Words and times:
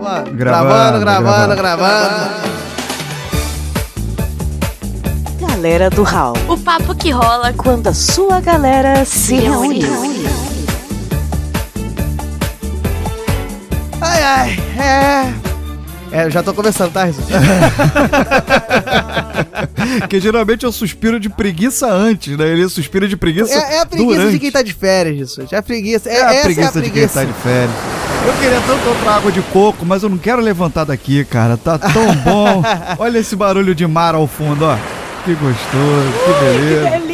Gravando, 0.00 0.32
Gravando, 0.34 1.00
gravando, 1.00 1.56
gravando. 1.56 1.58
gravando. 1.60 2.50
Galera 5.40 5.90
do 5.90 6.02
Hall. 6.02 6.32
O 6.48 6.56
papo 6.56 6.94
que 6.94 7.10
rola 7.10 7.52
Quando 7.52 7.88
a 7.88 7.94
sua 7.94 8.40
galera 8.40 9.04
se 9.04 9.34
reúne. 9.36 9.84
Ai, 14.00 14.22
ai, 14.22 14.58
é. 14.78 15.34
É, 16.12 16.24
eu 16.24 16.30
já 16.30 16.42
tô 16.42 16.52
começando, 16.52 16.92
tá, 16.92 17.06
Jesus? 19.90 20.06
Que 20.08 20.20
geralmente 20.20 20.64
eu 20.64 20.72
suspiro 20.72 21.18
de 21.20 21.28
preguiça 21.28 21.86
antes, 21.92 22.36
né? 22.36 22.48
Ele 22.48 22.68
suspira 22.68 23.06
de 23.08 23.16
preguiça 23.16 23.52
É, 23.54 23.76
é 23.76 23.80
a 23.80 23.86
preguiça 23.86 24.14
durante. 24.16 24.32
de 24.32 24.38
quem 24.38 24.50
tá 24.50 24.62
de 24.62 24.72
férias, 24.72 25.16
Jesus. 25.18 25.52
É 25.52 25.56
a 25.56 25.62
preguiça. 25.62 26.08
É, 26.08 26.16
É 26.16 26.38
a 26.40 26.42
preguiça, 26.42 26.78
é 26.78 26.80
a 26.80 26.84
de 26.84 26.90
quem 26.90 27.08
tá 27.08 27.24
de 27.24 27.32
férias. 27.34 27.70
Eu 28.26 28.32
queria 28.34 28.60
tanto 28.66 28.88
outra 28.88 29.10
água 29.12 29.32
de 29.32 29.40
coco, 29.42 29.84
mas 29.86 30.02
eu 30.02 30.08
não 30.08 30.18
quero 30.18 30.42
levantar 30.42 30.84
daqui, 30.84 31.24
cara. 31.24 31.56
Tá 31.56 31.78
tão 31.78 32.14
bom. 32.16 32.62
Olha 32.98 33.18
esse 33.18 33.34
barulho 33.34 33.74
de 33.74 33.86
mar 33.86 34.14
ao 34.14 34.26
fundo, 34.26 34.64
ó. 34.66 34.76
Que 35.24 35.34
gostoso, 35.34 36.12
que 36.24 36.44
beleza. 36.44 36.90
Delícia! 36.90 37.09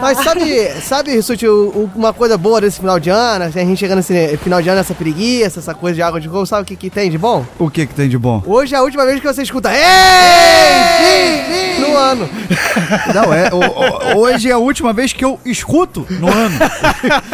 Mas 0.00 0.18
sabe, 0.24 0.70
sabe, 0.82 1.20
o- 1.48 1.90
uma 1.94 2.12
coisa 2.12 2.36
boa 2.38 2.60
desse 2.60 2.80
final 2.80 2.98
de 2.98 3.10
ano, 3.10 3.44
a 3.44 3.50
gente 3.50 3.78
chegando 3.78 3.98
nesse 3.98 4.36
final 4.38 4.62
de 4.62 4.68
ano, 4.68 4.80
essa 4.80 4.94
preguiça, 4.94 5.58
essa 5.60 5.74
coisa 5.74 5.94
de 5.94 6.02
água 6.02 6.20
de 6.20 6.28
coco, 6.28 6.46
sabe 6.46 6.62
o 6.62 6.64
que, 6.64 6.74
que 6.76 6.88
tem 6.90 7.10
de 7.10 7.18
bom? 7.18 7.44
O 7.58 7.68
que 7.70 7.86
que 7.86 7.94
tem 7.94 8.08
de 8.08 8.16
bom? 8.18 8.42
Hoje 8.46 8.74
é 8.74 8.78
a 8.78 8.82
última 8.82 9.04
vez 9.04 9.20
que 9.20 9.26
você 9.26 9.42
escuta 9.42 9.70
Ei, 9.72 11.42
fim, 11.76 11.80
no 11.82 11.96
ano. 11.96 12.28
Não, 13.14 13.32
é. 13.34 13.50
o- 13.52 14.16
o- 14.16 14.20
hoje 14.22 14.48
é 14.48 14.52
a 14.52 14.58
última 14.58 14.92
vez 14.92 15.12
que 15.12 15.24
eu 15.24 15.38
escuto 15.44 16.06
no 16.10 16.28
ano. 16.28 16.58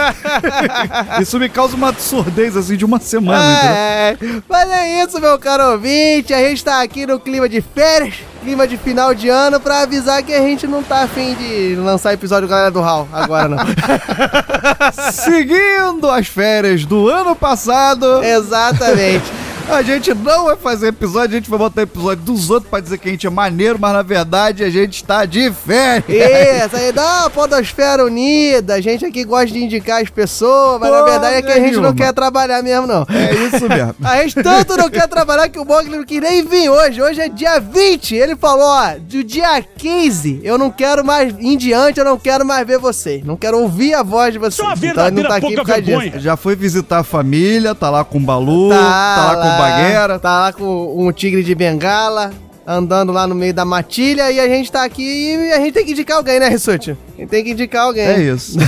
Isso 1.22 1.38
me 1.38 1.48
causa 1.48 1.76
uma 1.76 1.94
surdez 1.94 2.56
assim 2.56 2.76
de 2.76 2.84
uma 2.84 2.98
semana, 3.00 3.52
entendeu? 3.52 3.76
É, 3.76 4.16
mas 4.48 4.70
é 4.70 5.04
isso, 5.04 5.20
meu 5.20 5.38
caro 5.38 5.72
ouvinte. 5.72 6.32
A 6.34 6.38
gente 6.40 6.64
tá 6.64 6.82
aqui 6.82 7.06
no 7.06 7.18
clima 7.20 7.48
de 7.48 7.60
férias, 7.60 8.14
clima 8.46 8.64
de 8.64 8.76
final 8.76 9.12
de 9.12 9.28
ano, 9.28 9.58
pra 9.58 9.80
avisar 9.80 10.22
que 10.22 10.32
a 10.32 10.38
gente 10.38 10.68
não 10.68 10.80
tá 10.80 11.02
afim 11.02 11.34
de 11.34 11.74
lançar 11.74 12.12
episódio 12.12 12.48
Galera 12.48 12.70
do 12.70 12.80
Hall 12.80 13.08
agora, 13.12 13.48
não. 13.48 13.58
Seguindo 15.10 16.08
as 16.08 16.28
férias 16.28 16.84
do 16.84 17.08
ano 17.08 17.34
passado, 17.34 18.22
Exatamente. 18.22 19.24
A 19.68 19.82
gente 19.82 20.14
não 20.14 20.44
vai 20.44 20.56
fazer 20.56 20.88
episódio, 20.88 21.36
a 21.36 21.40
gente 21.40 21.50
vai 21.50 21.58
botar 21.58 21.82
episódio 21.82 22.24
dos 22.24 22.50
outros 22.50 22.70
pra 22.70 22.80
dizer 22.80 22.98
que 22.98 23.08
a 23.08 23.10
gente 23.10 23.26
é 23.26 23.30
maneiro, 23.30 23.78
mas 23.80 23.92
na 23.92 24.02
verdade 24.02 24.62
a 24.64 24.70
gente 24.70 25.02
tá 25.04 25.24
de 25.24 25.50
férias. 25.52 26.04
Isso, 26.08 26.76
aí 26.76 26.92
dá 26.92 27.22
uma 27.22 27.30
podosfera 27.30 28.04
unida. 28.04 28.74
A 28.74 28.80
gente 28.80 29.04
aqui 29.04 29.24
gosta 29.24 29.48
de 29.48 29.62
indicar 29.62 30.02
as 30.02 30.08
pessoas, 30.08 30.80
mas 30.80 30.90
na 30.90 30.98
Porra 30.98 31.10
verdade 31.10 31.34
é 31.36 31.42
que 31.42 31.52
a 31.52 31.56
gente 31.56 31.74
não 31.74 31.82
nenhuma. 31.82 31.94
quer 31.94 32.12
trabalhar 32.12 32.62
mesmo, 32.62 32.86
não. 32.86 33.06
É 33.08 33.34
isso 33.34 33.68
mesmo. 33.68 33.94
A 34.02 34.22
gente 34.22 34.34
tanto 34.42 34.76
não 34.76 34.88
quer 34.88 35.08
trabalhar 35.08 35.48
que 35.48 35.58
o 35.58 35.64
Mogli 35.64 35.96
não 35.96 36.04
nem 36.20 36.46
vir 36.46 36.70
hoje. 36.70 37.02
Hoje 37.02 37.20
é 37.20 37.28
dia 37.28 37.60
20. 37.60 38.14
Ele 38.14 38.36
falou, 38.36 38.64
ó, 38.66 38.94
do 38.98 39.22
dia 39.24 39.62
15, 39.62 40.40
eu 40.42 40.56
não 40.56 40.70
quero 40.70 41.04
mais, 41.04 41.34
em 41.38 41.56
diante, 41.56 41.98
eu 41.98 42.04
não 42.04 42.18
quero 42.18 42.46
mais 42.46 42.66
ver 42.66 42.78
vocês. 42.78 43.24
Não 43.24 43.36
quero 43.36 43.58
ouvir 43.58 43.94
a 43.94 44.02
voz 44.02 44.32
de 44.32 44.38
vocês. 44.38 44.54
Só 44.54 44.64
uma 44.64 44.74
então 44.74 45.06
ele 45.06 45.16
não 45.22 45.28
tá 45.28 45.36
aqui 45.36 45.54
por 45.54 45.66
causa 45.66 45.82
vergonha. 45.82 46.10
disso. 46.12 46.22
Já 46.22 46.36
foi 46.36 46.54
visitar 46.56 46.98
a 46.98 47.04
família, 47.04 47.74
tá 47.74 47.90
lá 47.90 48.04
com 48.04 48.18
o 48.18 48.20
Balu, 48.20 48.70
tá, 48.70 49.32
lá 49.32 49.36
com 49.36 49.55
Baguera. 49.58 50.18
Tá 50.18 50.40
lá 50.40 50.52
com 50.52 50.94
um 51.06 51.12
tigre 51.12 51.42
de 51.42 51.54
bengala, 51.54 52.30
andando 52.66 53.12
lá 53.12 53.26
no 53.26 53.34
meio 53.34 53.54
da 53.54 53.64
matilha, 53.64 54.30
e 54.30 54.40
a 54.40 54.48
gente 54.48 54.70
tá 54.72 54.84
aqui 54.84 55.02
e 55.02 55.52
a 55.52 55.58
gente 55.58 55.72
tem 55.72 55.84
que 55.84 55.92
indicar 55.92 56.16
alguém, 56.16 56.40
né, 56.40 56.48
Rissuti? 56.48 56.96
A 57.16 57.20
gente 57.20 57.30
tem 57.30 57.44
que 57.44 57.50
indicar 57.52 57.84
alguém. 57.84 58.04
É 58.06 58.20
isso. 58.20 58.58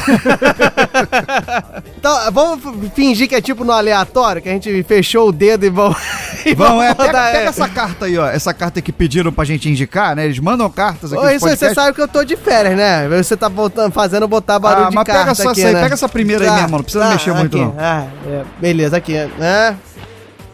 Então, 1.99 2.17
vamos 2.33 2.61
fingir 2.95 3.29
que 3.29 3.35
é 3.35 3.41
tipo 3.41 3.65
no 3.65 3.73
aleatório, 3.73 4.41
que 4.41 4.49
a 4.49 4.53
gente 4.53 4.83
fechou 4.85 5.29
o 5.29 5.33
dedo 5.33 5.67
e 5.67 5.69
vamos. 5.71 5.99
e 6.47 6.55
Vamos, 6.55 6.85
é, 6.85 6.95
pega, 6.95 7.13
pega 7.13 7.39
é. 7.39 7.45
essa 7.47 7.69
carta 7.69 8.07
aí, 8.07 8.17
ó. 8.17 8.27
Essa 8.29 8.55
carta 8.55 8.81
que 8.81 8.93
pediram 8.93 9.33
pra 9.33 9.45
gente 9.45 9.69
indicar, 9.69 10.15
né? 10.15 10.25
Eles 10.25 10.39
mandam 10.39 10.71
cartas 10.71 11.13
aqui 11.13 11.23
Ô, 11.23 11.29
isso, 11.29 11.49
você 11.49 11.75
sabe 11.75 11.95
que 11.95 12.01
eu 12.01 12.09
tô 12.09 12.25
de 12.25 12.37
férias, 12.37 12.77
né? 12.77 13.09
Você 13.09 13.37
tá 13.37 13.49
botando, 13.49 13.93
fazendo 13.93 14.29
botar 14.29 14.59
barulho 14.59 14.87
Ah, 14.87 14.91
de 14.91 14.95
mas 14.95 15.05
pega 15.05 15.19
carta 15.19 15.35
só 15.43 15.51
aqui, 15.51 15.61
essa 15.61 15.69
aí, 15.69 15.75
né? 15.75 15.83
pega 15.83 15.95
essa 15.95 16.09
primeira 16.09 16.45
aí 16.45 16.61
mesmo, 16.63 16.77
não 16.77 16.83
precisa 16.85 17.09
mexer 17.09 17.33
muito, 17.35 17.57
aqui. 17.57 17.65
não. 17.67 17.75
Ah, 17.79 18.07
é, 18.27 18.45
beleza, 18.61 18.97
aqui. 18.97 19.15
né? 19.39 19.77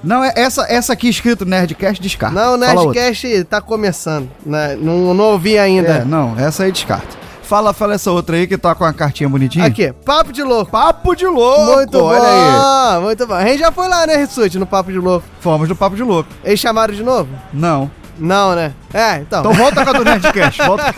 Não, 0.04 0.22
é 0.22 0.32
essa, 0.37 0.66
essa 0.69 0.92
aqui 0.92 1.09
escrito 1.09 1.44
Nerdcast 1.44 2.00
descarta. 2.00 2.34
Não. 2.34 2.56
Nerdcast 2.56 3.44
tá 3.44 3.60
começando. 3.60 4.28
né? 4.44 4.76
Não, 4.76 5.15
não 5.15 5.25
ouvi 5.25 5.59
ainda. 5.59 5.88
É, 5.88 6.04
não, 6.04 6.38
essa 6.38 6.65
aí 6.65 6.72
descarta. 6.72 7.25
Fala, 7.42 7.75
fala 7.75 7.94
essa 7.94 8.10
outra 8.10 8.37
aí 8.37 8.47
que 8.47 8.56
tá 8.56 8.75
com 8.75 8.84
a 8.84 8.92
cartinha 8.92 9.28
bonitinha. 9.28 9.66
Aqui, 9.66 9.92
Papo 9.92 10.32
de 10.32 10.42
Louco. 10.42 10.70
Papo 10.70 11.15
de 11.15 11.26
louco! 11.26 11.72
muito 11.75 11.98
olha 11.98 12.22
aí. 12.22 12.97
bom, 12.97 13.06
muito 13.06 13.26
bom. 13.26 13.34
A 13.34 13.44
gente 13.44 13.59
já 13.59 13.70
foi 13.70 13.87
lá, 13.87 14.06
né, 14.06 14.16
Rissuti, 14.16 14.59
no 14.59 14.66
Papo 14.66 14.91
de 14.91 14.98
Louco. 14.98 15.26
Fomos 15.41 15.69
no 15.69 15.76
Papo 15.76 15.94
de 15.94 16.03
Louco. 16.03 16.28
Eles 16.42 16.59
chamaram 16.59 16.94
de 16.94 17.03
novo? 17.03 17.28
Não. 17.53 17.91
Não, 18.19 18.54
né? 18.54 18.72
É, 18.92 19.16
então. 19.16 19.41
Então 19.41 19.53
volta 19.53 19.84
com 19.84 19.91
a 19.91 19.92
do 19.92 20.04
Nerdcast. 20.04 20.62
Volta. 20.65 20.94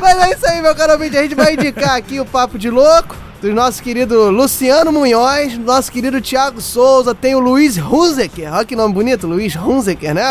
Mas 0.00 0.18
é 0.18 0.30
isso 0.32 0.46
aí, 0.46 0.60
meu 0.62 0.74
caro 0.74 0.94
ouvinte. 0.94 1.16
A 1.16 1.22
gente 1.22 1.34
vai 1.34 1.54
indicar 1.54 1.96
aqui 1.96 2.18
o 2.18 2.24
Papo 2.24 2.58
de 2.58 2.70
Louco. 2.70 3.14
Do 3.44 3.52
nosso 3.52 3.82
querido 3.82 4.30
Luciano 4.30 4.90
Munhoz, 4.90 5.58
nosso 5.58 5.92
querido 5.92 6.18
Thiago 6.18 6.62
Souza, 6.62 7.14
tem 7.14 7.34
o 7.34 7.38
Luiz 7.38 7.76
Hunzeker. 7.76 8.50
Olha 8.50 8.64
que 8.64 8.74
nome 8.74 8.94
bonito, 8.94 9.26
Luiz 9.26 9.54
Hunzeker, 9.54 10.14
né? 10.14 10.22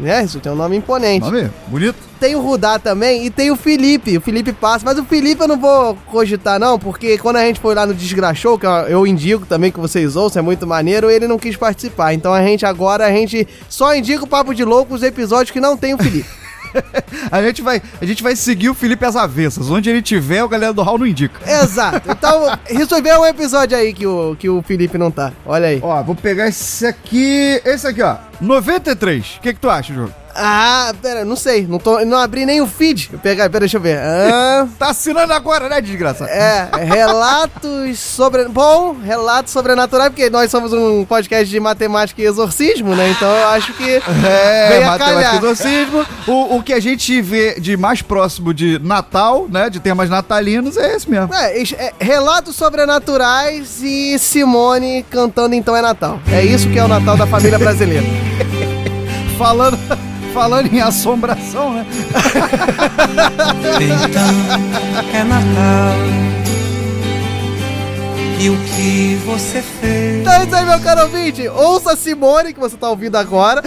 né? 0.00 0.24
Isso 0.24 0.40
tem 0.40 0.50
um 0.50 0.54
nome 0.54 0.74
imponente. 0.74 1.26
Nome 1.26 1.50
bonito. 1.68 1.96
Tem 2.18 2.34
o 2.34 2.40
Rudá 2.40 2.78
também 2.78 3.26
e 3.26 3.30
tem 3.30 3.50
o 3.50 3.56
Felipe, 3.56 4.16
o 4.16 4.20
Felipe 4.22 4.50
Passa. 4.54 4.82
Mas 4.82 4.98
o 4.98 5.04
Felipe 5.04 5.42
eu 5.42 5.46
não 5.48 5.58
vou 5.60 5.94
cogitar, 6.10 6.58
não, 6.58 6.78
porque 6.78 7.18
quando 7.18 7.36
a 7.36 7.44
gente 7.44 7.60
foi 7.60 7.74
lá 7.74 7.84
no 7.84 7.92
Desgraxou, 7.92 8.58
que 8.58 8.64
eu- 8.64 8.70
eu 8.88 9.06
indico 9.06 9.44
também 9.44 9.70
que 9.70 9.78
vocês 9.78 10.16
ouçam, 10.16 10.40
é 10.40 10.42
muito 10.42 10.66
maneiro, 10.66 11.10
ele 11.10 11.28
não 11.28 11.38
quis 11.38 11.56
participar. 11.58 12.14
Então 12.14 12.32
a 12.32 12.40
gente 12.42 12.64
agora, 12.64 13.04
a 13.04 13.10
gente 13.10 13.46
só 13.68 13.94
indica 13.94 14.24
o 14.24 14.26
Papo 14.26 14.54
de 14.54 14.64
Louco 14.64 14.94
os 14.94 15.02
episódios 15.02 15.50
que 15.50 15.60
não 15.60 15.76
tem 15.76 15.92
o 15.92 15.98
Felipe. 15.98 16.30
A 17.30 17.42
gente, 17.42 17.62
vai, 17.62 17.80
a 18.00 18.04
gente 18.04 18.22
vai 18.22 18.36
seguir 18.36 18.68
o 18.68 18.74
Felipe 18.74 19.04
às 19.04 19.16
avessas. 19.16 19.70
Onde 19.70 19.88
ele 19.90 20.02
tiver, 20.02 20.42
o 20.42 20.48
galera 20.48 20.72
do 20.72 20.82
Hall 20.82 20.98
não 20.98 21.06
indica. 21.06 21.40
Exato. 21.62 22.10
Então, 22.10 22.58
resolveu 22.66 23.20
um 23.20 23.26
episódio 23.26 23.76
aí 23.76 23.92
que 23.92 24.06
o, 24.06 24.36
que 24.36 24.48
o 24.48 24.62
Felipe 24.62 24.98
não 24.98 25.10
tá. 25.10 25.32
Olha 25.46 25.68
aí. 25.68 25.80
Ó, 25.82 26.02
vou 26.02 26.14
pegar 26.14 26.48
esse 26.48 26.86
aqui. 26.86 27.60
Esse 27.64 27.86
aqui, 27.86 28.02
ó. 28.02 28.16
93. 28.40 29.36
O 29.36 29.40
que, 29.40 29.54
que 29.54 29.60
tu 29.60 29.70
acha, 29.70 29.94
João? 29.94 30.23
Ah, 30.34 30.92
pera, 31.00 31.24
não 31.24 31.36
sei. 31.36 31.66
Não, 31.66 31.78
tô, 31.78 32.04
não 32.04 32.18
abri 32.18 32.44
nem 32.44 32.60
o 32.60 32.66
feed. 32.66 33.10
Eu 33.12 33.18
pegar, 33.18 33.48
pera, 33.48 33.60
deixa 33.60 33.76
eu 33.76 33.80
ver. 33.80 33.98
Ah, 33.98 34.66
Tá 34.78 34.88
assinando 34.90 35.32
agora, 35.32 35.68
né, 35.68 35.80
desgraçado? 35.80 36.30
é, 36.30 36.68
relatos 36.84 37.98
sobre. 37.98 38.44
Bom, 38.48 38.96
relatos 39.02 39.52
sobrenaturais, 39.52 40.10
porque 40.10 40.28
nós 40.30 40.50
somos 40.50 40.72
um 40.72 41.04
podcast 41.04 41.48
de 41.48 41.60
matemática 41.60 42.20
e 42.20 42.24
exorcismo, 42.24 42.94
né? 42.96 43.10
Então 43.10 43.28
eu 43.28 43.48
acho 43.48 43.72
que. 43.74 44.02
É, 44.24 44.68
Vem 44.78 44.86
matemática 44.86 45.34
e 45.34 45.38
exorcismo. 45.38 46.06
O, 46.26 46.56
o 46.56 46.62
que 46.62 46.72
a 46.72 46.80
gente 46.80 47.20
vê 47.20 47.60
de 47.60 47.76
mais 47.76 48.00
próximo 48.00 48.54
de 48.54 48.78
Natal, 48.78 49.46
né? 49.50 49.68
De 49.68 49.80
temas 49.80 50.08
natalinos, 50.08 50.76
é 50.76 50.94
esse 50.96 51.08
mesmo. 51.10 51.32
É, 51.34 51.62
é, 51.62 51.92
relatos 52.00 52.56
sobrenaturais 52.56 53.82
e 53.82 54.18
Simone 54.18 55.04
cantando 55.10 55.54
Então 55.54 55.76
é 55.76 55.82
Natal. 55.82 56.18
É 56.32 56.42
isso 56.42 56.68
que 56.70 56.78
é 56.78 56.84
o 56.84 56.88
Natal 56.88 57.16
da 57.16 57.26
família 57.26 57.58
brasileira. 57.58 58.04
Falando, 59.38 59.76
falando 60.34 60.66
em 60.74 60.80
assombração, 60.80 61.72
né? 61.72 61.86
Então 63.80 65.14
é 65.14 65.24
Natal. 65.24 66.33
E 68.38 68.50
o 68.50 68.56
que 68.56 69.14
você 69.24 69.62
fez? 69.62 70.20
Então 70.20 70.32
é 70.32 70.44
isso 70.44 70.54
aí, 70.54 70.64
meu 70.64 70.80
caro 70.80 71.02
ouvinte. 71.02 71.48
Ouça 71.48 71.92
a 71.92 71.96
Simone, 71.96 72.52
que 72.52 72.58
você 72.58 72.76
tá 72.76 72.90
ouvindo 72.90 73.16
agora. 73.16 73.62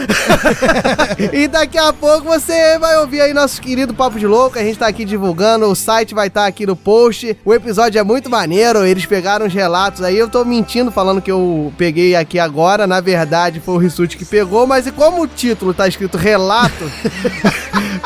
e 1.31 1.47
daqui 1.47 1.77
a 1.77 1.93
pouco 1.93 2.25
você 2.25 2.77
vai 2.77 2.97
ouvir 2.97 3.21
aí 3.21 3.33
nosso 3.33 3.61
querido 3.61 3.93
Papo 3.93 4.19
de 4.19 4.27
Louco. 4.27 4.59
A 4.59 4.63
gente 4.63 4.77
tá 4.77 4.87
aqui 4.87 5.05
divulgando, 5.05 5.65
o 5.65 5.75
site 5.75 6.13
vai 6.13 6.27
estar 6.27 6.45
aqui 6.45 6.65
no 6.65 6.75
post. 6.75 7.37
O 7.45 7.53
episódio 7.53 7.97
é 7.97 8.03
muito 8.03 8.29
maneiro, 8.29 8.85
eles 8.85 9.05
pegaram 9.05 9.47
os 9.47 9.53
relatos 9.53 10.03
aí. 10.03 10.17
Eu 10.17 10.29
tô 10.29 10.43
mentindo 10.43 10.91
falando 10.91 11.21
que 11.21 11.31
eu 11.31 11.71
peguei 11.77 12.15
aqui 12.15 12.37
agora. 12.37 12.85
Na 12.85 12.99
verdade, 12.99 13.61
foi 13.61 13.75
o 13.75 13.79
Rissuti 13.79 14.17
que 14.17 14.25
pegou, 14.25 14.67
mas 14.67 14.85
e 14.85 14.91
como 14.91 15.21
o 15.21 15.27
título 15.27 15.73
tá 15.73 15.87
escrito 15.87 16.17
relato... 16.17 16.83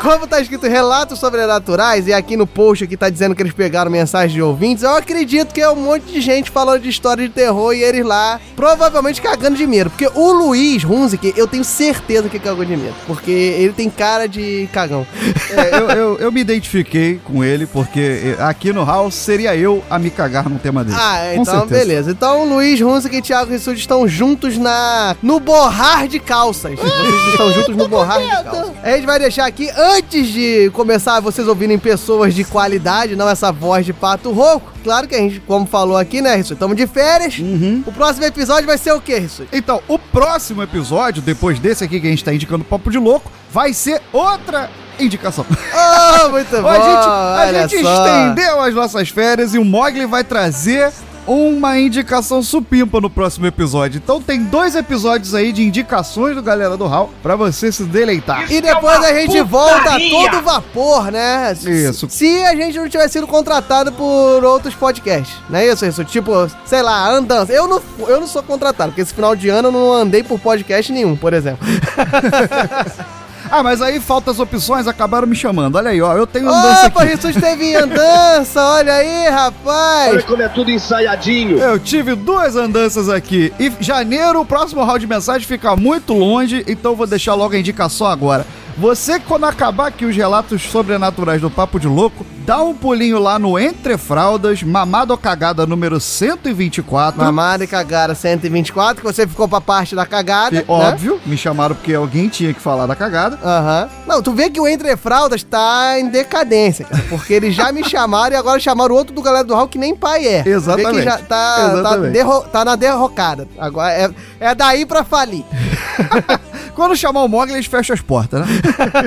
Como 0.02 0.26
tá 0.26 0.42
escrito 0.42 0.68
relatos 0.68 1.20
sobrenaturais 1.20 2.08
e 2.08 2.14
aqui 2.14 2.36
no 2.36 2.48
post 2.48 2.84
aqui 2.84 2.98
tá 2.98 3.08
dizendo 3.08 3.36
que 3.36 3.42
eles 3.44 3.54
pegaram 3.54 3.92
mensagens 3.92 4.34
de 4.34 4.42
ouvintes, 4.42 4.84
eu 4.84 4.96
acredito 4.96 5.54
que 5.54 5.62
é 5.62 5.70
um 5.70 5.76
monte 5.76 6.06
de 6.06 6.22
gente 6.22 6.51
falando 6.52 6.82
de 6.82 6.90
história 6.90 7.28
de 7.28 7.34
terror 7.34 7.74
e 7.74 7.84
eles 7.84 8.06
lá 8.06 8.40
provavelmente 8.56 9.22
cagando 9.22 9.58
de 9.58 9.66
medo. 9.66 9.90
Porque 9.90 10.10
o 10.14 10.32
Luiz 10.32 10.84
Hunziker, 10.84 11.34
eu 11.36 11.48
tenho 11.48 11.64
certeza 11.64 12.30
que 12.30 12.40
cagou 12.40 12.66
de 12.66 12.76
medo. 12.76 12.96
Porque 13.08 13.32
ele 13.32 13.74
tem 13.74 13.90
cara 13.90 14.28
de 14.28 14.70
cagão. 14.72 15.06
É, 15.50 15.80
eu, 15.80 15.90
eu, 15.90 16.18
eu 16.18 16.32
me 16.32 16.42
identifiquei 16.42 17.20
com 17.24 17.44
ele, 17.44 17.66
porque 17.66 18.00
eh, 18.00 18.44
aqui 18.44 18.72
no 18.72 18.86
House 18.86 19.16
seria 19.16 19.56
eu 19.56 19.84
a 19.90 19.98
me 19.98 20.10
cagar 20.10 20.50
num 20.50 20.58
tema 20.58 20.84
desse. 20.84 20.98
Ah, 21.00 21.32
Com 21.36 21.42
então 21.42 21.60
certeza. 21.60 21.80
beleza. 21.80 22.12
Então 22.12 22.46
Luiz 22.46 22.80
Hunziker 22.82 23.20
e 23.20 23.22
Thiago 23.22 23.52
Rissuti 23.52 23.80
estão 23.80 24.08
juntos 24.08 24.58
na 24.58 25.16
no 25.22 25.40
borrar 25.40 26.08
de 26.08 26.20
calças. 26.20 26.74
Vocês 26.80 27.28
estão 27.32 27.52
juntos 27.54 27.76
no 27.76 27.88
borrar 27.88 28.22
de 28.22 28.44
calças. 28.44 28.72
A 28.84 28.92
gente 28.92 29.06
vai 29.06 29.20
deixar 29.20 29.46
aqui, 29.46 29.70
antes 29.76 30.28
de 30.28 30.70
começar 30.74 31.20
vocês 31.20 31.48
ouvirem 31.48 31.78
pessoas 31.78 32.34
de 32.34 32.44
qualidade, 32.44 33.16
não 33.16 33.30
essa 33.30 33.52
voz 33.52 33.86
de 33.86 33.94
pato 33.94 34.32
rouco, 34.32 34.72
claro 34.82 35.08
que 35.08 35.16
a 35.16 35.20
gente, 35.20 35.40
como 35.42 35.66
falou 35.66 35.98
aqui, 35.98 36.22
né, 36.22 36.36
Rissu? 36.36 36.54
Estamos 36.54 36.76
de 36.76 36.88
férias. 36.88 37.38
Uhum. 37.40 37.84
O 37.86 37.92
próximo 37.92 38.26
episódio 38.26 38.66
vai 38.68 38.78
ser 38.78 38.92
o 38.92 39.02
quê, 39.02 39.20
Rissu? 39.20 39.46
Então, 39.52 39.82
o 39.88 39.98
próximo 39.98 40.62
episódio, 40.62 41.22
depois 41.22 41.60
desse 41.60 41.84
aqui 41.84 42.00
que 42.00 42.08
a 42.08 42.10
gente 42.10 42.24
tá 42.24 42.34
indicando 42.34 42.64
Papo 42.64 42.90
de 42.90 42.98
Louco, 42.98 43.32
vai 43.52 43.74
ser 43.74 44.02
outra 44.12 44.70
indicação. 45.00 45.46
Oh, 45.50 46.30
muito 46.32 46.50
bom. 46.62 46.68
a 46.68 47.46
gente, 47.46 47.58
a 47.64 47.68
gente 47.68 47.84
estendeu 47.84 48.62
as 48.62 48.74
nossas 48.74 49.10
férias 49.10 49.54
e 49.54 49.58
o 49.58 49.66
Mogli 49.66 50.06
vai 50.06 50.24
trazer 50.24 50.92
uma 51.28 51.80
indicação 51.80 52.42
supimpa 52.42 53.00
no 53.00 53.10
próximo 53.10 53.46
episódio. 53.46 54.02
Então 54.04 54.22
tem 54.22 54.44
dois 54.44 54.76
episódios 54.76 55.34
aí 55.34 55.52
de 55.52 55.64
indicações 55.64 56.36
do 56.36 56.42
Galera 56.42 56.76
do 56.76 56.86
Hall 56.86 57.12
pra 57.22 57.36
você 57.36 57.72
se 57.72 57.84
deleitar. 57.84 58.52
E 58.52 58.62
depois 58.62 59.04
a 59.04 59.14
gente 59.14 59.42
volta 59.42 59.96
a 59.96 60.00
todo 60.00 60.42
vapor, 60.44 61.12
né? 61.12 61.54
Isso. 61.54 62.10
Se 62.10 62.44
a 62.44 62.56
gente 62.56 62.78
não 62.78 62.90
tivesse 62.90 63.14
sido 63.14 63.28
contratado 63.28 63.92
por 63.92 64.44
outros 64.44 64.74
podcasts, 64.74 65.36
não 65.50 65.60
é 65.60 65.68
isso, 65.68 65.86
isso? 65.86 66.04
Tipo, 66.04 66.50
sei 66.66 66.82
lá, 66.82 67.10
andança. 67.10 67.52
Eu 67.52 67.68
não, 67.68 67.82
eu 68.08 68.20
não 68.20 68.28
sou 68.28 68.44
contratado, 68.44 68.92
porque 68.92 69.02
esse 69.02 69.14
final 69.14 69.36
de 69.36 69.50
ano 69.50 69.68
eu 69.68 69.72
não 69.72 69.94
andei 69.94 70.24
por 70.24 70.40
podcast 70.40 70.92
nenhum, 70.92 71.16
por 71.16 71.34
exemplo. 71.34 71.66
Ah, 73.52 73.62
mas 73.62 73.82
aí 73.82 74.00
falta 74.00 74.32
as 74.32 74.40
opções, 74.40 74.88
acabaram 74.88 75.28
me 75.28 75.36
chamando. 75.36 75.76
Olha 75.76 75.90
aí, 75.92 76.02
ó, 76.02 76.16
eu 76.16 76.26
tenho 76.26 76.48
andança 76.48 76.88
Opa, 76.88 77.04
aqui. 77.04 77.12
Jesus 77.12 77.36
teve 77.36 77.76
andança, 77.76 78.64
olha 78.64 78.94
aí, 78.94 79.30
rapaz. 79.30 80.24
como 80.24 80.42
é 80.42 80.48
tudo 80.48 80.72
ensaiadinho. 80.72 81.60
Eu 81.60 81.78
tive 81.78 82.16
duas 82.16 82.56
andanças 82.56 83.10
aqui. 83.10 83.54
E 83.60 83.70
janeiro, 83.82 84.40
o 84.40 84.46
próximo 84.46 84.84
round 84.86 85.02
de 85.02 85.08
mensagem 85.08 85.46
fica 85.46 85.76
muito 85.76 86.14
longe, 86.14 86.64
então 86.66 86.96
vou 86.96 87.06
deixar 87.06 87.34
logo 87.34 87.54
a 87.54 87.60
indicação 87.60 88.08
agora. 88.08 88.46
Você, 88.78 89.20
quando 89.20 89.46
acabar 89.46 89.88
aqui 89.88 90.06
os 90.06 90.16
relatos 90.16 90.62
sobrenaturais 90.64 91.40
do 91.42 91.50
Papo 91.50 91.80
de 91.80 91.88
Louco, 91.88 92.26
dá 92.46 92.62
um 92.64 92.74
pulinho 92.74 93.20
lá 93.20 93.38
no 93.38 93.60
Entre 93.60 93.98
Fraldas, 93.98 94.64
Mamado 94.64 95.14
ou 95.14 95.18
Cagada 95.18 95.66
número 95.68 96.00
124. 96.00 97.22
Mamada 97.22 97.64
e 97.64 97.68
cagada 97.68 98.16
124, 98.16 99.02
que 99.02 99.04
você 99.14 99.28
ficou 99.28 99.48
pra 99.48 99.62
parte 99.62 99.96
da 99.96 100.06
cagada. 100.06 100.56
E, 100.56 100.60
né? 100.60 100.66
óbvio, 100.68 101.20
me 101.26 101.38
chamaram 101.38 101.76
porque 101.76 101.94
alguém 101.94 102.28
tinha 102.28 102.54
que 102.54 102.60
falar 102.62 102.86
da 102.88 102.96
cagada. 102.96 103.38
Aham. 103.44 103.90
Não, 104.08 104.22
tu 104.22 104.32
vê 104.34 104.50
que 104.50 104.60
o 104.60 104.68
Entre 104.68 104.96
Fraldas 104.98 105.44
tá 105.44 106.00
em 106.00 106.10
decadência, 106.10 106.86
cara. 106.86 107.04
Porque 107.10 107.34
eles 107.34 107.54
já 107.54 107.72
me 107.72 107.84
chamaram 107.88 108.36
e 108.36 108.38
agora 108.40 108.60
chamaram 108.60 108.96
outro 108.96 109.14
do 109.14 109.22
Galera 109.22 109.44
do 109.44 109.54
Hall 109.54 109.68
que 109.68 109.78
nem 109.78 109.96
pai 109.96 110.26
é. 110.26 110.40
Tu 110.42 110.46
vê 110.46 110.52
Exatamente. 110.52 110.98
que 110.98 111.04
já 111.04 111.18
tá, 111.18 111.26
tá, 111.28 111.74
Exatamente. 111.74 112.14
derro- 112.14 112.42
tá 112.52 112.66
na 112.66 112.76
derrocada. 112.76 113.48
Agora 113.60 113.92
é, 113.92 114.10
é 114.40 114.56
daí 114.56 114.86
pra 114.86 115.04
falir. 115.04 115.46
Quando 116.76 116.96
chamar 116.96 117.24
o 117.24 117.28
Mogli, 117.28 117.54
eles 117.54 117.66
fecham 117.66 117.94
as 117.94 118.02
portas, 118.02 118.42
né? 118.42 118.48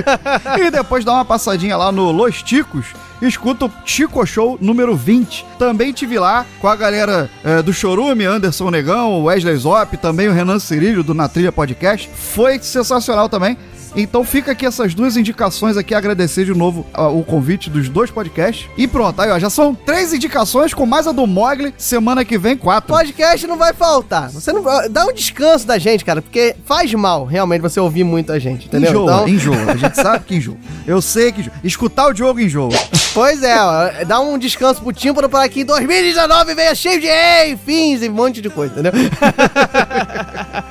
e 0.67 0.71
depois 0.71 1.05
dá 1.05 1.13
uma 1.13 1.25
passadinha 1.25 1.77
lá 1.77 1.91
no 1.91 2.11
Los 2.11 2.43
Ticos, 2.43 2.87
escuta 3.23 3.67
o 3.67 3.73
Chico 3.85 4.25
Show 4.27 4.59
número 4.61 4.95
20. 4.95 5.47
Também 5.59 5.93
tive 5.93 6.19
lá 6.19 6.45
com 6.61 6.69
a 6.69 6.77
galera 6.77 7.31
eh, 7.43 7.63
do 7.63 7.73
Chorume, 7.73 8.25
Anderson 8.25 8.71
Negão, 8.71 9.25
Wesley 9.25 9.57
Zop, 9.57 9.97
também 9.97 10.29
o 10.29 10.33
Renan 10.33 10.59
Cirilho 10.59 11.03
do 11.03 11.15
Na 11.15 11.29
Trilha 11.29 11.53
Podcast. 11.53 12.11
Foi 12.15 12.59
sensacional 12.59 13.29
também. 13.29 13.57
Então 13.96 14.25
fica 14.25 14.52
aqui 14.52 14.67
essas 14.67 14.94
duas 14.94 15.17
indicações 15.17 15.76
aqui, 15.76 15.94
agradecer 15.94 16.44
de 16.44 16.52
novo 16.55 16.85
ah, 16.93 17.08
o 17.08 17.23
convite 17.23 17.70
dos 17.70 17.88
dois 17.88 18.11
podcasts. 18.11 18.69
E 18.76 18.87
pronto, 18.87 19.20
aí 19.20 19.31
ó, 19.31 19.38
já 19.38 19.49
são 19.50 19.75
três 19.75 20.12
indicações 20.12 20.75
com 20.75 20.85
mais 20.85 21.06
a 21.06 21.12
do 21.12 21.26
Mogli, 21.26 21.73
semana 21.79 22.25
que 22.25 22.37
vem 22.37 22.56
quatro. 22.56 22.93
Podcast 22.93 23.46
não 23.46 23.56
vai 23.56 23.73
faltar. 23.73 24.31
Você 24.31 24.52
não 24.52 24.62
dá 24.91 25.06
um 25.06 25.12
descanso 25.12 25.67
da 25.67 25.79
gente, 25.79 26.05
cara, 26.05 26.20
porque 26.20 26.56
faz 26.64 26.93
mal 26.94 27.25
realmente 27.25 27.61
você 27.61 27.79
ouvir 27.79 28.05
muito 28.05 28.32
a 28.32 28.38
gente, 28.38 28.67
entendeu? 28.67 28.91
Enjoa, 28.91 29.12
Então, 29.12 29.29
enjoa. 29.29 29.73
A 29.73 29.76
gente 29.76 29.96
sabe 29.96 30.25
que 30.25 30.37
enjoa. 30.37 30.56
Eu 30.87 31.00
sei 31.00 31.31
que 31.32 31.41
enjoa. 31.41 31.52
Escutar 31.62 32.06
o 32.08 32.12
Diogo 32.12 32.41
enjoa. 32.41 32.70
pois 33.12 33.43
é, 33.43 33.56
ó, 33.61 34.05
dá 34.06 34.20
um 34.20 34.37
descanso 34.38 34.82
pro 34.82 34.93
tímpano 34.93 35.29
para 35.29 35.49
que 35.49 35.61
em 35.61 35.64
2019 35.64 36.55
venha 36.55 36.75
cheio 36.75 37.00
de 37.00 37.06
ei, 37.06 37.56
fins 37.56 38.02
e 38.02 38.08
um 38.08 38.12
monte 38.12 38.41
de 38.41 38.50
coisa, 38.50 38.73
entendeu? 38.73 38.93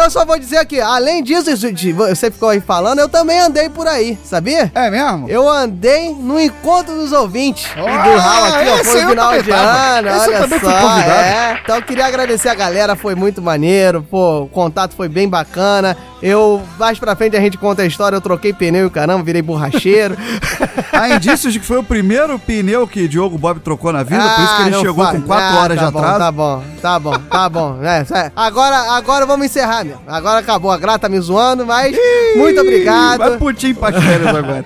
Eu 0.00 0.10
só 0.10 0.24
vou 0.24 0.38
dizer 0.38 0.56
aqui, 0.58 0.80
além 0.80 1.22
disso, 1.22 1.50
você 1.96 2.30
ficou 2.30 2.48
aí 2.48 2.60
falando, 2.60 2.98
eu 2.98 3.08
também 3.08 3.38
andei 3.38 3.68
por 3.68 3.86
aí, 3.86 4.18
sabia? 4.24 4.70
É 4.74 4.90
mesmo? 4.90 5.28
Eu 5.28 5.48
andei 5.48 6.12
no 6.14 6.40
encontro 6.40 6.94
dos 6.94 7.12
ouvintes 7.12 7.66
do 7.74 7.86
Ah, 7.86 8.18
Raul 8.18 8.44
aqui, 8.54 8.68
ó, 8.70 8.74
esse 8.76 8.90
foi 8.90 9.04
eu 9.04 9.08
final 9.10 9.42
de 9.42 9.50
ano, 9.50 10.08
Esse 10.08 10.30
olha 10.30 10.60
só, 10.60 10.98
é. 11.00 11.60
Então 11.62 11.76
eu 11.76 11.82
queria 11.82 12.06
agradecer 12.06 12.48
a 12.48 12.54
galera, 12.54 12.96
foi 12.96 13.14
muito 13.14 13.40
maneiro, 13.42 14.02
pô, 14.10 14.40
o 14.42 14.48
contato 14.48 14.94
foi 14.96 15.08
bem 15.08 15.28
bacana. 15.28 15.96
Eu, 16.22 16.60
mais 16.78 16.98
pra 16.98 17.16
frente 17.16 17.34
a 17.36 17.40
gente 17.40 17.56
conta 17.56 17.80
a 17.82 17.86
história, 17.86 18.14
eu 18.16 18.20
troquei 18.20 18.52
pneu 18.52 18.82
e 18.82 18.86
o 18.86 18.90
caramba, 18.90 19.22
virei 19.24 19.40
borracheiro. 19.40 20.16
Há 20.92 21.08
indícios 21.10 21.52
de 21.52 21.60
que 21.60 21.64
foi 21.66 21.78
o 21.78 21.82
primeiro 21.82 22.38
pneu 22.38 22.86
que 22.86 23.08
Diogo 23.08 23.38
Bob 23.38 23.60
trocou 23.60 23.90
na 23.92 24.02
vida, 24.02 24.20
por 24.22 24.42
isso 24.44 24.56
que 24.56 24.62
Ah, 24.62 24.66
ele 24.66 24.76
não 24.76 24.80
chegou 24.82 25.04
faz. 25.04 25.16
com 25.18 25.26
4 25.26 25.44
Ah, 25.56 25.60
horas 25.62 25.78
tá 25.78 25.86
de 25.86 25.92
bom, 25.92 25.98
atraso. 25.98 26.18
Tá 26.18 26.32
bom, 26.32 26.62
tá 26.82 26.98
bom, 26.98 27.12
tá 27.30 27.48
bom. 27.48 27.78
É, 27.82 28.04
é. 28.18 28.32
Agora, 28.36 28.92
agora 28.92 29.24
vamos 29.24 29.46
encerrar 29.46 29.84
mesmo. 29.90 30.02
Agora 30.06 30.38
acabou. 30.40 30.70
A 30.70 30.76
Gra 30.78 30.98
tá 30.98 31.08
me 31.08 31.18
zoando, 31.20 31.66
mas 31.66 31.96
muito 32.36 32.60
obrigado. 32.60 33.18
Vai 33.18 33.36
putinho 33.38 33.74
pras 33.76 34.02
férias 34.02 34.28
agora. 34.34 34.64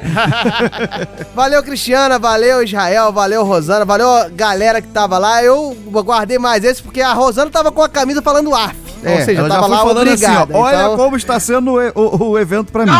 Valeu, 1.34 1.62
Cristiana, 1.62 2.18
valeu, 2.18 2.62
Israel, 2.62 3.12
valeu, 3.12 3.44
Rosana, 3.44 3.84
valeu 3.84 4.08
a 4.08 4.28
galera 4.28 4.80
que 4.80 4.88
tava 4.88 5.18
lá. 5.18 5.42
Eu 5.42 5.76
guardei 5.90 6.38
mais 6.38 6.62
esse 6.64 6.82
porque 6.82 7.00
a 7.00 7.12
Rosana 7.12 7.50
tava 7.50 7.72
com 7.72 7.82
a 7.82 7.88
camisa 7.88 8.22
falando 8.22 8.54
AF. 8.54 8.74
Ou 9.04 9.16
seja, 9.24 9.32
É, 9.32 9.34
ela 9.34 9.48
já 9.48 9.54
tava 9.56 9.66
foi 9.66 9.76
lá 9.76 9.82
falando 9.82 9.96
obrigada. 10.08 10.42
assim, 10.44 10.52
ó, 10.54 10.58
olha 10.62 10.76
então- 10.76 10.96
como 10.96 11.16
está 11.16 11.38
sendo 11.38 11.72
o, 11.74 12.00
o- 12.00 12.28
o 12.30 12.38
evento 12.38 12.72
pra 12.72 12.86
mim. 12.86 12.92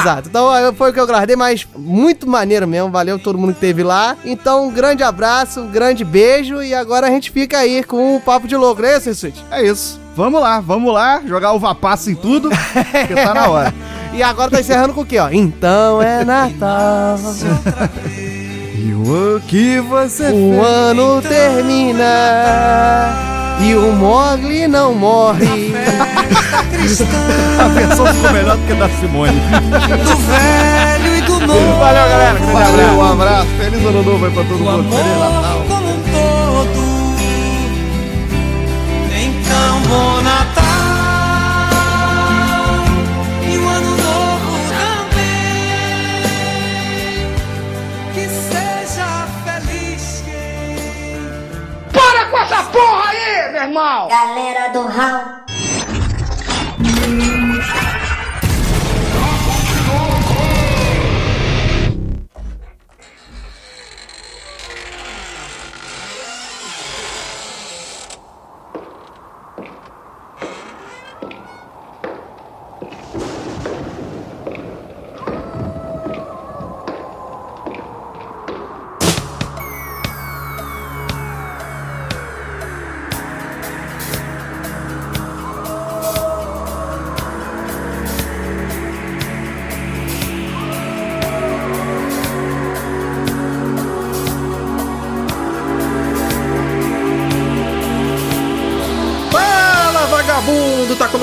Exato. 0.00 0.28
Então 0.28 0.52
eu- 0.56 0.74
foi 0.74 0.90
o 0.90 0.92
que 0.92 0.98
eu 0.98 1.06
guardei, 1.06 1.36
mas 1.36 1.66
muito 1.76 2.28
maneiro 2.28 2.66
mesmo. 2.66 2.90
Valeu 2.90 3.18
todo 3.18 3.38
mundo 3.38 3.50
que 3.50 3.58
esteve 3.58 3.82
lá. 3.84 4.16
Então, 4.24 4.66
um 4.66 4.70
grande 4.72 5.02
abraço, 5.04 5.60
um 5.60 5.68
grande 5.70 6.04
beijo. 6.04 6.60
E 6.62 6.74
agora 6.74 7.06
a 7.06 7.10
gente 7.10 7.30
fica 7.30 7.58
aí 7.58 7.84
com 7.84 8.16
o 8.16 8.20
Papo 8.20 8.48
de 8.48 8.56
Louco, 8.56 8.82
não 8.82 8.88
é 8.88 8.96
isso, 8.96 9.14
Suit? 9.14 9.44
É 9.50 9.62
isso. 9.64 10.00
Vamos 10.18 10.40
lá, 10.40 10.58
vamos 10.58 10.92
lá, 10.92 11.22
jogar 11.24 11.52
uva 11.52 11.72
passa 11.76 12.10
em 12.10 12.14
tudo, 12.16 12.50
porque 12.50 13.14
tá 13.14 13.32
na 13.32 13.48
hora. 13.48 13.72
E 14.10 14.22
agora 14.22 14.50
tá 14.50 14.58
encerrando 14.58 14.94
com 14.94 15.02
o 15.02 15.06
quê, 15.06 15.18
ó? 15.18 15.28
Então 15.30 16.02
é 16.02 16.24
Natal. 16.24 17.18
E 18.74 18.92
o 18.94 19.38
que 19.46 19.78
você 19.80 20.30
O 20.30 20.60
ano 20.60 21.20
termina. 21.20 22.02
E 23.60 23.74
o 23.76 23.92
Mogli 23.92 24.66
não 24.66 24.94
morre. 24.94 25.74
A 27.60 27.68
versão 27.68 28.06
ficou 28.06 28.32
melhor 28.32 28.56
do 28.56 28.66
que 28.66 28.72
a 28.72 28.76
da 28.76 28.88
Simone. 28.88 29.38
Do 29.38 30.16
velho 30.16 31.16
e 31.16 31.20
do 31.20 31.46
novo. 31.46 31.78
Valeu, 31.78 32.08
galera. 32.08 32.38
Valeu, 32.40 32.94
um 32.94 33.12
abraço. 33.12 33.48
Feliz 33.58 33.86
ano 33.86 34.02
novo 34.02 34.24
aí 34.24 34.32
pra 34.32 34.42
todo 34.42 34.56
O 34.56 34.64
mundo. 34.64 34.96
Feliz 34.96 35.18
Natal. 35.18 35.67
Então, 39.78 39.90
bom 39.90 40.20
Natal. 40.22 40.64
E 43.42 43.58
o 43.58 43.68
ano 43.68 43.90
novo 43.90 44.58
também. 44.68 45.36
Que 48.12 48.28
seja 48.28 49.26
feliz 49.44 50.22
quem. 50.24 51.50
Galera 54.08 54.68
do 54.72 54.86
Raul. 54.86 55.37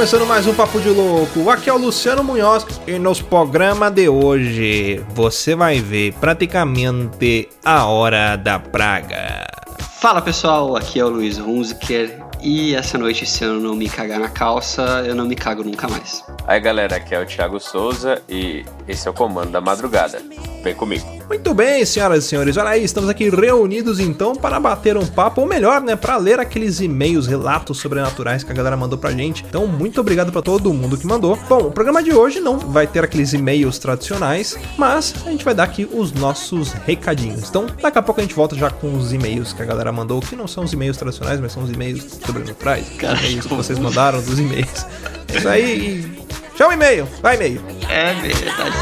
Começando 0.06 0.28
mais 0.28 0.46
um 0.46 0.54
Papo 0.54 0.80
de 0.80 0.90
Louco. 0.90 1.50
Aqui 1.50 1.68
é 1.68 1.74
o 1.74 1.80
Luciano 1.80 2.24
Munhoz 2.24 2.64
e 2.86 3.00
nos 3.00 3.24
programa 3.24 3.90
de 3.90 4.08
hoje 4.08 5.04
você 5.16 5.56
vai 5.56 5.80
ver 5.80 6.14
praticamente 6.20 7.50
a 7.66 7.86
hora 7.86 8.36
da 8.36 8.60
praga. 8.60 9.48
Fala 10.00 10.22
pessoal, 10.22 10.76
aqui 10.76 11.00
é 11.00 11.04
o 11.04 11.10
Luiz 11.10 11.40
Hunziker 11.40 12.20
e 12.40 12.76
essa 12.76 13.00
noite, 13.00 13.26
se 13.26 13.46
eu 13.46 13.60
não 13.60 13.76
me 13.76 13.90
cagar 13.90 14.20
na 14.20 14.30
calça, 14.30 15.04
eu 15.08 15.16
não 15.16 15.26
me 15.26 15.36
cago 15.36 15.64
nunca 15.64 15.88
mais. 15.88 16.24
Aí 16.46 16.60
galera, 16.60 16.98
aqui 16.98 17.16
é 17.16 17.20
o 17.20 17.26
Thiago 17.26 17.60
Souza 17.60 18.22
e 18.30 18.64
esse 18.88 19.08
é 19.08 19.10
o 19.10 19.14
Comando 19.14 19.50
da 19.50 19.60
Madrugada. 19.60 20.22
Vem 20.64 20.76
comigo. 20.76 21.15
Muito 21.28 21.54
bem, 21.56 21.84
senhoras 21.86 22.24
e 22.24 22.28
senhores, 22.28 22.56
olha 22.56 22.70
aí, 22.70 22.84
estamos 22.84 23.10
aqui 23.10 23.30
reunidos 23.30 24.00
então 24.00 24.36
para 24.36 24.60
bater 24.60 24.96
um 24.96 25.06
papo, 25.06 25.42
ou 25.42 25.48
melhor, 25.48 25.82
né, 25.82 25.96
para 25.96 26.18
ler 26.18 26.40
aqueles 26.40 26.80
e-mails, 26.80 27.26
relatos 27.26 27.80
sobrenaturais 27.80 28.44
que 28.44 28.52
a 28.52 28.54
galera 28.54 28.78
mandou 28.78 28.98
pra 28.98 29.12
gente. 29.12 29.44
Então, 29.48 29.66
muito 29.66 30.00
obrigado 30.00 30.32
para 30.32 30.42
todo 30.42 30.72
mundo 30.74 30.98
que 30.98 31.08
mandou. 31.08 31.38
Bom, 31.50 31.68
o 31.68 31.72
programa 31.72 32.04
de 32.04 32.14
hoje 32.14 32.40
não 32.40 32.60
vai 32.60 32.86
ter 32.86 33.04
aqueles 33.04 33.34
e-mails 33.34 33.80
tradicionais, 33.80 34.58
mas 34.78 35.16
a 35.26 35.32
gente 35.32 35.44
vai 35.44 35.56
dar 35.56 35.64
aqui 35.64 35.88
os 35.92 36.14
nossos 36.14 36.74
recadinhos. 36.74 37.50
Então, 37.50 37.66
daqui 37.82 37.98
a 37.98 38.02
pouco 38.02 38.22
a 38.22 38.24
gente 38.24 38.36
volta 38.36 38.56
já 38.56 38.70
com 38.70 38.94
os 38.94 39.12
e-mails 39.12 39.52
que 39.52 39.62
a 39.62 39.66
galera 39.66 39.92
mandou, 39.92 40.22
que 40.22 40.36
não 40.36 40.48
são 40.48 40.64
os 40.64 40.74
e-mails 40.74 40.98
tradicionais, 40.98 41.40
mas 41.40 41.52
são 41.52 41.64
os 41.64 41.72
e-mails 41.72 42.20
sobrenaturais. 42.24 42.88
Cara, 43.00 43.18
e-mails 43.20 43.46
que 43.48 43.54
vocês 43.54 43.80
mandaram 43.80 44.22
dos 44.22 44.38
e-mails. 44.38 44.86
É 45.34 45.38
Isso 45.38 45.50
aí. 45.50 46.26
Chama 46.56 46.70
o 46.70 46.74
e-mail, 46.74 47.08
vai 47.22 47.36
e-mail. 47.36 47.62
É 47.90 48.14
verdade, 48.14 48.76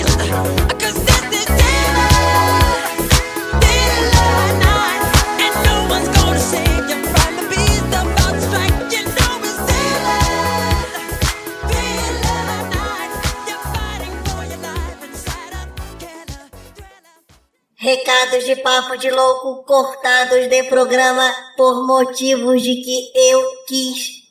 isso 0.00 0.18
aí. 0.20 0.77
De 18.08 18.56
papo 18.56 18.96
de 18.96 19.10
louco 19.10 19.64
cortados 19.64 20.48
de 20.48 20.62
programa 20.62 21.30
por 21.58 21.86
motivos 21.86 22.62
de 22.62 22.76
que 22.76 23.12
eu 23.14 23.44
quis. 23.66 24.22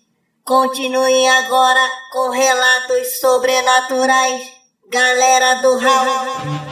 Continuem 0.44 1.30
agora 1.30 1.88
com 2.12 2.30
relatos 2.30 3.20
sobrenaturais. 3.20 4.42
Galera 4.90 5.62
do 5.62 5.78
Raul. 5.78 6.67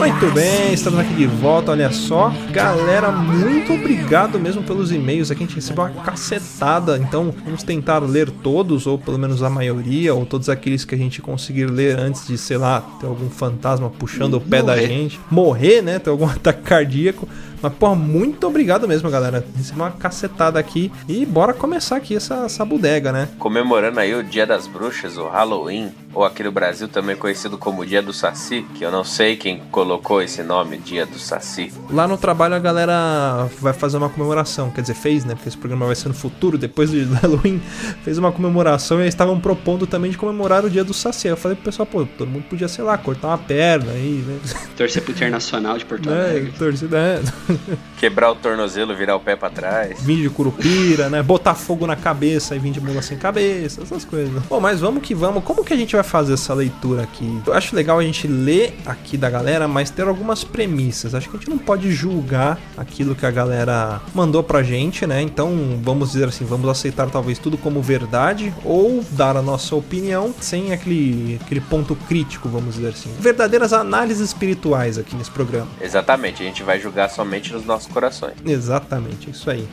Muito 0.00 0.32
bem, 0.32 0.72
estamos 0.72 0.98
aqui 0.98 1.12
de 1.12 1.26
volta, 1.26 1.72
olha 1.72 1.92
só. 1.92 2.32
Galera, 2.50 3.12
muito 3.12 3.74
obrigado 3.74 4.40
mesmo 4.40 4.62
pelos 4.62 4.90
e-mails. 4.90 5.30
Aqui 5.30 5.44
a 5.44 5.46
gente 5.46 5.56
recebeu 5.56 5.84
uma 5.84 5.90
cacetada, 5.90 6.96
então 6.96 7.34
vamos 7.44 7.62
tentar 7.62 7.98
ler 7.98 8.30
todos, 8.30 8.86
ou 8.86 8.98
pelo 8.98 9.18
menos 9.18 9.42
a 9.42 9.50
maioria, 9.50 10.14
ou 10.14 10.24
todos 10.24 10.48
aqueles 10.48 10.86
que 10.86 10.94
a 10.94 10.98
gente 10.98 11.20
conseguir 11.20 11.66
ler 11.66 11.98
antes 11.98 12.26
de, 12.26 12.38
sei 12.38 12.56
lá, 12.56 12.80
ter 12.98 13.06
algum 13.06 13.28
fantasma 13.28 13.90
puxando 13.90 14.34
o 14.34 14.40
pé 14.40 14.62
da 14.62 14.74
Morrer. 14.74 14.86
gente. 14.86 15.20
Morrer, 15.30 15.82
né? 15.82 15.98
Ter 15.98 16.08
algum 16.08 16.24
ataque 16.32 16.62
cardíaco. 16.62 17.28
Mas, 17.62 17.72
pô, 17.74 17.94
muito 17.94 18.46
obrigado 18.46 18.88
mesmo, 18.88 19.10
galera. 19.10 19.44
Recebeu 19.56 19.84
uma 19.84 19.90
cacetada 19.90 20.58
aqui. 20.58 20.90
E 21.08 21.26
bora 21.26 21.52
começar 21.52 21.96
aqui 21.96 22.16
essa, 22.16 22.44
essa 22.44 22.64
bodega, 22.64 23.12
né? 23.12 23.28
comemorando 23.38 23.98
aí 24.00 24.14
o 24.14 24.22
Dia 24.22 24.46
das 24.46 24.66
Bruxas, 24.66 25.16
o 25.16 25.26
Halloween, 25.28 25.92
ou 26.12 26.24
aqui 26.24 26.42
no 26.42 26.52
Brasil 26.52 26.88
também 26.88 27.16
conhecido 27.16 27.56
como 27.56 27.86
Dia 27.86 28.02
do 28.02 28.12
Saci, 28.12 28.64
que 28.74 28.84
eu 28.84 28.90
não 28.90 29.04
sei 29.04 29.36
quem 29.36 29.60
colocou 29.70 30.20
esse 30.22 30.42
nome, 30.42 30.78
Dia 30.78 31.06
do 31.06 31.18
Saci. 31.18 31.72
Lá 31.90 32.06
no 32.06 32.16
trabalho 32.16 32.54
a 32.54 32.58
galera 32.58 33.48
vai 33.60 33.72
fazer 33.72 33.96
uma 33.96 34.08
comemoração, 34.08 34.70
quer 34.70 34.80
dizer, 34.82 34.94
fez, 34.94 35.24
né? 35.24 35.34
Porque 35.34 35.48
esse 35.48 35.56
programa 35.58 35.86
vai 35.86 35.94
ser 35.94 36.08
no 36.08 36.14
futuro, 36.14 36.58
depois 36.58 36.90
do 36.90 37.14
Halloween, 37.14 37.60
fez 38.02 38.18
uma 38.18 38.32
comemoração 38.32 38.98
e 38.98 39.02
eles 39.02 39.14
estavam 39.14 39.40
propondo 39.40 39.86
também 39.86 40.10
de 40.10 40.18
comemorar 40.18 40.64
o 40.64 40.70
dia 40.70 40.84
do 40.84 40.92
Saci. 40.94 41.28
Eu 41.28 41.36
falei 41.36 41.56
pro 41.56 41.64
pessoal, 41.64 41.86
pô, 41.86 42.04
todo 42.04 42.28
mundo 42.28 42.44
podia, 42.48 42.68
sei 42.68 42.84
lá, 42.84 42.96
cortar 42.98 43.28
uma 43.28 43.38
perna 43.38 43.92
aí, 43.92 44.24
né? 44.26 44.38
Torcer 44.76 45.02
pro 45.02 45.12
Internacional 45.12 45.78
de 45.78 45.84
Porto 45.84 46.08
né? 46.10 46.30
Alegre. 46.30 46.52
Torcida, 46.58 46.98
né? 46.98 47.22
Quebrar 47.98 48.30
o 48.30 48.34
tornozelo, 48.34 48.94
virar 48.96 49.16
o 49.16 49.20
pé 49.20 49.36
pra 49.36 49.50
trás. 49.50 50.02
Vinho 50.02 50.22
de 50.22 50.30
curupira, 50.30 51.08
né? 51.08 51.22
Botar 51.22 51.54
fogo 51.54 51.86
na 51.86 51.96
cabeça 51.96 52.56
e 52.56 52.58
vir 52.58 52.72
de 52.72 52.80
mula 52.80 53.02
sem 53.02 53.18
cabeça, 53.18 53.82
essas 53.82 54.04
coisas. 54.04 54.42
Bom, 54.44 54.60
mas 54.60 54.80
vamos 54.80 55.02
que 55.02 55.14
vamos. 55.14 55.44
Como 55.44 55.64
que 55.64 55.72
a 55.72 55.76
gente 55.76 55.94
vai 55.94 56.04
fazer 56.04 56.34
essa 56.34 56.54
leitura 56.54 57.02
aqui? 57.02 57.40
Eu 57.46 57.52
acho 57.52 57.74
legal 57.76 57.98
a 57.98 58.02
gente 58.02 58.26
ler 58.26 58.74
aqui 58.86 59.16
da 59.16 59.28
galera, 59.28 59.68
mas 59.68 59.90
ter 59.90 60.06
algumas 60.06 60.44
premissas. 60.44 61.14
Acho 61.14 61.28
que 61.28 61.36
a 61.36 61.38
gente 61.38 61.50
não 61.50 61.58
pode 61.58 61.92
julgar 61.92 62.58
aquilo 62.76 63.14
que 63.14 63.26
a 63.26 63.30
galera 63.30 64.00
mandou 64.14 64.42
pra 64.42 64.62
gente, 64.62 65.06
né? 65.06 65.20
Então, 65.20 65.78
vamos 65.82 66.12
dizer 66.12 66.28
assim, 66.28 66.44
vamos 66.44 66.68
aceitar 66.68 67.10
talvez 67.10 67.38
tudo 67.38 67.58
como 67.58 67.82
verdade 67.82 68.52
ou 68.64 69.04
dar 69.10 69.36
a 69.36 69.42
nossa 69.42 69.74
opinião 69.76 70.34
sem 70.40 70.72
aquele, 70.72 71.38
aquele 71.44 71.60
ponto 71.60 71.94
crítico, 71.94 72.48
vamos 72.48 72.74
dizer 72.74 72.88
assim. 72.88 73.10
Verdadeiras 73.18 73.72
análises 73.72 74.20
espirituais 74.20 74.98
aqui 74.98 75.14
nesse 75.16 75.30
programa. 75.30 75.68
Exatamente, 75.80 76.42
a 76.42 76.46
gente 76.46 76.62
vai 76.62 76.80
julgar 76.80 77.08
somente 77.10 77.39
nos 77.48 77.64
nossos 77.64 77.92
corações. 77.92 78.34
Exatamente, 78.44 79.30
isso 79.30 79.50
aí. 79.50 79.66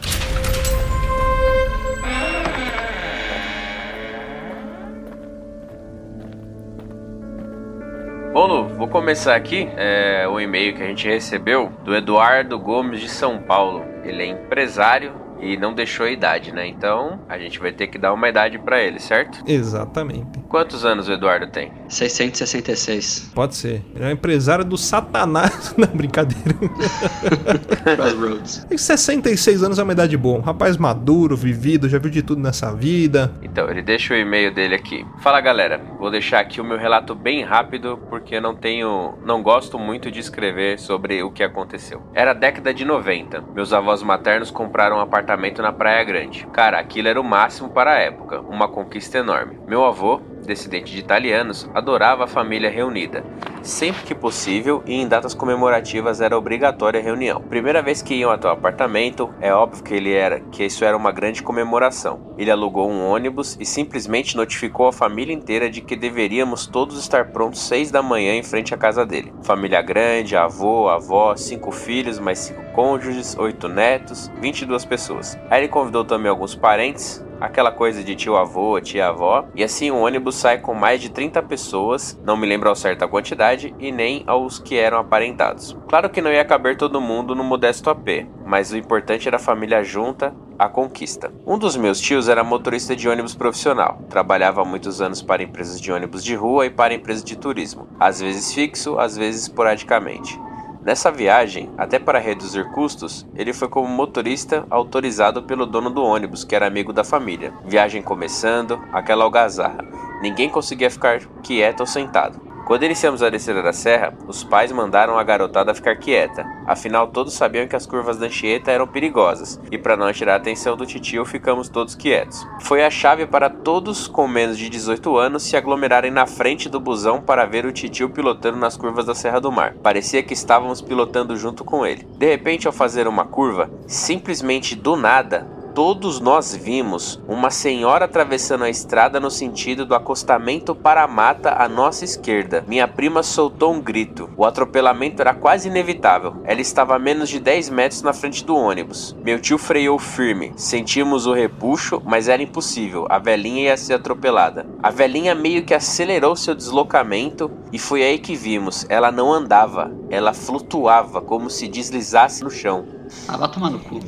Bom, 8.38 8.46
Lu, 8.46 8.68
vou 8.76 8.88
começar 8.88 9.36
aqui 9.36 9.68
é, 9.76 10.28
o 10.28 10.40
e-mail 10.40 10.76
que 10.76 10.84
a 10.84 10.86
gente 10.86 11.08
recebeu 11.08 11.72
do 11.84 11.96
Eduardo 11.96 12.60
Gomes 12.60 13.02
de 13.02 13.10
São 13.10 13.42
Paulo. 13.42 13.84
Ele 14.04 14.22
é 14.22 14.28
empresário 14.28 15.12
e 15.40 15.58
não 15.58 15.74
deixou 15.74 16.06
a 16.06 16.12
idade, 16.12 16.52
né? 16.52 16.68
Então 16.68 17.20
a 17.28 17.40
gente 17.40 17.60
vai 17.60 17.72
ter 17.72 17.88
que 17.88 17.98
dar 17.98 18.14
uma 18.14 18.30
idade 18.30 18.60
pra 18.60 18.80
ele, 18.80 19.00
certo? 19.00 19.44
Exatamente. 19.48 20.37
Quantos 20.50 20.86
anos 20.86 21.10
o 21.10 21.12
Eduardo 21.12 21.48
tem? 21.48 21.72
666. 21.90 23.32
Pode 23.36 23.56
ser. 23.56 23.84
Ele 23.94 24.06
é 24.06 24.08
um 24.08 24.12
empresário 24.12 24.64
do 24.64 24.78
satanás. 24.78 25.76
Não, 25.78 25.88
brincadeira. 25.88 26.54
Crossroads. 27.84 28.66
Tem 28.66 28.78
66 28.78 29.64
anos 29.64 29.80
é 29.80 29.84
uma 29.84 29.92
idade 29.92 30.16
boa. 30.16 30.40
Um 30.40 30.42
rapaz 30.42 30.78
maduro, 30.78 31.36
vivido, 31.36 31.90
já 31.90 32.00
viu 32.00 32.10
de 32.10 32.22
tudo 32.22 32.42
nessa 32.42 32.74
vida. 32.74 33.34
Então, 33.42 33.70
ele 33.70 33.82
deixa 33.82 34.14
o 34.14 34.18
e-mail 34.18 34.54
dele 34.54 34.76
aqui. 34.76 35.06
Fala 35.20 35.42
galera, 35.42 35.82
vou 36.00 36.10
deixar 36.10 36.40
aqui 36.40 36.62
o 36.62 36.64
meu 36.64 36.78
relato 36.78 37.14
bem 37.14 37.44
rápido 37.44 38.00
porque 38.10 38.36
eu 38.36 38.42
não 38.42 38.56
tenho, 38.56 39.16
não 39.26 39.44
gosto 39.44 39.78
muito 39.78 40.10
de 40.10 40.20
escrever 40.20 40.80
sobre 40.80 41.22
o 41.24 41.32
que 41.32 41.44
aconteceu. 41.44 42.02
Era 42.14 42.32
a 42.32 42.34
década 42.34 42.74
de 42.74 42.86
90. 42.86 43.44
Meus 43.54 43.74
avós 43.74 44.02
maternos 44.02 44.50
compraram 44.50 44.98
um 44.98 45.02
apartamento 45.02 45.62
na 45.62 45.74
Praia 45.74 46.04
Grande. 46.04 46.48
Cara, 46.54 46.80
aquilo 46.80 47.08
era 47.08 47.20
o 47.20 47.24
máximo 47.24 47.70
para 47.70 47.92
a 47.92 48.00
época, 48.00 48.40
uma 48.42 48.68
conquista 48.68 49.18
enorme. 49.18 49.58
Meu 49.68 49.84
avô, 49.84 50.22
descendente 50.48 50.92
de 50.92 51.00
italianos, 51.00 51.70
adorava 51.76 52.24
a 52.24 52.28
família 52.28 52.70
reunida. 52.70 53.24
Sempre 53.62 54.04
que 54.04 54.16
possível 54.16 54.82
e 54.86 54.96
em 54.96 55.08
datas 55.08 55.34
comemorativas 55.34 56.22
era 56.22 56.38
obrigatória 56.38 57.00
a 57.00 57.04
reunião. 57.04 57.42
Primeira 57.42 57.82
vez 57.82 58.02
que 58.02 58.16
iam 58.16 58.32
até 58.32 58.48
o 58.48 58.52
apartamento, 58.52 59.30
é 59.42 59.54
óbvio 59.54 59.84
que 59.84 59.94
ele 59.94 60.14
era 60.14 60.40
que 60.40 60.64
isso 60.64 60.86
era 60.86 60.96
uma 60.96 61.12
grande 61.12 61.44
comemoração. 61.44 62.34
Ele 62.38 62.50
alugou 62.50 62.90
um 62.90 63.06
ônibus 63.06 63.58
e 63.60 63.66
simplesmente 63.66 64.38
notificou 64.38 64.88
a 64.88 64.94
família 64.94 65.34
inteira 65.34 65.70
de 65.70 65.82
que 65.82 65.96
deveríamos 65.96 66.66
todos 66.66 66.98
estar 66.98 67.32
prontos 67.32 67.62
seis 67.62 67.92
da 67.92 68.02
manhã 68.02 68.34
em 68.34 68.44
frente 68.44 68.74
à 68.74 68.78
casa 68.78 69.06
dele. 69.06 69.34
Família 69.44 69.82
grande, 69.82 70.38
avô, 70.38 70.88
avó, 70.88 71.36
cinco 71.36 71.72
filhos, 71.72 72.20
mais 72.20 72.40
cinco 72.40 72.64
cônjuges, 72.74 73.36
oito 73.38 73.68
netos, 73.68 74.32
22 74.40 74.86
pessoas. 74.86 75.38
Aí 75.50 75.62
ele 75.62 75.68
convidou 75.68 76.06
também 76.06 76.30
alguns 76.30 76.56
parentes, 76.56 77.26
aquela 77.40 77.72
coisa 77.72 78.04
de 78.04 78.16
tio 78.16 78.36
avô, 78.36 78.80
tia 78.82 79.08
avó, 79.08 79.46
e 79.56 79.64
assim 79.64 79.92
o 79.92 79.98
ônibus 79.98 80.36
sai 80.36 80.60
com 80.60 80.74
mais 80.74 81.02
de 81.02 81.10
30 81.10 81.42
pessoas, 81.44 82.20
não 82.24 82.38
me 82.38 82.48
lembro 82.48 82.70
ao 82.70 82.76
certo 82.76 83.04
a 83.04 83.08
quantidade 83.08 83.74
e 83.80 83.92
nem 83.92 84.24
aos 84.28 84.60
que 84.60 84.78
eram 84.78 85.00
aparentados. 85.00 85.78
Claro 85.88 86.10
que 86.10 86.22
não 86.22 86.32
ia 86.32 86.46
caber 86.46 86.78
todo 86.78 87.02
mundo 87.02 87.36
no 87.36 87.44
modesto 87.44 87.90
AP, 87.90 88.28
mas 88.46 88.72
o 88.72 88.78
importante 88.78 89.28
era 89.28 89.38
a 89.38 89.40
família 89.40 89.84
junta, 89.84 90.34
a 90.58 90.68
conquista. 90.68 91.32
Um 91.46 91.58
dos 91.58 91.76
meus 91.76 92.00
tios 92.00 92.28
era 92.28 92.44
motorista 92.44 92.96
de 92.96 93.08
ônibus 93.08 93.36
profissional, 93.36 94.02
trabalhava 94.10 94.62
há 94.62 94.66
muitos 94.66 95.02
anos 95.02 95.22
para 95.22 95.44
empresas 95.44 95.80
de 95.80 95.92
ônibus 95.92 96.24
de 96.24 96.36
rua 96.36 96.66
e 96.66 96.70
para 96.70 96.94
empresas 96.94 97.24
de 97.24 97.38
turismo, 97.38 97.88
às 98.00 98.20
vezes 98.20 98.54
fixo, 98.54 98.98
às 99.00 99.16
vezes 99.16 99.44
esporadicamente. 99.44 100.40
Nessa 100.88 101.12
viagem, 101.12 101.70
até 101.78 102.00
para 102.00 102.18
reduzir 102.18 102.64
custos, 102.72 103.28
ele 103.36 103.52
foi 103.52 103.68
como 103.68 103.90
motorista 103.90 104.66
autorizado 104.70 105.44
pelo 105.44 105.66
dono 105.66 105.90
do 105.90 106.02
ônibus, 106.02 106.46
que 106.46 106.56
era 106.56 106.66
amigo 106.66 106.94
da 106.94 107.04
família. 107.04 107.54
Viagem 107.66 108.02
começando, 108.02 108.82
aquela 108.94 109.26
algazarra. 109.26 109.84
Ninguém 110.22 110.50
conseguia 110.50 110.90
ficar 110.90 111.20
quieto 111.44 111.82
ou 111.82 111.86
sentado. 111.86 112.40
Quando 112.68 112.84
iniciamos 112.84 113.24
a 113.24 113.30
descer 113.30 113.64
da 113.64 113.72
serra, 113.72 114.14
os 114.28 114.44
pais 114.44 114.74
mandaram 114.74 115.18
a 115.18 115.24
garotada 115.24 115.74
ficar 115.74 115.96
quieta. 115.96 116.46
Afinal, 116.66 117.08
todos 117.08 117.34
sabiam 117.34 117.66
que 117.66 117.78
as 117.78 117.86
curvas 117.86 118.18
da 118.18 118.26
Anchieta 118.26 118.70
eram 118.70 118.86
perigosas, 118.86 119.58
e 119.72 119.78
para 119.78 119.96
não 119.96 120.12
tirar 120.12 120.34
a 120.34 120.36
atenção 120.36 120.76
do 120.76 120.86
titio, 120.86 121.24
ficamos 121.24 121.70
todos 121.70 121.96
quietos. 121.96 122.46
Foi 122.60 122.84
a 122.84 122.90
chave 122.90 123.26
para 123.26 123.50
todos 123.50 124.06
com 124.06 124.28
menos 124.28 124.58
de 124.58 124.68
18 124.68 125.16
anos 125.16 125.44
se 125.44 125.56
aglomerarem 125.56 126.12
na 126.12 126.28
frente 126.28 126.68
do 126.68 126.78
busão 126.78 127.22
para 127.22 127.46
ver 127.46 127.66
o 127.66 127.72
titio 127.72 128.10
pilotando 128.10 128.58
nas 128.58 128.76
curvas 128.76 129.06
da 129.06 129.16
Serra 129.16 129.40
do 129.40 129.50
Mar. 129.50 129.76
Parecia 129.82 130.22
que 130.22 130.34
estávamos 130.34 130.82
pilotando 130.82 131.38
junto 131.38 131.64
com 131.64 131.86
ele. 131.86 132.06
De 132.18 132.28
repente, 132.28 132.68
ao 132.68 132.74
fazer 132.74 133.08
uma 133.08 133.24
curva, 133.24 133.72
simplesmente 133.88 134.76
do 134.76 134.98
nada, 134.98 135.48
todos 135.78 136.20
nós 136.20 136.56
vimos 136.56 137.22
uma 137.28 137.52
senhora 137.52 138.06
atravessando 138.06 138.64
a 138.64 138.70
estrada 138.70 139.20
no 139.20 139.30
sentido 139.30 139.86
do 139.86 139.94
acostamento 139.94 140.74
para 140.74 141.04
a 141.04 141.08
mata 141.08 141.54
à 141.54 141.70
nossa 141.70 142.04
esquerda. 142.04 142.66
Minha 142.68 142.88
prima 142.88 143.22
soltou 143.22 143.76
um 143.76 143.80
grito. 143.80 144.28
O 144.36 144.44
atropelamento 144.44 145.22
era 145.22 145.36
quase 145.36 145.68
inevitável. 145.68 146.38
Ela 146.46 146.62
estava 146.62 146.96
a 146.96 147.00
menos 147.00 147.30
de 147.30 147.40
10 147.40 147.70
metros 147.70 148.02
na 148.02 148.12
frente 148.12 148.44
do 148.44 148.56
ônibus. 148.56 149.16
Meu 149.24 149.40
tio 149.40 149.60
freou 149.60 150.00
firme. 150.00 150.52
Sentimos 150.56 151.28
o 151.28 151.34
repuxo, 151.34 152.02
mas 152.04 152.28
era 152.28 152.42
impossível. 152.42 153.06
A 153.08 153.20
velhinha 153.20 153.66
ia 153.66 153.78
ser 153.78 153.94
atropelada. 153.94 154.66
A 154.82 154.90
velhinha 154.90 155.36
meio 155.36 155.64
que 155.64 155.76
acelerou 155.76 156.36
seu 156.36 156.56
deslocamento 156.56 157.52
e 157.72 157.78
foi 157.78 158.02
aí 158.02 158.18
que 158.18 158.36
vimos. 158.36 158.84
Ela 158.90 159.12
não 159.12 159.32
andava, 159.32 159.92
ela 160.10 160.34
flutuava 160.34 161.22
como 161.22 161.52
se 161.52 161.68
deslizasse 161.68 162.44
no 162.44 162.50
chão. 162.50 162.98
Ah, 163.28 163.38
vai 163.38 163.52
tomar 163.52 163.70
no 163.70 163.80
cu. 163.80 164.00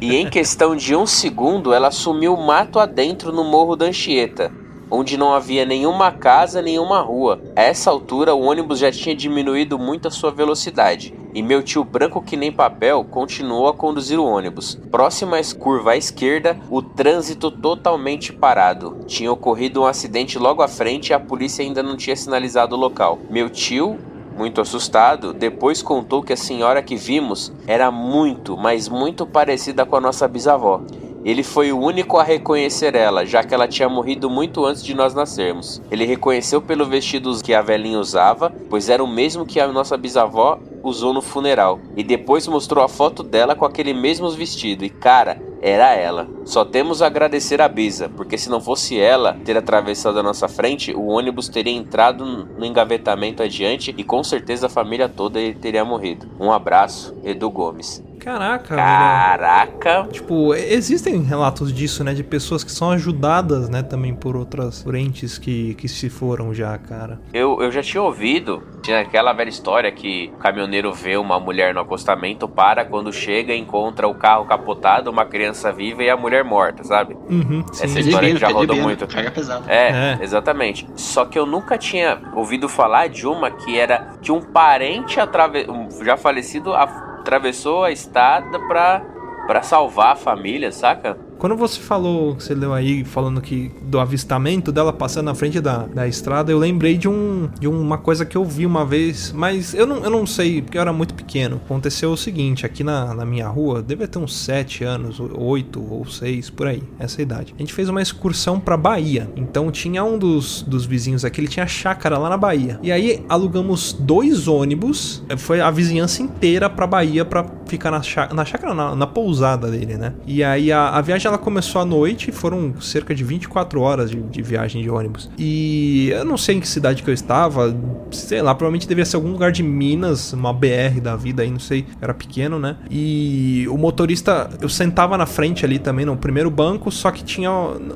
E 0.00 0.16
em 0.16 0.28
questão 0.28 0.76
de 0.76 0.94
um 0.94 1.06
segundo, 1.06 1.72
ela 1.72 1.90
sumiu 1.90 2.36
mato 2.36 2.78
adentro 2.78 3.32
no 3.32 3.44
Morro 3.44 3.76
da 3.76 3.86
Anchieta, 3.86 4.52
onde 4.90 5.16
não 5.16 5.34
havia 5.34 5.64
nenhuma 5.64 6.12
casa, 6.12 6.62
nenhuma 6.62 7.00
rua. 7.00 7.40
A 7.54 7.62
essa 7.62 7.90
altura, 7.90 8.34
o 8.34 8.42
ônibus 8.42 8.78
já 8.78 8.90
tinha 8.90 9.14
diminuído 9.14 9.78
muito 9.78 10.08
a 10.08 10.10
sua 10.10 10.30
velocidade, 10.30 11.14
e 11.34 11.42
meu 11.42 11.62
tio 11.62 11.84
branco 11.84 12.22
que 12.22 12.36
nem 12.36 12.50
papel 12.50 13.04
continuou 13.04 13.68
a 13.68 13.74
conduzir 13.74 14.18
o 14.18 14.24
ônibus. 14.24 14.78
Próximo 14.90 15.32
curva 15.58 15.92
à 15.92 15.96
esquerda, 15.96 16.58
o 16.70 16.80
trânsito 16.80 17.50
totalmente 17.50 18.32
parado. 18.32 18.98
Tinha 19.06 19.30
ocorrido 19.30 19.82
um 19.82 19.86
acidente 19.86 20.38
logo 20.38 20.62
à 20.62 20.68
frente 20.68 21.10
e 21.10 21.12
a 21.14 21.20
polícia 21.20 21.62
ainda 21.64 21.82
não 21.82 21.96
tinha 21.96 22.16
sinalizado 22.16 22.74
o 22.74 22.78
local. 22.78 23.18
Meu 23.28 23.50
tio 23.50 23.98
muito 24.36 24.60
assustado, 24.60 25.32
depois 25.32 25.80
contou 25.82 26.22
que 26.22 26.32
a 26.32 26.36
senhora 26.36 26.82
que 26.82 26.94
vimos 26.94 27.52
era 27.66 27.90
muito, 27.90 28.56
mas 28.56 28.88
muito 28.88 29.26
parecida 29.26 29.86
com 29.86 29.96
a 29.96 30.00
nossa 30.00 30.28
bisavó. 30.28 30.82
Ele 31.26 31.42
foi 31.42 31.72
o 31.72 31.80
único 31.80 32.18
a 32.18 32.22
reconhecer 32.22 32.94
ela, 32.94 33.26
já 33.26 33.42
que 33.42 33.52
ela 33.52 33.66
tinha 33.66 33.88
morrido 33.88 34.30
muito 34.30 34.64
antes 34.64 34.84
de 34.84 34.94
nós 34.94 35.12
nascermos. 35.12 35.82
Ele 35.90 36.04
reconheceu 36.04 36.62
pelo 36.62 36.86
vestido 36.86 37.36
que 37.42 37.52
a 37.52 37.60
velhinha 37.60 37.98
usava, 37.98 38.54
pois 38.70 38.88
era 38.88 39.02
o 39.02 39.08
mesmo 39.08 39.44
que 39.44 39.58
a 39.58 39.66
nossa 39.66 39.96
bisavó 39.96 40.60
usou 40.84 41.12
no 41.12 41.20
funeral. 41.20 41.80
E 41.96 42.04
depois 42.04 42.46
mostrou 42.46 42.84
a 42.84 42.88
foto 42.88 43.24
dela 43.24 43.56
com 43.56 43.64
aquele 43.64 43.92
mesmo 43.92 44.30
vestido. 44.30 44.84
E 44.84 44.88
cara, 44.88 45.42
era 45.60 45.92
ela. 45.94 46.28
Só 46.44 46.64
temos 46.64 47.02
a 47.02 47.06
agradecer 47.06 47.60
a 47.60 47.66
Bisa, 47.66 48.08
porque 48.08 48.38
se 48.38 48.48
não 48.48 48.60
fosse 48.60 48.96
ela 48.96 49.36
ter 49.44 49.56
atravessado 49.56 50.20
a 50.20 50.22
nossa 50.22 50.46
frente, 50.46 50.94
o 50.94 51.08
ônibus 51.08 51.48
teria 51.48 51.72
entrado 51.72 52.24
no 52.24 52.64
engavetamento 52.64 53.42
adiante 53.42 53.92
e 53.98 54.04
com 54.04 54.22
certeza 54.22 54.66
a 54.66 54.70
família 54.70 55.08
toda 55.08 55.40
teria 55.60 55.84
morrido. 55.84 56.28
Um 56.38 56.52
abraço, 56.52 57.12
Edu 57.24 57.50
Gomes. 57.50 58.05
Caraca. 58.26 58.74
Caraca! 58.74 60.08
Tipo, 60.10 60.52
existem 60.52 61.22
relatos 61.22 61.72
disso, 61.72 62.02
né? 62.02 62.12
De 62.12 62.24
pessoas 62.24 62.64
que 62.64 62.72
são 62.72 62.90
ajudadas, 62.90 63.68
né? 63.68 63.84
Também 63.84 64.12
por 64.14 64.36
outras 64.36 64.82
por 64.82 64.96
entes 64.96 65.38
que, 65.38 65.74
que 65.74 65.88
se 65.88 66.10
foram 66.10 66.52
já, 66.52 66.76
cara. 66.76 67.20
Eu, 67.32 67.62
eu 67.62 67.70
já 67.70 67.82
tinha 67.82 68.02
ouvido, 68.02 68.62
tinha 68.82 69.00
aquela 69.00 69.32
velha 69.32 69.48
história 69.48 69.92
que 69.92 70.32
o 70.34 70.38
caminhoneiro 70.38 70.92
vê 70.92 71.16
uma 71.16 71.38
mulher 71.38 71.72
no 71.72 71.80
acostamento, 71.80 72.48
para, 72.48 72.84
quando 72.84 73.12
chega, 73.12 73.54
encontra 73.54 74.08
o 74.08 74.14
carro 74.14 74.44
capotado, 74.44 75.08
uma 75.08 75.24
criança 75.24 75.72
viva 75.72 76.02
e 76.02 76.10
a 76.10 76.16
mulher 76.16 76.42
morta, 76.42 76.82
sabe? 76.82 77.14
Uhum, 77.30 77.64
Essa 77.70 77.86
sim. 77.86 78.00
história 78.00 78.32
que 78.32 78.38
já 78.40 78.48
rodou 78.48 78.66
bebendo, 78.66 78.82
muito. 78.82 79.06
Carga 79.06 79.30
pesada. 79.30 79.64
É, 79.72 80.16
É. 80.16 80.18
exatamente. 80.20 80.84
Só 80.96 81.24
que 81.24 81.38
eu 81.38 81.46
nunca 81.46 81.78
tinha 81.78 82.18
ouvido 82.34 82.68
falar 82.68 83.08
de 83.08 83.24
uma 83.24 83.52
que 83.52 83.78
era 83.78 84.14
que 84.20 84.32
um 84.32 84.40
parente 84.40 85.20
atrave... 85.20 85.64
já 86.04 86.16
falecido 86.16 86.74
a- 86.74 87.05
atravessou 87.26 87.82
a 87.82 87.90
estrada 87.90 88.56
pra, 88.68 89.00
pra 89.48 89.60
salvar 89.60 90.12
a 90.12 90.16
família, 90.16 90.70
saca? 90.70 91.18
Quando 91.38 91.56
você 91.56 91.80
falou, 91.80 92.34
você 92.34 92.54
leu 92.54 92.72
aí 92.72 93.04
falando 93.04 93.40
que 93.40 93.70
do 93.82 94.00
avistamento 94.00 94.72
dela 94.72 94.92
passando 94.92 95.26
na 95.26 95.34
frente 95.34 95.60
da, 95.60 95.86
da 95.86 96.08
estrada, 96.08 96.50
eu 96.50 96.58
lembrei 96.58 96.96
de, 96.96 97.08
um, 97.08 97.48
de 97.60 97.68
uma 97.68 97.98
coisa 97.98 98.24
que 98.24 98.36
eu 98.36 98.44
vi 98.44 98.64
uma 98.64 98.84
vez, 98.84 99.32
mas 99.32 99.74
eu 99.74 99.86
não, 99.86 100.02
eu 100.02 100.10
não 100.10 100.26
sei, 100.26 100.62
porque 100.62 100.78
eu 100.78 100.82
era 100.82 100.92
muito 100.92 101.14
pequeno. 101.14 101.60
Aconteceu 101.64 102.10
o 102.10 102.16
seguinte, 102.16 102.64
aqui 102.64 102.82
na, 102.82 103.14
na 103.14 103.24
minha 103.24 103.48
rua, 103.48 103.82
deve 103.82 104.06
ter 104.06 104.18
uns 104.18 104.34
7 104.36 104.84
anos, 104.84 105.20
8 105.20 105.86
ou 105.90 106.06
6, 106.06 106.50
por 106.50 106.68
aí, 106.68 106.82
essa 106.98 107.20
idade. 107.20 107.54
A 107.56 107.58
gente 107.58 107.72
fez 107.72 107.88
uma 107.88 108.00
excursão 108.00 108.58
pra 108.58 108.76
Bahia. 108.76 109.30
Então 109.36 109.70
tinha 109.70 110.02
um 110.04 110.18
dos, 110.18 110.62
dos 110.62 110.86
vizinhos 110.86 111.24
aqui, 111.24 111.40
ele 111.40 111.48
tinha 111.48 111.66
chácara 111.66 112.18
lá 112.18 112.30
na 112.30 112.36
Bahia. 112.36 112.80
E 112.82 112.90
aí 112.90 113.24
alugamos 113.28 113.92
dois 113.92 114.48
ônibus, 114.48 115.22
eh, 115.28 115.36
foi 115.36 115.60
a 115.60 115.70
vizinhança 115.70 116.22
inteira 116.22 116.70
pra 116.70 116.86
Bahia 116.86 117.24
pra 117.24 117.44
ficar 117.66 117.90
na, 117.90 118.00
na 118.32 118.44
chácara, 118.44 118.74
na, 118.74 118.96
na 118.96 119.06
pousada 119.06 119.70
dele, 119.70 119.96
né? 119.96 120.14
E 120.26 120.42
aí 120.42 120.72
a, 120.72 120.90
a 120.90 121.00
viagem 121.00 121.25
ela 121.26 121.38
começou 121.38 121.80
à 121.80 121.84
noite, 121.84 122.30
foram 122.32 122.74
cerca 122.80 123.14
de 123.14 123.22
24 123.24 123.80
horas 123.80 124.10
de, 124.10 124.20
de 124.20 124.42
viagem 124.42 124.82
de 124.82 124.90
ônibus. 124.90 125.30
E 125.38 126.10
eu 126.10 126.24
não 126.24 126.36
sei 126.36 126.56
em 126.56 126.60
que 126.60 126.68
cidade 126.68 127.02
que 127.02 127.10
eu 127.10 127.14
estava, 127.14 127.74
sei 128.10 128.40
lá, 128.42 128.54
provavelmente 128.54 128.86
devia 128.88 129.04
ser 129.04 129.16
algum 129.16 129.30
lugar 129.32 129.52
de 129.52 129.62
Minas, 129.62 130.32
uma 130.32 130.52
BR 130.52 131.00
da 131.02 131.16
vida 131.16 131.42
aí, 131.42 131.50
não 131.50 131.58
sei, 131.58 131.86
era 132.00 132.12
pequeno, 132.14 132.58
né? 132.58 132.76
E 132.90 133.66
o 133.70 133.76
motorista, 133.76 134.48
eu 134.60 134.68
sentava 134.68 135.16
na 135.18 135.26
frente 135.26 135.64
ali 135.64 135.78
também, 135.78 136.04
no 136.06 136.16
primeiro 136.16 136.50
banco, 136.50 136.90
só 136.90 137.10
que 137.10 137.22
tinha, 137.24 137.50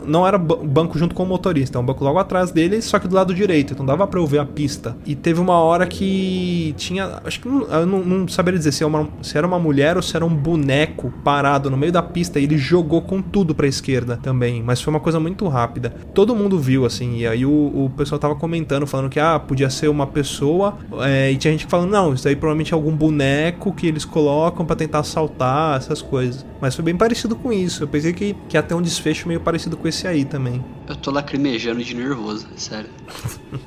não 0.06 0.26
era 0.26 0.38
ba- 0.38 0.56
banco 0.56 0.98
junto 0.98 1.14
com 1.14 1.22
o 1.22 1.26
motorista, 1.26 1.78
é 1.78 1.80
um 1.80 1.84
banco 1.84 2.04
logo 2.04 2.18
atrás 2.18 2.50
dele, 2.50 2.80
só 2.82 2.98
que 2.98 3.08
do 3.08 3.14
lado 3.14 3.34
direito, 3.34 3.72
então 3.72 3.84
dava 3.86 4.06
pra 4.06 4.18
eu 4.20 4.26
ver 4.26 4.38
a 4.38 4.44
pista. 4.44 4.96
E 5.06 5.14
teve 5.14 5.40
uma 5.40 5.54
hora 5.58 5.86
que 5.86 6.74
tinha, 6.76 7.20
acho 7.24 7.40
que 7.40 7.46
eu 7.48 7.86
não, 7.86 8.00
não 8.04 8.28
saberia 8.28 8.58
dizer 8.58 8.72
se 8.72 8.82
era, 8.82 8.88
uma, 8.88 9.08
se 9.22 9.36
era 9.36 9.46
uma 9.46 9.58
mulher 9.58 9.96
ou 9.96 10.02
se 10.02 10.16
era 10.16 10.24
um 10.24 10.34
boneco 10.34 11.12
parado 11.24 11.70
no 11.70 11.76
meio 11.76 11.92
da 11.92 12.02
pista 12.02 12.38
e 12.40 12.44
ele 12.44 12.58
jogou 12.58 13.02
com 13.02 13.19
tudo 13.22 13.54
pra 13.54 13.66
esquerda 13.66 14.16
também, 14.16 14.62
mas 14.62 14.80
foi 14.80 14.92
uma 14.92 15.00
coisa 15.00 15.18
muito 15.20 15.46
rápida. 15.48 15.90
Todo 16.14 16.34
mundo 16.34 16.58
viu, 16.58 16.84
assim, 16.84 17.18
e 17.18 17.26
aí 17.26 17.44
o, 17.44 17.50
o 17.50 17.92
pessoal 17.96 18.18
tava 18.18 18.34
comentando, 18.34 18.86
falando 18.86 19.10
que, 19.10 19.20
ah, 19.20 19.38
podia 19.38 19.70
ser 19.70 19.88
uma 19.88 20.06
pessoa, 20.06 20.78
é, 21.00 21.30
e 21.30 21.36
tinha 21.36 21.52
gente 21.52 21.66
falando, 21.66 21.90
não, 21.90 22.14
isso 22.14 22.26
aí 22.28 22.36
provavelmente 22.36 22.72
é 22.72 22.74
algum 22.74 22.94
boneco 22.94 23.72
que 23.72 23.86
eles 23.86 24.04
colocam 24.04 24.64
pra 24.64 24.76
tentar 24.76 25.00
assaltar, 25.00 25.76
essas 25.76 26.02
coisas. 26.02 26.44
Mas 26.60 26.74
foi 26.74 26.84
bem 26.84 26.96
parecido 26.96 27.34
com 27.36 27.52
isso, 27.52 27.84
eu 27.84 27.88
pensei 27.88 28.12
que, 28.12 28.34
que 28.48 28.56
ia 28.56 28.62
ter 28.62 28.74
um 28.74 28.82
desfecho 28.82 29.28
meio 29.28 29.40
parecido 29.40 29.76
com 29.76 29.88
esse 29.88 30.06
aí 30.06 30.24
também. 30.24 30.62
Eu 30.88 30.96
tô 30.96 31.12
lacrimejando 31.12 31.84
de 31.84 31.94
nervoso, 31.94 32.48
sério. 32.56 32.90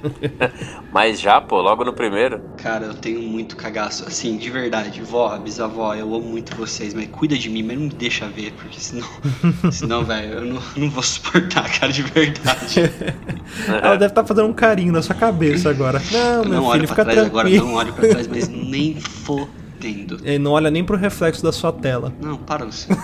Mas 0.92 1.22
já, 1.22 1.40
pô, 1.40 1.62
logo 1.62 1.86
no 1.86 1.94
primeiro. 1.94 2.42
Cara, 2.58 2.88
eu 2.88 2.94
tenho 2.94 3.22
muito 3.22 3.56
cagaço. 3.56 4.06
Assim, 4.06 4.38
de 4.38 4.50
verdade. 4.50 5.02
Vó, 5.02 5.38
bisavó, 5.38 5.96
eu 5.96 6.14
amo 6.14 6.26
muito 6.26 6.56
vocês, 6.56 6.94
mas 6.94 7.08
cuida 7.08 7.38
de 7.38 7.50
mim, 7.50 7.64
mas 7.64 7.78
não 7.78 7.86
me 7.86 7.94
deixa 7.94 8.28
ver, 8.28 8.52
porque 8.54 8.80
senão. 8.80 9.08
senão, 9.72 10.04
velho, 10.06 10.34
eu 10.34 10.46
não, 10.46 10.62
não 10.78 10.90
vou 10.90 11.04
suportar, 11.04 11.70
cara, 11.80 11.92
de 11.92 12.02
verdade. 12.04 12.92
Ela 13.68 13.96
deve 13.98 14.12
estar 14.12 14.26
fazendo 14.26 14.48
um 14.48 14.54
carinho 14.54 14.92
na 14.94 15.02
sua 15.02 15.16
cabeça 15.16 15.70
agora. 15.70 16.02
Não, 16.12 16.20
Eu 16.44 16.50
meu 16.50 16.54
não 16.54 16.62
filho, 16.62 16.66
olho 16.72 16.88
fica 16.88 17.04
pra 17.04 17.14
trás 17.14 17.28
agora, 17.28 17.48
tranquilo. 17.50 17.68
não 17.72 17.76
olho 17.78 17.94
pra 17.94 18.10
trás, 18.10 18.28
mas 18.28 18.48
nem 18.48 19.00
fodendo. 19.00 20.20
Ele 20.24 20.40
não 20.40 20.52
olha 20.52 20.72
nem 20.72 20.84
pro 20.84 20.96
reflexo 20.98 21.44
da 21.44 21.52
sua 21.52 21.72
tela. 21.72 22.14
Não, 22.22 22.38
para 22.38 22.66
você. 22.66 22.88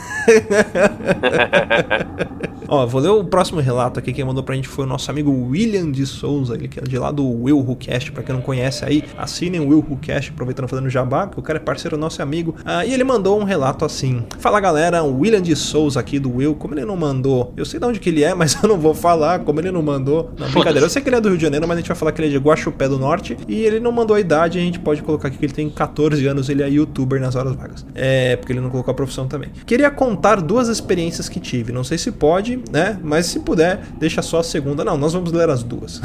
Ó, 2.71 2.85
vou 2.85 3.01
ler 3.01 3.09
o 3.09 3.23
próximo 3.23 3.59
relato 3.59 3.99
aqui. 3.99 4.13
Quem 4.13 4.23
mandou 4.23 4.43
pra 4.43 4.53
gente 4.53 4.67
foi 4.67 4.85
o 4.85 4.87
nosso 4.87 5.09
amigo 5.09 5.31
William 5.31 5.91
de 5.91 6.05
Souza, 6.05 6.53
ele 6.53 6.67
que 6.67 6.79
é 6.79 6.83
de 6.83 6.99
lá 6.99 7.09
do 7.09 7.27
Will 7.27 7.57
Who 7.57 7.75
Cast. 7.75 8.11
Pra 8.11 8.21
quem 8.21 8.35
não 8.35 8.43
conhece 8.43 8.85
aí, 8.85 9.03
assinem 9.17 9.59
o 9.59 9.69
Will 9.69 9.83
Who 9.89 9.97
Cast, 9.97 10.29
aproveitando 10.29 10.67
fazendo 10.67 10.87
jabá, 10.87 11.25
que 11.25 11.39
o 11.39 11.41
cara 11.41 11.57
é 11.57 11.59
parceiro 11.59 11.97
nosso 11.97 12.21
e 12.21 12.23
amigo. 12.23 12.55
Ah, 12.63 12.85
e 12.85 12.93
ele 12.93 13.03
mandou 13.03 13.39
um 13.39 13.43
relato 13.43 13.83
assim: 13.83 14.23
Fala 14.37 14.59
galera, 14.59 15.01
o 15.03 15.19
William 15.19 15.41
de 15.41 15.55
Souza 15.55 15.99
aqui 15.99 16.19
do 16.19 16.35
Will. 16.35 16.53
Como 16.53 16.75
ele 16.75 16.85
não 16.85 16.95
mandou, 16.95 17.53
eu 17.57 17.65
sei 17.65 17.79
de 17.79 17.85
onde 17.87 17.99
que 17.99 18.09
ele 18.09 18.23
é, 18.23 18.33
mas 18.35 18.55
eu 18.61 18.69
não 18.69 18.77
vou 18.77 18.93
falar. 18.93 19.39
Como 19.39 19.59
ele 19.59 19.71
não 19.71 19.81
mandou, 19.81 20.31
não, 20.37 20.51
brincadeira. 20.51 20.85
Eu 20.85 20.89
sei 20.91 21.01
que 21.01 21.09
ele 21.09 21.15
é 21.15 21.21
do 21.21 21.29
Rio 21.29 21.37
de 21.37 21.43
Janeiro, 21.43 21.67
mas 21.67 21.75
a 21.75 21.79
gente 21.79 21.87
vai 21.87 21.97
falar 21.97 22.11
que 22.11 22.21
ele 22.21 22.27
é 22.27 22.31
de 22.31 22.37
Guaxupé 22.37 22.87
do 22.87 22.99
Norte. 22.99 23.35
E 23.47 23.61
ele 23.61 23.79
não 23.79 23.91
mandou 23.91 24.15
a 24.15 24.19
idade, 24.19 24.59
a 24.59 24.61
gente 24.61 24.79
pode 24.79 25.01
colocar 25.01 25.29
aqui 25.29 25.39
que 25.39 25.45
ele 25.45 25.53
tem 25.53 25.67
14 25.69 26.23
anos, 26.27 26.49
ele 26.49 26.61
é 26.61 26.69
youtuber 26.69 27.19
nas 27.19 27.35
horas 27.35 27.55
vagas. 27.55 27.83
É, 27.95 28.35
porque 28.35 28.53
ele 28.53 28.61
não 28.61 28.69
colocou 28.69 28.91
a 28.91 28.95
profissão 28.95 29.27
também. 29.27 29.49
Queria 29.65 29.89
contar 29.89 30.39
duas 30.41 30.67
experiências 30.67 31.27
que 31.27 31.39
tive. 31.39 31.71
Não 31.71 31.83
sei 31.83 31.97
se 31.97 32.11
pode, 32.11 32.58
né? 32.71 32.99
Mas 33.03 33.27
se 33.27 33.39
puder, 33.39 33.81
deixa 33.97 34.21
só 34.21 34.39
a 34.39 34.43
segunda. 34.43 34.83
Não, 34.83 34.97
nós 34.97 35.13
vamos 35.13 35.31
ler 35.31 35.49
as 35.49 35.63
duas. 35.63 36.01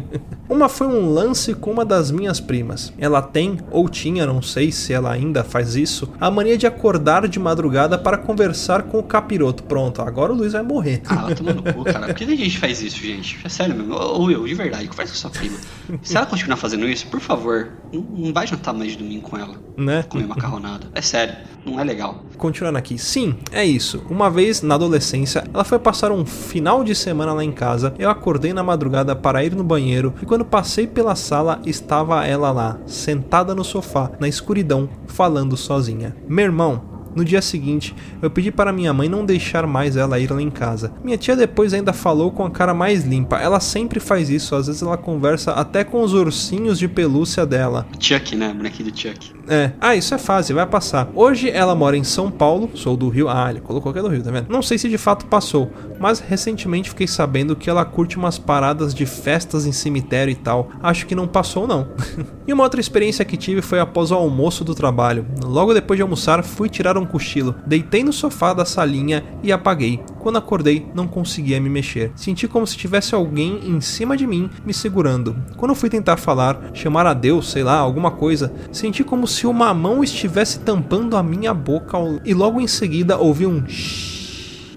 uma 0.48 0.68
foi 0.68 0.86
um 0.86 1.12
lance 1.12 1.54
com 1.54 1.70
uma 1.70 1.84
das 1.84 2.10
minhas 2.10 2.40
primas. 2.40 2.92
Ela 2.98 3.22
tem, 3.22 3.58
ou 3.70 3.88
tinha, 3.88 4.26
não 4.26 4.42
sei 4.42 4.70
se 4.72 4.92
ela 4.92 5.12
ainda 5.12 5.44
faz 5.44 5.76
isso, 5.76 6.08
a 6.20 6.30
mania 6.30 6.56
de 6.56 6.66
acordar 6.66 7.26
de 7.28 7.38
madrugada 7.38 7.98
para 7.98 8.18
conversar 8.18 8.84
com 8.84 8.98
o 8.98 9.02
capiroto. 9.02 9.62
Pronto, 9.62 10.02
agora 10.02 10.32
o 10.32 10.36
Luiz 10.36 10.52
vai 10.52 10.62
morrer. 10.62 11.02
Ah, 11.06 11.34
tomar 11.34 11.54
no 11.54 11.62
cu, 11.62 11.84
cara. 11.84 12.06
Por 12.06 12.14
que 12.14 12.24
a 12.24 12.36
gente 12.36 12.58
faz 12.58 12.80
isso, 12.80 12.98
gente? 12.98 13.38
É 13.44 13.48
sério 13.48 13.74
mesmo. 13.74 13.94
Ou 13.94 14.30
eu, 14.30 14.46
de 14.46 14.54
verdade, 14.54 14.88
conversa 14.88 15.12
com 15.12 15.18
sua 15.18 15.30
prima. 15.30 15.58
Se 16.02 16.16
ela 16.16 16.26
continuar 16.26 16.56
fazendo 16.56 16.88
isso, 16.88 17.06
por 17.08 17.20
favor, 17.20 17.70
não, 17.92 18.00
não 18.00 18.32
vai 18.32 18.46
jantar 18.46 18.72
mais 18.72 18.92
de 18.92 18.98
domingo 18.98 19.28
com 19.28 19.36
ela. 19.36 19.56
Né? 19.76 20.02
Comer 20.08 20.26
macarronada. 20.26 20.86
É 20.94 21.02
sério, 21.02 21.36
não 21.64 21.78
é 21.78 21.84
legal. 21.84 22.24
Continuando 22.36 22.78
aqui, 22.78 22.98
sim, 22.98 23.36
é 23.52 23.64
isso. 23.64 24.04
Uma 24.08 24.30
vez 24.30 24.62
na 24.62 24.74
adolescência, 24.74 25.44
ela 25.52 25.64
foi 25.64 25.78
passar 25.78 25.97
um 26.06 26.24
final 26.24 26.84
de 26.84 26.94
semana 26.94 27.32
lá 27.32 27.42
em 27.42 27.50
casa. 27.50 27.92
Eu 27.98 28.08
acordei 28.08 28.52
na 28.52 28.62
madrugada 28.62 29.16
para 29.16 29.42
ir 29.44 29.54
no 29.54 29.64
banheiro 29.64 30.14
e 30.22 30.26
quando 30.26 30.44
passei 30.44 30.86
pela 30.86 31.16
sala, 31.16 31.60
estava 31.66 32.24
ela 32.24 32.52
lá, 32.52 32.78
sentada 32.86 33.54
no 33.54 33.64
sofá, 33.64 34.10
na 34.20 34.28
escuridão, 34.28 34.88
falando 35.06 35.56
sozinha. 35.56 36.14
Meu 36.28 36.44
irmão, 36.44 36.97
No 37.14 37.24
dia 37.24 37.42
seguinte, 37.42 37.94
eu 38.22 38.30
pedi 38.30 38.50
para 38.50 38.72
minha 38.72 38.92
mãe 38.92 39.08
não 39.08 39.24
deixar 39.24 39.66
mais 39.66 39.96
ela 39.96 40.18
ir 40.18 40.30
lá 40.30 40.40
em 40.40 40.50
casa. 40.50 40.92
Minha 41.02 41.18
tia 41.18 41.34
depois 41.34 41.74
ainda 41.74 41.92
falou 41.92 42.30
com 42.30 42.44
a 42.44 42.50
cara 42.50 42.74
mais 42.74 43.04
limpa. 43.04 43.36
Ela 43.36 43.60
sempre 43.60 44.00
faz 44.00 44.30
isso, 44.30 44.54
às 44.54 44.66
vezes 44.66 44.82
ela 44.82 44.96
conversa 44.96 45.52
até 45.52 45.84
com 45.84 46.02
os 46.02 46.12
ursinhos 46.12 46.78
de 46.78 46.88
pelúcia 46.88 47.44
dela. 47.46 47.86
Chuck, 47.98 48.36
né? 48.36 48.52
Bonequinho 48.52 48.90
do 48.90 48.98
Chuck. 48.98 49.32
É. 49.48 49.72
Ah, 49.80 49.96
isso 49.96 50.14
é 50.14 50.18
fácil, 50.18 50.54
vai 50.54 50.66
passar. 50.66 51.08
Hoje 51.14 51.50
ela 51.50 51.74
mora 51.74 51.96
em 51.96 52.04
São 52.04 52.30
Paulo, 52.30 52.70
sou 52.74 52.96
do 52.96 53.08
Rio. 53.08 53.28
Ah, 53.28 53.50
ele 53.50 53.60
colocou 53.60 53.92
que 53.92 53.98
é 53.98 54.02
do 54.02 54.08
Rio, 54.08 54.22
tá 54.22 54.30
vendo? 54.30 54.48
Não 54.48 54.62
sei 54.62 54.76
se 54.76 54.88
de 54.88 54.98
fato 54.98 55.26
passou, 55.26 55.70
mas 55.98 56.20
recentemente 56.20 56.90
fiquei 56.90 57.06
sabendo 57.06 57.56
que 57.56 57.70
ela 57.70 57.84
curte 57.84 58.18
umas 58.18 58.38
paradas 58.38 58.94
de 58.94 59.06
festas 59.06 59.64
em 59.64 59.72
cemitério 59.72 60.30
e 60.30 60.34
tal. 60.34 60.70
Acho 60.82 61.06
que 61.06 61.14
não 61.14 61.26
passou, 61.26 61.66
não. 61.66 61.88
e 62.46 62.52
uma 62.52 62.64
outra 62.64 62.80
experiência 62.80 63.24
que 63.24 63.36
tive 63.36 63.62
foi 63.62 63.80
após 63.80 64.10
o 64.10 64.14
almoço 64.14 64.64
do 64.64 64.74
trabalho. 64.74 65.26
Logo 65.42 65.72
depois 65.72 65.96
de 65.96 66.02
almoçar, 66.02 66.44
fui 66.44 66.68
tirar 66.68 66.97
um 66.98 67.06
cochilo. 67.06 67.54
Deitei 67.66 68.02
no 68.02 68.12
sofá 68.12 68.52
da 68.52 68.64
salinha 68.64 69.24
e 69.42 69.52
apaguei. 69.52 70.00
Quando 70.18 70.38
acordei, 70.38 70.86
não 70.94 71.06
conseguia 71.06 71.60
me 71.60 71.68
mexer. 71.68 72.12
Senti 72.16 72.48
como 72.48 72.66
se 72.66 72.76
tivesse 72.76 73.14
alguém 73.14 73.60
em 73.64 73.80
cima 73.80 74.16
de 74.16 74.26
mim 74.26 74.50
me 74.64 74.74
segurando. 74.74 75.36
Quando 75.56 75.74
fui 75.74 75.88
tentar 75.88 76.16
falar, 76.16 76.70
chamar 76.74 77.06
a 77.06 77.14
Deus, 77.14 77.50
sei 77.50 77.62
lá, 77.62 77.78
alguma 77.78 78.10
coisa, 78.10 78.52
senti 78.72 79.04
como 79.04 79.26
se 79.26 79.46
uma 79.46 79.72
mão 79.72 80.02
estivesse 80.02 80.60
tampando 80.60 81.16
a 81.16 81.22
minha 81.22 81.54
boca 81.54 81.98
e 82.24 82.34
logo 82.34 82.60
em 82.60 82.66
seguida 82.66 83.18
ouvi 83.18 83.46
um 83.46 83.66
shhh. 83.66 84.17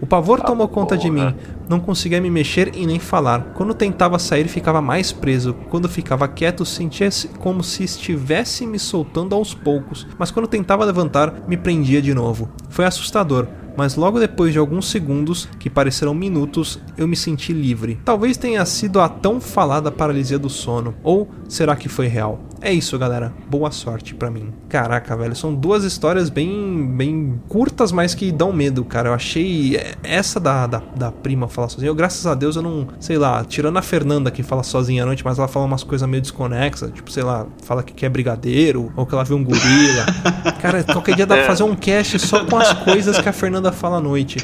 O 0.02 0.08
pavor 0.08 0.42
tomou 0.42 0.68
conta 0.68 0.98
de 0.98 1.12
mim. 1.12 1.36
Não 1.70 1.80
conseguia 1.80 2.20
me 2.20 2.30
mexer 2.30 2.76
e 2.76 2.88
nem 2.88 2.98
falar. 2.98 3.54
Quando 3.54 3.76
tentava 3.76 4.18
sair, 4.18 4.48
ficava 4.48 4.82
mais 4.82 5.12
preso. 5.12 5.54
Quando 5.70 5.88
ficava 5.88 6.28
quieto, 6.28 6.66
sentia 6.66 7.12
-se 7.12 7.28
como 7.28 7.64
se 7.64 7.84
estivesse 7.84 8.66
me 8.66 8.80
soltando 8.80 9.36
aos 9.36 9.54
poucos. 9.54 10.08
Mas 10.18 10.32
quando 10.32 10.48
tentava 10.48 10.84
levantar, 10.84 11.44
me 11.48 11.56
prendia 11.56 12.02
de 12.02 12.16
novo. 12.16 12.50
Foi 12.68 12.84
assustador. 12.84 13.48
Mas 13.78 13.96
logo 13.96 14.20
depois 14.20 14.52
de 14.52 14.60
alguns 14.60 14.90
segundos, 14.90 15.48
que 15.60 15.70
pareceram 15.70 16.14
minutos, 16.14 16.80
eu 16.98 17.08
me 17.08 17.16
senti 17.16 17.54
livre. 17.54 18.00
Talvez 18.04 18.38
tenha 18.38 18.66
sido 18.66 19.00
a 19.00 19.08
tão 19.08 19.40
falada 19.40 19.92
paralisia 19.92 20.40
do 20.40 20.50
sono. 20.50 20.96
Ou 21.04 21.30
será 21.48 21.76
que 21.76 21.88
foi 21.88 22.08
real? 22.08 22.40
É 22.64 22.72
isso, 22.72 22.98
galera. 23.00 23.34
Boa 23.50 23.72
sorte 23.72 24.14
pra 24.14 24.30
mim. 24.30 24.54
Caraca, 24.70 25.18
velho, 25.18 25.36
são 25.36 25.54
duas 25.54 25.84
histórias 25.84 26.30
bem 26.30 26.94
bem 26.96 27.42
curtas, 27.50 27.92
mas 27.92 28.14
que 28.14 28.32
dão 28.32 28.54
medo, 28.54 28.86
cara. 28.86 29.10
Eu 29.10 29.14
achei 29.16 29.80
essa 30.04 30.40
da, 30.40 30.68
da, 30.68 30.80
da 30.96 31.12
prima 31.12 31.48
falar 31.48 31.70
sozinha. 31.70 31.90
Eu, 31.90 31.96
graças 31.96 32.28
a 32.28 32.36
Deus, 32.36 32.56
eu 32.56 32.62
não, 32.62 32.88
sei 33.00 33.18
lá, 33.18 33.44
tirando 33.44 33.78
a 33.78 33.82
Fernanda 33.82 34.30
que 34.30 34.44
fala 34.44 34.62
sozinha 34.62 35.02
à 35.02 35.06
noite, 35.08 35.26
mas 35.26 35.40
ela 35.40 35.48
fala 35.48 35.66
umas 35.66 35.84
coisas 35.84 36.08
meio 36.08 36.22
desconexas. 36.22 36.92
Tipo, 36.92 37.12
sei 37.12 37.24
lá, 37.24 37.48
fala 37.64 37.82
que 37.82 37.94
quer 37.94 38.10
brigadeiro, 38.10 38.94
ou 38.96 39.08
que 39.08 39.16
ela 39.16 39.24
viu 39.24 39.38
um 39.38 39.44
gorila. 39.44 40.06
cara, 40.62 40.84
qualquer 40.84 41.16
dia 41.16 41.26
dá 41.26 41.38
pra 41.38 41.46
fazer 41.46 41.64
um 41.64 41.76
cast 41.76 42.20
só 42.20 42.46
com 42.46 42.58
as 42.58 42.74
coisas 42.74 43.20
que 43.20 43.28
a 43.28 43.34
Fernanda 43.34 43.72
fala 43.72 43.98
à 43.98 44.02
noite. 44.02 44.38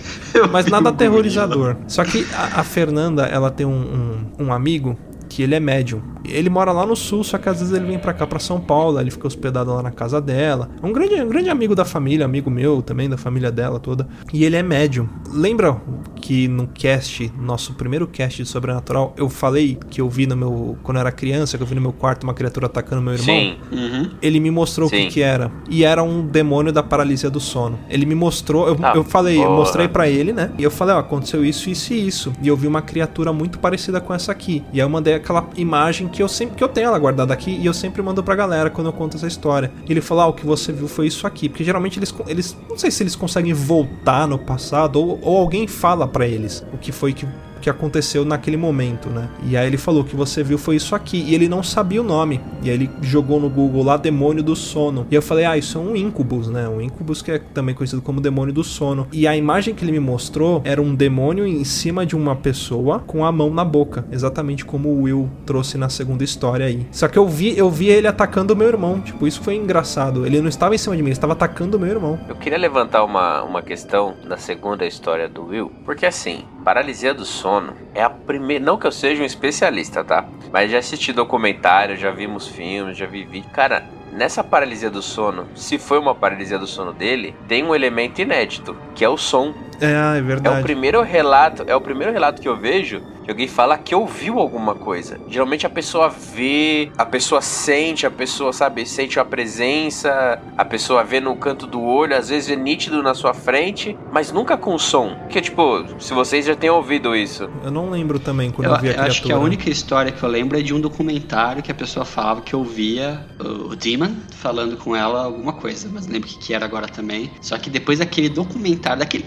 Mas 0.52 0.66
nada 0.66 0.90
aterrorizador. 0.90 1.76
Só 1.88 2.04
que 2.04 2.26
a, 2.34 2.62
a 2.62 2.64
Fernanda, 2.64 3.28
ela 3.28 3.52
tem 3.52 3.66
um, 3.66 4.26
um, 4.40 4.46
um 4.46 4.54
amigo 4.54 4.98
que 5.38 5.44
ele 5.44 5.54
é 5.54 5.60
médium. 5.60 6.02
Ele 6.26 6.50
mora 6.50 6.72
lá 6.72 6.84
no 6.84 6.96
sul, 6.96 7.24
só 7.24 7.38
que 7.38 7.48
às 7.48 7.60
vezes 7.60 7.72
ele 7.72 7.86
vem 7.86 8.00
pra 8.00 8.12
cá, 8.12 8.26
pra 8.26 8.40
São 8.40 8.60
Paulo, 8.60 9.00
ele 9.00 9.12
fica 9.12 9.28
hospedado 9.28 9.72
lá 9.72 9.84
na 9.84 9.92
casa 9.92 10.20
dela. 10.20 10.68
É 10.82 10.84
um 10.84 10.92
grande, 10.92 11.14
um 11.22 11.30
grande 11.30 11.48
amigo 11.48 11.76
da 11.76 11.86
família, 11.86 12.26
amigo 12.26 12.50
meu 12.50 12.82
também, 12.82 13.08
da 13.08 13.18
família 13.18 13.52
dela 13.52 13.80
toda. 13.80 14.08
E 14.34 14.44
ele 14.44 14.56
é 14.56 14.64
médium. 14.64 15.08
Lembra 15.32 15.80
que 16.16 16.48
no 16.48 16.66
cast, 16.68 17.32
nosso 17.40 17.76
primeiro 17.76 18.08
cast 18.08 18.42
de 18.42 18.50
Sobrenatural, 18.50 19.14
eu 19.16 19.30
falei 19.30 19.78
que 19.92 20.02
eu 20.02 20.10
vi 20.10 20.26
no 20.26 20.36
meu. 20.36 20.76
Quando 20.82 20.98
eu 20.98 21.02
era 21.02 21.12
criança, 21.12 21.56
que 21.56 21.62
eu 21.62 21.68
vi 21.68 21.76
no 21.76 21.82
meu 21.82 21.94
quarto 21.94 22.24
uma 22.24 22.34
criatura 22.34 22.66
atacando 22.66 23.00
meu 23.04 23.14
irmão? 23.14 23.28
Sim. 23.28 23.58
Uhum. 23.72 24.10
Ele 24.20 24.40
me 24.40 24.50
mostrou 24.50 24.88
o 24.88 24.92
que, 24.92 25.06
que 25.06 25.22
era. 25.22 25.52
E 25.70 25.84
era 25.84 26.02
um 26.02 26.26
demônio 26.26 26.74
da 26.74 26.82
paralisia 26.82 27.30
do 27.30 27.40
sono. 27.40 27.78
Ele 27.88 28.08
me 28.08 28.16
mostrou, 28.16 28.68
eu, 28.68 28.78
Ah, 28.82 28.94
eu 28.96 29.04
falei, 29.04 29.38
eu 29.38 29.52
mostrei 29.52 29.88
pra 29.88 30.10
ele, 30.10 30.34
né? 30.34 30.50
E 30.58 30.64
eu 30.64 30.72
falei, 30.72 30.96
ó, 30.96 31.00
aconteceu 31.00 31.46
isso, 31.46 31.70
isso 31.70 31.94
e 31.94 32.08
isso. 32.08 32.34
E 32.42 32.48
eu 32.48 32.58
vi 32.58 32.66
uma 32.66 32.82
criatura 32.82 33.32
muito 33.32 33.60
parecida 33.60 34.02
com 34.02 34.12
essa 34.12 34.32
aqui. 34.32 34.64
E 34.74 34.82
aí 34.82 34.86
eu 34.86 34.90
mandei 34.90 35.14
aquela 35.28 35.50
imagem 35.58 36.08
que 36.08 36.24
eu 36.24 36.30
sempre 36.30 36.56
que 36.56 36.64
eu 36.64 36.70
tenho 36.70 36.88
ela 36.88 36.98
guardada 36.98 37.34
aqui 37.34 37.52
e 37.52 37.66
eu 37.66 37.74
sempre 37.74 38.02
mando 38.02 38.24
pra 38.24 38.34
galera 38.34 38.70
quando 38.70 38.88
eu 38.88 38.94
conto 38.94 39.18
essa 39.18 39.28
história. 39.28 39.72
Ele 39.88 40.00
falou, 40.00 40.24
ah, 40.24 40.28
o 40.28 40.34
que 40.34 40.46
você 40.46 40.72
viu 40.72 40.88
foi 40.88 41.08
isso 41.08 41.28
aqui. 41.28 41.50
Porque 41.50 41.64
geralmente 41.64 42.00
eles, 42.00 42.14
eles 42.28 42.58
não 42.70 42.78
sei 42.78 42.90
se 42.90 43.04
eles 43.04 43.16
conseguem 43.16 43.54
voltar 43.54 44.28
no 44.28 44.40
passado 44.40 44.98
ou, 45.00 45.20
ou 45.22 45.38
alguém 45.38 45.68
fala 45.68 46.08
pra 46.08 46.26
eles 46.26 46.66
o 46.74 46.78
que 46.78 46.92
foi 46.92 47.14
que 47.14 47.28
que 47.68 47.70
aconteceu 47.70 48.24
naquele 48.24 48.56
momento, 48.56 49.10
né? 49.10 49.30
E 49.44 49.58
aí 49.58 49.68
ele 49.68 49.78
falou 49.78 50.04
que 50.04 50.16
você 50.16 50.42
viu 50.42 50.58
foi 50.58 50.78
isso 50.78 50.96
aqui 50.96 51.18
e 51.28 51.36
ele 51.36 51.50
não 51.50 51.62
sabia 51.62 52.02
o 52.02 52.04
nome. 52.04 52.40
E 52.64 52.70
aí 52.70 52.76
ele 52.76 52.90
jogou 53.02 53.42
no 53.42 53.50
Google 53.50 53.84
lá 53.84 53.98
demônio 53.98 54.42
do 54.42 54.56
sono. 54.56 55.06
E 55.12 55.16
eu 55.16 55.22
falei: 55.22 55.44
"Ah, 55.44 55.58
isso 55.58 55.78
é 55.78 55.82
um 55.82 55.94
incubus, 55.94 56.48
né? 56.48 56.68
Um 56.70 56.80
incubus 56.80 57.22
que 57.22 57.32
é 57.32 57.40
também 57.40 57.76
conhecido 57.76 58.02
como 58.02 58.22
demônio 58.22 58.54
do 58.54 58.64
sono". 58.64 59.08
E 59.12 59.28
a 59.28 59.36
imagem 59.36 59.76
que 59.76 59.84
ele 59.84 59.92
me 59.92 60.00
mostrou 60.00 60.62
era 60.64 60.82
um 60.82 60.96
demônio 60.96 61.46
em 61.46 61.66
cima 61.66 62.06
de 62.06 62.16
uma 62.16 62.38
pessoa 62.38 63.00
com 63.00 63.26
a 63.26 63.32
mão 63.34 63.54
na 63.54 63.66
boca, 63.66 64.06
exatamente 64.12 64.64
como 64.64 64.88
o 64.88 65.02
Will 65.02 65.30
trouxe 65.46 65.78
na 65.78 65.90
segunda 65.90 66.24
história 66.24 66.66
aí. 66.66 66.88
Só 66.90 67.10
que 67.10 67.20
eu 67.20 67.28
vi, 67.28 67.58
eu 67.58 67.70
vi 67.70 67.90
ele 67.90 68.08
atacando 68.08 68.54
o 68.54 68.56
meu 68.56 68.68
irmão. 68.70 69.02
Tipo, 69.02 69.28
isso 69.28 69.42
foi 69.42 69.56
engraçado. 69.56 70.26
Ele 70.26 70.40
não 70.40 70.48
estava 70.48 70.74
em 70.74 70.78
cima 70.78 70.96
de 70.96 71.02
mim, 71.02 71.10
ele 71.10 71.18
estava 71.18 71.34
atacando 71.34 71.76
o 71.76 71.80
meu 71.80 71.90
irmão. 71.90 72.18
Eu 72.30 72.36
queria 72.36 72.58
levantar 72.58 73.04
uma, 73.04 73.44
uma 73.44 73.62
questão 73.62 74.16
da 74.26 74.38
segunda 74.38 74.86
história 74.86 75.28
do 75.28 75.48
Will, 75.48 75.70
porque 75.84 76.06
assim, 76.06 76.46
paralisia 76.64 77.14
do 77.14 77.26
sono 77.26 77.57
é 77.94 78.04
a 78.04 78.10
primeira. 78.10 78.64
Não 78.64 78.78
que 78.78 78.88
eu 78.88 78.92
seja 78.92 79.22
um 79.22 79.26
especialista, 79.26 80.04
tá? 80.04 80.26
Mas 80.52 80.72
já 80.72 80.80
assisti 80.80 81.12
documentário, 81.14 81.98
já 81.98 82.12
vimos 82.12 82.48
filmes, 82.48 82.98
já 82.98 83.06
vi 83.06 83.24
vídeo. 83.24 83.50
Cara, 83.52 83.84
nessa 84.12 84.44
paralisia 84.44 84.90
do 84.90 85.02
sono, 85.02 85.48
se 85.56 85.78
foi 85.78 86.00
uma 86.00 86.16
paralisia 86.16 86.58
do 86.58 86.68
sono 86.68 86.94
dele, 86.94 87.36
tem 87.48 87.64
um 87.64 87.76
elemento 87.76 88.22
inédito, 88.22 88.76
que 88.96 89.04
é 89.04 89.10
o 89.10 89.18
som. 89.18 89.54
É, 89.80 89.92
é 89.92 90.18
É 90.18 90.22
verdade. 90.22 90.60
o 90.60 90.64
primeiro 90.64 91.02
relato, 91.02 91.64
é 91.68 91.76
o 91.76 91.82
primeiro 91.82 92.12
relato 92.12 92.42
que 92.42 92.48
eu 92.50 92.56
vejo 92.58 93.02
que 93.28 93.32
alguém 93.32 93.48
fala 93.48 93.78
que 93.78 93.94
ouviu 93.94 94.40
alguma 94.40 94.74
coisa. 94.74 95.20
Geralmente 95.28 95.66
a 95.66 95.70
pessoa 95.70 96.08
vê, 96.08 96.90
a 96.98 97.06
pessoa 97.06 97.42
sente, 97.42 98.06
a 98.06 98.12
pessoa 98.12 98.54
sabe, 98.54 98.86
sente 98.86 99.20
a 99.20 99.26
presença, 99.26 100.42
a 100.58 100.64
pessoa 100.64 101.04
vê 101.04 101.20
no 101.20 101.36
canto 101.36 101.68
do 101.68 101.82
olho, 101.84 102.16
às 102.16 102.30
vezes 102.30 102.50
é 102.50 102.56
nítido 102.56 103.04
na 103.04 103.14
sua 103.14 103.34
frente, 103.34 103.98
mas 104.14 104.32
nunca 104.32 104.56
com 104.58 104.78
som. 104.80 105.16
Porque 105.24 105.42
tipo, 105.42 105.86
se 106.00 106.14
vocês 106.14 106.46
já 106.46 106.56
têm 106.56 106.70
ouvido 106.70 107.14
isso, 107.16 107.50
Eu 107.64 107.72
não 107.72 107.90
lembro 107.90 108.18
também 108.18 108.50
quando 108.50 108.68
Eu, 108.68 108.76
eu, 108.76 108.80
vi 108.80 108.88
a 108.88 108.92
eu 108.92 108.94
criatura. 108.94 109.12
acho 109.12 109.22
que 109.24 109.32
a 109.32 109.38
única 109.38 109.70
história 109.70 110.12
que 110.12 110.24
eu 110.24 110.30
lembro 110.30 110.58
é 110.58 110.62
de 110.62 110.74
um 110.74 110.80
documentário 110.80 111.62
que 111.62 111.72
a 111.72 111.76
pessoa 111.76 112.06
falava 112.06 112.42
que 112.42 112.56
ouvia 112.56 113.26
o, 113.40 113.72
o 113.72 113.76
Demon 113.76 114.16
falando 114.38 114.78
com 114.78 114.96
ela 114.96 115.26
alguma 115.26 115.52
coisa, 115.54 115.90
mas 115.92 116.08
lembro 116.08 116.30
que, 116.30 116.38
que 116.38 116.54
era 116.54 116.64
agora 116.66 116.88
também. 116.88 117.30
Só 117.42 117.58
que 117.58 117.70
depois 117.70 118.00
daquele 118.00 118.30
documentário, 118.30 119.00
daquele. 119.00 119.26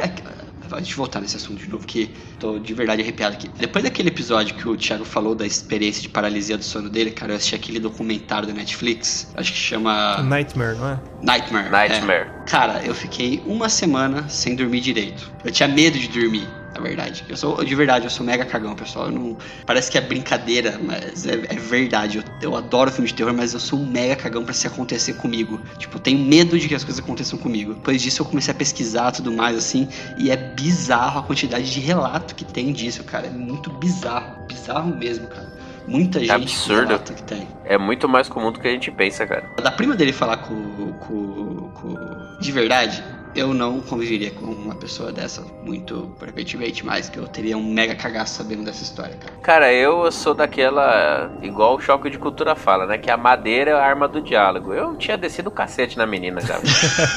Deixa 0.79 0.93
eu 0.93 0.97
voltar 0.97 1.21
nesse 1.21 1.37
assunto 1.37 1.59
de 1.59 1.69
novo, 1.69 1.87
que 1.87 2.11
tô 2.39 2.59
de 2.59 2.73
verdade 2.75 3.03
arrepiado 3.03 3.35
aqui. 3.35 3.49
Depois 3.59 3.85
daquele 3.85 4.09
episódio 4.09 4.55
que 4.55 4.69
o 4.69 4.77
Thiago 4.77 5.05
falou 5.05 5.35
da 5.35 5.47
experiência 5.47 6.03
de 6.03 6.09
paralisia 6.09 6.57
do 6.57 6.65
sono 6.65 6.89
dele, 6.89 7.11
cara, 7.11 7.33
eu 7.33 7.37
assisti 7.37 7.55
aquele 7.55 7.81
documentário 7.81 8.47
da 8.47 8.55
Netflix, 8.55 9.31
acho 9.35 9.53
que 9.53 9.59
chama 9.59 10.23
Nightmare, 10.23 10.77
não 10.77 10.89
é? 10.91 11.01
Nightmare. 11.23 11.71
Nightmare. 11.71 12.29
É. 12.29 12.45
Cara, 12.47 12.85
eu 12.85 12.95
fiquei 12.95 13.43
uma 13.47 13.69
semana 13.69 14.29
sem 14.29 14.55
dormir 14.55 14.81
direito. 14.81 15.31
Eu 15.45 15.51
tinha 15.51 15.69
medo 15.69 15.99
de 15.99 16.09
dormir, 16.09 16.49
na 16.81 16.89
verdade. 16.89 17.25
Eu 17.29 17.37
sou, 17.37 17.63
de 17.63 17.75
verdade, 17.75 18.07
eu 18.07 18.11
sou 18.11 18.25
mega 18.25 18.45
cagão, 18.45 18.75
pessoal. 18.75 19.11
Não, 19.11 19.37
parece 19.67 19.91
que 19.91 19.99
é 19.99 20.01
brincadeira, 20.01 20.81
mas 20.83 21.27
é, 21.27 21.35
é 21.35 21.57
verdade. 21.57 22.19
Eu, 22.19 22.25
eu 22.43 22.57
adoro 22.57 22.91
filme 22.91 23.07
de 23.07 23.15
terror, 23.15 23.33
mas 23.33 23.53
eu 23.53 23.61
sou 23.61 23.79
um 23.79 23.87
mega 23.87 24.17
cagão 24.17 24.45
pra 24.45 24.55
se 24.55 24.67
acontecer 24.67 25.15
comigo. 25.15 25.61
Tipo, 25.79 25.99
eu 25.99 26.01
tenho 26.01 26.19
medo 26.19 26.59
de 26.59 26.67
que 26.67 26.75
as 26.75 26.83
coisas 26.83 27.03
aconteçam 27.03 27.39
comigo. 27.39 27.75
Depois 27.75 28.03
disso, 28.03 28.23
eu 28.23 28.27
comecei 28.27 28.53
a 28.53 28.55
pesquisar 28.55 29.13
tudo 29.13 29.31
mais, 29.31 29.57
assim, 29.57 29.89
e 30.19 30.31
é 30.31 30.37
bizarro 30.37 31.21
a 31.21 31.23
quantidade 31.23 31.71
de 31.71 31.81
relato 31.81 32.35
que 32.35 32.45
tem 32.45 32.73
disso, 32.73 33.05
cara. 33.05 33.27
É 33.27 33.31
muito 33.31 33.71
bizarro. 33.71 34.47
Bizarro 34.47 34.97
mesmo, 34.97 35.27
cara. 35.29 35.61
Muita 35.87 36.21
gente 36.21 36.31
absurdo. 36.31 36.89
relata 36.89 37.15
que 37.15 37.23
tem. 37.23 37.49
é 37.65 37.77
muito 37.77 38.09
mais 38.09 38.29
comum 38.29 38.53
do 38.53 38.61
que 38.61 38.69
a 38.69 38.71
gente 38.71 38.91
pensa, 38.91 39.27
cara. 39.27 39.45
Da 39.63 39.73
prima 39.73 39.97
dele 39.97 40.13
falar 40.13 40.37
com, 40.37 40.93
com, 40.93 41.71
com. 41.75 42.39
De 42.41 42.53
verdade, 42.53 43.03
eu 43.35 43.55
não 43.55 43.81
conviveria 43.81 44.31
com 44.31 44.47
uma 44.47 44.75
pessoa 44.75 45.13
dessa 45.13 45.43
muito 45.63 46.11
frequentemente, 46.19 46.85
mas 46.85 47.09
que 47.09 47.19
eu 47.19 47.29
teria 47.29 47.57
um 47.57 47.63
mega 47.63 47.95
cagaço 47.95 48.35
sabendo 48.35 48.65
dessa 48.65 48.83
história, 48.83 49.17
cara. 49.17 49.33
Cara, 49.43 49.73
eu 49.73 50.11
sou 50.11 50.35
daquela. 50.35 51.31
Igual 51.43 51.77
o 51.77 51.81
choque 51.81 52.11
de 52.11 52.19
cultura 52.19 52.55
fala, 52.55 52.87
né? 52.87 52.99
Que 52.99 53.11
a 53.11 53.17
madeira 53.17 53.71
é 53.71 53.75
a 53.75 53.85
arma 53.85 54.09
do 54.09 54.21
diálogo. 54.21 54.75
Eu 54.75 54.97
tinha 54.97 55.17
descido 55.17 55.49
o 55.49 55.53
cacete 55.53 55.97
na 55.97 56.07
menina, 56.07 56.41
cara. 56.41 56.63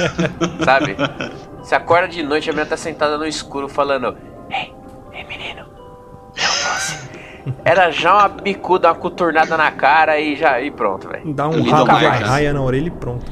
Sabe? 0.64 0.96
Você 1.60 1.76
acorda 1.76 2.08
de 2.08 2.22
noite, 2.22 2.50
a 2.50 2.54
menina 2.54 2.70
tá 2.70 2.78
sentada 2.78 3.18
no 3.18 3.26
escuro 3.26 3.68
falando: 3.68 4.18
Ei, 4.50 4.74
ei, 5.14 5.24
menino, 5.26 5.62
eu 6.36 6.74
doce. 6.74 7.14
Era 7.66 7.92
já 7.92 8.14
uma 8.14 8.30
bicuda, 8.30 8.88
uma 8.88 8.96
coturnada 8.96 9.58
na 9.58 9.72
cara 9.72 10.20
e 10.20 10.36
já. 10.36 10.62
E 10.62 10.72
pronto, 10.72 11.10
velho. 11.10 11.34
Dá 11.34 11.48
um 11.48 11.62
de 11.62 11.72
né? 11.72 12.10
raia 12.26 12.54
na 12.54 12.62
orelha 12.62 12.88
e 12.88 12.92
pronto. 12.92 13.26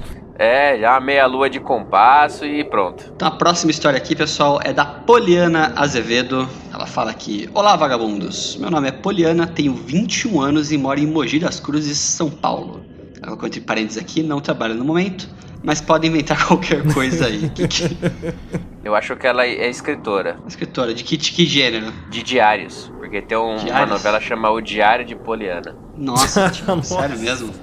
É, 0.43 0.75
já 0.79 0.99
meia 0.99 1.27
lua 1.27 1.47
de 1.47 1.59
compasso 1.59 2.43
e 2.47 2.63
pronto. 2.63 3.11
Então 3.15 3.27
a 3.27 3.31
próxima 3.31 3.69
história 3.69 3.95
aqui, 3.97 4.15
pessoal, 4.15 4.59
é 4.63 4.73
da 4.73 4.83
Poliana 4.83 5.71
Azevedo. 5.75 6.49
Ela 6.73 6.87
fala 6.87 7.11
aqui: 7.11 7.47
Olá, 7.53 7.75
vagabundos. 7.75 8.55
Meu 8.57 8.71
nome 8.71 8.87
é 8.87 8.91
Poliana, 8.91 9.45
tenho 9.45 9.71
21 9.75 10.41
anos 10.41 10.71
e 10.71 10.79
moro 10.79 10.99
em 10.99 11.05
Mogi 11.05 11.37
das 11.37 11.59
Cruzes, 11.59 11.95
São 11.99 12.27
Paulo. 12.27 12.83
Ela 13.17 13.27
colocou 13.27 13.45
entre 13.47 13.61
parênteses 13.61 14.01
aqui, 14.01 14.23
não 14.23 14.39
trabalho 14.41 14.73
no 14.73 14.83
momento. 14.83 15.29
Mas 15.63 15.79
podem 15.79 16.09
inventar 16.09 16.41
qualquer 16.47 16.91
coisa 16.91 17.27
aí. 17.27 17.47
Que, 17.51 17.67
que... 17.67 17.97
Eu 18.83 18.95
acho 18.95 19.15
que 19.15 19.27
ela 19.27 19.45
é 19.45 19.69
escritora 19.69 20.37
Escritora, 20.47 20.91
de 20.91 21.03
que, 21.03 21.15
de 21.17 21.31
que 21.33 21.45
gênero? 21.45 21.93
de 22.09 22.23
diários. 22.23 22.91
Porque 22.97 23.21
tem 23.21 23.37
um- 23.37 23.57
uma 23.57 23.85
novela 23.85 24.19
chamada 24.19 24.55
O 24.55 24.59
Diário 24.59 25.05
de 25.05 25.15
Poliana. 25.15 25.75
Nossa, 25.95 26.49
tio, 26.49 26.81
sério 26.81 27.19
mesmo? 27.19 27.53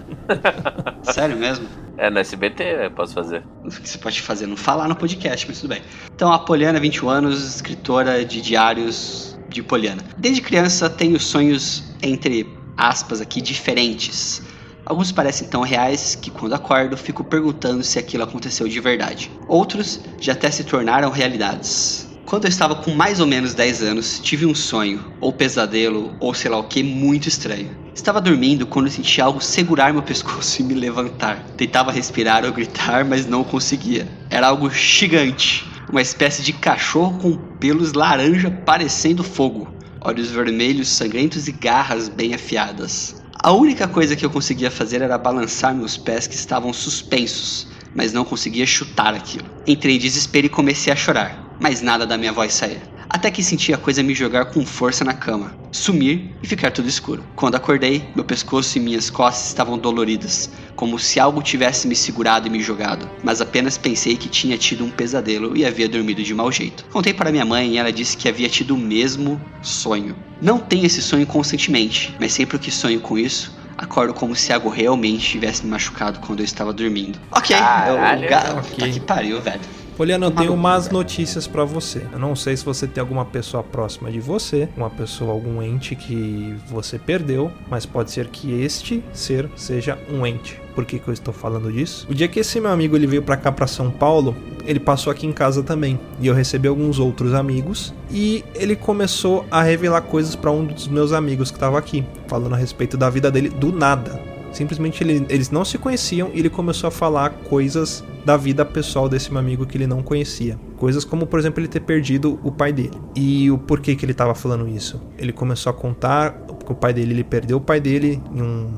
Sério 1.02 1.36
mesmo? 1.36 1.66
É 1.98 2.08
no 2.08 2.20
SBT, 2.20 2.62
eu 2.84 2.90
posso 2.92 3.12
fazer. 3.12 3.42
O 3.64 3.68
que 3.68 3.88
você 3.88 3.98
pode 3.98 4.22
fazer? 4.22 4.46
Não 4.46 4.56
falar 4.56 4.86
no 4.86 4.94
podcast, 4.94 5.44
mas 5.48 5.60
tudo 5.60 5.70
bem. 5.70 5.82
Então, 6.14 6.32
a 6.32 6.38
Poliana, 6.38 6.78
21 6.78 7.08
anos, 7.08 7.56
escritora 7.56 8.24
de 8.24 8.40
diários 8.40 9.36
de 9.48 9.64
Poliana. 9.64 10.04
Desde 10.16 10.40
criança 10.40 10.88
tenho 10.88 11.18
sonhos, 11.18 11.82
entre 12.00 12.48
aspas 12.76 13.20
aqui, 13.20 13.40
diferentes. 13.40 14.40
Alguns 14.86 15.10
parecem 15.10 15.48
tão 15.48 15.62
reais 15.62 16.14
que 16.14 16.30
quando 16.30 16.54
acordo 16.54 16.96
fico 16.96 17.24
perguntando 17.24 17.82
se 17.82 17.98
aquilo 17.98 18.22
aconteceu 18.22 18.68
de 18.68 18.78
verdade. 18.78 19.28
Outros 19.48 20.00
já 20.20 20.34
até 20.34 20.52
se 20.52 20.62
tornaram 20.62 21.10
realidades. 21.10 22.08
Quando 22.24 22.44
eu 22.44 22.48
estava 22.48 22.76
com 22.76 22.92
mais 22.92 23.18
ou 23.18 23.26
menos 23.26 23.54
10 23.54 23.82
anos, 23.82 24.20
tive 24.20 24.46
um 24.46 24.54
sonho, 24.54 25.12
ou 25.20 25.32
pesadelo, 25.32 26.14
ou 26.20 26.32
sei 26.32 26.48
lá 26.48 26.58
o 26.58 26.64
que, 26.64 26.82
muito 26.82 27.26
estranho. 27.26 27.87
Estava 27.98 28.20
dormindo 28.20 28.64
quando 28.64 28.88
senti 28.88 29.20
algo 29.20 29.40
segurar 29.40 29.92
meu 29.92 30.04
pescoço 30.04 30.62
e 30.62 30.64
me 30.64 30.72
levantar. 30.72 31.44
Tentava 31.56 31.90
respirar 31.90 32.44
ou 32.44 32.52
gritar, 32.52 33.04
mas 33.04 33.26
não 33.26 33.42
conseguia. 33.42 34.06
Era 34.30 34.46
algo 34.46 34.70
gigante, 34.70 35.68
uma 35.90 36.00
espécie 36.00 36.40
de 36.40 36.52
cachorro 36.52 37.18
com 37.18 37.36
pelos 37.58 37.94
laranja 37.94 38.52
parecendo 38.64 39.24
fogo, 39.24 39.74
olhos 40.00 40.30
vermelhos 40.30 40.88
sangrentos 40.90 41.48
e 41.48 41.52
garras 41.52 42.08
bem 42.08 42.34
afiadas. 42.34 43.20
A 43.42 43.50
única 43.50 43.88
coisa 43.88 44.14
que 44.14 44.24
eu 44.24 44.30
conseguia 44.30 44.70
fazer 44.70 45.02
era 45.02 45.18
balançar 45.18 45.74
meus 45.74 45.96
pés 45.96 46.28
que 46.28 46.36
estavam 46.36 46.72
suspensos, 46.72 47.66
mas 47.96 48.12
não 48.12 48.24
conseguia 48.24 48.64
chutar 48.64 49.12
aquilo. 49.12 49.50
Entrei 49.66 49.96
em 49.96 49.98
desespero 49.98 50.46
e 50.46 50.50
comecei 50.50 50.92
a 50.92 50.96
chorar, 50.96 51.56
mas 51.60 51.82
nada 51.82 52.06
da 52.06 52.16
minha 52.16 52.32
voz 52.32 52.54
saía. 52.54 52.96
Até 53.10 53.30
que 53.30 53.42
senti 53.42 53.72
a 53.72 53.78
coisa 53.78 54.02
me 54.02 54.14
jogar 54.14 54.46
com 54.46 54.66
força 54.66 55.02
na 55.02 55.14
cama, 55.14 55.56
sumir 55.72 56.36
e 56.42 56.46
ficar 56.46 56.70
tudo 56.70 56.88
escuro. 56.88 57.24
Quando 57.34 57.54
acordei, 57.54 58.04
meu 58.14 58.22
pescoço 58.24 58.76
e 58.76 58.80
minhas 58.80 59.08
costas 59.08 59.48
estavam 59.48 59.78
doloridas, 59.78 60.50
como 60.76 60.98
se 60.98 61.18
algo 61.18 61.42
tivesse 61.42 61.88
me 61.88 61.96
segurado 61.96 62.46
e 62.46 62.50
me 62.50 62.60
jogado, 62.60 63.08
mas 63.24 63.40
apenas 63.40 63.78
pensei 63.78 64.14
que 64.14 64.28
tinha 64.28 64.58
tido 64.58 64.84
um 64.84 64.90
pesadelo 64.90 65.56
e 65.56 65.64
havia 65.64 65.88
dormido 65.88 66.22
de 66.22 66.34
mau 66.34 66.52
jeito. 66.52 66.84
Contei 66.92 67.14
para 67.14 67.32
minha 67.32 67.46
mãe 67.46 67.72
e 67.72 67.78
ela 67.78 67.90
disse 67.90 68.14
que 68.14 68.28
havia 68.28 68.48
tido 68.48 68.74
o 68.74 68.78
mesmo 68.78 69.40
sonho. 69.62 70.14
Não 70.40 70.58
tenho 70.58 70.84
esse 70.84 71.00
sonho 71.00 71.26
constantemente, 71.26 72.14
mas 72.20 72.32
sempre 72.32 72.58
que 72.58 72.70
sonho 72.70 73.00
com 73.00 73.16
isso, 73.16 73.56
acordo 73.78 74.12
como 74.12 74.36
se 74.36 74.52
algo 74.52 74.68
realmente 74.68 75.30
tivesse 75.30 75.64
me 75.64 75.70
machucado 75.70 76.20
quando 76.20 76.40
eu 76.40 76.44
estava 76.44 76.74
dormindo. 76.74 77.18
Ok, 77.30 77.56
Caralho, 77.56 78.24
eu, 78.24 78.28
ga... 78.28 78.54
ok. 78.58 78.76
Tá 78.76 78.92
que 78.92 79.00
pariu, 79.00 79.40
velho. 79.40 79.87
Poliana, 79.98 80.26
eu 80.26 80.30
tenho 80.30 80.56
velho. 80.56 80.92
notícias 80.92 81.48
pra 81.48 81.64
você. 81.64 82.06
Eu 82.12 82.20
não 82.20 82.36
sei 82.36 82.56
se 82.56 82.64
você 82.64 82.86
tem 82.86 83.00
alguma 83.00 83.24
pessoa 83.24 83.64
próxima 83.64 84.12
de 84.12 84.20
você, 84.20 84.68
uma 84.76 84.88
pessoa, 84.88 85.32
algum 85.32 85.60
ente 85.60 85.96
que 85.96 86.54
você 86.68 87.00
perdeu, 87.00 87.50
mas 87.68 87.84
pode 87.84 88.12
ser 88.12 88.28
que 88.28 88.62
este 88.62 89.02
ser 89.12 89.50
seja 89.56 89.98
um 90.08 90.24
ente. 90.24 90.60
Por 90.72 90.84
que, 90.84 91.00
que 91.00 91.08
eu 91.08 91.12
estou 91.12 91.34
falando 91.34 91.72
disso? 91.72 92.06
O 92.08 92.14
dia 92.14 92.28
que 92.28 92.38
esse 92.38 92.60
meu 92.60 92.70
amigo 92.70 92.94
ele 92.94 93.08
veio 93.08 93.24
pra 93.24 93.36
cá 93.36 93.50
pra 93.50 93.66
São 93.66 93.90
Paulo, 93.90 94.36
ele 94.64 94.78
passou 94.78 95.10
aqui 95.10 95.26
em 95.26 95.32
casa 95.32 95.64
também. 95.64 95.98
E 96.20 96.28
eu 96.28 96.34
recebi 96.34 96.68
alguns 96.68 97.00
outros 97.00 97.34
amigos 97.34 97.92
e 98.08 98.44
ele 98.54 98.76
começou 98.76 99.44
a 99.50 99.62
revelar 99.62 100.02
coisas 100.02 100.36
pra 100.36 100.52
um 100.52 100.64
dos 100.64 100.86
meus 100.86 101.12
amigos 101.12 101.50
que 101.50 101.58
tava 101.58 101.76
aqui, 101.76 102.04
falando 102.28 102.54
a 102.54 102.56
respeito 102.56 102.96
da 102.96 103.10
vida 103.10 103.32
dele 103.32 103.48
do 103.48 103.72
nada. 103.72 104.27
Simplesmente 104.58 105.04
ele- 105.04 105.24
eles 105.28 105.50
não 105.50 105.64
se 105.64 105.78
conheciam 105.78 106.32
e 106.34 106.40
ele 106.40 106.50
começou 106.50 106.88
a 106.88 106.90
falar 106.90 107.30
coisas 107.30 108.02
da 108.26 108.36
vida 108.36 108.64
pessoal 108.64 109.08
desse 109.08 109.30
meu 109.30 109.38
amigo 109.38 109.64
que 109.64 109.76
ele 109.76 109.86
não 109.86 110.02
conhecia. 110.02 110.58
Coisas 110.76 111.04
como, 111.04 111.28
por 111.28 111.38
exemplo, 111.38 111.60
ele 111.60 111.68
ter 111.68 111.78
perdido 111.78 112.40
o 112.42 112.50
pai 112.50 112.72
dele. 112.72 112.90
E 113.14 113.48
o 113.52 113.56
porquê 113.56 113.94
que 113.94 114.04
ele 114.04 114.10
estava 114.10 114.34
falando 114.34 114.68
isso. 114.68 115.00
Ele 115.16 115.32
começou 115.32 115.70
a 115.70 115.72
contar 115.72 116.32
que 116.66 116.72
o 116.72 116.74
pai 116.74 116.92
dele, 116.92 117.12
ele 117.12 117.22
perdeu 117.22 117.58
o 117.58 117.60
pai 117.60 117.80
dele 117.80 118.20
em 118.34 118.42
um, 118.42 118.68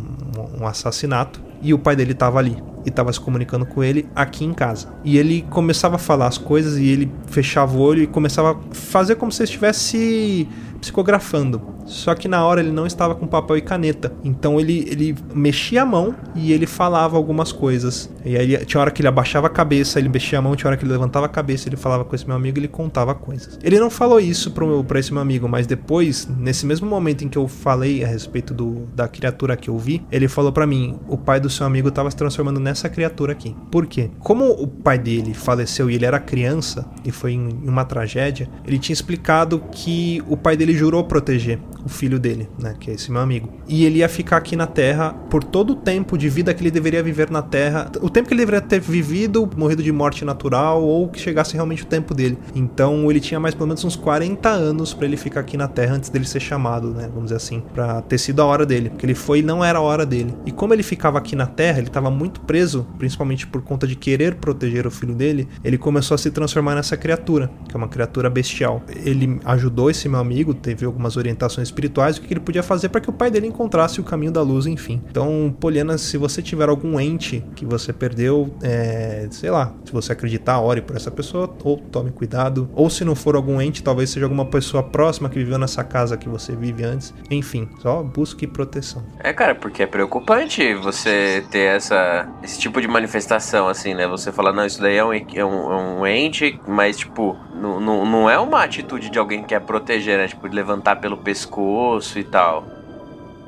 um 0.61 0.67
assassinato. 0.67 1.41
E 1.63 1.73
o 1.73 1.79
pai 1.79 1.97
dele 1.97 2.13
estava 2.13 2.39
ali. 2.39 2.57
E 2.85 2.89
estava 2.89 3.13
se 3.13 3.21
comunicando 3.21 3.67
com 3.67 3.83
ele 3.83 4.09
aqui 4.15 4.45
em 4.45 4.53
casa. 4.53 4.89
E 5.05 5.19
ele 5.19 5.43
começava 5.51 5.97
a 5.97 5.99
falar 5.99 6.27
as 6.27 6.39
coisas 6.39 6.79
e 6.79 6.87
ele 6.87 7.13
fechava 7.27 7.77
o 7.77 7.81
olho 7.81 8.03
e 8.03 8.07
começava 8.07 8.53
a 8.53 8.75
fazer 8.75 9.17
como 9.17 9.31
se 9.31 9.43
estivesse 9.45 10.49
psicografando. 10.81 11.61
Só 11.87 12.15
que 12.15 12.29
na 12.29 12.45
hora 12.45 12.61
ele 12.61 12.71
não 12.71 12.87
estava 12.87 13.15
com 13.15 13.27
papel 13.27 13.57
e 13.57 13.61
caneta. 13.61 14.13
Então 14.25 14.59
ele, 14.61 14.87
ele 14.89 15.15
mexia 15.35 15.83
a 15.83 15.87
mão 15.87 16.15
e 16.35 16.53
ele 16.53 16.67
falava 16.67 17.17
algumas 17.17 17.53
coisas. 17.53 18.09
E 18.25 18.37
aí 18.37 18.65
tinha 18.65 18.81
hora 18.81 18.91
que 18.91 19.01
ele 19.01 19.09
abaixava 19.09 19.47
a 19.47 19.51
cabeça, 19.51 19.99
ele 19.99 20.09
mexia 20.09 20.39
a 20.39 20.43
mão, 20.43 20.55
tinha 20.55 20.69
hora 20.69 20.77
que 20.77 20.85
ele 20.85 20.93
levantava 20.93 21.27
a 21.27 21.29
cabeça, 21.29 21.69
ele 21.69 21.77
falava 21.77 22.05
com 22.05 22.15
esse 22.15 22.27
meu 22.27 22.37
amigo 22.37 22.59
ele 22.59 22.69
contava 22.69 23.15
coisas. 23.15 23.59
Ele 23.63 23.79
não 23.79 23.91
falou 23.91 24.21
isso 24.21 24.53
pra 24.87 24.99
esse 24.99 25.13
meu 25.13 25.21
amigo, 25.21 25.49
mas 25.49 25.67
depois, 25.67 26.29
nesse 26.39 26.65
mesmo 26.65 26.89
momento 26.89 27.25
em 27.25 27.29
que 27.29 27.39
eu 27.39 27.49
falei 27.49 28.05
a 28.05 28.07
respeito 28.07 28.55
do, 28.55 28.87
da 28.95 29.09
criatura 29.09 29.57
que 29.57 29.69
eu 29.69 29.79
vi, 29.79 30.03
ele 30.11 30.29
falou 30.29 30.53
pra 30.53 30.67
mim: 30.67 30.99
o 31.09 31.17
pai 31.19 31.41
do 31.41 31.51
seu 31.51 31.67
amigo 31.67 31.89
estava 31.89 32.11
se 32.11 32.17
transformando 32.17 32.61
nessa 32.71 32.89
criatura 32.89 33.33
aqui. 33.33 33.55
Por 33.71 33.87
quê? 33.87 34.11
Como 34.19 34.51
o 34.51 34.67
pai 34.67 34.99
dele 34.99 35.35
faleceu 35.35 35.91
e 35.91 35.95
ele 35.95 36.05
era 36.07 36.19
criança 36.19 36.89
e 37.05 37.11
foi 37.11 37.33
em 37.33 37.49
uma 37.65 37.85
tragédia, 37.85 38.49
ele 38.67 38.79
tinha 38.79 38.95
explicado 38.95 39.63
que 39.73 40.23
o 40.29 40.37
pai 40.37 40.57
dele 40.57 40.73
jurou 40.73 41.05
proteger 41.05 41.59
o 41.85 41.89
filho 41.89 42.19
dele, 42.19 42.49
né, 42.59 42.75
que 42.79 42.91
é 42.91 42.95
esse 42.95 43.11
meu 43.11 43.21
amigo. 43.21 43.49
E 43.67 43.85
ele 43.85 43.99
ia 43.99 44.09
ficar 44.09 44.37
aqui 44.37 44.55
na 44.55 44.67
Terra 44.67 45.13
por 45.31 45.43
todo 45.43 45.71
o 45.71 45.77
tempo 45.77 46.17
de 46.17 46.29
vida 46.29 46.53
que 46.53 46.63
ele 46.63 46.71
deveria 46.71 47.03
viver 47.03 47.31
na 47.31 47.43
Terra, 47.43 47.91
o 48.01 48.11
tempo 48.11 48.29
que 48.29 48.35
ele 48.35 48.43
deveria 48.43 48.61
ter 48.61 48.81
vivido, 48.81 49.49
morrido 49.57 49.83
de 49.83 49.91
morte 49.91 50.25
natural 50.25 50.83
ou 50.83 51.09
que 51.09 51.19
chegasse 51.19 51.55
realmente 51.55 51.83
o 51.83 51.87
tempo 51.87 52.15
dele. 52.15 52.39
Então 52.55 53.11
ele 53.11 53.21
tinha 53.21 53.41
mais 53.41 53.55
pelo 53.55 53.67
menos 53.67 53.85
uns 53.85 53.97
40 53.97 54.49
anos 54.49 54.93
pra 54.93 55.07
ele 55.07 55.17
ficar 55.17 55.41
aqui 55.41 55.57
na 55.57 55.69
Terra 55.69 55.97
antes 55.97 56.11
dele 56.11 56.27
ser 56.27 56.41
chamado, 56.41 56.91
né, 56.91 57.09
vamos 57.09 57.25
dizer 57.25 57.37
assim, 57.37 57.63
Pra 57.75 58.03
ter 58.03 58.19
sido 58.19 58.43
a 58.43 58.45
hora 58.45 58.67
dele, 58.67 58.91
porque 58.91 59.07
ele 59.07 59.15
foi 59.15 59.41
e 59.41 59.43
não 59.43 59.65
era 59.65 59.79
a 59.79 59.83
hora 59.83 60.05
dele. 60.05 60.35
E 60.45 60.53
como 60.53 60.75
ele 60.75 60.83
ficava 60.83 61.19
aqui 61.19 61.35
na 61.35 61.47
Terra, 61.47 61.79
ele 61.79 61.89
estava 61.89 62.11
muito 62.11 62.41
preso, 62.41 62.60
principalmente 62.99 63.47
por 63.47 63.63
conta 63.63 63.87
de 63.87 63.97
querer 63.97 64.37
proteger 64.37 64.87
o 64.87 64.91
filho 64.91 65.15
dele, 65.15 65.49
ele 65.65 65.79
começou 65.79 66.15
a 66.15 66.19
se 66.19 66.31
transformar 66.31 66.75
nessa 66.75 66.97
criatura, 66.97 67.51
que 67.69 67.75
é 67.75 67.79
uma 67.79 67.89
criatura 67.89 68.29
bestial. 68.29 68.83
Ele 69.05 69.41
ajudou 69.45 69.91
esse 69.91 70.09
meu 70.09 70.21
amigo, 70.21 70.55
teve 70.55 70.85
algumas 70.85 71.17
orientações 71.17 71.69
espirituais, 71.69 72.17
o 72.17 72.23
que 72.23 72.33
ele 72.33 72.41
podia 72.41 72.63
fazer 72.63 72.89
para 72.89 73.01
que 73.01 73.11
o 73.11 73.13
pai 73.13 73.31
dele 73.31 73.47
encontrasse 73.47 74.01
o 74.01 74.05
caminho 74.05 74.33
da 74.33 74.43
luz, 74.43 74.67
enfim. 74.67 75.03
Então, 75.11 75.55
Poliana, 75.59 75.99
se 75.99 76.17
você 76.17 76.43
tiver 76.43 76.69
algum 76.69 76.99
ente 77.01 77.45
que 77.55 77.65
você 77.65 77.93
perdeu, 77.93 78.55
é, 78.63 79.29
sei 79.31 79.51
lá, 79.51 79.75
se 79.85 79.93
você 79.93 80.13
acreditar, 80.13 80.61
ore 80.61 80.83
por 80.83 80.97
essa 80.97 81.11
pessoa, 81.11 81.53
ou 81.65 81.77
tome 81.77 82.11
cuidado. 82.11 82.69
Ou 82.75 82.91
se 82.91 83.05
não 83.05 83.15
for 83.15 83.37
algum 83.37 83.61
ente, 83.61 83.83
talvez 83.83 84.11
seja 84.11 84.27
alguma 84.27 84.47
pessoa 84.47 84.83
próxima 84.83 85.29
que 85.29 85.39
viveu 85.39 85.59
nessa 85.59 85.85
casa 85.85 86.17
que 86.17 86.29
você 86.29 86.55
vive 86.55 86.85
antes. 86.85 87.15
Enfim, 87.31 87.69
só 87.81 88.03
busque 88.03 88.47
proteção. 88.47 89.03
É, 89.19 89.33
cara, 89.33 89.55
porque 89.55 89.83
é 89.83 89.87
preocupante 89.87 90.75
você 90.75 91.45
ter 91.51 91.77
essa, 91.77 92.29
esse 92.51 92.59
tipo 92.59 92.81
de 92.81 92.89
manifestação, 92.89 93.69
assim, 93.69 93.95
né? 93.95 94.07
Você 94.07 94.33
falar, 94.33 94.53
não, 94.53 94.67
isso 94.67 94.81
daí 94.81 94.97
é 94.97 95.05
um, 95.05 95.13
é 95.13 95.45
um, 95.45 95.73
é 95.73 95.77
um 95.77 96.07
ente, 96.07 96.61
mas, 96.67 96.99
tipo, 96.99 97.37
não, 97.55 97.79
não, 97.81 98.05
não 98.05 98.31
é 98.31 98.39
uma 98.39 98.63
atitude 98.65 99.09
de 99.09 99.19
alguém 99.19 99.43
que 99.43 99.49
quer 99.49 99.61
proteger, 99.61 100.19
né? 100.19 100.27
Tipo, 100.27 100.49
de 100.49 100.55
levantar 100.55 100.97
pelo 100.97 101.17
pescoço 101.17 102.19
e 102.19 102.25
tal. 102.25 102.80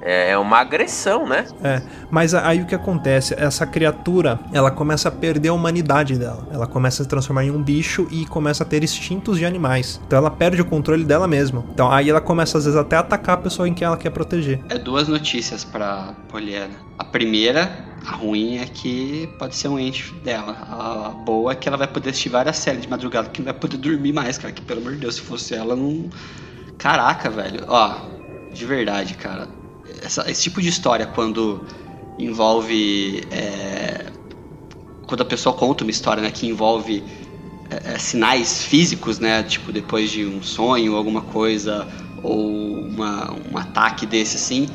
É, 0.03 0.31
é 0.31 0.39
uma 0.39 0.59
agressão, 0.59 1.27
né? 1.27 1.47
É, 1.63 1.81
mas 2.11 2.35
aí 2.35 2.61
o 2.61 2.67
que 2.67 2.75
acontece? 2.75 3.35
Essa 3.39 3.65
criatura, 3.65 4.41
ela 4.53 4.71
começa 4.71 5.09
a 5.09 5.13
perder 5.13 5.51
a 5.51 5.55
humanidade 5.55 6.19
dela. 6.19 6.49
Ela 6.53 6.67
começa 6.67 7.03
a 7.03 7.05
se 7.05 7.09
transformar 7.09 7.45
em 7.45 7.51
um 7.51 7.63
bicho 7.63 8.09
e 8.11 8.27
começa 8.27 8.65
a 8.65 8.67
ter 8.67 8.83
instintos 8.83 9.39
de 9.39 9.47
animais. 9.47 10.01
Então 10.07 10.19
ela 10.19 10.31
perde 10.31 10.61
o 10.61 10.65
controle 10.65 11.05
dela 11.05 11.29
mesma. 11.29 11.65
Então 11.73 11.91
aí 11.91 12.11
ela 12.11 12.21
começa 12.21 12.59
às 12.59 12.65
vezes 12.65 12.79
até 12.79 12.97
a 12.97 13.01
atacar 13.01 13.37
a 13.37 13.41
pessoa 13.41 13.69
em 13.69 13.75
quem 13.75 13.87
ela 13.87 13.97
quer 13.97 14.11
proteger. 14.11 14.61
É 14.69 14.77
duas 14.77 15.07
notícias 15.07 15.65
pra 15.65 16.15
Poliana. 16.29 16.75
A 16.99 17.05
primeira, 17.05 17.71
a 18.07 18.17
ruim, 18.17 18.59
é 18.59 18.67
que 18.67 19.29
pode 19.39 19.55
ser 19.55 19.69
um 19.69 19.79
ente 19.79 20.13
dela. 20.25 20.57
A 20.69 21.11
boa 21.11 21.53
é 21.53 21.55
que 21.55 21.69
ela 21.69 21.77
vai 21.77 21.87
poder 21.87 22.11
assistir 22.11 22.29
várias 22.29 22.57
séries 22.57 22.83
de 22.83 22.89
madrugada 22.89 23.29
que 23.29 23.41
não 23.41 23.47
vai 23.47 23.55
poder 23.55 23.77
dormir 23.77 24.13
mais, 24.13 24.37
cara. 24.37 24.53
Que 24.53 24.63
pelo 24.63 24.81
amor 24.81 24.93
de 24.95 24.99
Deus, 24.99 25.15
se 25.17 25.21
fosse 25.21 25.55
ela, 25.55 25.77
não. 25.77 26.11
Caraca, 26.77 27.31
velho. 27.31 27.65
Ó, 27.69 27.95
de 28.53 28.67
verdade, 28.67 29.15
cara. 29.15 29.62
Essa- 30.05 30.31
esse 30.31 30.43
tipo 30.43 30.61
de 30.61 30.69
história, 30.69 31.07
quando 31.07 31.67
envolve. 32.19 33.27
é, 33.31 34.13
Quando 35.07 35.23
a 35.23 35.25
pessoa 35.25 35.55
conta 35.55 35.85
uma 35.85 35.91
história, 35.91 36.23
né, 36.23 36.31
que 36.31 36.47
envolve 36.47 37.05
é, 37.71 37.95
é, 37.95 37.99
sinais 37.99 38.65
físicos, 38.65 39.19
né? 39.19 39.43
Tipo, 39.43 39.73
depois 39.73 40.11
de 40.11 40.27
um 40.27 40.43
sonho, 40.43 40.97
alguma 40.97 41.23
coisa, 41.23 41.89
ou 42.17 42.87
uma, 42.89 43.33
um 43.51 43.57
ataque 43.59 44.07
desse 44.07 44.37
assim. 44.37 44.69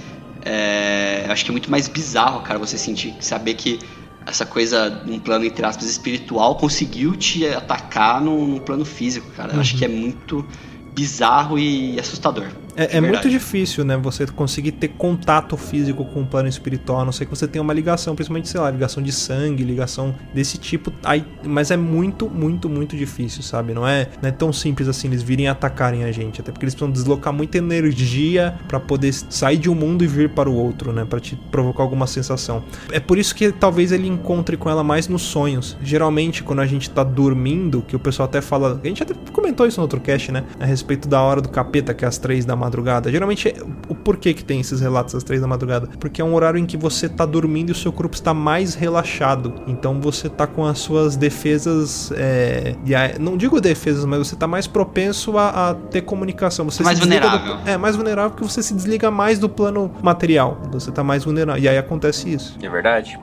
É, 0.45 1.25
acho 1.29 1.43
que 1.45 1.51
é 1.51 1.53
muito 1.53 1.71
mais 1.71 1.87
bizarro, 1.87 2.41
cara, 2.41 2.59
você 2.59 2.77
sentir, 2.77 3.17
saber 3.21 3.55
que 3.55 3.79
essa 4.25 4.45
coisa, 4.45 4.89
num 5.05 5.19
plano, 5.19 5.45
entre 5.45 5.65
aspas, 5.65 5.87
espiritual, 5.89 6.55
conseguiu 6.57 7.15
te 7.15 7.45
atacar 7.47 8.21
num, 8.21 8.59
plano 8.59 8.85
físico, 8.85 9.29
cara. 9.31 9.55
Eu 9.55 9.59
acho 9.61 9.75
que 9.75 9.85
é 9.85 9.87
muito 9.87 10.47
bizarro 10.89 11.57
e 11.59 11.99
assustador. 11.99 12.51
É, 12.77 12.97
é 12.97 13.01
muito 13.01 13.27
difícil, 13.27 13.83
né? 13.83 13.97
Você 13.97 14.27
conseguir 14.27 14.73
ter 14.73 14.89
contato 14.89 15.57
físico 15.57 16.05
com 16.05 16.21
o 16.21 16.25
plano 16.25 16.47
espiritual, 16.47 17.01
a 17.01 17.05
não 17.05 17.11
ser 17.11 17.25
que 17.25 17.31
você 17.31 17.47
tenha 17.47 17.63
uma 17.63 17.73
ligação, 17.73 18.15
principalmente, 18.15 18.47
sei 18.47 18.61
lá, 18.61 18.69
ligação 18.69 19.01
de 19.01 19.11
sangue, 19.11 19.63
ligação 19.63 20.13
desse 20.33 20.59
tipo. 20.59 20.93
Aí, 21.03 21.25
mas 21.43 21.71
é 21.71 21.77
muito, 21.77 22.29
muito, 22.29 22.69
muito 22.69 22.95
difícil, 22.95 23.41
sabe? 23.41 23.73
Não 23.73 23.87
é, 23.87 24.07
não 24.21 24.29
é 24.29 24.31
tão 24.31 24.53
simples 24.53 24.87
assim 24.87 25.07
eles 25.07 25.23
virem 25.23 25.47
atacarem 25.47 26.03
a 26.03 26.11
gente. 26.11 26.39
Até 26.39 26.51
porque 26.51 26.65
eles 26.65 26.75
precisam 26.75 26.91
deslocar 26.91 27.33
muita 27.33 27.57
energia 27.57 28.55
pra 28.67 28.79
poder 28.79 29.11
sair 29.13 29.57
de 29.57 29.69
um 29.69 29.75
mundo 29.75 30.03
e 30.03 30.07
vir 30.07 30.29
para 30.29 30.49
o 30.49 30.53
outro, 30.53 30.93
né? 30.93 31.03
Pra 31.03 31.19
te 31.19 31.35
provocar 31.49 31.81
alguma 31.81 32.05
sensação. 32.05 32.63
É 32.91 32.99
por 32.99 33.17
isso 33.17 33.33
que 33.33 33.51
talvez 33.51 33.91
ele 33.91 34.07
encontre 34.07 34.55
com 34.55 34.69
ela 34.69 34.83
mais 34.83 35.07
nos 35.07 35.23
sonhos. 35.23 35.75
Geralmente, 35.81 36.43
quando 36.43 36.59
a 36.59 36.65
gente 36.65 36.89
tá 36.91 37.03
dormindo, 37.03 37.81
que 37.81 37.95
o 37.95 37.99
pessoal 37.99 38.27
até 38.27 38.39
fala. 38.39 38.79
A 38.83 38.87
gente 38.87 39.01
até 39.01 39.15
comentou 39.31 39.65
isso 39.65 39.79
no 39.79 39.83
outro 39.83 39.99
cast, 39.99 40.31
né? 40.31 40.43
A 40.59 40.65
respeito 40.65 41.07
da 41.07 41.21
hora 41.21 41.41
do 41.41 41.49
capeta, 41.49 41.93
que 41.93 42.05
é 42.05 42.07
às 42.07 42.19
três 42.19 42.45
da 42.45 42.55
madrugada. 42.67 43.09
Geralmente, 43.11 43.53
o 43.87 43.95
porquê 43.95 44.33
que 44.33 44.43
tem 44.43 44.59
esses 44.59 44.79
relatos 44.81 45.15
às 45.15 45.23
três 45.23 45.41
da 45.41 45.47
madrugada? 45.47 45.87
Porque 45.99 46.21
é 46.21 46.25
um 46.25 46.33
horário 46.35 46.59
em 46.59 46.65
que 46.65 46.77
você 46.77 47.07
tá 47.09 47.25
dormindo 47.25 47.69
e 47.69 47.71
o 47.71 47.75
seu 47.75 47.91
corpo 47.91 48.15
está 48.15 48.33
mais 48.33 48.75
relaxado. 48.75 49.53
Então 49.67 49.99
você 50.01 50.29
tá 50.29 50.45
com 50.45 50.65
as 50.65 50.79
suas 50.79 51.15
defesas. 51.15 52.11
É, 52.15 52.75
e 52.85 52.93
a- 52.93 53.15
não 53.19 53.37
digo 53.37 53.59
defesas, 53.61 54.05
mas 54.05 54.19
você 54.19 54.35
tá 54.35 54.47
mais 54.47 54.67
propenso 54.67 55.37
a, 55.37 55.69
a 55.69 55.73
ter 55.75 56.01
comunicação. 56.01 56.65
Você 56.69 56.83
Mais 56.83 56.97
se 56.97 57.03
desliga 57.05 57.29
do- 57.29 57.37
vulnerável. 57.39 57.71
é, 57.73 57.77
mais 57.77 57.95
vulnerável 57.95 58.31
porque 58.31 58.43
você 58.47 58.61
se 58.61 58.73
desliga 58.73 59.09
mais 59.09 59.39
do 59.39 59.47
plano 59.49 59.91
material. 60.03 60.59
Você 60.71 60.91
tá 60.91 61.03
mais 61.03 61.23
vulnerável. 61.23 61.61
E 61.61 61.67
aí 61.67 61.77
acontece 61.77 62.31
isso. 62.31 62.57
É 62.61 62.69
verdade? 62.69 63.17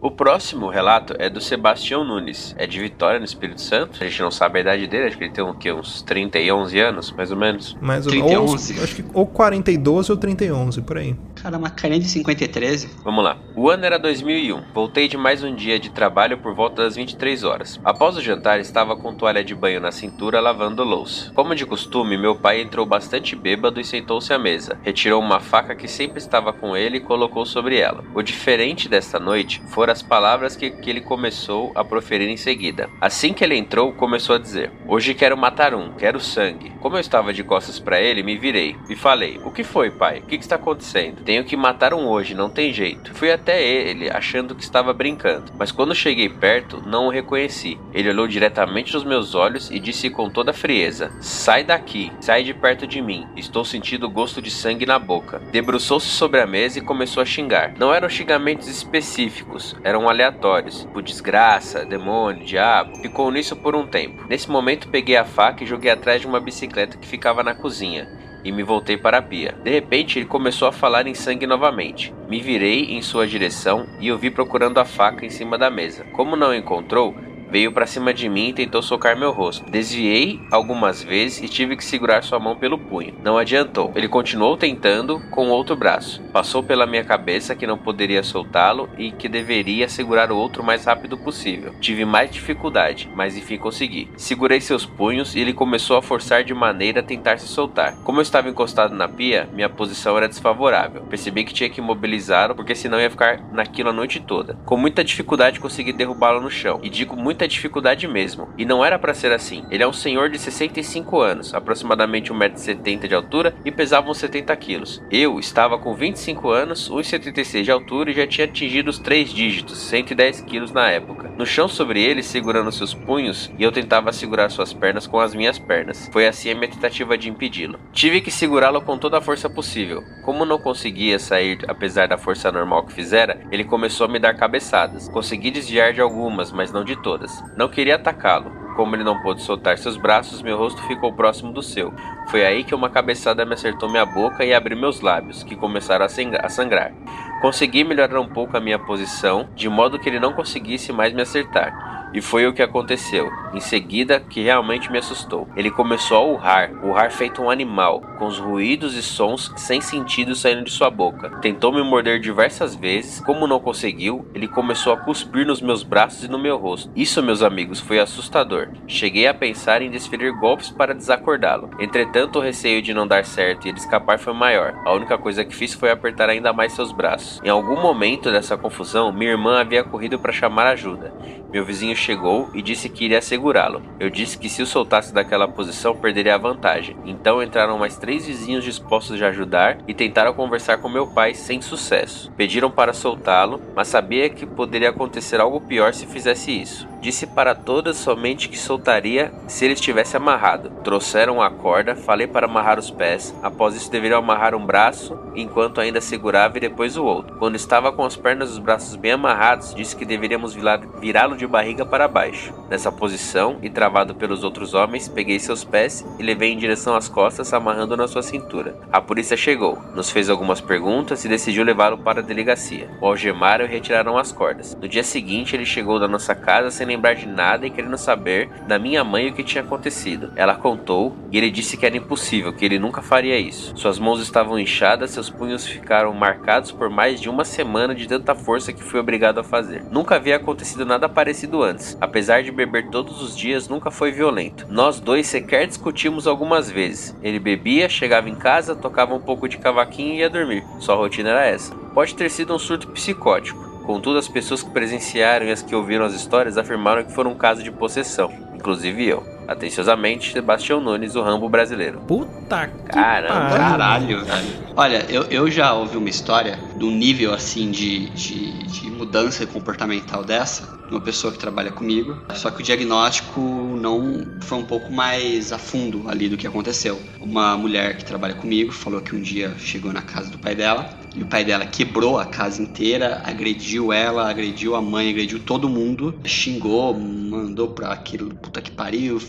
O 0.00 0.12
próximo 0.12 0.68
relato 0.68 1.16
é 1.18 1.28
do 1.28 1.40
Sebastião 1.40 2.04
Nunes. 2.04 2.54
É 2.56 2.68
de 2.68 2.78
Vitória, 2.78 3.18
no 3.18 3.24
Espírito 3.24 3.60
Santo. 3.60 3.98
A 4.00 4.06
gente 4.06 4.22
não 4.22 4.30
sabe 4.30 4.58
a 4.58 4.62
idade 4.62 4.86
dele, 4.86 5.06
acho 5.08 5.18
que 5.18 5.24
ele 5.24 5.32
tem 5.32 5.42
o 5.42 5.52
quê? 5.54 5.72
uns 5.72 6.02
30 6.02 6.38
e 6.38 6.52
11 6.52 6.78
anos, 6.78 7.10
mais 7.10 7.32
ou 7.32 7.36
menos. 7.36 7.76
Mais 7.80 8.06
ou 8.06 8.12
30 8.12 8.32
e 8.32 8.36
ou, 8.36 8.44
11. 8.44 8.80
acho 8.80 8.94
que 8.94 9.04
ou 9.12 9.26
40 9.26 9.72
e 9.72 9.76
12 9.76 10.12
ou 10.12 10.16
30 10.18 10.44
e 10.44 10.52
11, 10.52 10.82
por 10.82 10.98
aí. 10.98 11.16
Cara, 11.34 11.58
uma 11.58 11.70
carinha 11.70 11.98
de 12.00 12.08
50 12.08 12.44
e 12.44 12.48
13. 12.48 12.90
Vamos 13.02 13.24
lá. 13.24 13.38
O 13.56 13.68
ano 13.68 13.84
era 13.84 13.98
2001. 13.98 14.72
Voltei 14.72 15.08
de 15.08 15.16
mais 15.16 15.42
um 15.42 15.52
dia 15.52 15.80
de 15.80 15.90
trabalho 15.90 16.38
por 16.38 16.54
volta 16.54 16.82
das 16.82 16.94
23 16.94 17.42
horas. 17.42 17.80
Após 17.84 18.16
o 18.16 18.20
jantar, 18.22 18.60
estava 18.60 18.96
com 18.96 19.14
toalha 19.14 19.42
de 19.42 19.54
banho 19.54 19.80
na 19.80 19.90
cintura 19.90 20.40
lavando 20.40 20.84
louça. 20.84 21.32
Como 21.34 21.56
de 21.56 21.66
costume, 21.66 22.16
meu 22.16 22.36
pai 22.36 22.60
entrou 22.60 22.86
bastante 22.86 23.34
bêbado 23.34 23.80
e 23.80 23.84
sentou-se 23.84 24.32
à 24.32 24.38
mesa. 24.38 24.78
Retirou 24.82 25.20
uma 25.20 25.40
faca 25.40 25.74
que 25.74 25.88
sempre 25.88 26.18
estava 26.18 26.52
com 26.52 26.76
ele 26.76 26.98
e 26.98 27.00
colocou 27.00 27.44
sobre 27.44 27.78
ela. 27.78 28.04
O 28.14 28.22
diferente 28.22 28.88
desta 28.88 29.18
noite 29.18 29.60
foram 29.88 29.92
as 29.92 30.02
palavras 30.02 30.56
que, 30.56 30.70
que 30.70 30.90
ele 30.90 31.00
começou 31.00 31.72
a 31.74 31.82
proferir 31.82 32.28
em 32.28 32.36
seguida. 32.36 32.90
Assim 33.00 33.32
que 33.32 33.42
ele 33.42 33.56
entrou, 33.56 33.92
começou 33.92 34.36
a 34.36 34.38
dizer: 34.38 34.70
Hoje 34.86 35.14
quero 35.14 35.36
matar 35.36 35.74
um, 35.74 35.92
quero 35.92 36.20
sangue. 36.20 36.72
Como 36.80 36.96
eu 36.96 37.00
estava 37.00 37.32
de 37.32 37.42
costas 37.42 37.78
para 37.78 38.00
ele, 38.00 38.22
me 38.22 38.36
virei 38.36 38.76
e 38.88 38.94
falei: 38.94 39.40
O 39.44 39.50
que 39.50 39.64
foi, 39.64 39.90
pai? 39.90 40.18
O 40.18 40.22
que, 40.22 40.36
que 40.36 40.44
está 40.44 40.56
acontecendo? 40.56 41.22
Tenho 41.24 41.44
que 41.44 41.56
matar 41.56 41.94
um 41.94 42.06
hoje, 42.06 42.34
não 42.34 42.50
tem 42.50 42.72
jeito. 42.72 43.14
Fui 43.14 43.32
até 43.32 43.62
ele, 43.62 44.10
achando 44.10 44.54
que 44.54 44.62
estava 44.62 44.92
brincando, 44.92 45.52
mas 45.58 45.72
quando 45.72 45.94
cheguei 45.94 46.28
perto, 46.28 46.82
não 46.86 47.06
o 47.06 47.10
reconheci. 47.10 47.78
Ele 47.94 48.10
olhou 48.10 48.28
diretamente 48.28 48.92
nos 48.92 49.04
meus 49.04 49.34
olhos 49.34 49.70
e 49.70 49.78
disse 49.78 50.10
com 50.10 50.28
toda 50.28 50.52
frieza: 50.52 51.10
Sai 51.20 51.64
daqui, 51.64 52.12
sai 52.20 52.42
de 52.42 52.52
perto 52.52 52.86
de 52.86 53.00
mim. 53.00 53.26
Estou 53.36 53.64
sentindo 53.64 54.10
gosto 54.10 54.42
de 54.42 54.50
sangue 54.50 54.84
na 54.84 54.98
boca. 54.98 55.40
Debruçou-se 55.50 56.08
sobre 56.08 56.40
a 56.40 56.46
mesa 56.46 56.78
e 56.78 56.82
começou 56.82 57.22
a 57.22 57.26
xingar. 57.26 57.72
Não 57.78 57.94
eram 57.94 58.08
xingamentos 58.08 58.68
específicos, 58.68 59.77
eram 59.82 60.08
aleatórios. 60.08 60.86
Por 60.92 61.02
desgraça, 61.02 61.84
demônio, 61.84 62.44
diabo. 62.44 62.96
Ficou 62.98 63.30
nisso 63.30 63.56
por 63.56 63.74
um 63.74 63.86
tempo. 63.86 64.24
Nesse 64.28 64.50
momento, 64.50 64.88
peguei 64.88 65.16
a 65.16 65.24
faca 65.24 65.62
e 65.62 65.66
joguei 65.66 65.90
atrás 65.90 66.20
de 66.20 66.26
uma 66.26 66.40
bicicleta 66.40 66.96
que 66.96 67.06
ficava 67.06 67.42
na 67.42 67.54
cozinha 67.54 68.08
e 68.44 68.52
me 68.52 68.62
voltei 68.62 68.96
para 68.96 69.18
a 69.18 69.22
pia. 69.22 69.54
De 69.62 69.70
repente, 69.70 70.18
ele 70.18 70.26
começou 70.26 70.68
a 70.68 70.72
falar 70.72 71.06
em 71.06 71.14
sangue 71.14 71.46
novamente. 71.46 72.14
Me 72.28 72.40
virei 72.40 72.92
em 72.92 73.02
sua 73.02 73.26
direção 73.26 73.86
e 74.00 74.12
o 74.12 74.18
vi 74.18 74.30
procurando 74.30 74.78
a 74.78 74.84
faca 74.84 75.26
em 75.26 75.30
cima 75.30 75.58
da 75.58 75.70
mesa. 75.70 76.04
Como 76.12 76.36
não 76.36 76.54
encontrou, 76.54 77.14
veio 77.50 77.72
para 77.72 77.86
cima 77.86 78.12
de 78.12 78.28
mim 78.28 78.48
e 78.48 78.52
tentou 78.52 78.82
socar 78.82 79.18
meu 79.18 79.30
rosto. 79.32 79.68
Desviei 79.70 80.40
algumas 80.50 81.02
vezes 81.02 81.42
e 81.42 81.48
tive 81.48 81.76
que 81.76 81.84
segurar 81.84 82.22
sua 82.22 82.38
mão 82.38 82.56
pelo 82.56 82.78
punho. 82.78 83.14
Não 83.22 83.38
adiantou. 83.38 83.92
Ele 83.94 84.08
continuou 84.08 84.56
tentando 84.56 85.20
com 85.30 85.48
o 85.48 85.50
outro 85.50 85.76
braço. 85.76 86.22
Passou 86.32 86.62
pela 86.62 86.86
minha 86.86 87.04
cabeça 87.04 87.54
que 87.54 87.66
não 87.66 87.78
poderia 87.78 88.22
soltá-lo 88.22 88.88
e 88.98 89.10
que 89.10 89.28
deveria 89.28 89.88
segurar 89.88 90.30
o 90.30 90.36
outro 90.36 90.62
mais 90.62 90.84
rápido 90.84 91.16
possível. 91.16 91.74
Tive 91.80 92.04
mais 92.04 92.30
dificuldade, 92.30 93.10
mas 93.14 93.36
enfim 93.36 93.58
consegui. 93.58 94.08
Segurei 94.16 94.60
seus 94.60 94.84
punhos 94.84 95.34
e 95.34 95.40
ele 95.40 95.52
começou 95.52 95.96
a 95.96 96.02
forçar 96.02 96.44
de 96.44 96.54
maneira 96.54 97.00
a 97.00 97.02
tentar 97.02 97.38
se 97.38 97.48
soltar. 97.48 97.94
Como 98.04 98.18
eu 98.18 98.22
estava 98.22 98.48
encostado 98.48 98.94
na 98.94 99.08
pia, 99.08 99.48
minha 99.52 99.68
posição 99.68 100.16
era 100.16 100.28
desfavorável. 100.28 101.02
Percebi 101.02 101.44
que 101.44 101.54
tinha 101.54 101.70
que 101.70 101.80
imobilizá-lo 101.80 102.54
porque 102.54 102.74
senão 102.74 103.00
ia 103.00 103.10
ficar 103.10 103.40
naquilo 103.52 103.90
a 103.90 103.92
noite 103.92 104.20
toda. 104.20 104.54
Com 104.64 104.76
muita 104.76 105.04
dificuldade 105.04 105.60
consegui 105.60 105.92
derrubá-lo 105.92 106.40
no 106.40 106.50
chão. 106.50 106.80
E 106.82 106.88
digo 106.88 107.16
muita 107.38 107.46
dificuldade 107.46 108.08
mesmo. 108.08 108.48
E 108.58 108.64
não 108.64 108.84
era 108.84 108.98
para 108.98 109.14
ser 109.14 109.30
assim. 109.30 109.64
Ele 109.70 109.84
é 109.84 109.86
um 109.86 109.92
senhor 109.92 110.28
de 110.28 110.38
65 110.38 111.20
anos, 111.20 111.54
aproximadamente 111.54 112.32
1,70m 112.32 113.06
de 113.06 113.14
altura 113.14 113.54
e 113.64 113.70
pesava 113.70 114.10
uns 114.10 114.18
70 114.18 114.56
quilos. 114.56 115.00
Eu 115.08 115.38
estava 115.38 115.78
com 115.78 115.94
25 115.94 116.50
anos, 116.50 116.90
1,76 116.90 117.62
de 117.62 117.70
altura 117.70 118.10
e 118.10 118.14
já 118.14 118.26
tinha 118.26 118.44
atingido 118.44 118.90
os 118.90 118.98
três 118.98 119.32
dígitos, 119.32 119.78
110 119.78 120.40
quilos 120.40 120.72
na 120.72 120.90
época. 120.90 121.30
No 121.38 121.46
chão 121.46 121.68
sobre 121.68 122.02
ele, 122.02 122.24
segurando 122.24 122.72
seus 122.72 122.92
punhos, 122.92 123.52
e 123.56 123.62
eu 123.62 123.70
tentava 123.70 124.12
segurar 124.12 124.50
suas 124.50 124.72
pernas 124.72 125.06
com 125.06 125.20
as 125.20 125.32
minhas 125.32 125.60
pernas. 125.60 126.10
Foi 126.12 126.26
assim 126.26 126.50
a 126.50 126.54
minha 126.56 126.70
tentativa 126.70 127.16
de 127.16 127.30
impedi-lo. 127.30 127.78
Tive 127.92 128.20
que 128.20 128.32
segurá-lo 128.32 128.80
com 128.80 128.98
toda 128.98 129.18
a 129.18 129.20
força 129.20 129.48
possível. 129.48 130.02
Como 130.24 130.44
não 130.44 130.58
conseguia 130.58 131.20
sair 131.20 131.58
apesar 131.68 132.08
da 132.08 132.18
força 132.18 132.50
normal 132.50 132.84
que 132.84 132.92
fizera, 132.92 133.40
ele 133.52 133.62
começou 133.62 134.06
a 134.06 134.08
me 134.08 134.18
dar 134.18 134.34
cabeçadas. 134.34 135.08
Consegui 135.08 135.52
desviar 135.52 135.92
de 135.92 136.00
algumas, 136.00 136.50
mas 136.50 136.72
não 136.72 136.82
de 136.82 136.96
todas. 137.00 137.27
Não 137.56 137.68
queria 137.68 137.96
atacá-lo. 137.96 138.50
Como 138.76 138.94
ele 138.94 139.02
não 139.02 139.20
pôde 139.22 139.42
soltar 139.42 139.76
seus 139.76 139.96
braços, 139.96 140.40
meu 140.40 140.56
rosto 140.56 140.80
ficou 140.84 141.12
próximo 141.12 141.52
do 141.52 141.62
seu. 141.62 141.92
Foi 142.28 142.44
aí 142.44 142.62
que 142.62 142.74
uma 142.74 142.88
cabeçada 142.88 143.44
me 143.44 143.54
acertou 143.54 143.88
minha 143.90 144.06
boca 144.06 144.44
e 144.44 144.54
abriu 144.54 144.78
meus 144.78 145.00
lábios, 145.00 145.42
que 145.42 145.56
começaram 145.56 146.04
a 146.04 146.08
sang- 146.08 146.38
a 146.40 146.48
sangrar. 146.48 146.92
Consegui 147.40 147.84
melhorar 147.84 148.20
um 148.20 148.28
pouco 148.28 148.56
a 148.56 148.60
minha 148.60 148.78
posição, 148.78 149.48
de 149.54 149.68
modo 149.68 149.98
que 149.98 150.08
ele 150.08 150.18
não 150.18 150.32
conseguisse 150.32 150.92
mais 150.92 151.12
me 151.12 151.22
acertar. 151.22 151.98
E 152.12 152.22
foi 152.22 152.46
o 152.46 152.52
que 152.52 152.62
aconteceu. 152.62 153.30
Em 153.52 153.60
seguida, 153.60 154.20
que 154.20 154.42
realmente 154.42 154.90
me 154.90 154.98
assustou. 154.98 155.46
Ele 155.54 155.70
começou 155.70 156.16
a 156.16 156.24
urrar, 156.24 156.70
urrar 156.82 157.10
feito 157.10 157.42
um 157.42 157.50
animal, 157.50 158.00
com 158.18 158.26
os 158.26 158.38
ruídos 158.38 158.94
e 158.94 159.02
sons 159.02 159.52
sem 159.56 159.80
sentido 159.80 160.34
saindo 160.34 160.64
de 160.64 160.70
sua 160.70 160.90
boca. 160.90 161.30
Tentou 161.40 161.72
me 161.72 161.82
morder 161.82 162.18
diversas 162.18 162.74
vezes, 162.74 163.20
como 163.20 163.46
não 163.46 163.60
conseguiu, 163.60 164.26
ele 164.34 164.48
começou 164.48 164.92
a 164.92 164.96
cuspir 164.96 165.46
nos 165.46 165.60
meus 165.60 165.82
braços 165.82 166.24
e 166.24 166.28
no 166.28 166.38
meu 166.38 166.56
rosto. 166.56 166.90
Isso, 166.96 167.22
meus 167.22 167.42
amigos, 167.42 167.78
foi 167.78 167.98
assustador. 167.98 168.68
Cheguei 168.86 169.26
a 169.26 169.34
pensar 169.34 169.82
em 169.82 169.90
desferir 169.90 170.32
golpes 170.32 170.70
para 170.70 170.94
desacordá-lo. 170.94 171.70
Entretanto, 171.78 172.38
o 172.38 172.42
receio 172.42 172.80
de 172.80 172.94
não 172.94 173.06
dar 173.06 173.24
certo 173.24 173.66
e 173.66 173.68
ele 173.68 173.78
escapar 173.78 174.18
foi 174.18 174.32
maior. 174.32 174.74
A 174.84 174.94
única 174.94 175.18
coisa 175.18 175.44
que 175.44 175.54
fiz 175.54 175.74
foi 175.74 175.90
apertar 175.90 176.30
ainda 176.30 176.52
mais 176.52 176.72
seus 176.72 176.90
braços. 176.92 177.27
Em 177.42 177.48
algum 177.48 177.80
momento 177.80 178.30
dessa 178.30 178.56
confusão, 178.56 179.12
minha 179.12 179.30
irmã 179.30 179.60
havia 179.60 179.84
corrido 179.84 180.18
para 180.18 180.32
chamar 180.32 180.66
ajuda. 180.66 181.12
Meu 181.50 181.64
vizinho 181.64 181.96
chegou 181.96 182.50
e 182.52 182.60
disse 182.60 182.90
que 182.90 183.06
iria 183.06 183.22
segurá-lo. 183.22 183.80
Eu 183.98 184.10
disse 184.10 184.36
que 184.36 184.50
se 184.50 184.60
o 184.60 184.66
soltasse 184.66 185.14
daquela 185.14 185.48
posição 185.48 185.96
perderia 185.96 186.34
a 186.34 186.38
vantagem. 186.38 186.94
Então 187.06 187.42
entraram 187.42 187.78
mais 187.78 187.96
três 187.96 188.26
vizinhos 188.26 188.64
dispostos 188.64 189.16
de 189.16 189.24
ajudar 189.24 189.78
e 189.88 189.94
tentaram 189.94 190.34
conversar 190.34 190.76
com 190.76 190.90
meu 190.90 191.06
pai 191.06 191.32
sem 191.32 191.62
sucesso. 191.62 192.30
Pediram 192.36 192.70
para 192.70 192.92
soltá-lo, 192.92 193.62
mas 193.74 193.88
sabia 193.88 194.28
que 194.28 194.44
poderia 194.44 194.90
acontecer 194.90 195.40
algo 195.40 195.60
pior 195.60 195.94
se 195.94 196.06
fizesse 196.06 196.50
isso. 196.50 196.86
Disse 197.00 197.26
para 197.26 197.54
todas 197.54 197.96
somente 197.96 198.48
que 198.48 198.58
soltaria 198.58 199.32
se 199.46 199.64
ele 199.64 199.74
estivesse 199.74 200.16
amarrado. 200.16 200.70
Trouxeram 200.82 201.40
a 201.40 201.48
corda, 201.48 201.94
falei 201.94 202.26
para 202.26 202.46
amarrar 202.46 202.78
os 202.78 202.90
pés. 202.90 203.34
Após 203.42 203.74
isso, 203.74 203.90
deveriam 203.90 204.18
amarrar 204.18 204.54
um 204.54 204.66
braço 204.66 205.18
enquanto 205.34 205.80
ainda 205.80 206.00
segurava 206.00 206.58
e 206.58 206.60
depois 206.60 206.96
o 206.96 207.04
outro. 207.04 207.17
Quando 207.38 207.56
estava 207.56 207.92
com 207.92 208.04
as 208.04 208.16
pernas 208.16 208.50
e 208.50 208.52
os 208.52 208.58
braços 208.58 208.96
bem 208.96 209.12
amarrados, 209.12 209.74
disse 209.74 209.96
que 209.96 210.04
deveríamos 210.04 210.56
virá-lo 211.00 211.36
de 211.36 211.46
barriga 211.46 211.84
para 211.86 212.08
baixo. 212.08 212.52
Nessa 212.68 212.90
posição 212.92 213.58
e 213.62 213.70
travado 213.70 214.14
pelos 214.14 214.44
outros 214.44 214.74
homens, 214.74 215.08
peguei 215.08 215.38
seus 215.38 215.64
pés 215.64 216.04
e 216.18 216.22
levei 216.22 216.52
em 216.52 216.58
direção 216.58 216.94
às 216.94 217.08
costas, 217.08 217.52
amarrando 217.52 217.96
na 217.96 218.08
sua 218.08 218.22
cintura. 218.22 218.76
A 218.92 219.00
polícia 219.00 219.36
chegou, 219.36 219.78
nos 219.94 220.10
fez 220.10 220.28
algumas 220.28 220.60
perguntas 220.60 221.24
e 221.24 221.28
decidiu 221.28 221.64
levá-lo 221.64 221.98
para 221.98 222.20
a 222.20 222.24
delegacia. 222.24 222.90
O 223.00 223.06
algemaram 223.06 223.64
e 223.64 223.68
retiraram 223.68 224.18
as 224.18 224.32
cordas. 224.32 224.76
No 224.80 224.88
dia 224.88 225.02
seguinte, 225.02 225.54
ele 225.54 225.64
chegou 225.64 225.98
da 225.98 226.08
nossa 226.08 226.34
casa 226.34 226.70
sem 226.70 226.86
lembrar 226.86 227.14
de 227.14 227.26
nada 227.26 227.66
e 227.66 227.70
querendo 227.70 227.96
saber 227.96 228.48
da 228.66 228.78
minha 228.78 229.02
mãe 229.04 229.28
o 229.28 229.32
que 229.32 229.42
tinha 229.42 229.62
acontecido. 229.62 230.32
Ela 230.36 230.54
contou 230.54 231.16
e 231.30 231.38
ele 231.38 231.50
disse 231.50 231.76
que 231.76 231.86
era 231.86 231.96
impossível, 231.96 232.52
que 232.52 232.64
ele 232.64 232.78
nunca 232.78 233.00
faria 233.00 233.38
isso. 233.38 233.76
Suas 233.76 233.98
mãos 233.98 234.20
estavam 234.20 234.58
inchadas, 234.58 235.10
seus 235.10 235.30
punhos 235.30 235.66
ficaram 235.66 236.12
marcados 236.12 236.72
por 236.72 236.90
mais 236.90 237.07
de 237.14 237.28
uma 237.28 237.44
semana 237.44 237.94
de 237.94 238.06
tanta 238.06 238.34
força 238.34 238.72
que 238.72 238.82
fui 238.82 239.00
obrigado 239.00 239.38
a 239.38 239.44
fazer. 239.44 239.82
Nunca 239.90 240.16
havia 240.16 240.36
acontecido 240.36 240.84
nada 240.84 241.08
parecido 241.08 241.62
antes. 241.62 241.96
Apesar 242.00 242.42
de 242.42 242.50
beber 242.50 242.90
todos 242.90 243.22
os 243.22 243.36
dias, 243.36 243.68
nunca 243.68 243.90
foi 243.90 244.10
violento. 244.10 244.66
Nós 244.68 245.00
dois 245.00 245.26
sequer 245.26 245.66
discutimos 245.66 246.26
algumas 246.26 246.70
vezes. 246.70 247.16
Ele 247.22 247.38
bebia, 247.38 247.88
chegava 247.88 248.28
em 248.28 248.34
casa, 248.34 248.76
tocava 248.76 249.14
um 249.14 249.20
pouco 249.20 249.48
de 249.48 249.58
cavaquinho 249.58 250.14
e 250.14 250.18
ia 250.18 250.30
dormir. 250.30 250.64
Sua 250.78 250.94
rotina 250.94 251.30
era 251.30 251.46
essa. 251.46 251.74
Pode 251.94 252.14
ter 252.14 252.30
sido 252.30 252.54
um 252.54 252.58
surto 252.58 252.88
psicótico. 252.88 253.68
Contudo, 253.84 254.18
as 254.18 254.28
pessoas 254.28 254.62
que 254.62 254.70
presenciaram 254.70 255.46
e 255.46 255.50
as 255.50 255.62
que 255.62 255.74
ouviram 255.74 256.04
as 256.04 256.12
histórias 256.12 256.58
afirmaram 256.58 257.04
que 257.04 257.12
foram 257.12 257.30
um 257.30 257.36
caso 257.36 257.62
de 257.62 257.70
possessão, 257.70 258.30
inclusive 258.54 259.08
eu. 259.08 259.37
Atenciosamente, 259.48 260.30
Sebastião 260.30 260.78
Nunes, 260.78 261.16
o 261.16 261.22
Rambo 261.22 261.48
brasileiro. 261.48 262.00
Puta 262.06 262.68
que 262.68 262.92
Caramba. 262.92 263.56
Caralho, 263.56 264.22
velho. 264.22 264.68
Olha, 264.76 265.06
eu, 265.08 265.22
eu 265.30 265.50
já 265.50 265.72
ouvi 265.72 265.96
uma 265.96 266.10
história 266.10 266.58
de 266.76 266.84
um 266.84 266.90
nível 266.90 267.32
assim 267.32 267.70
de, 267.70 268.10
de, 268.10 268.62
de 268.64 268.90
mudança 268.90 269.46
comportamental 269.46 270.22
dessa, 270.22 270.78
uma 270.90 271.00
pessoa 271.00 271.32
que 271.32 271.38
trabalha 271.38 271.70
comigo. 271.70 272.18
Só 272.34 272.50
que 272.50 272.60
o 272.60 272.62
diagnóstico 272.62 273.40
não 273.40 274.26
foi 274.42 274.58
um 274.58 274.64
pouco 274.64 274.92
mais 274.92 275.50
a 275.50 275.58
fundo 275.58 276.04
ali 276.08 276.28
do 276.28 276.36
que 276.36 276.46
aconteceu. 276.46 277.00
Uma 277.18 277.56
mulher 277.56 277.96
que 277.96 278.04
trabalha 278.04 278.34
comigo 278.34 278.70
falou 278.70 279.00
que 279.00 279.16
um 279.16 279.20
dia 279.20 279.54
chegou 279.58 279.92
na 279.94 280.02
casa 280.02 280.30
do 280.30 280.38
pai 280.38 280.54
dela 280.54 280.90
e 281.18 281.22
o 281.22 281.26
pai 281.26 281.44
dela 281.44 281.66
quebrou 281.66 282.16
a 282.16 282.24
casa 282.24 282.62
inteira, 282.62 283.20
agrediu 283.24 283.92
ela, 283.92 284.30
agrediu 284.30 284.76
a 284.76 284.80
mãe, 284.80 285.10
agrediu 285.10 285.40
todo 285.40 285.68
mundo, 285.68 286.14
xingou, 286.24 286.94
mandou 286.96 287.68
pra 287.68 287.88
aquilo, 287.88 288.32
puta 288.36 288.62
que 288.62 288.70
pariu, 288.70 289.20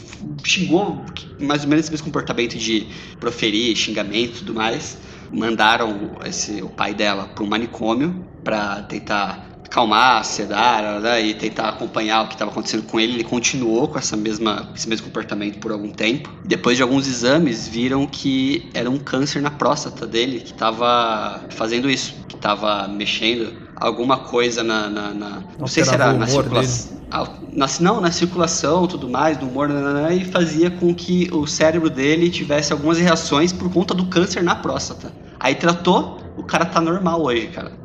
xingou 0.43 1.03
mais 1.39 1.63
ou 1.63 1.69
menos 1.69 1.85
esse 1.85 1.91
mesmo 1.91 2.05
comportamento 2.05 2.57
de 2.57 2.87
proferir 3.19 3.75
xingamento 3.75 4.35
e 4.35 4.39
tudo 4.39 4.53
mais. 4.53 4.99
Mandaram 5.31 6.17
esse, 6.25 6.61
o 6.61 6.69
pai 6.69 6.93
dela 6.93 7.27
um 7.39 7.47
manicômio 7.47 8.23
para 8.43 8.83
tentar 8.83 9.48
acalmar, 9.69 10.23
sedar 10.25 10.99
né, 10.99 11.21
e 11.21 11.33
tentar 11.35 11.69
acompanhar 11.69 12.23
o 12.23 12.27
que 12.27 12.33
estava 12.35 12.51
acontecendo 12.51 12.83
com 12.83 12.99
ele. 12.99 13.13
Ele 13.13 13.23
continuou 13.23 13.87
com 13.87 13.97
essa 13.99 14.17
mesma, 14.17 14.71
esse 14.75 14.89
mesmo 14.89 15.05
comportamento 15.07 15.59
por 15.59 15.71
algum 15.71 15.91
tempo. 15.91 16.29
Depois 16.43 16.75
de 16.77 16.83
alguns 16.83 17.07
exames, 17.07 17.67
viram 17.67 18.07
que 18.07 18.69
era 18.73 18.89
um 18.89 18.97
câncer 18.99 19.41
na 19.41 19.51
próstata 19.51 20.07
dele 20.07 20.41
que 20.41 20.51
estava 20.51 21.47
fazendo 21.51 21.89
isso, 21.89 22.25
que 22.27 22.35
estava 22.35 22.87
mexendo 22.87 23.53
alguma 23.75 24.17
coisa 24.25 24.63
na, 24.63 24.89
na, 24.89 25.13
na- 25.13 25.43
não 25.57 25.67
sei 25.67 25.83
se 25.83 25.93
era 25.93 26.13
na 26.13 26.27
circulação. 26.27 26.97
Ah, 27.11 27.39
Na, 27.51 27.65
não, 27.79 27.99
na 28.01 28.11
circulação 28.11 28.87
tudo 28.87 29.09
mais, 29.09 29.37
no 29.39 29.47
humor, 29.47 29.67
nananã, 29.69 30.13
e 30.13 30.25
fazia 30.25 30.69
com 30.69 30.93
que 30.93 31.27
o 31.33 31.47
cérebro 31.47 31.89
dele 31.89 32.29
tivesse 32.29 32.71
algumas 32.71 32.97
reações 32.99 33.51
por 33.51 33.71
conta 33.71 33.93
do 33.95 34.07
câncer 34.09 34.43
na 34.43 34.55
próstata. 34.55 35.15
Aí 35.39 35.55
tratou, 35.55 36.19
o 36.35 36.43
cara 36.43 36.65
tá 36.65 36.79
normal 36.81 37.21
hoje, 37.23 37.47
cara. 37.47 37.78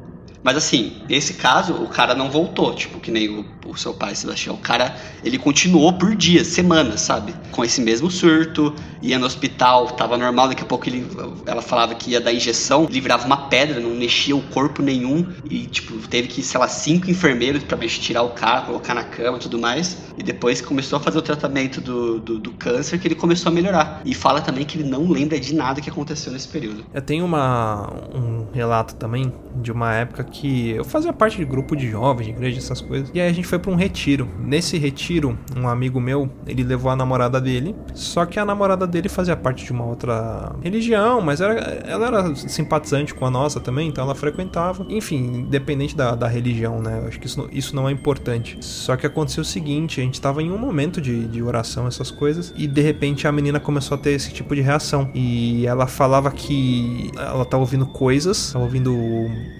Mas 0.45 0.59
assim, 0.59 0.99
nesse 1.09 1.35
caso, 1.35 1.73
o 1.73 1.89
cara 1.89 2.15
não 2.15 2.31
voltou, 2.31 2.75
tipo, 2.75 3.01
que 3.01 3.11
nem 3.11 3.31
o, 3.31 3.47
o 3.67 3.75
seu 3.79 3.95
pai, 3.95 4.15
Sebastião. 4.15 4.57
O 4.57 4.59
cara, 4.59 4.95
ele 5.25 5.39
continuou 5.39 5.95
por 5.95 6.15
dias, 6.15 6.49
semanas, 6.49 7.01
sabe? 7.01 7.35
Com 7.51 7.65
esse 7.65 7.81
mesmo 7.81 8.11
surto, 8.11 8.75
ia 9.01 9.19
no 9.19 9.25
hospital, 9.25 9.87
tava 9.93 10.19
normal, 10.19 10.49
daqui 10.49 10.63
a 10.63 10.67
pouco 10.67 10.87
ele, 10.87 11.07
ela 11.47 11.63
falava 11.63 11.95
que 11.95 12.11
ia 12.11 12.21
dar 12.21 12.31
injeção, 12.31 12.87
ele 12.91 13.01
virava 13.01 13.25
uma 13.25 13.49
pedra, 13.49 13.81
não 13.81 13.91
mexia 13.91 14.37
o 14.37 14.43
corpo 14.43 14.83
nenhum. 14.83 15.27
E, 15.49 15.67
tipo, 15.67 15.97
teve 16.09 16.29
que, 16.29 16.43
sei 16.43 16.61
lá, 16.61 16.69
cinco 16.69 17.11
enfermeiros 17.11 17.63
pra 17.65 17.79
tirar 17.79 18.23
o 18.23 18.31
cara, 18.31 18.63
colocar 18.63 18.93
na 18.93 19.05
cama 19.05 19.39
e 19.39 19.41
tudo 19.41 19.59
mais. 19.59 19.97
E 20.19 20.23
depois 20.23 20.61
começou 20.61 20.99
a 20.99 21.01
fazer 21.01 21.19
o 21.19 21.23
tratamento 21.23 21.81
do, 21.81 22.21
do, 22.21 22.39
do 22.39 22.53
câncer, 22.53 22.99
que 22.99 23.09
ele 23.09 23.15
começou 23.15 23.51
a 23.51 23.55
melhorar. 23.55 24.03
E 24.05 24.15
fala 24.15 24.43
também 24.43 24.67
que 24.67 24.79
ele 24.79 24.89
não 24.89 25.09
lembra 25.09 25.41
de 25.41 25.55
nada 25.55 25.81
que 25.81 25.89
aconteceu 25.89 26.31
nesse 26.33 26.49
período. 26.49 26.85
Eu 26.93 27.01
tenho 27.01 27.25
uma, 27.25 27.91
um 28.15 28.47
relato 28.53 28.95
também 28.97 29.33
de 29.57 29.73
uma 29.73 29.95
época 29.95 30.23
que 30.25 30.34
eu 30.43 30.85
fazia 30.85 31.13
parte 31.13 31.37
de 31.37 31.45
grupo 31.45 31.77
de 31.77 31.89
jovens, 31.89 32.27
de 32.27 32.31
igreja, 32.33 32.59
essas 32.59 32.81
coisas. 32.81 33.11
E 33.15 33.21
aí 33.21 33.29
a 33.29 33.33
gente 33.33 33.47
foi 33.47 33.59
pra 33.59 33.71
um 33.71 33.77
retiro. 33.77 34.29
Nesse 34.39 34.77
retiro, 34.79 35.39
um 35.57 35.69
amigo 35.69 36.01
meu, 36.01 36.29
ele 36.47 36.63
levou 36.63 36.91
a 36.91 36.97
namorada 36.97 37.41
dele. 37.41 37.75
Só 37.95 38.27
que 38.27 38.39
a 38.39 38.45
namorada 38.45 38.87
dele 38.87 39.09
fazia 39.09 39.37
parte 39.37 39.65
de 39.65 39.73
uma 39.73 39.85
outra 39.85 40.55
religião, 40.63 41.21
mas 41.21 41.41
era, 41.41 41.55
ela 41.87 42.07
era 42.07 42.35
simpatizante 42.35 43.15
com 43.15 43.25
a 43.25 43.31
nossa 43.31 43.61
também, 43.61 43.89
então 43.89 44.05
ela 44.05 44.15
frequentava. 44.15 44.85
Enfim, 44.89 45.39
independente 45.39 45.97
da, 45.97 46.15
da 46.15 46.27
religião, 46.27 46.81
né? 46.81 47.01
Eu 47.03 47.09
acho 47.09 47.21
que 47.21 47.27
isso, 47.27 47.49
isso 47.53 47.77
não 47.77 47.89
é 47.89 47.93
importante. 47.93 48.59
Só 48.61 48.97
que 48.97 49.07
aconteceu 49.07 49.43
o 49.43 49.45
seguinte: 49.45 50.01
a 50.01 50.05
gente 50.05 50.21
tava 50.21 50.43
em 50.43 50.51
um 50.51 50.59
momento 50.59 51.01
de, 51.01 51.27
de 51.27 51.43
oração, 51.43 51.87
essas 51.87 52.11
coisas, 52.11 52.53
e 52.57 52.67
de 52.67 52.81
repente 52.81 53.27
a 53.27 53.33
menina 53.33 53.61
começou 53.61 53.97
a 53.97 53.99
ter 53.99 54.11
esse 54.11 54.33
tipo 54.33 54.55
de 54.55 54.61
reação. 54.61 55.11
E 55.15 55.67
ela 55.67 55.87
falava 55.87 56.31
que 56.31 57.11
ela 57.17 57.45
tava 57.45 57.63
ouvindo 57.63 57.87
coisas, 57.87 58.53
tava 58.53 58.65
ouvindo, 58.65 58.95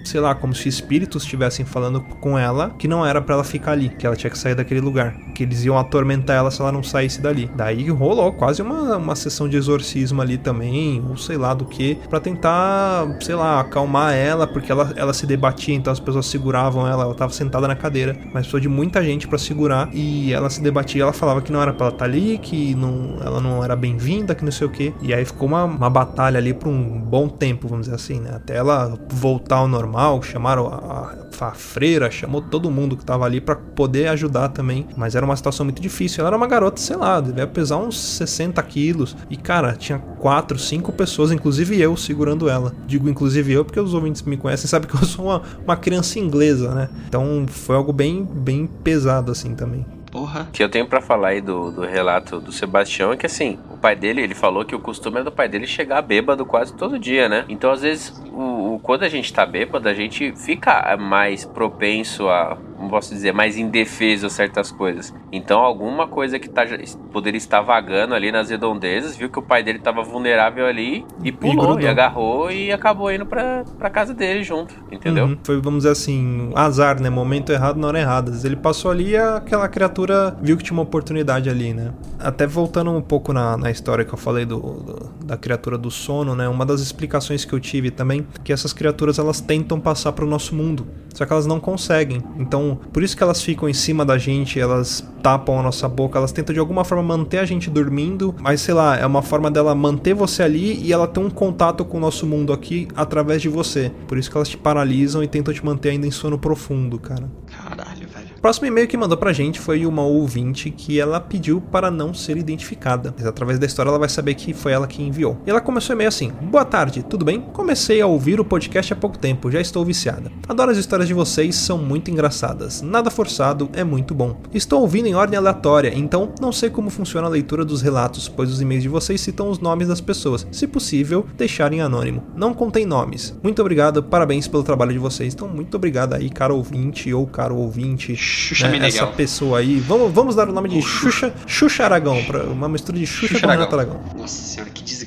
sei 0.03 0.19
lá, 0.19 0.35
como 0.35 0.53
se 0.53 0.64
espíritos 0.65 1.23
estivessem 1.23 1.65
falando 1.65 2.01
com 2.01 2.37
ela, 2.37 2.73
que 2.77 2.87
não 2.87 3.05
era 3.05 3.21
pra 3.21 3.35
ela 3.35 3.43
ficar 3.43 3.73
ali, 3.73 3.89
que 3.89 4.05
ela 4.05 4.15
tinha 4.15 4.29
que 4.29 4.37
sair 4.37 4.55
daquele 4.55 4.81
lugar, 4.81 5.15
que 5.33 5.43
eles 5.43 5.63
iam 5.65 5.77
atormentar 5.77 6.35
ela 6.35 6.51
se 6.51 6.61
ela 6.61 6.71
não 6.71 6.83
saísse 6.83 7.21
dali. 7.21 7.49
Daí 7.55 7.89
rolou 7.89 8.31
quase 8.33 8.61
uma, 8.61 8.97
uma 8.97 9.15
sessão 9.15 9.47
de 9.47 9.57
exorcismo 9.57 10.21
ali 10.21 10.37
também, 10.37 11.03
ou 11.07 11.17
sei 11.17 11.37
lá 11.37 11.53
do 11.53 11.65
que, 11.65 11.95
pra 12.09 12.19
tentar, 12.19 13.17
sei 13.21 13.35
lá, 13.35 13.59
acalmar 13.59 14.13
ela, 14.13 14.47
porque 14.47 14.71
ela, 14.71 14.93
ela 14.95 15.13
se 15.13 15.25
debatia, 15.25 15.75
então 15.75 15.91
as 15.91 15.99
pessoas 15.99 16.25
seguravam 16.25 16.87
ela, 16.87 17.03
ela 17.03 17.15
tava 17.15 17.33
sentada 17.33 17.67
na 17.67 17.75
cadeira, 17.75 18.15
mas 18.25 18.45
precisou 18.45 18.59
de 18.59 18.69
muita 18.69 19.03
gente 19.03 19.27
pra 19.27 19.37
segurar 19.37 19.89
e 19.93 20.33
ela 20.33 20.49
se 20.49 20.61
debatia, 20.61 21.03
ela 21.03 21.13
falava 21.13 21.41
que 21.41 21.51
não 21.51 21.61
era 21.61 21.73
pra 21.73 21.87
ela 21.87 21.95
estar 21.95 22.05
ali, 22.05 22.37
que 22.37 22.75
não, 22.75 23.17
ela 23.21 23.41
não 23.41 23.63
era 23.63 23.75
bem-vinda, 23.75 24.35
que 24.35 24.43
não 24.43 24.51
sei 24.51 24.67
o 24.67 24.69
que. 24.69 24.93
E 25.01 25.13
aí 25.13 25.25
ficou 25.25 25.47
uma, 25.47 25.63
uma 25.63 25.89
batalha 25.89 26.37
ali 26.37 26.53
por 26.53 26.67
um 26.67 26.99
bom 26.99 27.27
tempo, 27.27 27.67
vamos 27.67 27.85
dizer 27.85 27.95
assim, 27.95 28.19
né? 28.19 28.31
Até 28.35 28.55
ela 28.55 28.97
voltar 29.09 29.57
ao 29.57 29.67
normal, 29.67 30.21
chamaram 30.55 30.67
a, 30.67 31.15
a, 31.39 31.51
freira, 31.51 32.09
chamou 32.09 32.41
todo 32.41 32.71
mundo 32.71 32.95
que 32.95 33.03
tava 33.05 33.25
ali 33.25 33.41
pra 33.41 33.55
poder 33.55 34.07
ajudar 34.07 34.49
também, 34.49 34.87
mas 34.95 35.15
era 35.15 35.25
uma 35.25 35.35
situação 35.35 35.65
muito 35.65 35.81
difícil. 35.81 36.21
Ela 36.21 36.29
era 36.29 36.37
uma 36.37 36.47
garota, 36.47 36.79
sei 36.79 36.95
lá, 36.95 37.19
devia 37.19 37.45
pesar 37.45 37.77
uns 37.77 37.99
60 37.99 38.61
quilos 38.63 39.15
e 39.29 39.35
cara, 39.35 39.73
tinha 39.73 39.99
quatro, 39.99 40.57
cinco 40.57 40.91
pessoas, 40.91 41.31
inclusive 41.31 41.79
eu, 41.79 41.97
segurando 41.97 42.49
ela. 42.49 42.73
Digo 42.87 43.09
inclusive 43.09 43.51
eu 43.51 43.65
porque 43.65 43.79
os 43.79 43.93
ouvintes 43.93 44.21
me 44.23 44.37
conhecem 44.37 44.67
sabem 44.69 44.89
que 44.89 44.95
eu 44.95 45.05
sou 45.05 45.25
uma, 45.25 45.41
uma 45.63 45.75
criança 45.75 46.19
inglesa, 46.19 46.73
né? 46.73 46.89
Então 47.07 47.45
foi 47.47 47.75
algo 47.75 47.91
bem, 47.91 48.23
bem 48.23 48.65
pesado 48.65 49.31
assim 49.31 49.53
também. 49.53 49.85
Porra. 50.15 50.43
O 50.43 50.51
que 50.53 50.63
eu 50.63 50.69
tenho 50.69 50.87
pra 50.87 51.01
falar 51.01 51.29
aí 51.29 51.41
do, 51.41 51.71
do 51.71 51.81
relato 51.81 52.39
do 52.39 52.49
Sebastião 52.49 53.11
é 53.11 53.17
que 53.17 53.25
assim, 53.25 53.59
o 53.69 53.75
pai 53.77 53.97
dele, 53.97 54.21
ele 54.21 54.33
falou 54.33 54.63
que 54.63 54.73
o 54.73 54.79
costume 54.79 55.19
é 55.19 55.23
do 55.23 55.31
pai 55.31 55.49
dele 55.49 55.67
chegar 55.67 56.01
bêbado 56.01 56.45
quase 56.45 56.73
todo 56.73 56.97
dia, 56.97 57.27
né? 57.27 57.43
Então, 57.49 57.69
às 57.69 57.81
vezes, 57.81 58.13
o, 58.31 58.75
o- 58.75 58.79
quando 58.79 59.03
a 59.03 59.09
gente 59.09 59.33
tá 59.33 59.45
bêbado, 59.45 59.89
a 59.89 59.93
gente 59.93 60.33
fica 60.37 60.95
mais 60.95 61.43
propenso 61.43 62.29
a, 62.29 62.57
como 62.75 62.89
posso 62.89 63.13
dizer, 63.13 63.33
mais 63.33 63.57
indefeso 63.57 64.27
a 64.27 64.29
certas 64.29 64.71
coisas. 64.71 65.13
Então, 65.31 65.59
alguma 65.61 66.07
coisa 66.07 66.37
que 66.39 66.49
tá, 66.49 66.63
poderia 67.11 67.37
estar 67.37 67.61
vagando 67.61 68.13
ali 68.13 68.31
nas 68.31 68.49
redondezas, 68.49 69.15
viu 69.15 69.29
que 69.29 69.39
o 69.39 69.41
pai 69.41 69.63
dele 69.63 69.79
tava 69.79 70.01
vulnerável 70.03 70.65
ali 70.65 71.05
e 71.23 71.31
pulou, 71.31 71.55
grudou. 71.67 71.81
e, 71.81 71.87
agarrou 71.87 72.51
e 72.51 72.71
acabou 72.71 73.11
indo 73.11 73.25
pra, 73.25 73.63
pra 73.77 73.89
casa 73.89 74.13
dele 74.13 74.43
junto, 74.43 74.73
entendeu? 74.91 75.25
Uhum. 75.25 75.37
Foi, 75.43 75.59
vamos 75.61 75.79
dizer 75.79 75.91
assim, 75.91 76.51
azar, 76.55 77.01
né? 77.01 77.09
Momento 77.09 77.51
errado 77.51 77.77
na 77.79 77.87
hora 77.87 77.99
errada. 77.99 78.31
Ele 78.43 78.55
passou 78.55 78.91
ali 78.91 79.11
e 79.11 79.17
aquela 79.17 79.67
criatura 79.67 80.35
viu 80.41 80.57
que 80.57 80.63
tinha 80.63 80.73
uma 80.75 80.83
oportunidade 80.83 81.49
ali, 81.49 81.73
né? 81.73 81.93
Até 82.19 82.45
voltando 82.47 82.91
um 82.91 83.01
pouco 83.01 83.31
na, 83.33 83.57
na 83.57 83.71
história 83.71 84.03
que 84.05 84.13
eu 84.13 84.17
falei 84.17 84.45
do, 84.45 84.59
do- 84.59 85.15
da 85.25 85.37
criatura 85.37 85.77
do 85.77 85.89
sono, 85.91 86.35
né? 86.35 86.47
Uma 86.47 86.65
das 86.65 86.81
explicações 86.81 87.43
que 87.45 87.53
eu 87.53 87.59
tive 87.59 87.89
também 87.91 88.25
que 88.43 88.53
essas 88.53 88.73
criaturas 88.73 89.17
elas 89.19 89.41
tentam 89.41 89.79
passar 89.79 90.11
pro 90.11 90.25
nosso 90.27 90.55
mundo, 90.55 90.87
só 91.13 91.25
que 91.25 91.33
elas 91.33 91.45
não 91.45 91.59
conseguem. 91.59 92.23
Então, 92.37 92.64
por 92.91 93.03
isso 93.03 93.15
que 93.15 93.23
elas 93.23 93.41
ficam 93.41 93.69
em 93.69 93.73
cima 93.73 94.03
da 94.03 94.17
gente, 94.17 94.59
elas 94.59 95.05
tapam 95.21 95.59
a 95.59 95.63
nossa 95.63 95.87
boca, 95.87 96.17
elas 96.17 96.31
tentam 96.31 96.53
de 96.53 96.59
alguma 96.59 96.83
forma 96.83 97.03
manter 97.03 97.39
a 97.39 97.45
gente 97.45 97.69
dormindo, 97.69 98.33
mas 98.39 98.61
sei 98.61 98.73
lá, 98.73 98.97
é 98.97 99.05
uma 99.05 99.21
forma 99.21 99.49
dela 99.51 99.73
manter 99.75 100.13
você 100.13 100.43
ali 100.43 100.79
e 100.81 100.93
ela 100.93 101.07
ter 101.07 101.19
um 101.19 101.29
contato 101.29 101.83
com 101.83 101.97
o 101.97 101.99
nosso 101.99 102.25
mundo 102.25 102.53
aqui 102.53 102.87
através 102.95 103.41
de 103.41 103.49
você. 103.49 103.91
Por 104.07 104.17
isso 104.17 104.29
que 104.29 104.37
elas 104.37 104.49
te 104.49 104.57
paralisam 104.57 105.23
e 105.23 105.27
tentam 105.27 105.53
te 105.53 105.65
manter 105.65 105.89
ainda 105.89 106.07
em 106.07 106.11
sono 106.11 106.37
profundo, 106.37 106.99
cara. 106.99 107.29
Caralho. 107.47 108.04
Próximo 108.45 108.67
e-mail 108.67 108.87
que 108.87 108.95
mandou 108.95 109.17
pra 109.17 109.33
gente 109.33 109.59
foi 109.59 109.87
uma 109.87 110.03
ouvinte 110.03 110.69
que 110.69 110.99
ela 110.99 111.19
pediu 111.19 111.59
para 111.59 111.89
não 111.89 112.13
ser 112.13 112.37
identificada. 112.37 113.11
Mas 113.17 113.25
através 113.25 113.57
da 113.57 113.65
história 113.65 113.89
ela 113.89 113.97
vai 113.97 114.07
saber 114.07 114.35
que 114.35 114.53
foi 114.53 114.71
ela 114.71 114.85
que 114.85 115.01
enviou. 115.01 115.35
E 115.47 115.49
ela 115.49 115.59
começou 115.59 115.95
e-mail 115.95 116.09
assim: 116.09 116.31
Boa 116.43 116.63
tarde, 116.63 117.01
tudo 117.01 117.25
bem? 117.25 117.41
Comecei 117.41 118.01
a 118.01 118.05
ouvir 118.05 118.39
o 118.39 118.45
podcast 118.45 118.93
há 118.93 118.95
pouco 118.95 119.17
tempo, 119.17 119.49
já 119.49 119.59
estou 119.59 119.83
viciada. 119.83 120.31
Adoro 120.47 120.69
as 120.69 120.77
histórias 120.77 121.07
de 121.07 121.13
vocês, 121.15 121.55
são 121.55 121.79
muito 121.79 122.11
engraçadas. 122.11 122.83
Nada 122.83 123.09
forçado, 123.09 123.67
é 123.73 123.83
muito 123.83 124.13
bom. 124.13 124.37
Estou 124.53 124.81
ouvindo 124.81 125.07
em 125.07 125.15
ordem 125.15 125.39
aleatória, 125.39 125.91
então 125.95 126.31
não 126.39 126.51
sei 126.51 126.69
como 126.69 126.91
funciona 126.91 127.25
a 127.25 127.31
leitura 127.31 127.65
dos 127.65 127.81
relatos, 127.81 128.29
pois 128.29 128.51
os 128.51 128.61
e-mails 128.61 128.83
de 128.83 128.89
vocês 128.89 129.21
citam 129.21 129.49
os 129.49 129.57
nomes 129.57 129.87
das 129.87 130.01
pessoas. 130.01 130.45
Se 130.51 130.67
possível, 130.67 131.25
deixarem 131.35 131.81
anônimo. 131.81 132.21
Não 132.35 132.53
contém 132.53 132.85
nomes. 132.85 133.35
Muito 133.41 133.59
obrigado, 133.59 134.03
parabéns 134.03 134.47
pelo 134.47 134.61
trabalho 134.61 134.93
de 134.93 134.99
vocês. 134.99 135.33
Então, 135.33 135.47
muito 135.47 135.73
obrigado 135.77 136.13
aí, 136.13 136.29
caro 136.29 136.55
ouvinte 136.55 137.11
ou 137.11 137.25
caro 137.25 137.55
ouvinte. 137.55 138.15
Xuxa 138.35 138.65
né, 138.67 138.73
Meneghel. 138.73 139.03
essa 139.03 139.13
pessoa 139.13 139.59
aí. 139.59 139.79
Vamos, 139.79 140.11
vamos 140.11 140.35
dar 140.35 140.49
o 140.49 140.53
nome 140.53 140.69
de 140.69 140.81
Xuxa, 140.81 141.33
Xuxa 141.47 141.85
Aragão, 141.85 142.23
pra, 142.25 142.43
uma 142.43 142.67
mistura 142.67 142.97
de 142.97 143.05
Xuxa, 143.07 143.33
Xuxa 143.33 143.45
com 143.47 143.51
Renato 143.51 143.75
Aragão. 143.75 143.95
Aragão. 143.95 144.19
Nossa 144.21 144.41
senhora, 144.41 144.69
que 144.71 144.83
desgraça. 144.83 145.04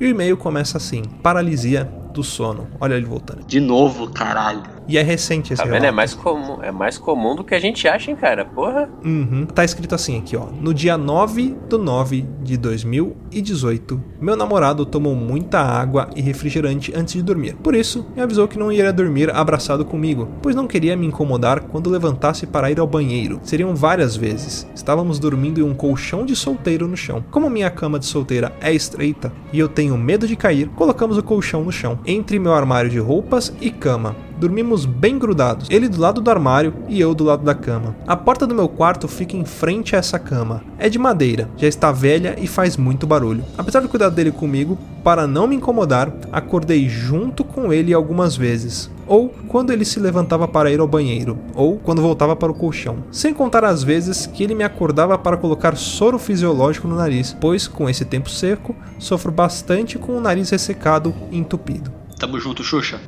E 0.00 0.04
o 0.04 0.08
e-mail 0.08 0.36
começa 0.36 0.78
assim: 0.78 1.02
paralisia 1.22 1.90
do 2.16 2.24
sono. 2.24 2.66
Olha 2.80 2.94
ele 2.94 3.04
voltando. 3.04 3.44
De 3.46 3.60
novo, 3.60 4.08
caralho. 4.10 4.62
E 4.88 4.96
é 4.96 5.02
recente 5.02 5.52
esse 5.52 5.62
Tá 5.62 5.68
vendo? 5.68 5.84
É 5.84 5.90
mais 5.90 6.14
comum, 6.14 6.62
é 6.62 6.70
mais 6.70 6.96
comum 6.96 7.34
do 7.36 7.44
que 7.44 7.54
a 7.54 7.58
gente 7.58 7.86
acha, 7.86 8.10
hein, 8.10 8.16
cara? 8.16 8.44
Porra. 8.44 8.88
Uhum. 9.04 9.44
Tá 9.46 9.64
escrito 9.64 9.94
assim 9.94 10.18
aqui, 10.18 10.36
ó. 10.36 10.46
No 10.46 10.72
dia 10.72 10.96
9 10.96 11.56
do 11.68 11.76
9 11.76 12.24
de 12.42 12.56
2018, 12.56 14.02
meu 14.20 14.36
namorado 14.36 14.86
tomou 14.86 15.14
muita 15.14 15.60
água 15.60 16.08
e 16.16 16.22
refrigerante 16.22 16.92
antes 16.94 17.14
de 17.14 17.22
dormir. 17.22 17.54
Por 17.56 17.74
isso, 17.74 18.06
me 18.14 18.22
avisou 18.22 18.48
que 18.48 18.58
não 18.58 18.72
iria 18.72 18.92
dormir 18.92 19.30
abraçado 19.30 19.84
comigo, 19.84 20.28
pois 20.40 20.54
não 20.54 20.66
queria 20.66 20.96
me 20.96 21.06
incomodar 21.06 21.60
quando 21.64 21.90
levantasse 21.90 22.46
para 22.46 22.70
ir 22.70 22.80
ao 22.80 22.86
banheiro. 22.86 23.40
Seriam 23.42 23.74
várias 23.74 24.16
vezes. 24.16 24.66
Estávamos 24.74 25.18
dormindo 25.18 25.60
em 25.60 25.64
um 25.64 25.74
colchão 25.74 26.24
de 26.24 26.34
solteiro 26.34 26.88
no 26.88 26.96
chão. 26.96 27.22
Como 27.30 27.50
minha 27.50 27.70
cama 27.70 27.98
de 27.98 28.06
solteira 28.06 28.52
é 28.60 28.72
estreita 28.72 29.25
e 29.52 29.58
eu 29.58 29.68
tenho 29.68 29.96
medo 29.96 30.26
de 30.26 30.36
cair, 30.36 30.68
colocamos 30.76 31.18
o 31.18 31.22
colchão 31.22 31.64
no 31.64 31.72
chão, 31.72 31.98
entre 32.06 32.38
meu 32.38 32.54
armário 32.54 32.90
de 32.90 32.98
roupas 32.98 33.52
e 33.60 33.70
cama. 33.70 34.16
Dormimos 34.38 34.84
bem 34.84 35.18
grudados, 35.18 35.66
ele 35.70 35.88
do 35.88 36.00
lado 36.00 36.20
do 36.20 36.30
armário 36.30 36.74
e 36.88 37.00
eu 37.00 37.14
do 37.14 37.24
lado 37.24 37.42
da 37.42 37.54
cama. 37.54 37.96
A 38.06 38.14
porta 38.14 38.46
do 38.46 38.54
meu 38.54 38.68
quarto 38.68 39.08
fica 39.08 39.36
em 39.36 39.44
frente 39.44 39.96
a 39.96 39.98
essa 39.98 40.18
cama. 40.18 40.62
É 40.78 40.88
de 40.90 40.98
madeira, 40.98 41.48
já 41.56 41.66
está 41.66 41.90
velha 41.90 42.36
e 42.38 42.46
faz 42.46 42.76
muito 42.76 43.06
barulho. 43.06 43.44
Apesar 43.56 43.80
do 43.80 43.88
cuidado 43.88 44.14
dele 44.14 44.30
comigo, 44.30 44.76
para 45.02 45.26
não 45.26 45.46
me 45.46 45.56
incomodar, 45.56 46.12
acordei 46.30 46.88
junto 46.88 47.44
com 47.44 47.72
ele 47.72 47.94
algumas 47.94 48.36
vezes. 48.36 48.90
Ou 49.06 49.28
quando 49.48 49.72
ele 49.72 49.84
se 49.84 50.00
levantava 50.00 50.46
para 50.48 50.70
ir 50.70 50.80
ao 50.80 50.88
banheiro, 50.88 51.38
ou 51.54 51.78
quando 51.78 52.02
voltava 52.02 52.36
para 52.36 52.50
o 52.50 52.54
colchão. 52.54 53.04
Sem 53.10 53.32
contar 53.32 53.64
as 53.64 53.82
vezes 53.82 54.26
que 54.26 54.42
ele 54.42 54.54
me 54.54 54.64
acordava 54.64 55.16
para 55.16 55.36
colocar 55.36 55.76
soro 55.76 56.18
fisiológico 56.18 56.88
no 56.88 56.96
nariz, 56.96 57.34
pois 57.40 57.66
com 57.68 57.88
esse 57.88 58.04
tempo 58.04 58.28
seco, 58.28 58.74
sofro 58.98 59.32
bastante 59.32 59.96
com 59.96 60.12
o 60.12 60.20
nariz 60.20 60.50
ressecado 60.50 61.14
e 61.30 61.38
entupido. 61.38 61.90
Tamo 62.18 62.40
junto, 62.40 62.64
Xuxa. 62.64 62.98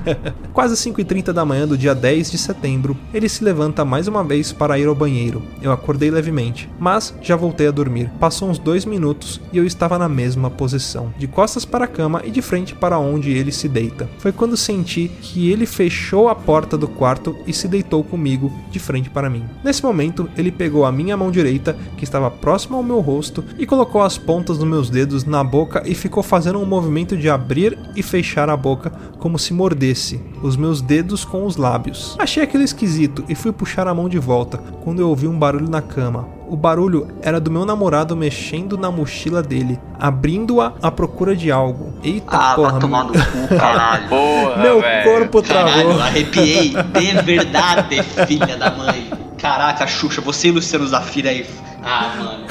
Quase 0.54 0.74
5h30 0.74 1.32
da 1.32 1.44
manhã 1.44 1.68
do 1.68 1.76
dia 1.76 1.94
10 1.94 2.30
de 2.30 2.38
setembro, 2.38 2.96
ele 3.12 3.28
se 3.28 3.44
levanta 3.44 3.84
mais 3.84 4.08
uma 4.08 4.24
vez 4.24 4.52
para 4.52 4.78
ir 4.78 4.86
ao 4.86 4.94
banheiro. 4.94 5.42
Eu 5.60 5.70
acordei 5.70 6.10
levemente, 6.10 6.68
mas 6.78 7.14
já 7.20 7.36
voltei 7.36 7.68
a 7.68 7.70
dormir. 7.70 8.10
Passou 8.18 8.48
uns 8.48 8.58
dois 8.58 8.86
minutos 8.86 9.38
e 9.52 9.58
eu 9.58 9.66
estava 9.66 9.98
na 9.98 10.08
mesma 10.08 10.50
posição, 10.50 11.12
de 11.18 11.26
costas 11.26 11.66
para 11.66 11.84
a 11.84 11.88
cama 11.88 12.22
e 12.24 12.30
de 12.30 12.40
frente 12.40 12.74
para 12.74 12.98
onde 12.98 13.32
ele 13.32 13.52
se 13.52 13.68
deita. 13.68 14.08
Foi 14.18 14.32
quando 14.32 14.56
senti 14.56 15.08
que 15.20 15.50
ele 15.50 15.66
fechou 15.66 16.30
a 16.30 16.34
porta 16.34 16.78
do 16.78 16.88
quarto 16.88 17.36
e 17.46 17.52
se 17.52 17.68
deitou 17.68 18.02
comigo 18.02 18.50
de 18.70 18.78
frente 18.78 19.10
para 19.10 19.28
mim. 19.28 19.44
Nesse 19.62 19.82
momento, 19.82 20.28
ele 20.38 20.50
pegou 20.50 20.86
a 20.86 20.92
minha 20.92 21.16
mão 21.18 21.30
direita, 21.30 21.76
que 21.98 22.04
estava 22.04 22.30
próxima 22.30 22.78
ao 22.78 22.82
meu 22.82 23.00
rosto, 23.00 23.44
e 23.58 23.66
colocou 23.66 24.00
as 24.00 24.16
pontas 24.16 24.56
dos 24.56 24.66
meus 24.66 24.88
dedos 24.88 25.24
na 25.24 25.44
boca 25.44 25.82
e 25.84 25.94
ficou 25.94 26.22
fazendo 26.22 26.58
um 26.58 26.66
movimento 26.66 27.14
de 27.14 27.28
abrir 27.28 27.78
e 27.94 28.02
fechar 28.02 28.48
a 28.48 28.53
boca 28.56 28.92
como 29.18 29.38
se 29.38 29.52
mordesse 29.54 30.20
os 30.42 30.56
meus 30.56 30.80
dedos 30.80 31.24
com 31.24 31.44
os 31.46 31.56
lábios. 31.56 32.16
Achei 32.18 32.42
aquilo 32.42 32.62
esquisito 32.62 33.24
e 33.28 33.34
fui 33.34 33.52
puxar 33.52 33.86
a 33.88 33.94
mão 33.94 34.08
de 34.08 34.18
volta 34.18 34.58
quando 34.82 35.00
eu 35.00 35.08
ouvi 35.08 35.26
um 35.26 35.38
barulho 35.38 35.68
na 35.68 35.80
cama. 35.82 36.28
O 36.46 36.56
barulho 36.56 37.08
era 37.22 37.40
do 37.40 37.50
meu 37.50 37.64
namorado 37.64 38.14
mexendo 38.14 38.76
na 38.76 38.90
mochila 38.90 39.42
dele, 39.42 39.78
abrindo-a 39.98 40.74
à 40.82 40.90
procura 40.90 41.34
de 41.34 41.50
algo. 41.50 41.94
Eita 42.02 42.36
Ah, 42.36 42.54
porra, 42.54 42.70
vai 42.72 42.80
tomar 42.80 43.04
meu- 43.04 43.14
no 43.14 43.48
cu, 43.48 43.48
caralho. 43.56 44.08
Porra, 44.08 44.56
meu 44.62 44.80
velho. 44.80 45.10
corpo 45.10 45.42
travou. 45.42 45.72
Caralho, 45.72 46.00
arrepiei. 46.02 46.68
De 46.92 47.22
verdade, 47.22 48.02
filha 48.26 48.56
da 48.58 48.70
mãe. 48.70 49.10
Caraca, 49.38 49.86
Xuxa, 49.86 50.20
você 50.20 50.48
e 50.48 50.50
Luciano 50.52 50.86
Zafira 50.86 51.30
aí. 51.30 51.46
Ah, 51.82 52.14
mano. 52.18 52.44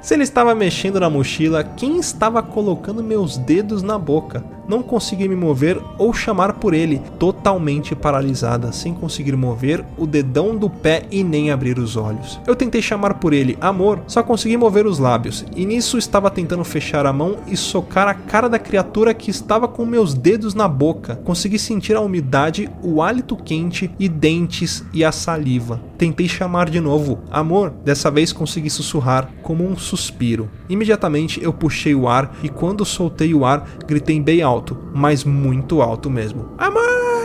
Se 0.00 0.14
ele 0.14 0.22
estava 0.22 0.54
mexendo 0.54 1.00
na 1.00 1.10
mochila, 1.10 1.64
quem 1.64 1.98
estava 1.98 2.42
colocando 2.42 3.02
meus 3.02 3.36
dedos 3.36 3.82
na 3.82 3.98
boca? 3.98 4.44
Não 4.68 4.82
consegui 4.82 5.28
me 5.28 5.36
mover 5.36 5.80
ou 5.96 6.12
chamar 6.12 6.54
por 6.54 6.74
ele, 6.74 7.00
totalmente 7.18 7.94
paralisada, 7.94 8.72
sem 8.72 8.92
conseguir 8.92 9.36
mover 9.36 9.84
o 9.96 10.06
dedão 10.06 10.56
do 10.56 10.68
pé 10.68 11.04
e 11.10 11.22
nem 11.22 11.52
abrir 11.52 11.78
os 11.78 11.96
olhos. 11.96 12.40
Eu 12.46 12.56
tentei 12.56 12.82
chamar 12.82 13.14
por 13.14 13.32
ele, 13.32 13.56
amor, 13.60 14.00
só 14.08 14.22
consegui 14.22 14.56
mover 14.56 14.84
os 14.86 14.98
lábios, 14.98 15.44
e 15.54 15.64
nisso 15.64 15.98
estava 15.98 16.30
tentando 16.30 16.64
fechar 16.64 17.06
a 17.06 17.12
mão 17.12 17.36
e 17.46 17.56
socar 17.56 18.08
a 18.08 18.14
cara 18.14 18.48
da 18.48 18.58
criatura 18.58 19.14
que 19.14 19.30
estava 19.30 19.68
com 19.68 19.86
meus 19.86 20.14
dedos 20.14 20.52
na 20.54 20.66
boca. 20.66 21.16
Consegui 21.24 21.58
sentir 21.58 21.94
a 21.94 22.00
umidade, 22.00 22.68
o 22.82 23.00
hálito 23.00 23.36
quente 23.36 23.90
e 23.98 24.08
dentes 24.08 24.84
e 24.92 25.04
a 25.04 25.12
saliva. 25.12 25.80
Tentei 25.96 26.28
chamar 26.28 26.68
de 26.68 26.80
novo, 26.80 27.20
amor, 27.30 27.72
dessa 27.84 28.10
vez 28.10 28.32
consegui 28.32 28.68
sussurrar 28.68 29.30
como 29.46 29.64
um 29.64 29.76
suspiro. 29.76 30.50
Imediatamente 30.68 31.40
eu 31.40 31.52
puxei 31.52 31.94
o 31.94 32.08
ar 32.08 32.36
e 32.42 32.48
quando 32.48 32.84
soltei 32.84 33.32
o 33.32 33.44
ar, 33.44 33.64
gritei 33.86 34.20
bem 34.20 34.42
alto, 34.42 34.76
mas 34.92 35.22
muito 35.22 35.80
alto 35.80 36.10
mesmo. 36.10 36.48
Amor! 36.58 37.15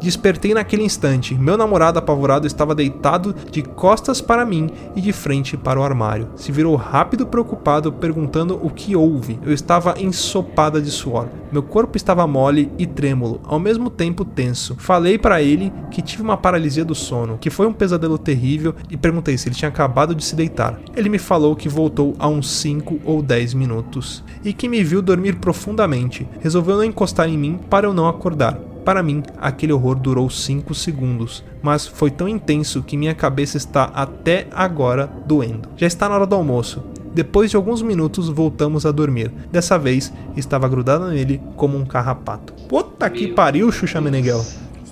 Despertei 0.00 0.54
naquele 0.54 0.84
instante. 0.84 1.34
Meu 1.34 1.56
namorado 1.56 1.98
apavorado 1.98 2.46
estava 2.46 2.74
deitado 2.74 3.34
de 3.50 3.62
costas 3.62 4.20
para 4.20 4.46
mim 4.46 4.70
e 4.94 5.00
de 5.00 5.12
frente 5.12 5.56
para 5.56 5.80
o 5.80 5.82
armário. 5.82 6.28
Se 6.36 6.52
virou 6.52 6.76
rápido 6.76 7.26
preocupado, 7.26 7.92
perguntando 7.92 8.58
o 8.62 8.70
que 8.70 8.94
houve. 8.94 9.38
Eu 9.44 9.52
estava 9.52 9.94
ensopada 10.00 10.80
de 10.80 10.90
suor. 10.90 11.28
Meu 11.50 11.62
corpo 11.62 11.96
estava 11.96 12.26
mole 12.26 12.70
e 12.78 12.86
trêmulo, 12.86 13.40
ao 13.44 13.58
mesmo 13.58 13.90
tempo 13.90 14.24
tenso. 14.24 14.76
Falei 14.78 15.18
para 15.18 15.42
ele 15.42 15.72
que 15.90 16.02
tive 16.02 16.22
uma 16.22 16.36
paralisia 16.36 16.84
do 16.84 16.94
sono, 16.94 17.38
que 17.38 17.50
foi 17.50 17.66
um 17.66 17.72
pesadelo 17.72 18.18
terrível 18.18 18.74
e 18.90 18.96
perguntei 18.96 19.36
se 19.36 19.48
ele 19.48 19.56
tinha 19.56 19.68
acabado 19.68 20.14
de 20.14 20.24
se 20.24 20.36
deitar. 20.36 20.78
Ele 20.94 21.08
me 21.08 21.18
falou 21.18 21.56
que 21.56 21.68
voltou 21.68 22.14
há 22.18 22.28
uns 22.28 22.50
5 22.50 23.00
ou 23.04 23.22
10 23.22 23.54
minutos 23.54 24.22
e 24.44 24.52
que 24.52 24.68
me 24.68 24.84
viu 24.84 25.02
dormir 25.02 25.36
profundamente. 25.36 26.28
Resolveu 26.40 26.76
não 26.76 26.84
encostar 26.84 27.28
em 27.28 27.38
mim 27.38 27.58
para 27.68 27.86
eu 27.86 27.94
não 27.94 28.06
acordar. 28.06 28.58
Para 28.88 29.02
mim, 29.02 29.22
aquele 29.36 29.70
horror 29.70 29.96
durou 29.96 30.30
5 30.30 30.74
segundos, 30.74 31.44
mas 31.60 31.86
foi 31.86 32.10
tão 32.10 32.26
intenso 32.26 32.82
que 32.82 32.96
minha 32.96 33.14
cabeça 33.14 33.58
está 33.58 33.84
até 33.84 34.46
agora 34.50 35.06
doendo. 35.26 35.68
Já 35.76 35.86
está 35.86 36.08
na 36.08 36.14
hora 36.14 36.26
do 36.26 36.34
almoço. 36.34 36.82
Depois 37.12 37.50
de 37.50 37.56
alguns 37.56 37.82
minutos, 37.82 38.30
voltamos 38.30 38.86
a 38.86 38.90
dormir. 38.90 39.30
Dessa 39.52 39.78
vez, 39.78 40.10
estava 40.38 40.66
grudada 40.70 41.06
nele 41.08 41.38
como 41.54 41.76
um 41.76 41.84
carrapato. 41.84 42.54
Puta 42.66 43.10
que 43.10 43.28
pariu, 43.28 43.70
Xuxa 43.70 44.00
Meneghel. 44.00 44.42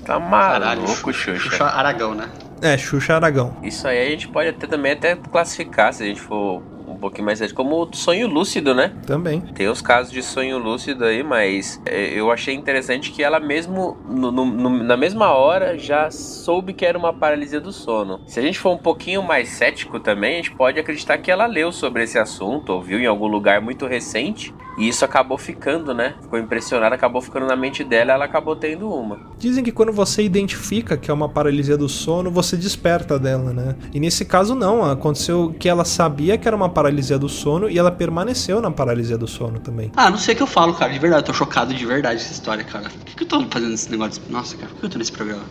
Tá 0.04 0.20
maluco, 0.20 1.10
Xuxa. 1.10 1.38
Xuxa 1.38 1.64
Aragão, 1.64 2.14
né? 2.14 2.28
É, 2.60 2.76
Xuxa 2.76 3.14
Aragão. 3.14 3.56
Isso 3.62 3.88
aí 3.88 4.08
a 4.08 4.10
gente 4.10 4.28
pode 4.28 4.50
até 4.50 4.66
também 4.66 4.92
até 4.92 5.16
classificar, 5.16 5.94
se 5.94 6.02
a 6.02 6.06
gente 6.06 6.20
for 6.20 6.62
um 6.96 7.00
pouquinho 7.00 7.26
mais 7.26 7.38
sério, 7.38 7.54
como 7.54 7.76
o 7.82 7.88
sonho 7.94 8.26
lúcido, 8.26 8.74
né? 8.74 8.92
Também. 9.06 9.40
Tem 9.54 9.68
os 9.68 9.80
casos 9.80 10.10
de 10.12 10.22
sonho 10.22 10.58
lúcido 10.58 11.04
aí, 11.04 11.22
mas 11.22 11.80
é, 11.86 12.06
eu 12.18 12.30
achei 12.32 12.54
interessante 12.54 13.12
que 13.12 13.22
ela 13.22 13.38
mesmo, 13.38 13.96
no- 14.08 14.32
no- 14.32 14.82
na 14.84 14.96
mesma 14.96 15.32
hora, 15.32 15.78
já 15.78 16.10
soube 16.10 16.72
que 16.72 16.84
era 16.84 16.98
uma 16.98 17.12
paralisia 17.12 17.60
do 17.60 17.70
sono. 17.72 18.20
Se 18.26 18.40
a 18.40 18.42
gente 18.42 18.58
for 18.58 18.70
um 18.72 18.78
pouquinho 18.78 19.22
mais 19.22 19.48
cético 19.50 20.00
também, 20.00 20.34
a 20.34 20.36
gente 20.36 20.52
pode 20.56 20.80
acreditar 20.80 21.18
que 21.18 21.30
ela 21.30 21.46
leu 21.46 21.70
sobre 21.70 22.02
esse 22.02 22.18
assunto, 22.18 22.70
ouviu 22.72 22.98
em 22.98 23.06
algum 23.06 23.26
lugar 23.26 23.60
muito 23.60 23.86
recente, 23.86 24.54
e 24.76 24.88
isso 24.88 25.04
acabou 25.04 25.38
ficando, 25.38 25.94
né? 25.94 26.14
Ficou 26.20 26.38
impressionada, 26.38 26.94
acabou 26.94 27.20
ficando 27.22 27.46
na 27.46 27.56
mente 27.56 27.82
dela, 27.82 28.12
ela 28.12 28.24
acabou 28.24 28.54
tendo 28.54 28.88
uma. 28.90 29.18
Dizem 29.38 29.64
que 29.64 29.72
quando 29.72 29.92
você 29.92 30.22
identifica 30.22 30.96
que 30.96 31.10
é 31.10 31.14
uma 31.14 31.28
paralisia 31.28 31.76
do 31.76 31.88
sono, 31.88 32.30
você 32.30 32.56
desperta 32.56 33.18
dela, 33.18 33.52
né? 33.52 33.76
E 33.92 34.00
nesse 34.00 34.24
caso 34.24 34.54
não, 34.54 34.84
aconteceu 34.84 35.54
que 35.58 35.68
ela 35.68 35.84
sabia 35.84 36.36
que 36.36 36.46
era 36.46 36.56
uma 36.56 36.68
paralisia 36.68 37.18
do 37.18 37.28
sono 37.28 37.68
e 37.70 37.78
ela 37.78 37.90
permaneceu 37.90 38.60
na 38.60 38.70
paralisia 38.70 39.16
do 39.16 39.26
sono 39.26 39.58
também. 39.58 39.90
Ah, 39.96 40.10
não 40.10 40.18
sei 40.18 40.34
o 40.34 40.36
que 40.36 40.42
eu 40.42 40.46
falo, 40.46 40.74
cara. 40.74 40.92
De 40.92 40.98
verdade, 40.98 41.22
eu 41.22 41.26
tô 41.26 41.32
chocado 41.32 41.72
de 41.72 41.86
verdade 41.86 42.20
essa 42.20 42.32
história, 42.32 42.64
cara. 42.64 42.90
Por 42.90 43.04
que, 43.04 43.16
que 43.16 43.22
eu 43.22 43.28
tô 43.28 43.44
fazendo 43.50 43.74
esse 43.74 43.90
negócio? 43.90 44.22
Nossa, 44.28 44.56
cara, 44.56 44.68
por 44.68 44.80
que 44.80 44.86
eu 44.86 44.90
tô 44.90 44.98
nesse 44.98 45.12
programa? 45.12 45.44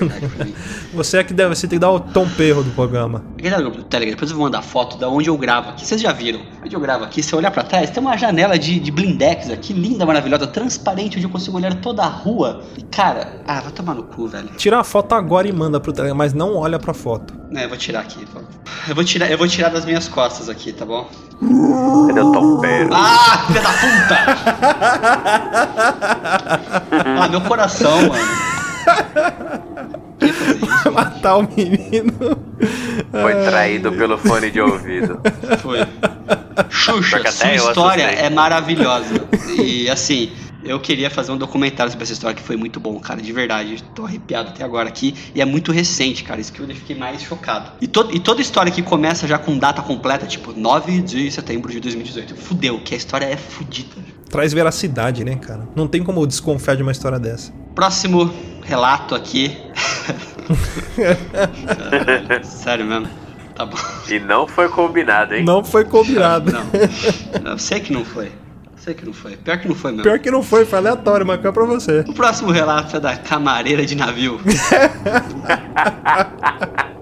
É. 0.00 0.46
Você 0.94 1.18
é 1.18 1.24
que 1.24 1.34
deve, 1.34 1.54
você 1.54 1.66
tem 1.66 1.78
que 1.78 1.80
dar 1.80 1.90
o 1.90 1.98
tom 1.98 2.28
perro 2.28 2.62
do 2.62 2.70
programa. 2.70 3.24
Telegram, 3.88 4.12
depois 4.12 4.30
eu 4.30 4.36
vou 4.36 4.46
mandar 4.46 4.62
foto 4.62 4.96
da 4.96 5.08
onde 5.08 5.28
eu 5.28 5.36
gravo 5.36 5.70
aqui. 5.70 5.84
Vocês 5.84 6.00
já 6.00 6.12
viram? 6.12 6.40
Onde 6.64 6.74
eu 6.74 6.80
gravo 6.80 7.04
aqui, 7.04 7.22
se 7.22 7.32
eu 7.32 7.38
olhar 7.38 7.50
pra 7.50 7.62
trás, 7.62 7.90
tem 7.90 8.02
uma 8.02 8.16
janela 8.16 8.58
de, 8.58 8.80
de 8.80 8.90
blindex 8.90 9.50
aqui, 9.50 9.72
linda, 9.74 10.06
maravilhosa, 10.06 10.46
transparente, 10.46 11.16
onde 11.18 11.26
eu 11.26 11.30
consigo 11.30 11.56
olhar 11.56 11.74
toda 11.74 12.02
a 12.02 12.06
rua. 12.08 12.62
E, 12.76 12.82
cara, 12.82 13.40
ah, 13.46 13.60
vai 13.60 13.70
tomar 13.72 13.94
no 13.94 14.02
cu, 14.04 14.26
velho. 14.28 14.48
Tira 14.56 14.80
a 14.80 14.84
foto 14.84 15.14
agora 15.14 15.46
e 15.46 15.52
manda 15.52 15.78
pro 15.78 15.92
Telegram, 15.92 16.16
mas 16.16 16.32
não 16.32 16.56
olha 16.56 16.78
pra 16.78 16.94
foto. 16.94 17.34
É, 17.54 17.64
eu 17.64 17.68
vou 17.68 17.76
tirar 17.78 18.00
aqui. 18.00 18.24
vou- 18.32 18.42
Eu 18.88 18.94
vou 18.94 19.04
tirar, 19.04 19.30
eu 19.30 19.36
vou 19.38 19.46
tirar 19.46 19.68
das 19.68 19.84
minhas 19.84 20.08
costas 20.08 20.48
aqui, 20.48 20.72
tá 20.72 20.84
bom? 20.86 21.06
Cadê 22.08 22.20
o 22.20 22.32
tompeiro? 22.32 22.90
Ah, 22.94 23.44
filha 23.46 23.60
da 23.60 23.70
puta! 23.70 24.16
ah, 27.20 27.28
meu 27.28 27.40
coração, 27.42 28.08
mano. 28.08 28.44
Isso? 30.20 30.92
Matar 30.92 31.36
o 31.38 31.42
menino. 31.42 32.12
Foi 33.22 33.34
traído 33.44 33.92
pelo 33.92 34.18
fone 34.18 34.50
de 34.50 34.60
ouvido. 34.60 35.20
Foi. 35.60 35.78
Xuxa, 36.70 37.16
Porque 37.16 37.32
sua 37.32 37.54
história 37.54 38.06
assustei. 38.06 38.26
é 38.26 38.30
maravilhosa. 38.30 39.28
E 39.58 39.88
assim, 39.90 40.32
eu 40.64 40.80
queria 40.80 41.10
fazer 41.10 41.30
um 41.30 41.36
documentário 41.36 41.92
sobre 41.92 42.04
essa 42.04 42.12
história 42.12 42.34
que 42.34 42.42
foi 42.42 42.56
muito 42.56 42.80
bom, 42.80 42.98
cara, 42.98 43.20
de 43.20 43.32
verdade. 43.32 43.84
Tô 43.94 44.04
arrepiado 44.04 44.48
até 44.48 44.64
agora 44.64 44.88
aqui. 44.88 45.14
E 45.34 45.40
é 45.40 45.44
muito 45.44 45.70
recente, 45.72 46.24
cara. 46.24 46.40
Isso 46.40 46.52
que 46.52 46.60
eu 46.60 46.66
fiquei 46.68 46.96
mais 46.96 47.22
chocado. 47.22 47.72
E, 47.80 47.86
to 47.86 48.08
e 48.12 48.18
toda 48.18 48.40
história 48.40 48.72
que 48.72 48.82
começa 48.82 49.26
já 49.26 49.38
com 49.38 49.58
data 49.58 49.82
completa, 49.82 50.26
tipo 50.26 50.58
9 50.58 51.02
de 51.02 51.30
setembro 51.30 51.70
de 51.70 51.80
2018. 51.80 52.34
Fudeu, 52.34 52.80
que 52.80 52.94
a 52.94 52.96
história 52.96 53.26
é 53.26 53.36
fudida. 53.36 53.94
Traz 54.30 54.52
veracidade, 54.52 55.22
né, 55.22 55.36
cara? 55.36 55.68
Não 55.76 55.86
tem 55.86 56.02
como 56.02 56.26
desconfiar 56.26 56.76
de 56.76 56.82
uma 56.82 56.92
história 56.92 57.18
dessa. 57.18 57.52
Próximo 57.74 58.32
relato 58.62 59.14
aqui. 59.14 59.56
Sério 62.44 62.84
mesmo? 62.84 63.08
Tá 63.54 63.64
bom. 63.64 63.78
E 64.08 64.18
não 64.18 64.46
foi 64.46 64.68
combinado, 64.68 65.34
hein? 65.34 65.44
Não 65.44 65.64
foi 65.64 65.84
combinado. 65.84 66.52
Não. 66.52 67.52
Eu 67.52 67.58
sei 67.58 67.80
que 67.80 67.92
não 67.92 68.04
foi. 68.04 68.32
Sei 68.76 68.94
que 68.94 69.06
não 69.06 69.12
foi. 69.12 69.36
Pior 69.36 69.58
que 69.58 69.68
não 69.68 69.74
foi 69.74 69.92
mesmo. 69.92 70.02
Pior 70.02 70.18
que 70.18 70.30
não 70.30 70.42
foi, 70.42 70.66
foi 70.66 70.78
aleatório, 70.78 71.24
mas 71.24 71.42
é 71.42 71.52
pra 71.52 71.64
você. 71.64 72.00
O 72.00 72.12
próximo 72.12 72.50
relato 72.50 72.96
é 72.96 73.00
da 73.00 73.16
camareira 73.16 73.86
de 73.86 73.94
navio. 73.94 74.40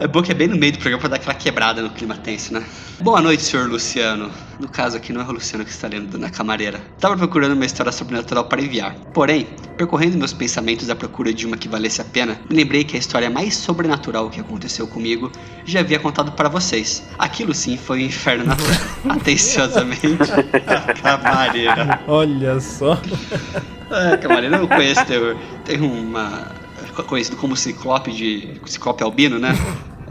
É 0.00 0.06
bom 0.06 0.22
que 0.22 0.32
é 0.32 0.34
bem 0.34 0.48
no 0.48 0.56
meio 0.56 0.72
do 0.72 0.78
programa 0.78 0.98
pra 0.98 1.10
dar 1.10 1.16
aquela 1.16 1.34
quebrada 1.34 1.82
no 1.82 1.90
clima 1.90 2.16
tenso, 2.16 2.54
né? 2.54 2.64
Boa 3.02 3.20
noite, 3.20 3.42
senhor 3.42 3.68
Luciano. 3.68 4.30
No 4.58 4.66
caso 4.66 4.96
aqui 4.96 5.12
não 5.12 5.20
é 5.20 5.24
o 5.24 5.32
Luciano 5.32 5.62
que 5.62 5.70
está 5.70 5.88
lendo 5.88 6.18
na 6.18 6.30
camareira. 6.30 6.80
Tava 6.98 7.18
procurando 7.18 7.52
uma 7.52 7.66
história 7.66 7.92
sobrenatural 7.92 8.46
para 8.46 8.62
enviar. 8.62 8.94
Porém, 9.12 9.46
percorrendo 9.76 10.16
meus 10.16 10.32
pensamentos 10.32 10.88
à 10.88 10.96
procura 10.96 11.34
de 11.34 11.46
uma 11.46 11.54
que 11.54 11.68
valesse 11.68 12.00
a 12.00 12.04
pena, 12.04 12.40
me 12.48 12.56
lembrei 12.56 12.82
que 12.82 12.96
a 12.96 12.98
história 12.98 13.28
mais 13.28 13.54
sobrenatural 13.54 14.30
que 14.30 14.40
aconteceu 14.40 14.86
comigo 14.86 15.30
já 15.66 15.80
havia 15.80 15.98
contado 15.98 16.32
para 16.32 16.48
vocês. 16.48 17.06
Aquilo 17.18 17.52
sim 17.52 17.76
foi 17.76 17.98
um 17.98 18.06
inferno 18.06 18.46
na 18.46 18.56
terra. 18.56 18.96
Atenciosamente, 19.16 20.32
a 20.66 20.94
camareira. 20.94 22.00
Olha 22.08 22.58
só. 22.58 22.98
É, 23.90 24.16
camareira 24.16 24.56
eu 24.56 24.66
conheço, 24.66 25.04
tem, 25.04 25.18
tem 25.62 25.80
uma. 25.82 26.59
Conhecido 26.92 27.36
como 27.36 27.56
Ciclope 27.56 28.12
de. 28.12 28.60
Ciclope 28.66 29.02
Albino, 29.02 29.38
né? 29.38 29.50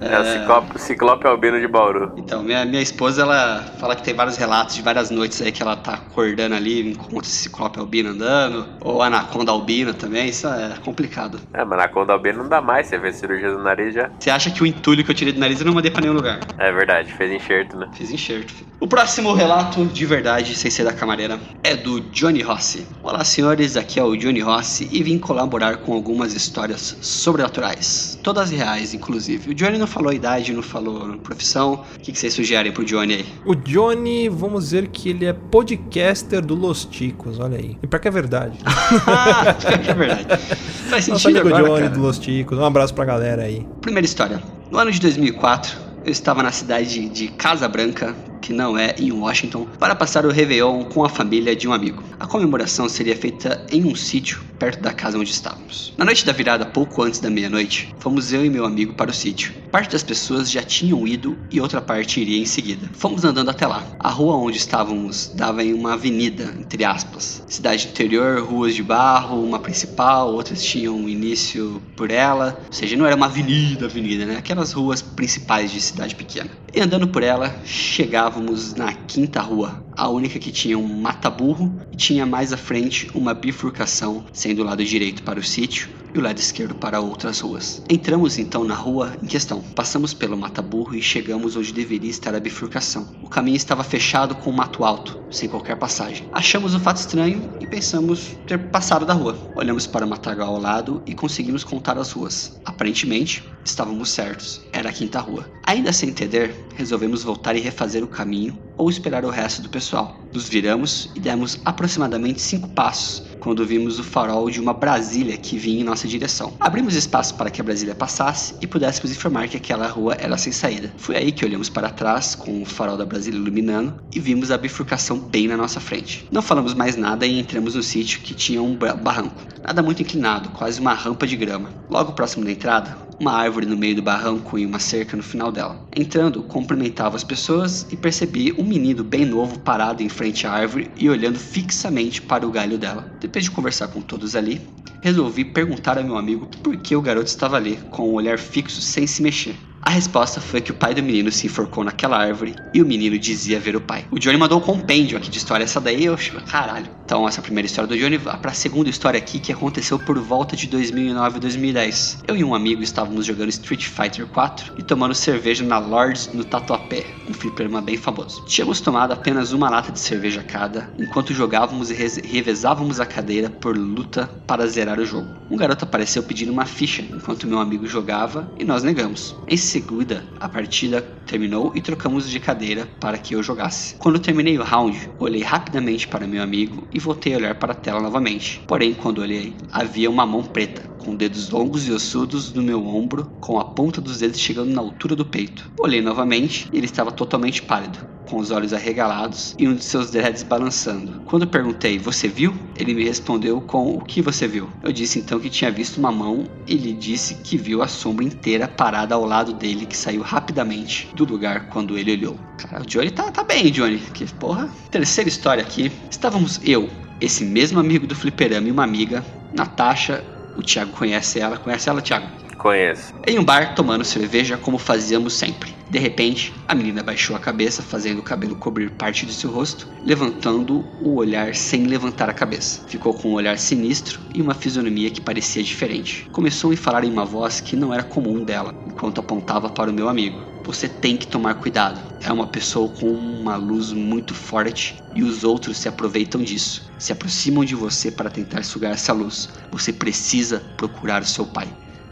É 0.02 0.20
o 0.20 0.24
ciclope, 0.24 0.82
ciclope 0.82 1.28
albino 1.28 1.60
de 1.60 1.68
Bauru. 1.68 2.14
Então, 2.18 2.41
minha, 2.41 2.66
minha 2.66 2.82
esposa, 2.82 3.22
ela 3.24 3.64
fala 3.80 3.95
que 3.95 4.04
tem 4.04 4.14
vários 4.14 4.38
relatos 4.38 4.76
de 4.76 4.82
várias 4.82 5.10
noites 5.10 5.41
aí 5.41 5.52
que 5.52 5.62
ela 5.62 5.76
tá 5.76 5.93
acordando 5.95 6.56
ali, 6.56 6.91
encontra 6.91 7.28
esse 7.28 7.43
ciclope 7.43 7.80
albino 7.80 8.10
andando, 8.10 8.66
ou 8.82 9.02
anaconda 9.02 9.52
albina 9.52 9.93
também, 9.93 10.30
isso 10.30 10.47
é 10.47 10.76
complicado. 10.84 11.39
É, 11.54 11.64
mas 11.66 11.78
na 11.78 11.88
conda 11.88 12.14
albino 12.14 12.43
não 12.43 12.50
dá 12.50 12.62
mais, 12.62 12.88
você 12.88 13.00
fez 13.00 13.16
cirurgia 13.18 13.52
do 13.52 13.60
nariz 13.60 13.93
já. 13.93 14.10
Você 14.20 14.30
acha 14.30 14.50
que 14.50 14.64
o 14.64 14.66
entulho 14.66 15.04
que 15.04 15.12
eu 15.12 15.16
tirei 15.16 15.34
do 15.34 15.39
nariz 15.39 15.60
eu 15.60 15.66
não 15.66 15.74
mandei 15.74 15.91
pra 15.91 16.02
nenhum 16.02 16.14
lugar? 16.14 16.39
É 16.58 16.72
verdade, 16.72 17.12
fez 17.14 17.32
enxerto, 17.32 17.78
né? 17.78 17.89
Fiz 17.93 18.12
enxerto. 18.12 18.54
filho. 18.54 18.70
O 18.80 18.88
próximo 18.88 19.34
relato, 19.34 19.86
de 19.86 20.06
verdade, 20.06 20.56
sem 20.56 20.72
ser 20.72 20.86
da 20.86 20.93
camareira, 20.93 21.38
é 21.64 21.76
do 21.76 22.00
Johnny 22.00 22.41
Rossi. 22.41 22.88
Olá, 23.04 23.26
senhores, 23.26 23.76
aqui 23.76 24.00
é 24.00 24.04
o 24.04 24.16
Johnny 24.16 24.39
Rossi 24.39 24.88
e 24.89 25.04
vim 25.04 25.20
colaborar 25.20 25.78
com 25.78 25.93
algumas 25.93 26.34
histórias 26.34 26.97
sobrenaturais. 27.02 28.18
Todas 28.24 28.52
reais, 28.52 28.93
inclusive. 28.93 29.52
O 29.52 29.54
Johnny 29.54 29.78
não 29.78 29.89
falou 29.90 30.14
idade, 30.14 30.54
não 30.54 30.62
falou 30.62 31.18
profissão. 31.18 31.86
O 31.96 32.00
que, 32.00 32.12
que 32.12 32.20
vocês 32.20 32.34
sugerem 32.34 32.72
pro 32.72 32.86
Johnny 32.86 33.16
aí? 33.16 33.26
O 33.46 33.56
Johnny, 33.56 34.30
vamos 34.30 34.66
dizer 34.66 34.88
que 34.88 35.10
ele 35.10 35.26
é 35.26 35.34
podcaster 35.34 36.46
do 36.46 36.56
Los 36.56 36.86
Ticos, 36.86 37.40
olha 37.40 37.58
aí. 37.58 37.78
E 37.82 37.88
pior 37.88 38.00
que 38.00 38.08
é 38.08 38.12
verdade. 38.12 38.58
ah, 39.08 39.56
é 39.90 39.94
verdade. 39.94 40.44
Faz 40.90 41.08
Nosso 41.08 41.24
sentido 41.24 41.42
amigo 41.42 41.56
agora, 41.56 41.64
Johnny 41.64 41.82
cara. 41.84 41.96
do 41.96 42.02
Los 42.02 42.20
Ticos. 42.20 42.58
Um 42.58 42.66
abraço 42.66 42.94
pra 42.94 43.06
galera 43.06 43.44
aí. 43.44 43.66
Primeira 43.82 44.06
história. 44.06 44.42
No 44.72 44.78
ano 44.78 44.92
de 44.92 45.00
2004, 45.00 45.90
eu 46.06 46.12
estava 46.12 46.42
na 46.42 46.52
cidade 46.52 47.10
de 47.10 47.28
Casa 47.28 47.68
Branca, 47.68 48.16
que 48.42 48.54
não 48.54 48.78
é 48.78 48.96
em 48.98 49.12
Washington, 49.12 49.68
para 49.78 49.96
passar 49.96 50.26
o 50.26 50.32
Réveillon 50.32 50.86
com 50.86 51.04
a 51.04 51.10
família 51.10 51.56
de 51.56 51.68
um 51.68 51.74
amigo. 51.74 52.04
A 52.20 52.26
comemoração 52.26 52.88
seria 52.88 53.16
feita 53.16 53.66
em 53.72 53.86
um 53.86 53.96
sítio 53.96 54.42
perto 54.58 54.82
da 54.82 54.94
casa 54.94 55.18
onde 55.18 55.32
estávamos. 55.32 55.94
Na 55.98 56.06
noite 56.06 56.26
da 56.26 56.32
virada, 56.32 56.66
pouco 56.66 57.04
antes 57.04 57.20
da 57.20 57.30
meia-noite, 57.30 57.94
fomos 58.00 58.32
eu 58.32 58.46
e 58.46 58.50
meu 58.50 58.66
amigo 58.66 58.94
para 58.94 59.12
o 59.12 59.14
sítio. 59.14 59.54
Parte 59.72 59.91
das 59.91 60.01
pessoas 60.01 60.49
já 60.49 60.63
tinham 60.63 61.07
ido 61.07 61.38
e 61.51 61.61
outra 61.61 61.80
parte 61.80 62.20
iria 62.20 62.39
em 62.39 62.45
seguida. 62.45 62.89
Fomos 62.93 63.24
andando 63.24 63.49
até 63.49 63.67
lá. 63.67 63.86
A 63.99 64.09
rua 64.09 64.36
onde 64.36 64.57
estávamos 64.57 65.32
dava 65.36 65.63
em 65.63 65.74
uma 65.74 65.93
avenida, 65.93 66.55
entre 66.59 66.84
aspas. 66.84 67.43
Cidade 67.47 67.88
interior, 67.88 68.41
ruas 68.41 68.74
de 68.74 68.82
barro, 68.82 69.43
uma 69.43 69.59
principal, 69.59 70.34
outras 70.34 70.63
tinham 70.63 71.07
início 71.07 71.82
por 71.95 72.09
ela. 72.09 72.59
Ou 72.65 72.74
seja, 72.74 72.95
não 72.95 73.05
era 73.05 73.15
uma 73.15 73.28
avenida, 73.28 73.86
avenida, 73.86 74.26
né? 74.26 74.38
Aquelas 74.38 74.74
ruas 74.74 75.03
principais 75.03 75.72
de 75.72 75.80
cidade 75.80 76.15
pequena. 76.15 76.49
E 76.74 76.82
andando 76.82 77.07
por 77.07 77.22
ela, 77.22 77.55
chegávamos 77.63 78.74
na 78.74 78.93
quinta 78.93 79.39
rua, 79.41 79.84
a 79.95 80.09
única 80.09 80.39
que 80.39 80.51
tinha 80.51 80.78
um 80.78 80.88
mata-burro 80.88 81.80
e 81.91 81.95
tinha 81.95 82.26
mais 82.26 82.51
à 82.51 82.57
frente 82.57 83.09
uma 83.13 83.34
bifurcação, 83.36 84.26
sendo 84.34 84.61
o 84.61 84.65
lado 84.65 84.84
direito 84.84 85.22
para 85.22 85.39
o 85.39 85.43
sítio 85.43 85.89
e 86.14 86.18
o 86.18 86.22
lado 86.22 86.39
esquerdo 86.39 86.76
para 86.76 86.99
outras 86.99 87.39
ruas. 87.39 87.82
Entramos 87.89 88.38
então 88.38 88.64
na 88.64 88.76
rua 88.76 89.16
em 89.22 89.28
questão. 89.28 89.62
Passamos 89.76 90.14
pelo 90.14 90.38
mata-burro 90.38 90.95
e 90.95 91.01
chegamos 91.01 91.55
onde 91.55 91.74
deveria 91.74 92.10
estar 92.10 92.34
a 92.36 92.39
bifurcação. 92.39 93.07
O 93.24 93.30
caminho 93.30 93.57
estava 93.57 93.84
fechado 93.84 94.36
com 94.36 94.49
um 94.49 94.53
mato 94.53 94.84
alto, 94.84 95.22
sem 95.30 95.47
qualquer 95.47 95.78
passagem. 95.78 96.28
Achamos 96.32 96.74
o 96.74 96.80
fato 96.80 96.97
estranho 96.97 97.49
e 97.60 97.68
pensamos 97.68 98.36
ter 98.47 98.57
passado 98.57 99.05
da 99.05 99.14
rua. 99.14 99.38
Olhamos 99.55 99.86
para 99.86 100.05
o 100.05 100.10
matagal 100.10 100.55
ao 100.55 100.62
lado 100.62 101.01
e 101.05 101.14
conseguimos 101.14 101.64
contar 101.64 101.97
as 101.97 102.12
ruas. 102.12 102.60
Aparentemente, 102.66 103.43
estávamos 103.64 104.10
certos. 104.10 104.62
Era 104.72 104.89
a 104.89 104.93
quinta 104.93 105.20
rua. 105.20 105.49
Ainda 105.66 105.93
sem 105.93 106.10
entender, 106.10 106.55
resolvemos 106.76 107.24
voltar 107.24 107.55
e 107.55 107.60
refazer 107.60 108.03
o 108.03 108.07
caminho 108.07 108.57
ou 108.78 108.89
esperar 108.89 109.26
o 109.26 109.30
resto 109.30 109.62
do 109.62 109.70
pessoal. 109.70 110.18
Nos 110.34 110.47
viramos 110.47 111.10
e 111.16 111.20
demos 111.20 111.60
aproximadamente 111.66 112.41
cinco 112.41 112.70
passos 112.70 113.24
quando 113.39 113.66
vimos 113.66 113.99
o 113.99 114.03
farol 114.03 114.49
de 114.49 114.60
uma 114.60 114.74
Brasília 114.74 115.38
que 115.38 115.57
vinha 115.57 115.82
em 115.82 115.84
nossa 115.84 115.99
direção. 116.08 116.54
Abrimos 116.60 116.95
espaço 116.95 117.36
para 117.36 117.50
que 117.50 117.62
a 117.62 117.64
Brasília 117.64 117.95
passasse 117.95 118.56
e 118.62 118.68
pudéssemos 118.68 119.12
informar 119.12 119.47
que 119.47 119.58
aquela 119.58 119.88
rua 119.88 120.16
era 120.20 120.38
sem 120.38 120.52
saída. 120.54 120.91
Foi 120.97 121.16
aí 121.16 121.32
que 121.32 121.45
olhamos 121.45 121.70
para 121.70 121.89
trás, 121.89 122.36
com 122.36 122.62
o 122.62 122.66
farol 122.66 122.97
da 122.97 123.06
Brasília 123.06 123.39
iluminando, 123.39 123.95
e 124.14 124.20
vimos 124.20 124.52
a 124.52 124.58
bifurcação 124.58 125.18
bem 125.20 125.47
na 125.47 125.58
nossa 125.58 125.80
frente. 125.80 126.28
Não 126.32 126.41
falamos 126.41 126.74
mais 126.74 126.95
nada 126.95 127.26
e 127.26 127.39
entramos 127.39 127.76
no 127.76 127.84
sítio 127.84 128.22
que 128.22 128.34
tinha 128.34 128.62
um 128.62 128.76
ba- 128.76 128.93
barranco. 128.93 129.41
Nada 129.64 129.82
muito 129.84 130.02
inclinado, 130.02 130.50
quase 130.50 130.80
uma 130.80 130.93
rampa 130.93 131.28
de 131.28 131.36
grama. 131.36 131.70
Logo 131.89 132.14
próximo 132.14 132.45
da 132.45 132.52
entrada, 132.52 132.97
uma 133.20 133.34
árvore 133.34 133.66
no 133.66 133.76
meio 133.76 133.95
do 133.95 134.02
barranco 134.02 134.58
e 134.58 134.66
uma 134.66 134.80
cerca 134.80 135.18
no 135.18 135.22
final 135.24 135.52
dela. 135.52 135.86
Entrando, 135.95 136.41
cumprimentava 136.43 137.18
as 137.18 137.24
pessoas 137.24 137.86
e 137.91 137.97
percebi 137.97 138.54
um 138.58 138.64
menino 138.64 139.04
bem 139.04 139.26
novo 139.26 139.60
parado 139.60 140.02
em 140.02 140.08
frente 140.08 140.47
à 140.47 140.52
árvore 140.54 140.89
e 140.95 141.10
olhando 141.10 141.38
fixamente 141.38 142.22
para 142.22 142.47
o 142.47 142.52
galho 142.52 142.78
dela. 142.78 143.12
Depois 143.20 143.43
de 143.43 143.52
conversar 143.52 143.89
com 143.89 144.02
todos 144.02 144.36
ali, 144.36 144.62
resolvi 145.02 145.45
perguntar 145.45 145.97
ao 145.97 146.04
meu 146.04 146.18
amigo 146.18 146.47
por 146.64 146.78
que 146.78 146.95
o 146.95 147.02
garoto 147.02 147.28
estava 147.28 147.58
ali, 147.58 147.78
com 147.89 148.10
um 148.10 148.14
olhar 148.14 148.38
fixo 148.38 148.82
sem 148.82 149.08
se 149.08 149.22
mexer. 149.22 149.68
A 149.90 149.92
resposta 149.92 150.40
foi 150.40 150.62
que 150.62 150.70
o 150.70 150.76
pai 150.76 150.94
do 150.94 151.02
menino 151.02 151.32
se 151.32 151.48
enforcou 151.48 151.84
naquela 151.84 152.16
árvore 152.16 152.54
e 152.76 152.80
o 152.80 152.86
menino 152.86 153.18
dizia 153.18 153.60
ver 153.60 153.76
o 153.76 153.82
pai. 153.82 154.06
O 154.12 154.20
Johnny 154.20 154.38
mandou 154.38 154.60
um 154.60 154.62
compêndio 154.62 155.18
aqui 155.18 155.32
de 155.32 155.40
história. 155.40 155.64
Essa 155.64 155.82
daí 155.82 156.06
eu 156.06 156.14
acho, 156.14 156.40
caralho. 156.42 156.86
Então, 157.04 157.28
essa 157.28 157.40
é 157.40 157.42
a 157.42 157.44
primeira 157.44 157.66
história 157.66 157.88
do 157.88 157.98
Johnny. 157.98 158.18
Vá 158.18 158.38
pra 158.38 158.54
segunda 158.54 158.88
história 158.88 159.18
aqui 159.18 159.40
que 159.40 159.52
aconteceu 159.52 159.98
por 159.98 160.20
volta 160.20 160.56
de 160.56 160.68
2009 160.68 161.38
e 161.38 161.40
2010. 161.40 162.24
Eu 162.28 162.38
e 162.38 162.44
um 162.44 162.54
amigo 162.54 162.84
estávamos 162.84 163.26
jogando 163.26 163.50
Street 163.50 163.84
Fighter 163.84 164.28
4 164.28 164.76
e 164.78 164.84
tomando 164.84 165.16
cerveja 165.16 165.66
na 165.66 165.80
Lords 165.80 166.30
no 166.36 166.44
Tatuapé, 166.44 167.08
um 167.28 167.34
fliperama 167.34 167.82
bem 167.82 167.98
famoso. 167.98 168.46
Tínhamos 168.46 168.80
tomado 168.80 169.14
apenas 169.14 169.54
uma 169.54 169.72
lata 169.72 169.92
de 169.92 170.00
cerveja 170.00 170.44
cada 170.44 170.88
enquanto 171.00 171.34
jogávamos 171.34 171.90
e 171.90 171.96
revezávamos 171.96 173.00
a 173.00 173.08
cadeira 173.08 173.50
por 173.50 173.76
luta 173.76 174.30
para 174.46 174.68
zerar 174.68 175.00
o 175.00 175.06
jogo. 175.06 175.28
Um 175.50 175.58
garoto 175.58 175.86
apareceu 175.86 176.22
pedindo 176.22 176.52
uma 176.52 176.66
ficha 176.66 177.02
enquanto 177.02 177.48
meu 177.48 177.58
amigo 177.58 177.88
jogava 177.88 178.48
e 178.60 178.64
nós 178.64 178.84
negamos. 178.84 179.36
Em 179.48 179.58
seguida, 179.80 180.26
a 180.40 180.50
partida 180.50 181.02
terminou 181.26 181.72
e 181.74 181.82
trocamos 181.82 182.30
de 182.30 182.40
cadeira 182.40 182.86
para 183.00 183.18
que 183.18 183.34
eu 183.34 183.42
jogasse. 183.42 183.96
Quando 183.96 184.20
terminei 184.20 184.58
o 184.58 184.64
round, 184.64 185.10
olhei 185.18 185.42
rapidamente 185.42 186.06
para 186.06 186.28
meu 186.28 186.44
amigo 186.44 186.86
e 186.92 187.00
voltei 187.00 187.34
a 187.34 187.38
olhar 187.38 187.56
para 187.56 187.72
a 187.72 187.76
tela 187.76 188.02
novamente. 188.02 188.62
Porém, 188.68 188.94
quando 188.94 189.22
olhei, 189.22 189.54
havia 189.72 190.10
uma 190.10 190.26
mão 190.26 190.44
preta 190.44 190.90
com 191.00 191.16
dedos 191.16 191.50
longos 191.50 191.88
e 191.88 191.92
ossudos 191.92 192.54
no 192.54 192.62
meu 192.62 192.86
ombro, 192.86 193.32
com 193.40 193.58
a 193.58 193.66
ponta 193.66 194.02
dos 194.02 194.20
dedos 194.20 194.40
chegando 194.40 194.74
na 194.74 194.82
altura 194.82 195.16
do 195.16 195.26
peito. 195.26 195.72
Olhei 195.80 196.02
novamente 196.02 196.70
e 196.74 196.78
ele 196.78 196.86
estava 196.86 197.12
totalmente 197.12 197.62
pálido, 197.62 198.00
com 198.30 198.38
os 198.38 198.52
olhos 198.52 198.74
arregalados 198.74 199.56
e 199.58 199.68
um 199.68 199.74
de 199.74 199.84
seus 199.84 200.12
dreads 200.12 200.44
balançando. 200.44 201.22
Quando 201.26 201.48
perguntei, 201.48 201.98
você 201.98 202.28
viu? 202.28 202.54
Ele 202.78 202.94
me 202.94 203.06
respondeu 203.06 203.62
com 203.62 203.96
o 203.96 204.02
que 204.02 204.22
você 204.22 204.48
viu. 204.48 204.70
Eu 204.84 204.92
disse 204.92 205.20
então 205.20 205.40
que 205.40 205.50
tinha 205.50 205.72
visto 205.72 205.98
uma 205.98 206.12
mão 206.12 206.46
e 206.68 206.76
lhe 206.76 206.94
disse 206.94 207.36
que 207.36 207.58
viu 207.58 207.82
a 207.82 207.88
sombra 207.88 208.26
inteira 208.26 208.68
parada 208.68 209.16
ao 209.16 209.26
lado 209.26 209.54
dele 209.54 209.68
que 209.76 209.95
saiu 209.95 210.22
rapidamente 210.22 211.09
do 211.13 211.26
lugar 211.26 211.67
quando 211.70 211.97
ele 211.97 212.11
olhou. 212.11 212.39
Cara, 212.57 212.84
o 212.84 212.86
Johnny 212.86 213.11
tá, 213.11 213.32
tá 213.32 213.43
bem, 213.43 213.72
Johnny. 213.72 213.97
Que 214.13 214.26
porra. 214.34 214.70
Terceira 214.91 215.30
história 215.30 215.63
aqui. 215.63 215.91
Estávamos 216.09 216.59
eu, 216.63 216.89
esse 217.22 217.43
mesmo 217.43 217.80
amigo 217.80 218.07
do 218.07 218.15
fliperama 218.15 218.67
e 218.67 218.72
uma 218.72 218.84
amiga, 218.84 219.26
Natasha. 219.53 220.24
O 220.57 220.61
Thiago 220.61 220.91
conhece 220.91 221.39
ela. 221.39 221.57
Conhece 221.57 221.89
ela, 221.89 222.01
Thiago? 222.01 222.49
Conheço. 222.60 223.14
Em 223.26 223.39
um 223.39 223.43
bar, 223.43 223.74
tomando 223.74 224.03
cerveja 224.03 224.57
como 224.57 224.78
fazíamos 224.78 225.32
sempre. 225.32 225.74
De 225.89 225.97
repente, 225.97 226.53
a 226.68 226.76
menina 226.76 227.01
baixou 227.01 227.34
a 227.34 227.39
cabeça, 227.39 227.82
fazendo 227.82 228.20
o 228.20 228.22
cabelo 228.22 228.53
cobrir 228.57 228.91
parte 228.91 229.26
de 229.26 229.32
seu 229.32 229.49
rosto, 229.49 229.88
levantando 230.03 230.86
o 231.01 231.16
olhar 231.16 231.55
sem 231.55 231.86
levantar 231.86 232.30
a 232.30 232.34
cabeça. 232.34 232.86
Ficou 232.86 233.14
com 233.14 233.30
um 233.30 233.36
olhar 233.36 233.57
sinistro 233.57 234.20
e 234.36 234.41
uma 234.41 234.53
fisionomia 234.53 235.10
que 235.10 235.22
parecia 235.22 235.64
diferente. 235.64 236.30
Começou 236.34 236.74
a 236.74 236.76
falar 236.76 237.05
em 237.05 237.10
uma 237.10 237.24
voz 237.24 237.62
que 237.62 237.78
não 237.78 237.93
era 237.93 238.03
comum 238.03 238.43
dela, 238.43 238.76
enquanto 238.86 239.20
apontava 239.20 239.70
para 239.70 239.89
o 239.89 239.93
meu 239.93 240.10
amigo. 240.10 240.43
Você 240.66 240.89
tem 240.89 241.16
que 241.16 241.28
tomar 241.28 241.53
cuidado. 241.53 242.01
É 242.22 242.30
uma 242.30 242.45
pessoa 242.45 242.89
com 242.89 243.07
uma 243.07 243.55
luz 243.55 243.93
muito 243.93 244.34
forte 244.34 245.01
e 245.16 245.24
os 245.24 245.45
outros 245.45 245.78
se 245.78 245.88
aproveitam 245.88 246.43
disso. 246.43 246.91
Se 246.99 247.14
aproximam 247.14 247.64
de 247.64 247.74
você 247.74 248.12
para 248.12 248.30
tentar 248.30 248.66
sugar 248.66 248.91
essa 248.91 249.14
luz. 249.14 249.47
Você 249.72 249.93
precisa 249.93 250.62
procurar 250.76 251.22
o 251.22 251.26
seu 251.26 251.45
pai 251.45 251.70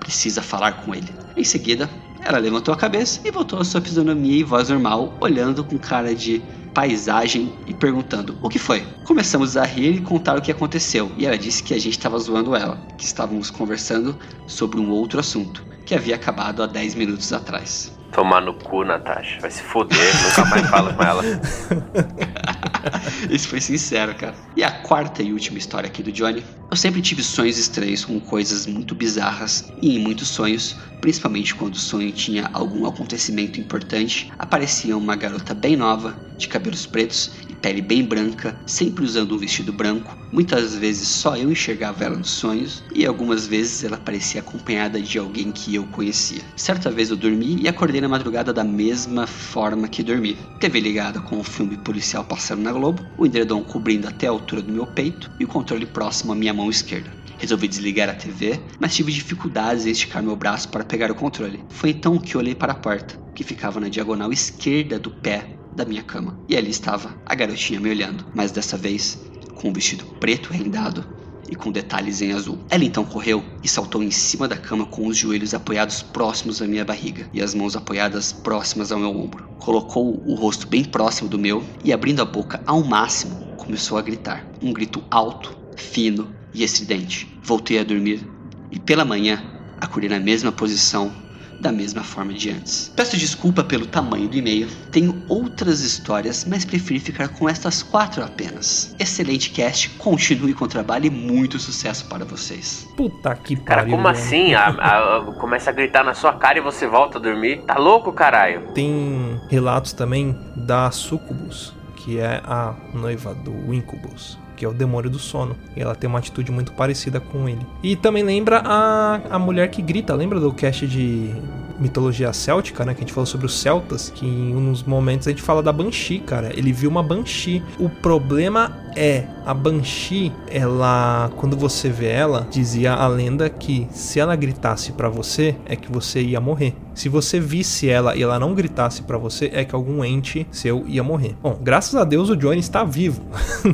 precisa 0.07 0.41
falar 0.41 0.71
com 0.71 0.95
ele. 0.95 1.13
Em 1.35 1.43
seguida, 1.43 1.89
ela 2.23 2.37
levantou 2.37 2.73
a 2.73 2.77
cabeça 2.77 3.19
e 3.25 3.29
voltou 3.29 3.59
à 3.59 3.65
sua 3.65 3.81
fisionomia 3.81 4.39
e 4.39 4.43
voz 4.43 4.69
normal, 4.69 5.13
olhando 5.19 5.65
com 5.65 5.77
cara 5.77 6.15
de 6.15 6.41
paisagem 6.73 7.51
e 7.67 7.73
perguntando: 7.73 8.37
O 8.41 8.47
que 8.47 8.57
foi? 8.57 8.87
Começamos 9.03 9.57
a 9.57 9.65
rir 9.65 9.95
e 9.95 10.01
contar 10.01 10.37
o 10.37 10.41
que 10.41 10.49
aconteceu, 10.49 11.11
e 11.17 11.25
ela 11.25 11.37
disse 11.37 11.61
que 11.61 11.73
a 11.73 11.77
gente 11.77 11.97
estava 11.97 12.17
zoando 12.17 12.55
ela, 12.55 12.79
que 12.97 13.03
estávamos 13.03 13.51
conversando 13.51 14.17
sobre 14.47 14.79
um 14.79 14.89
outro 14.89 15.19
assunto, 15.19 15.65
que 15.85 15.93
havia 15.93 16.15
acabado 16.15 16.63
há 16.63 16.67
10 16.67 16.95
minutos 16.95 17.33
atrás. 17.33 17.91
Tomar 18.13 18.41
no 18.41 18.53
cu, 18.53 18.85
Natasha. 18.85 19.41
Vai 19.41 19.51
se 19.51 19.61
foder, 19.61 19.99
nunca 20.23 20.45
mais 20.45 20.69
falo 20.69 20.93
com 20.93 21.03
ela. 21.03 21.23
Isso 23.29 23.47
foi 23.47 23.61
sincero, 23.61 24.15
cara. 24.15 24.35
E 24.55 24.63
a 24.63 24.71
quarta 24.71 25.23
e 25.23 25.33
última 25.33 25.57
história 25.57 25.87
aqui 25.87 26.03
do 26.03 26.11
Johnny. 26.11 26.43
Eu 26.69 26.75
sempre 26.75 27.01
tive 27.01 27.23
sonhos 27.23 27.57
estranhos 27.57 28.03
com 28.03 28.19
coisas 28.19 28.65
muito 28.67 28.93
bizarras 28.93 29.71
e 29.81 29.95
em 29.95 29.99
muitos 29.99 30.27
sonhos, 30.27 30.75
principalmente 30.99 31.55
quando 31.55 31.75
o 31.75 31.79
sonho 31.79 32.11
tinha 32.11 32.49
algum 32.51 32.85
acontecimento 32.85 33.59
importante, 33.59 34.29
aparecia 34.37 34.97
uma 34.97 35.15
garota 35.15 35.53
bem 35.53 35.77
nova, 35.77 36.19
de 36.37 36.47
cabelos 36.47 36.85
pretos 36.85 37.31
e 37.49 37.55
pele 37.55 37.81
bem 37.81 38.03
branca, 38.03 38.55
sempre 38.65 39.03
usando 39.05 39.33
um 39.33 39.37
vestido 39.37 39.71
branco. 39.73 40.17
Muitas 40.31 40.75
vezes 40.75 41.07
só 41.07 41.37
eu 41.37 41.49
enxergava 41.49 42.03
ela 42.03 42.17
nos 42.17 42.29
sonhos 42.31 42.83
e 42.93 43.05
algumas 43.05 43.47
vezes 43.47 43.83
ela 43.83 43.97
parecia 43.97 44.41
acompanhada 44.41 45.01
de 45.01 45.17
alguém 45.17 45.51
que 45.51 45.73
eu 45.73 45.85
conhecia. 45.87 46.41
Certa 46.55 46.91
vez 46.91 47.09
eu 47.09 47.15
dormi 47.15 47.61
e 47.61 47.67
acordei 47.67 48.01
na 48.01 48.09
madrugada 48.09 48.53
da 48.53 48.63
mesma 48.63 49.25
forma 49.25 49.87
que 49.87 50.03
dormi. 50.03 50.37
TV 50.59 50.79
ligada 50.79 51.21
com 51.21 51.39
o 51.39 51.43
filme 51.43 51.77
policial 51.77 52.23
passando 52.25 52.61
na 52.61 52.71
Globo, 52.77 53.03
o 53.17 53.25
edredom 53.25 53.63
cobrindo 53.63 54.07
até 54.07 54.27
a 54.27 54.29
altura 54.29 54.61
do 54.61 54.71
meu 54.71 54.85
peito 54.85 55.31
e 55.39 55.43
o 55.43 55.47
controle 55.47 55.85
próximo 55.85 56.31
à 56.31 56.35
minha 56.35 56.53
mão 56.53 56.69
esquerda. 56.69 57.11
Resolvi 57.39 57.67
desligar 57.67 58.07
a 58.07 58.13
TV, 58.13 58.59
mas 58.79 58.95
tive 58.95 59.11
dificuldades 59.11 59.85
em 59.85 59.91
esticar 59.91 60.21
meu 60.21 60.35
braço 60.35 60.69
para 60.69 60.83
pegar 60.83 61.09
o 61.09 61.15
controle. 61.15 61.63
Foi 61.69 61.89
então 61.89 62.19
que 62.19 62.37
olhei 62.37 62.53
para 62.53 62.73
a 62.73 62.75
porta, 62.75 63.15
que 63.33 63.43
ficava 63.43 63.79
na 63.79 63.89
diagonal 63.89 64.31
esquerda 64.31 64.99
do 64.99 65.09
pé 65.09 65.57
da 65.75 65.85
minha 65.85 66.03
cama. 66.03 66.39
E 66.47 66.55
ali 66.55 66.69
estava 66.69 67.15
a 67.25 67.33
garotinha 67.33 67.79
me 67.79 67.89
olhando, 67.89 68.25
mas 68.33 68.51
dessa 68.51 68.77
vez 68.77 69.25
com 69.55 69.69
um 69.69 69.73
vestido 69.73 70.05
preto 70.19 70.51
rendado 70.51 71.03
e 71.49 71.55
com 71.55 71.71
detalhes 71.71 72.21
em 72.21 72.31
azul. 72.31 72.59
Ela 72.69 72.83
então 72.83 73.03
correu 73.03 73.43
e 73.63 73.67
saltou 73.67 74.03
em 74.03 74.11
cima 74.11 74.47
da 74.47 74.57
cama 74.57 74.85
com 74.85 75.07
os 75.07 75.17
joelhos 75.17 75.53
apoiados 75.53 76.01
próximos 76.01 76.61
à 76.61 76.67
minha 76.67 76.85
barriga 76.85 77.27
e 77.33 77.41
as 77.41 77.53
mãos 77.53 77.75
apoiadas 77.75 78.31
próximas 78.31 78.91
ao 78.91 78.99
meu 78.99 79.09
ombro. 79.09 79.47
Colocou 79.59 80.21
o 80.25 80.35
rosto 80.35 80.67
bem 80.67 80.83
próximo 80.83 81.29
do 81.29 81.39
meu 81.39 81.63
e, 81.83 81.93
abrindo 81.93 82.21
a 82.21 82.25
boca 82.25 82.61
ao 82.65 82.83
máximo, 82.83 83.35
começou 83.57 83.97
a 83.97 84.01
gritar. 84.01 84.45
Um 84.61 84.73
grito 84.73 85.03
alto, 85.09 85.57
fino 85.75 86.33
e 86.53 86.63
estridente. 86.63 87.27
Voltei 87.43 87.79
a 87.79 87.83
dormir 87.83 88.27
e 88.71 88.79
pela 88.79 89.05
manhã 89.05 89.43
acordei 89.79 90.09
na 90.09 90.19
mesma 90.19 90.51
posição 90.51 91.11
da 91.59 91.71
mesma 91.71 92.03
forma 92.03 92.33
de 92.33 92.49
antes. 92.49 92.91
Peço 92.95 93.17
desculpa 93.17 93.63
pelo 93.63 93.85
tamanho 93.85 94.27
do 94.27 94.37
e-mail, 94.37 94.67
tenho 94.91 95.21
outras 95.27 95.81
histórias, 95.81 96.45
mas 96.45 96.63
preferi 96.65 96.99
ficar 96.99 97.27
com 97.29 97.49
estas 97.49 97.81
quatro 97.83 98.23
apenas. 98.23 98.95
Excelente 98.99 99.49
cast, 99.51 99.89
continue 99.91 100.53
com 100.53 100.65
o 100.65 100.67
trabalho 100.67 101.05
e 101.05 101.09
muito 101.09 101.57
sucesso 101.59 102.05
para 102.07 102.23
vocês. 102.25 102.87
Puta 102.95 103.35
que 103.35 103.55
Cara, 103.55 103.81
pariu. 103.81 103.91
como 103.91 104.03
mano. 104.03 104.17
assim? 104.17 104.53
A- 104.53 104.67
a- 105.17 105.33
começa 105.39 105.69
a 105.69 105.73
gritar 105.73 106.03
na 106.03 106.13
sua 106.13 106.33
cara 106.33 106.57
e 106.57 106.61
você 106.61 106.87
volta 106.87 107.17
a 107.17 107.21
dormir? 107.21 107.63
Tá 107.65 107.77
louco, 107.77 108.11
caralho? 108.13 108.71
Tem 108.73 109.39
relatos 109.49 109.93
também 109.93 110.37
da 110.55 110.91
Sucubus, 110.91 111.73
que 111.95 112.19
é 112.19 112.41
a 112.45 112.73
noiva 112.93 113.33
do 113.35 113.73
Incubus, 113.73 114.37
que 114.57 114.65
é 114.65 114.67
o 114.67 114.73
demônio 114.73 115.09
do 115.09 115.19
sono. 115.19 115.55
E 115.75 115.81
ela 115.81 115.95
tem 115.95 116.09
uma 116.09 116.19
atitude 116.19 116.51
muito 116.51 116.73
parecida 116.73 117.19
com 117.19 117.47
ele. 117.47 117.65
E 117.83 117.95
também 117.95 118.23
lembra 118.23 118.61
a, 118.65 119.21
a 119.29 119.39
mulher 119.39 119.69
que 119.69 119.81
grita. 119.81 120.15
Lembra 120.15 120.39
do 120.39 120.51
cast 120.51 120.87
de 120.87 121.33
mitologia 121.79 122.33
céltica, 122.33 122.83
né? 122.83 122.93
Que 122.93 123.01
a 123.01 123.03
gente 123.03 123.13
falou 123.13 123.27
sobre 123.27 123.45
os 123.45 123.59
celtas. 123.59 124.11
Que 124.13 124.25
em 124.25 124.55
uns 124.55 124.83
momentos 124.83 125.27
a 125.27 125.29
gente 125.29 125.43
fala 125.43 125.61
da 125.61 125.71
Banshee, 125.71 126.19
cara. 126.19 126.51
Ele 126.57 126.73
viu 126.73 126.89
uma 126.89 127.03
Banshee. 127.03 127.63
O 127.79 127.87
problema 127.87 128.75
é, 128.97 129.27
a 129.45 129.53
Banshee, 129.53 130.31
ela, 130.49 131.29
quando 131.37 131.55
você 131.55 131.89
vê 131.89 132.07
ela, 132.07 132.47
dizia 132.49 132.93
a 132.93 133.07
lenda 133.07 133.49
que 133.49 133.87
se 133.91 134.19
ela 134.19 134.35
gritasse 134.35 134.91
pra 134.91 135.07
você, 135.07 135.55
é 135.65 135.75
que 135.75 135.91
você 135.91 136.21
ia 136.21 136.41
morrer. 136.41 136.75
Se 136.95 137.07
você 137.09 137.39
visse 137.39 137.87
ela 137.87 138.15
e 138.15 138.23
ela 138.23 138.39
não 138.39 138.55
gritasse 138.55 139.03
pra 139.03 139.17
você, 139.19 139.51
é 139.53 139.63
que 139.63 139.75
algum 139.75 140.03
ente 140.03 140.47
seu 140.51 140.83
ia 140.87 141.03
morrer. 141.03 141.35
Bom, 141.43 141.57
graças 141.61 141.93
a 141.95 142.03
Deus 142.03 142.29
o 142.29 142.35
Johnny 142.35 142.59
está 142.59 142.83
vivo. 142.83 143.21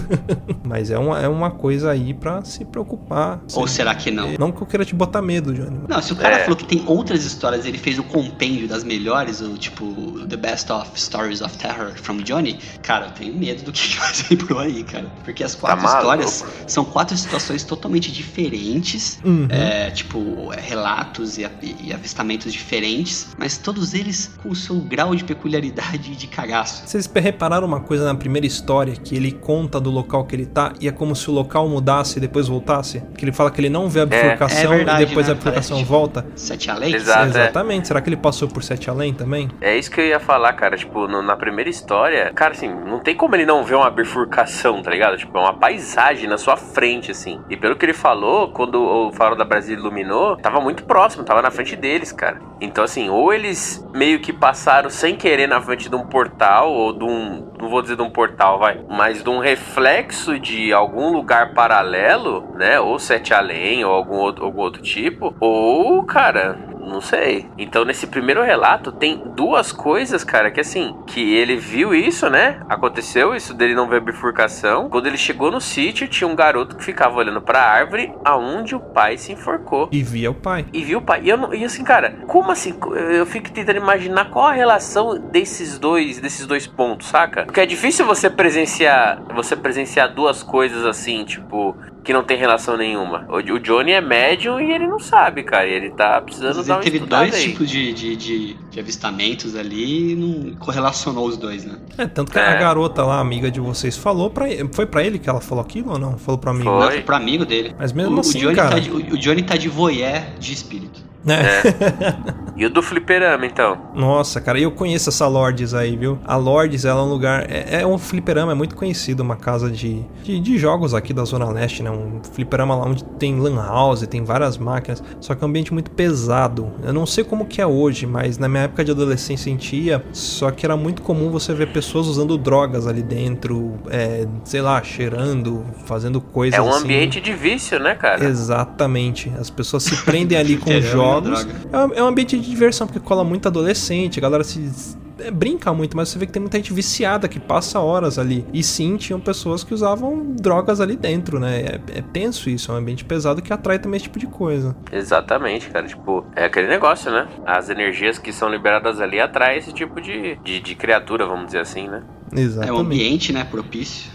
Mas 0.63 0.91
é 0.91 0.97
uma, 0.97 1.19
é 1.19 1.27
uma 1.27 1.49
coisa 1.51 1.91
aí 1.91 2.13
pra 2.13 2.43
se 2.43 2.65
preocupar. 2.65 3.41
Ou 3.53 3.67
será 3.67 3.95
que 3.95 4.11
não? 4.11 4.33
Não 4.37 4.51
que 4.51 4.61
eu 4.61 4.67
queira 4.67 4.83
te 4.83 4.93
botar 4.93 5.21
medo, 5.21 5.53
Johnny. 5.53 5.79
Não, 5.87 6.01
se 6.01 6.11
o 6.11 6.15
cara 6.15 6.35
É. 6.37 6.43
falou 6.43 6.57
que 6.57 6.65
tem 6.65 6.83
outras 6.85 7.23
histórias, 7.23 7.65
ele 7.65 7.77
fez 7.77 7.97
o 7.97 8.03
compêndio 8.03 8.67
das 8.67 8.83
melhores, 8.83 9.39
o 9.41 9.57
tipo 9.57 9.85
The 10.27 10.35
Best 10.37 10.71
of 10.71 10.89
Stories 10.99 11.41
of 11.41 11.57
Terror 11.57 11.93
from 11.95 12.17
Johnny, 12.17 12.59
cara, 12.81 13.05
eu 13.07 13.11
tenho 13.11 13.33
medo 13.35 13.63
do 13.63 13.71
que 13.71 13.95
vai 13.97 14.11
vir 14.11 14.37
por 14.45 14.57
aí, 14.59 14.83
cara. 14.83 15.07
Porque 15.23 15.43
as 15.43 15.55
quatro 15.55 15.81
maluco? 15.83 15.99
histórias 16.23 16.45
são 16.67 16.83
quatro 16.83 17.15
situações 17.17 17.63
totalmente 17.63 18.11
diferentes, 18.11 19.19
Uhum. 19.23 19.47
é, 19.49 19.89
tipo, 19.91 20.51
é, 20.53 20.59
relatos 20.59 21.37
e, 21.37 21.47
e 21.81 21.93
avistamentos 21.93 22.51
diferentes, 22.51 23.33
mas 23.37 23.57
todos 23.57 23.93
eles 23.93 24.31
com 24.41 24.49
o 24.49 24.55
seu 24.55 24.75
grau 24.81 25.15
de 25.15 25.23
peculiaridade 25.23 26.11
e 26.11 26.15
de 26.15 26.27
cagaço. 26.27 26.83
Vocês 26.85 27.09
repararam 27.13 27.65
uma 27.67 27.79
coisa 27.79 28.03
na 28.05 28.15
primeira 28.15 28.45
história 28.45 28.93
que 28.95 29.15
ele 29.15 29.31
conta 29.31 29.79
do 29.79 29.89
local 29.89 30.25
que 30.25 30.35
ele 30.35 30.45
tá 30.45 30.73
e 30.79 30.87
é 30.87 30.91
como 30.91 31.15
se 31.15 31.29
o 31.29 31.33
local 31.33 31.67
mudasse 31.69 32.17
e 32.17 32.21
depois 32.21 32.47
voltasse? 32.47 33.01
Que 33.17 33.23
ele 33.25 33.31
fala 33.31 33.49
que 33.49 33.61
ele 33.61 33.69
não 33.69 33.89
vê 33.89 34.01
a 34.01 34.05
bifurcação 34.05 34.73
é 34.73 34.77
verdade, 34.77 35.03
e 35.03 35.05
depois 35.05 35.27
né? 35.27 35.31
a 35.31 35.35
bifurcação 35.35 35.77
Parece, 35.77 35.89
volta? 35.89 36.25
Sete 36.35 36.69
além? 36.69 36.93
Exato. 36.93 37.25
é. 37.25 37.29
Exatamente. 37.29 37.87
Será 37.87 38.01
que 38.01 38.09
ele 38.09 38.17
passou 38.17 38.47
por 38.47 38.63
Sete 38.63 38.89
Além 38.89 39.13
também? 39.13 39.49
É 39.61 39.77
isso 39.77 39.89
que 39.89 39.99
eu 40.01 40.05
ia 40.05 40.19
falar, 40.19 40.53
cara. 40.53 40.75
Tipo, 40.77 41.07
no- 41.07 41.21
na 41.21 41.35
primeira 41.35 41.69
história, 41.69 42.31
cara, 42.33 42.51
assim, 42.53 42.67
não 42.67 42.99
tem 42.99 43.15
como 43.15 43.35
ele 43.35 43.45
não 43.45 43.63
ver 43.63 43.75
uma 43.75 43.89
bifurcação, 43.89 44.81
tá 44.81 44.89
ligado? 44.91 45.02
Tipo, 45.17 45.37
é 45.37 45.41
uma 45.41 45.53
paisagem 45.53 46.27
na 46.27 46.37
sua 46.37 46.55
frente, 46.55 47.11
assim. 47.11 47.41
E 47.49 47.57
pelo 47.57 47.75
que 47.75 47.85
ele 47.85 47.93
falou, 47.93 48.49
quando 48.49 48.81
o 48.81 49.11
farol 49.11 49.37
da 49.37 49.45
Brasília 49.45 49.79
iluminou, 49.79 50.37
tava 50.37 50.59
muito 50.59 50.83
próximo, 50.85 51.23
tava 51.23 51.41
na 51.41 51.51
frente 51.51 51.75
deles, 51.75 52.11
cara. 52.11 52.39
Então, 52.61 52.83
assim, 52.83 53.09
ou 53.09 53.33
eles 53.33 53.85
meio 53.93 54.19
que 54.19 54.31
passaram 54.31 54.89
sem 54.89 55.15
querer 55.15 55.47
na 55.47 55.61
frente 55.61 55.89
de 55.89 55.95
um 55.95 56.05
portal, 56.05 56.71
ou 56.71 56.93
de 56.93 57.03
um. 57.03 57.51
Não 57.59 57.69
vou 57.69 57.81
dizer 57.81 57.95
de 57.95 58.01
um 58.01 58.09
portal, 58.09 58.59
vai. 58.59 58.79
Mas 58.89 59.23
de 59.23 59.29
um 59.29 59.39
reflexo 59.39 60.39
de 60.39 60.73
algum 60.73 61.11
lugar 61.11 61.53
paralelo, 61.53 62.53
né? 62.55 62.79
Ou 62.79 62.99
Sete 62.99 63.33
Além, 63.33 63.83
ou 63.85 63.91
algum 63.91 64.17
outro, 64.17 64.45
algum 64.45 64.61
outro 64.61 64.81
tipo. 64.81 65.35
Ou, 65.39 66.03
cara, 66.03 66.72
não 66.87 67.01
sei. 67.01 67.47
Então, 67.57 67.85
nesse 67.85 68.07
primeiro 68.07 68.41
relato, 68.43 68.91
tem 68.91 69.21
duas 69.35 69.71
coisas, 69.71 70.23
cara, 70.23 70.51
que 70.51 70.59
assim, 70.59 70.95
que 71.07 71.33
ele 71.35 71.55
viu 71.55 71.93
isso, 71.93 72.29
né? 72.29 72.59
Aconteceu 72.69 73.35
isso 73.35 73.53
dele 73.53 73.73
não 73.75 73.87
ver 73.87 73.97
a 73.97 74.01
bifurcação. 74.01 74.89
Quando 74.89 75.07
ele 75.07 75.17
chegou 75.17 75.51
no 75.51 75.61
sítio, 75.61 76.07
tinha 76.07 76.27
um 76.27 76.35
garoto 76.35 76.75
que 76.75 76.83
ficava 76.83 77.15
olhando 77.17 77.41
pra 77.41 77.61
árvore 77.61 78.13
aonde 78.23 78.75
o 78.75 78.79
pai 78.79 79.17
se 79.17 79.31
enforcou. 79.31 79.89
E 79.91 80.01
via 80.03 80.31
o 80.31 80.33
pai. 80.35 80.65
E 80.73 80.83
viu 80.83 80.99
o 80.99 81.01
pai. 81.01 81.21
E, 81.23 81.29
eu 81.29 81.37
não- 81.37 81.53
e 81.53 81.63
assim, 81.63 81.83
cara, 81.83 82.15
como 82.27 82.51
assim? 82.51 82.73
Eu 83.11 83.25
fico 83.25 83.51
tentando 83.51 83.77
imaginar 83.77 84.29
qual 84.29 84.47
a 84.47 84.53
relação 84.53 85.17
desses 85.19 85.77
dois, 85.79 86.19
desses 86.19 86.45
dois 86.45 86.67
pontos, 86.67 87.07
saca? 87.07 87.43
Porque 87.45 87.59
é 87.61 87.65
difícil 87.65 88.05
você 88.05 88.29
presenciar, 88.29 89.21
você 89.33 89.55
presenciar 89.55 90.13
duas 90.13 90.43
coisas 90.43 90.85
assim, 90.85 91.23
tipo, 91.25 91.75
que 92.03 92.11
não 92.13 92.23
tem 92.23 92.37
relação 92.37 92.75
nenhuma. 92.77 93.25
O, 93.29 93.37
o 93.37 93.59
Johnny 93.59 93.91
é 93.91 94.01
médium 94.01 94.59
e 94.59 94.71
ele 94.71 94.85
não 94.87 94.99
sabe, 94.99 95.43
cara. 95.43 95.67
E 95.67 95.73
ele 95.73 95.89
tá 95.91 96.19
precisando 96.21 96.57
Mas 96.57 96.67
dar 96.67 96.73
ele 96.85 96.99
uma 96.99 97.07
teve 97.07 97.09
dois 97.09 97.33
aí. 97.35 97.43
tipos 97.51 97.69
de, 97.69 97.93
de, 97.93 98.15
de, 98.15 98.53
de 98.69 98.79
avistamentos 98.79 99.55
ali 99.55 100.11
e 100.11 100.15
não 100.15 100.55
correlacionou 100.55 101.25
os 101.27 101.37
dois, 101.37 101.63
né? 101.65 101.77
É, 101.97 102.05
tanto 102.05 102.31
que 102.31 102.39
É. 102.39 102.47
a 102.47 102.55
garota 102.55 103.03
lá, 103.03 103.19
amiga 103.19 103.49
de 103.49 103.59
vocês, 103.59 103.95
falou 103.97 104.29
pra 104.29 104.49
ele. 104.49 104.69
Foi 104.73 104.85
pra 104.85 105.03
ele 105.03 105.17
que 105.17 105.29
ela 105.29 105.39
falou 105.41 105.63
aquilo 105.63 105.91
ou 105.91 105.99
não? 105.99 106.17
Falou 106.17 106.37
pro 106.39 106.49
amigo? 106.51 106.69
Foi. 106.69 106.79
Não, 106.79 106.91
foi 106.91 107.01
pro 107.01 107.15
amigo 107.15 107.45
dele. 107.45 107.73
Mas 107.79 107.93
mesmo 107.93 108.17
o, 108.17 108.19
assim, 108.19 108.39
o 108.39 108.41
Johnny 108.41 108.55
cara. 108.55 108.69
Tá 108.71 108.79
de, 108.79 108.91
o, 108.91 108.95
o 108.97 109.17
Johnny 109.17 109.43
tá 109.43 109.55
de 109.55 109.69
voyeur 109.69 110.21
de 110.39 110.53
espírito. 110.53 111.12
É. 111.27 112.43
E 112.55 112.65
o 112.65 112.69
do 112.69 112.83
fliperama, 112.83 113.45
então? 113.47 113.77
Nossa, 113.95 114.39
cara, 114.39 114.59
eu 114.59 114.69
conheço 114.71 115.09
essa 115.09 115.27
Lords 115.27 115.73
aí, 115.73 115.95
viu? 115.95 116.19
A 116.23 116.35
Lords, 116.35 116.85
ela 116.85 117.01
é 117.01 117.03
um 117.03 117.09
lugar. 117.09 117.49
É, 117.49 117.81
é 117.81 117.87
um 117.87 117.97
fliperama, 117.97 118.51
é 118.51 118.55
muito 118.55 118.75
conhecido, 118.75 119.23
uma 119.23 119.35
casa 119.35 119.71
de, 119.71 120.03
de, 120.23 120.39
de 120.39 120.57
jogos 120.59 120.93
aqui 120.93 121.13
da 121.13 121.23
Zona 121.25 121.49
Leste, 121.49 121.81
né? 121.81 121.89
Um 121.89 122.21
fliperama 122.31 122.75
lá 122.75 122.85
onde 122.85 123.03
tem 123.03 123.39
Lan 123.39 123.55
House, 123.55 124.05
tem 124.05 124.23
várias 124.23 124.57
máquinas, 124.57 125.03
só 125.19 125.33
que 125.33 125.43
é 125.43 125.47
um 125.47 125.49
ambiente 125.49 125.73
muito 125.73 125.89
pesado. 125.89 126.71
Eu 126.83 126.93
não 126.93 127.07
sei 127.07 127.23
como 127.23 127.45
que 127.47 127.59
é 127.59 127.65
hoje, 127.65 128.05
mas 128.05 128.37
na 128.37 128.47
minha 128.47 128.63
época 128.63 128.85
de 128.85 128.91
adolescência 128.91 129.45
sentia, 129.45 130.03
só 130.13 130.51
que 130.51 130.65
era 130.65 130.77
muito 130.77 131.01
comum 131.01 131.31
você 131.31 131.53
ver 131.53 131.71
pessoas 131.73 132.07
usando 132.07 132.37
drogas 132.37 132.85
ali 132.85 133.01
dentro, 133.01 133.73
é, 133.89 134.27
sei 134.43 134.61
lá, 134.61 134.81
cheirando, 134.83 135.65
fazendo 135.85 136.21
coisas 136.21 136.57
É 136.57 136.61
um 136.61 136.69
assim. 136.69 136.83
ambiente 136.83 137.19
de 137.19 137.33
vício, 137.33 137.79
né, 137.79 137.95
cara? 137.95 138.23
Exatamente. 138.23 139.31
As 139.39 139.49
pessoas 139.49 139.83
se 139.83 139.95
prendem 140.05 140.37
ali 140.37 140.55
com 140.55 140.69
Fliperama, 140.69 140.93
jogos. 141.21 141.47
É 141.71 141.77
um, 141.77 141.93
é 141.93 142.03
um 142.03 142.07
ambiente 142.07 142.39
de 142.39 142.49
diversão, 142.49 142.87
porque 142.87 142.99
cola 142.99 143.23
muito 143.23 143.47
adolescente, 143.47 144.19
a 144.19 144.21
galera 144.21 144.43
se. 144.43 144.97
é, 145.19 145.29
brinca 145.31 145.73
muito, 145.73 145.95
mas 145.95 146.09
você 146.09 146.19
vê 146.19 146.25
que 146.25 146.31
tem 146.31 146.41
muita 146.41 146.57
gente 146.57 146.73
viciada 146.73 147.27
que 147.27 147.39
passa 147.39 147.79
horas 147.79 148.17
ali. 148.19 148.45
E 148.53 148.63
sim, 148.63 148.97
tinham 148.97 149.19
pessoas 149.19 149.63
que 149.63 149.73
usavam 149.73 150.35
drogas 150.35 150.81
ali 150.81 150.95
dentro, 150.95 151.39
né? 151.39 151.61
É, 151.61 151.99
é 151.99 152.01
tenso 152.01 152.49
isso, 152.49 152.71
é 152.71 152.75
um 152.75 152.77
ambiente 152.77 153.05
pesado 153.05 153.41
que 153.41 153.53
atrai 153.53 153.79
também 153.79 153.97
esse 153.97 154.03
tipo 154.03 154.19
de 154.19 154.27
coisa. 154.27 154.75
Exatamente, 154.91 155.69
cara. 155.69 155.87
Tipo, 155.87 156.25
é 156.35 156.45
aquele 156.45 156.67
negócio, 156.67 157.11
né? 157.11 157.27
As 157.45 157.69
energias 157.69 158.17
que 158.17 158.33
são 158.33 158.49
liberadas 158.49 158.99
ali 158.99 159.19
atraem 159.19 159.59
esse 159.59 159.73
tipo 159.73 160.01
de, 160.01 160.35
de, 160.43 160.59
de 160.59 160.75
criatura, 160.75 161.25
vamos 161.25 161.47
dizer 161.47 161.59
assim, 161.59 161.87
né? 161.87 162.03
Exatamente. 162.35 162.69
É 162.69 162.73
um 162.73 162.77
ambiente, 162.79 163.31
né, 163.33 163.43
propício. 163.43 164.11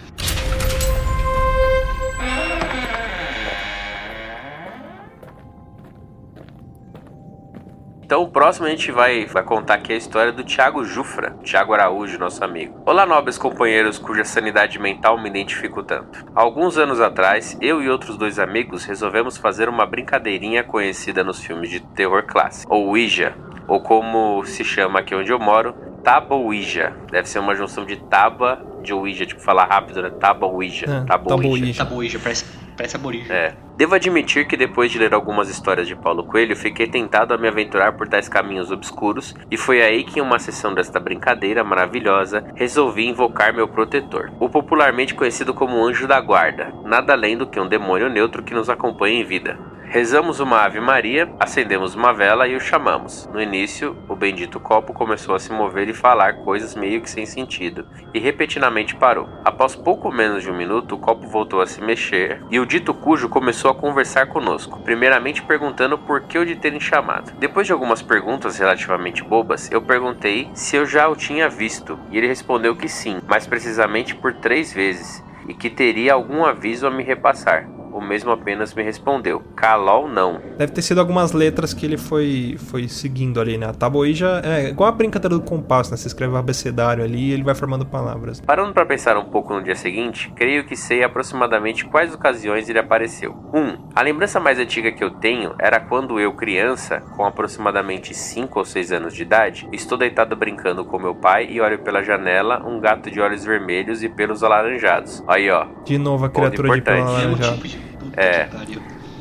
Então 8.09 8.23
o 8.23 8.29
próximo 8.31 8.67
a 8.67 8.71
gente 8.71 8.91
vai, 8.91 9.27
vai 9.27 9.43
contar 9.43 9.75
aqui 9.75 9.93
a 9.93 9.97
história 9.97 10.33
do 10.33 10.43
Thiago 10.43 10.83
Jufra, 10.83 11.37
Thiago 11.45 11.75
Araújo, 11.75 12.19
nosso 12.19 12.43
amigo. 12.43 12.81
Olá, 12.87 13.05
nobres 13.05 13.37
companheiros 13.37 13.99
cuja 13.99 14.25
sanidade 14.25 14.79
mental 14.79 15.21
me 15.21 15.29
identifico 15.29 15.83
tanto. 15.83 16.25
Há 16.35 16.41
alguns 16.41 16.79
anos 16.79 17.03
atrás, 17.03 17.59
eu 17.61 17.83
e 17.83 17.91
outros 17.91 18.17
dois 18.17 18.39
amigos 18.39 18.87
resolvemos 18.87 19.37
fazer 19.37 19.69
uma 19.69 19.85
brincadeirinha 19.85 20.65
conhecida 20.65 21.23
nos 21.23 21.45
filmes 21.45 21.69
de 21.69 21.81
terror 21.81 22.23
clássico, 22.27 22.75
ou 22.75 22.87
Ouija, 22.87 23.35
ou 23.67 23.83
como 23.83 24.43
se 24.47 24.65
chama 24.65 25.01
aqui 25.01 25.15
onde 25.15 25.31
eu 25.31 25.39
moro, 25.39 25.75
Taba 26.03 26.35
Ouija. 26.35 26.97
Deve 27.11 27.29
ser 27.29 27.41
uma 27.41 27.55
junção 27.55 27.85
de 27.85 27.97
Taba 27.97 28.65
de 28.83 28.95
Ouija, 28.95 29.27
tipo 29.27 29.43
falar 29.43 29.67
rápido, 29.67 30.01
né? 30.01 30.09
Taba 30.09 30.47
Ouija. 30.47 30.87
É, 30.87 31.05
Taba 31.05 31.29
Taba 31.29 31.47
Ouija. 31.47 31.85
Ouija. 31.85 31.85
Bom, 31.85 32.03
já 32.05 32.19
parece, 32.19 32.47
parece. 32.79 32.97
É. 33.31 33.55
Devo 33.77 33.95
admitir 33.95 34.47
que 34.47 34.57
depois 34.57 34.91
de 34.91 34.99
ler 34.99 35.13
algumas 35.13 35.49
histórias 35.49 35.87
de 35.87 35.95
Paulo 35.95 36.25
Coelho, 36.25 36.57
fiquei 36.57 36.87
tentado 36.87 37.35
a 37.35 37.39
me 37.39 37.49
aventurar 37.49 37.93
por 37.93 38.09
tais 38.09 38.29
caminhos 38.29 38.71
obscuros, 38.71 39.35
e 39.51 39.57
foi 39.57 39.83
aí 39.83 40.05
que 40.05 40.19
em 40.19 40.23
uma 40.23 40.39
sessão 40.39 40.75
desta 40.75 40.99
brincadeira 40.99 41.63
maravilhosa, 41.63 42.45
resolvi 42.55 43.07
invocar 43.07 43.55
meu 43.55 43.69
protetor, 43.69 44.33
o 44.41 44.49
popularmente 44.49 45.15
conhecido 45.15 45.53
como 45.53 45.85
Anjo 45.85 46.07
da 46.07 46.21
Guarda, 46.21 46.73
nada 46.85 47.13
além 47.13 47.37
do 47.37 47.47
que 47.47 47.61
um 47.61 47.69
demônio 47.69 48.09
neutro 48.09 48.43
que 48.43 48.55
nos 48.55 48.71
acompanha 48.71 49.21
em 49.21 49.25
vida. 49.25 49.59
Rezamos 49.91 50.39
uma 50.39 50.59
Ave 50.59 50.81
Maria, 50.81 51.33
acendemos 51.41 51.95
uma 51.95 52.13
vela 52.13 52.47
e 52.47 52.55
o 52.55 52.61
chamamos. 52.61 53.27
No 53.33 53.41
início, 53.41 53.97
o 54.07 54.15
bendito 54.15 54.61
copo 54.61 54.93
começou 54.93 55.35
a 55.35 55.39
se 55.39 55.51
mover 55.51 55.89
e 55.89 55.95
falar 55.95 56.45
coisas 56.45 56.75
meio 56.75 57.01
que 57.01 57.09
sem 57.09 57.25
sentido, 57.25 57.87
e 58.13 58.19
repentinamente 58.19 58.95
parou. 58.95 59.27
Após 59.43 59.75
pouco 59.75 60.13
menos 60.13 60.43
de 60.43 60.51
um 60.51 60.57
minuto, 60.57 60.95
o 60.95 60.99
copo 60.99 61.27
voltou 61.27 61.63
a 61.63 61.67
se 61.67 61.81
mexer 61.81 62.43
e 62.51 62.61
o 62.61 62.67
dito 62.67 62.93
cujo 62.93 63.31
começou 63.31 63.71
a 63.71 63.75
conversar 63.75 64.27
conosco, 64.27 64.79
primeiramente 64.81 65.41
perguntando 65.41 65.97
por 65.97 66.21
que 66.21 66.39
o 66.39 66.45
de 66.45 66.57
terem 66.57 66.81
chamado. 66.81 67.33
Depois 67.39 67.67
de 67.67 67.73
algumas 67.73 68.03
perguntas 68.03 68.59
relativamente 68.59 69.25
bobas, 69.25 69.73
eu 69.73 69.81
perguntei 69.81 70.51
se 70.53 70.77
eu 70.77 70.85
já 70.85 71.09
o 71.09 71.17
tinha 71.17 71.49
visto, 71.49 71.99
e 72.11 72.19
ele 72.19 72.29
respondeu 72.29 72.77
que 72.77 72.91
sim, 72.91 73.23
mais 73.27 73.47
precisamente 73.47 74.15
por 74.15 74.35
três 74.35 74.71
vezes, 74.71 75.25
e 75.49 75.55
que 75.55 75.71
teria 75.71 76.13
algum 76.13 76.45
aviso 76.45 76.87
a 76.87 76.91
me 76.91 77.03
repassar. 77.03 77.78
O 77.99 78.01
mesmo 78.01 78.31
apenas 78.31 78.73
me 78.75 78.83
respondeu: 78.85 79.43
Calol 79.57 80.07
não. 80.07 80.41
Deve 80.57 80.71
ter 80.71 80.83
sido 80.83 81.01
algumas 81.01 81.33
letras 81.33 81.75
que 81.75 81.85
ele 81.85 81.97
foi, 81.97 82.57
foi 82.57 82.87
seguindo 82.87 83.41
ali, 83.41 83.59
né? 83.59 83.67
A 83.67 83.73
Taboija 83.73 84.41
é 84.45 84.69
igual 84.69 84.89
a 84.89 84.93
brincadeira 84.93 85.35
do 85.35 85.43
compasso, 85.43 85.91
né? 85.91 85.97
Você 85.97 86.07
escreve 86.07 86.33
o 86.33 86.37
abecedário 86.37 87.03
ali 87.03 87.31
e 87.31 87.33
ele 87.33 87.43
vai 87.43 87.57
formando 87.57 87.85
palavras. 87.85 88.41
Parando 88.41 88.73
para 88.73 88.87
pensar 88.87 89.17
um 89.17 89.25
pouco 89.25 89.53
no 89.53 89.65
dia 89.65 89.75
seguinte, 89.75 90.33
creio 90.37 90.65
que 90.65 90.77
sei 90.77 91.03
aproximadamente 91.03 91.87
quais 91.87 92.15
ocasiões 92.15 92.69
ele 92.69 92.79
apareceu. 92.79 93.35
1. 93.53 93.59
Um, 93.59 93.89
a 93.97 94.01
lembrança 94.01 94.39
mais 94.39 94.61
antiga 94.61 94.93
que 94.93 95.03
eu 95.03 95.11
tenho 95.11 95.57
era 95.59 95.81
quando 95.81 96.21
eu, 96.21 96.33
criança, 96.35 97.01
com 97.17 97.25
aproximadamente 97.25 98.15
5 98.15 98.61
ou 98.61 98.65
6 98.65 98.93
anos 98.93 99.13
de 99.13 99.23
idade, 99.23 99.69
estou 99.73 99.99
deitado 99.99 100.37
brincando 100.37 100.85
com 100.85 101.01
meu 101.01 101.17
pai 101.17 101.49
e 101.51 101.61
olho 101.61 101.81
pela 101.81 102.01
janela 102.01 102.65
um 102.65 102.79
gato 102.79 103.11
de 103.11 103.21
olhos 103.21 103.45
vermelhos 103.45 104.05
e 104.05 104.09
pelos 104.09 104.45
alaranjados. 104.45 105.21
Aí, 105.27 105.51
ó. 105.51 105.67
De 105.85 105.99
novo 105.99 106.27
a 106.27 106.29
criatura 106.29 106.73
de 106.77 106.81
pelo 106.81 107.03
alaranjado. 107.03 107.88
É. 108.19 108.49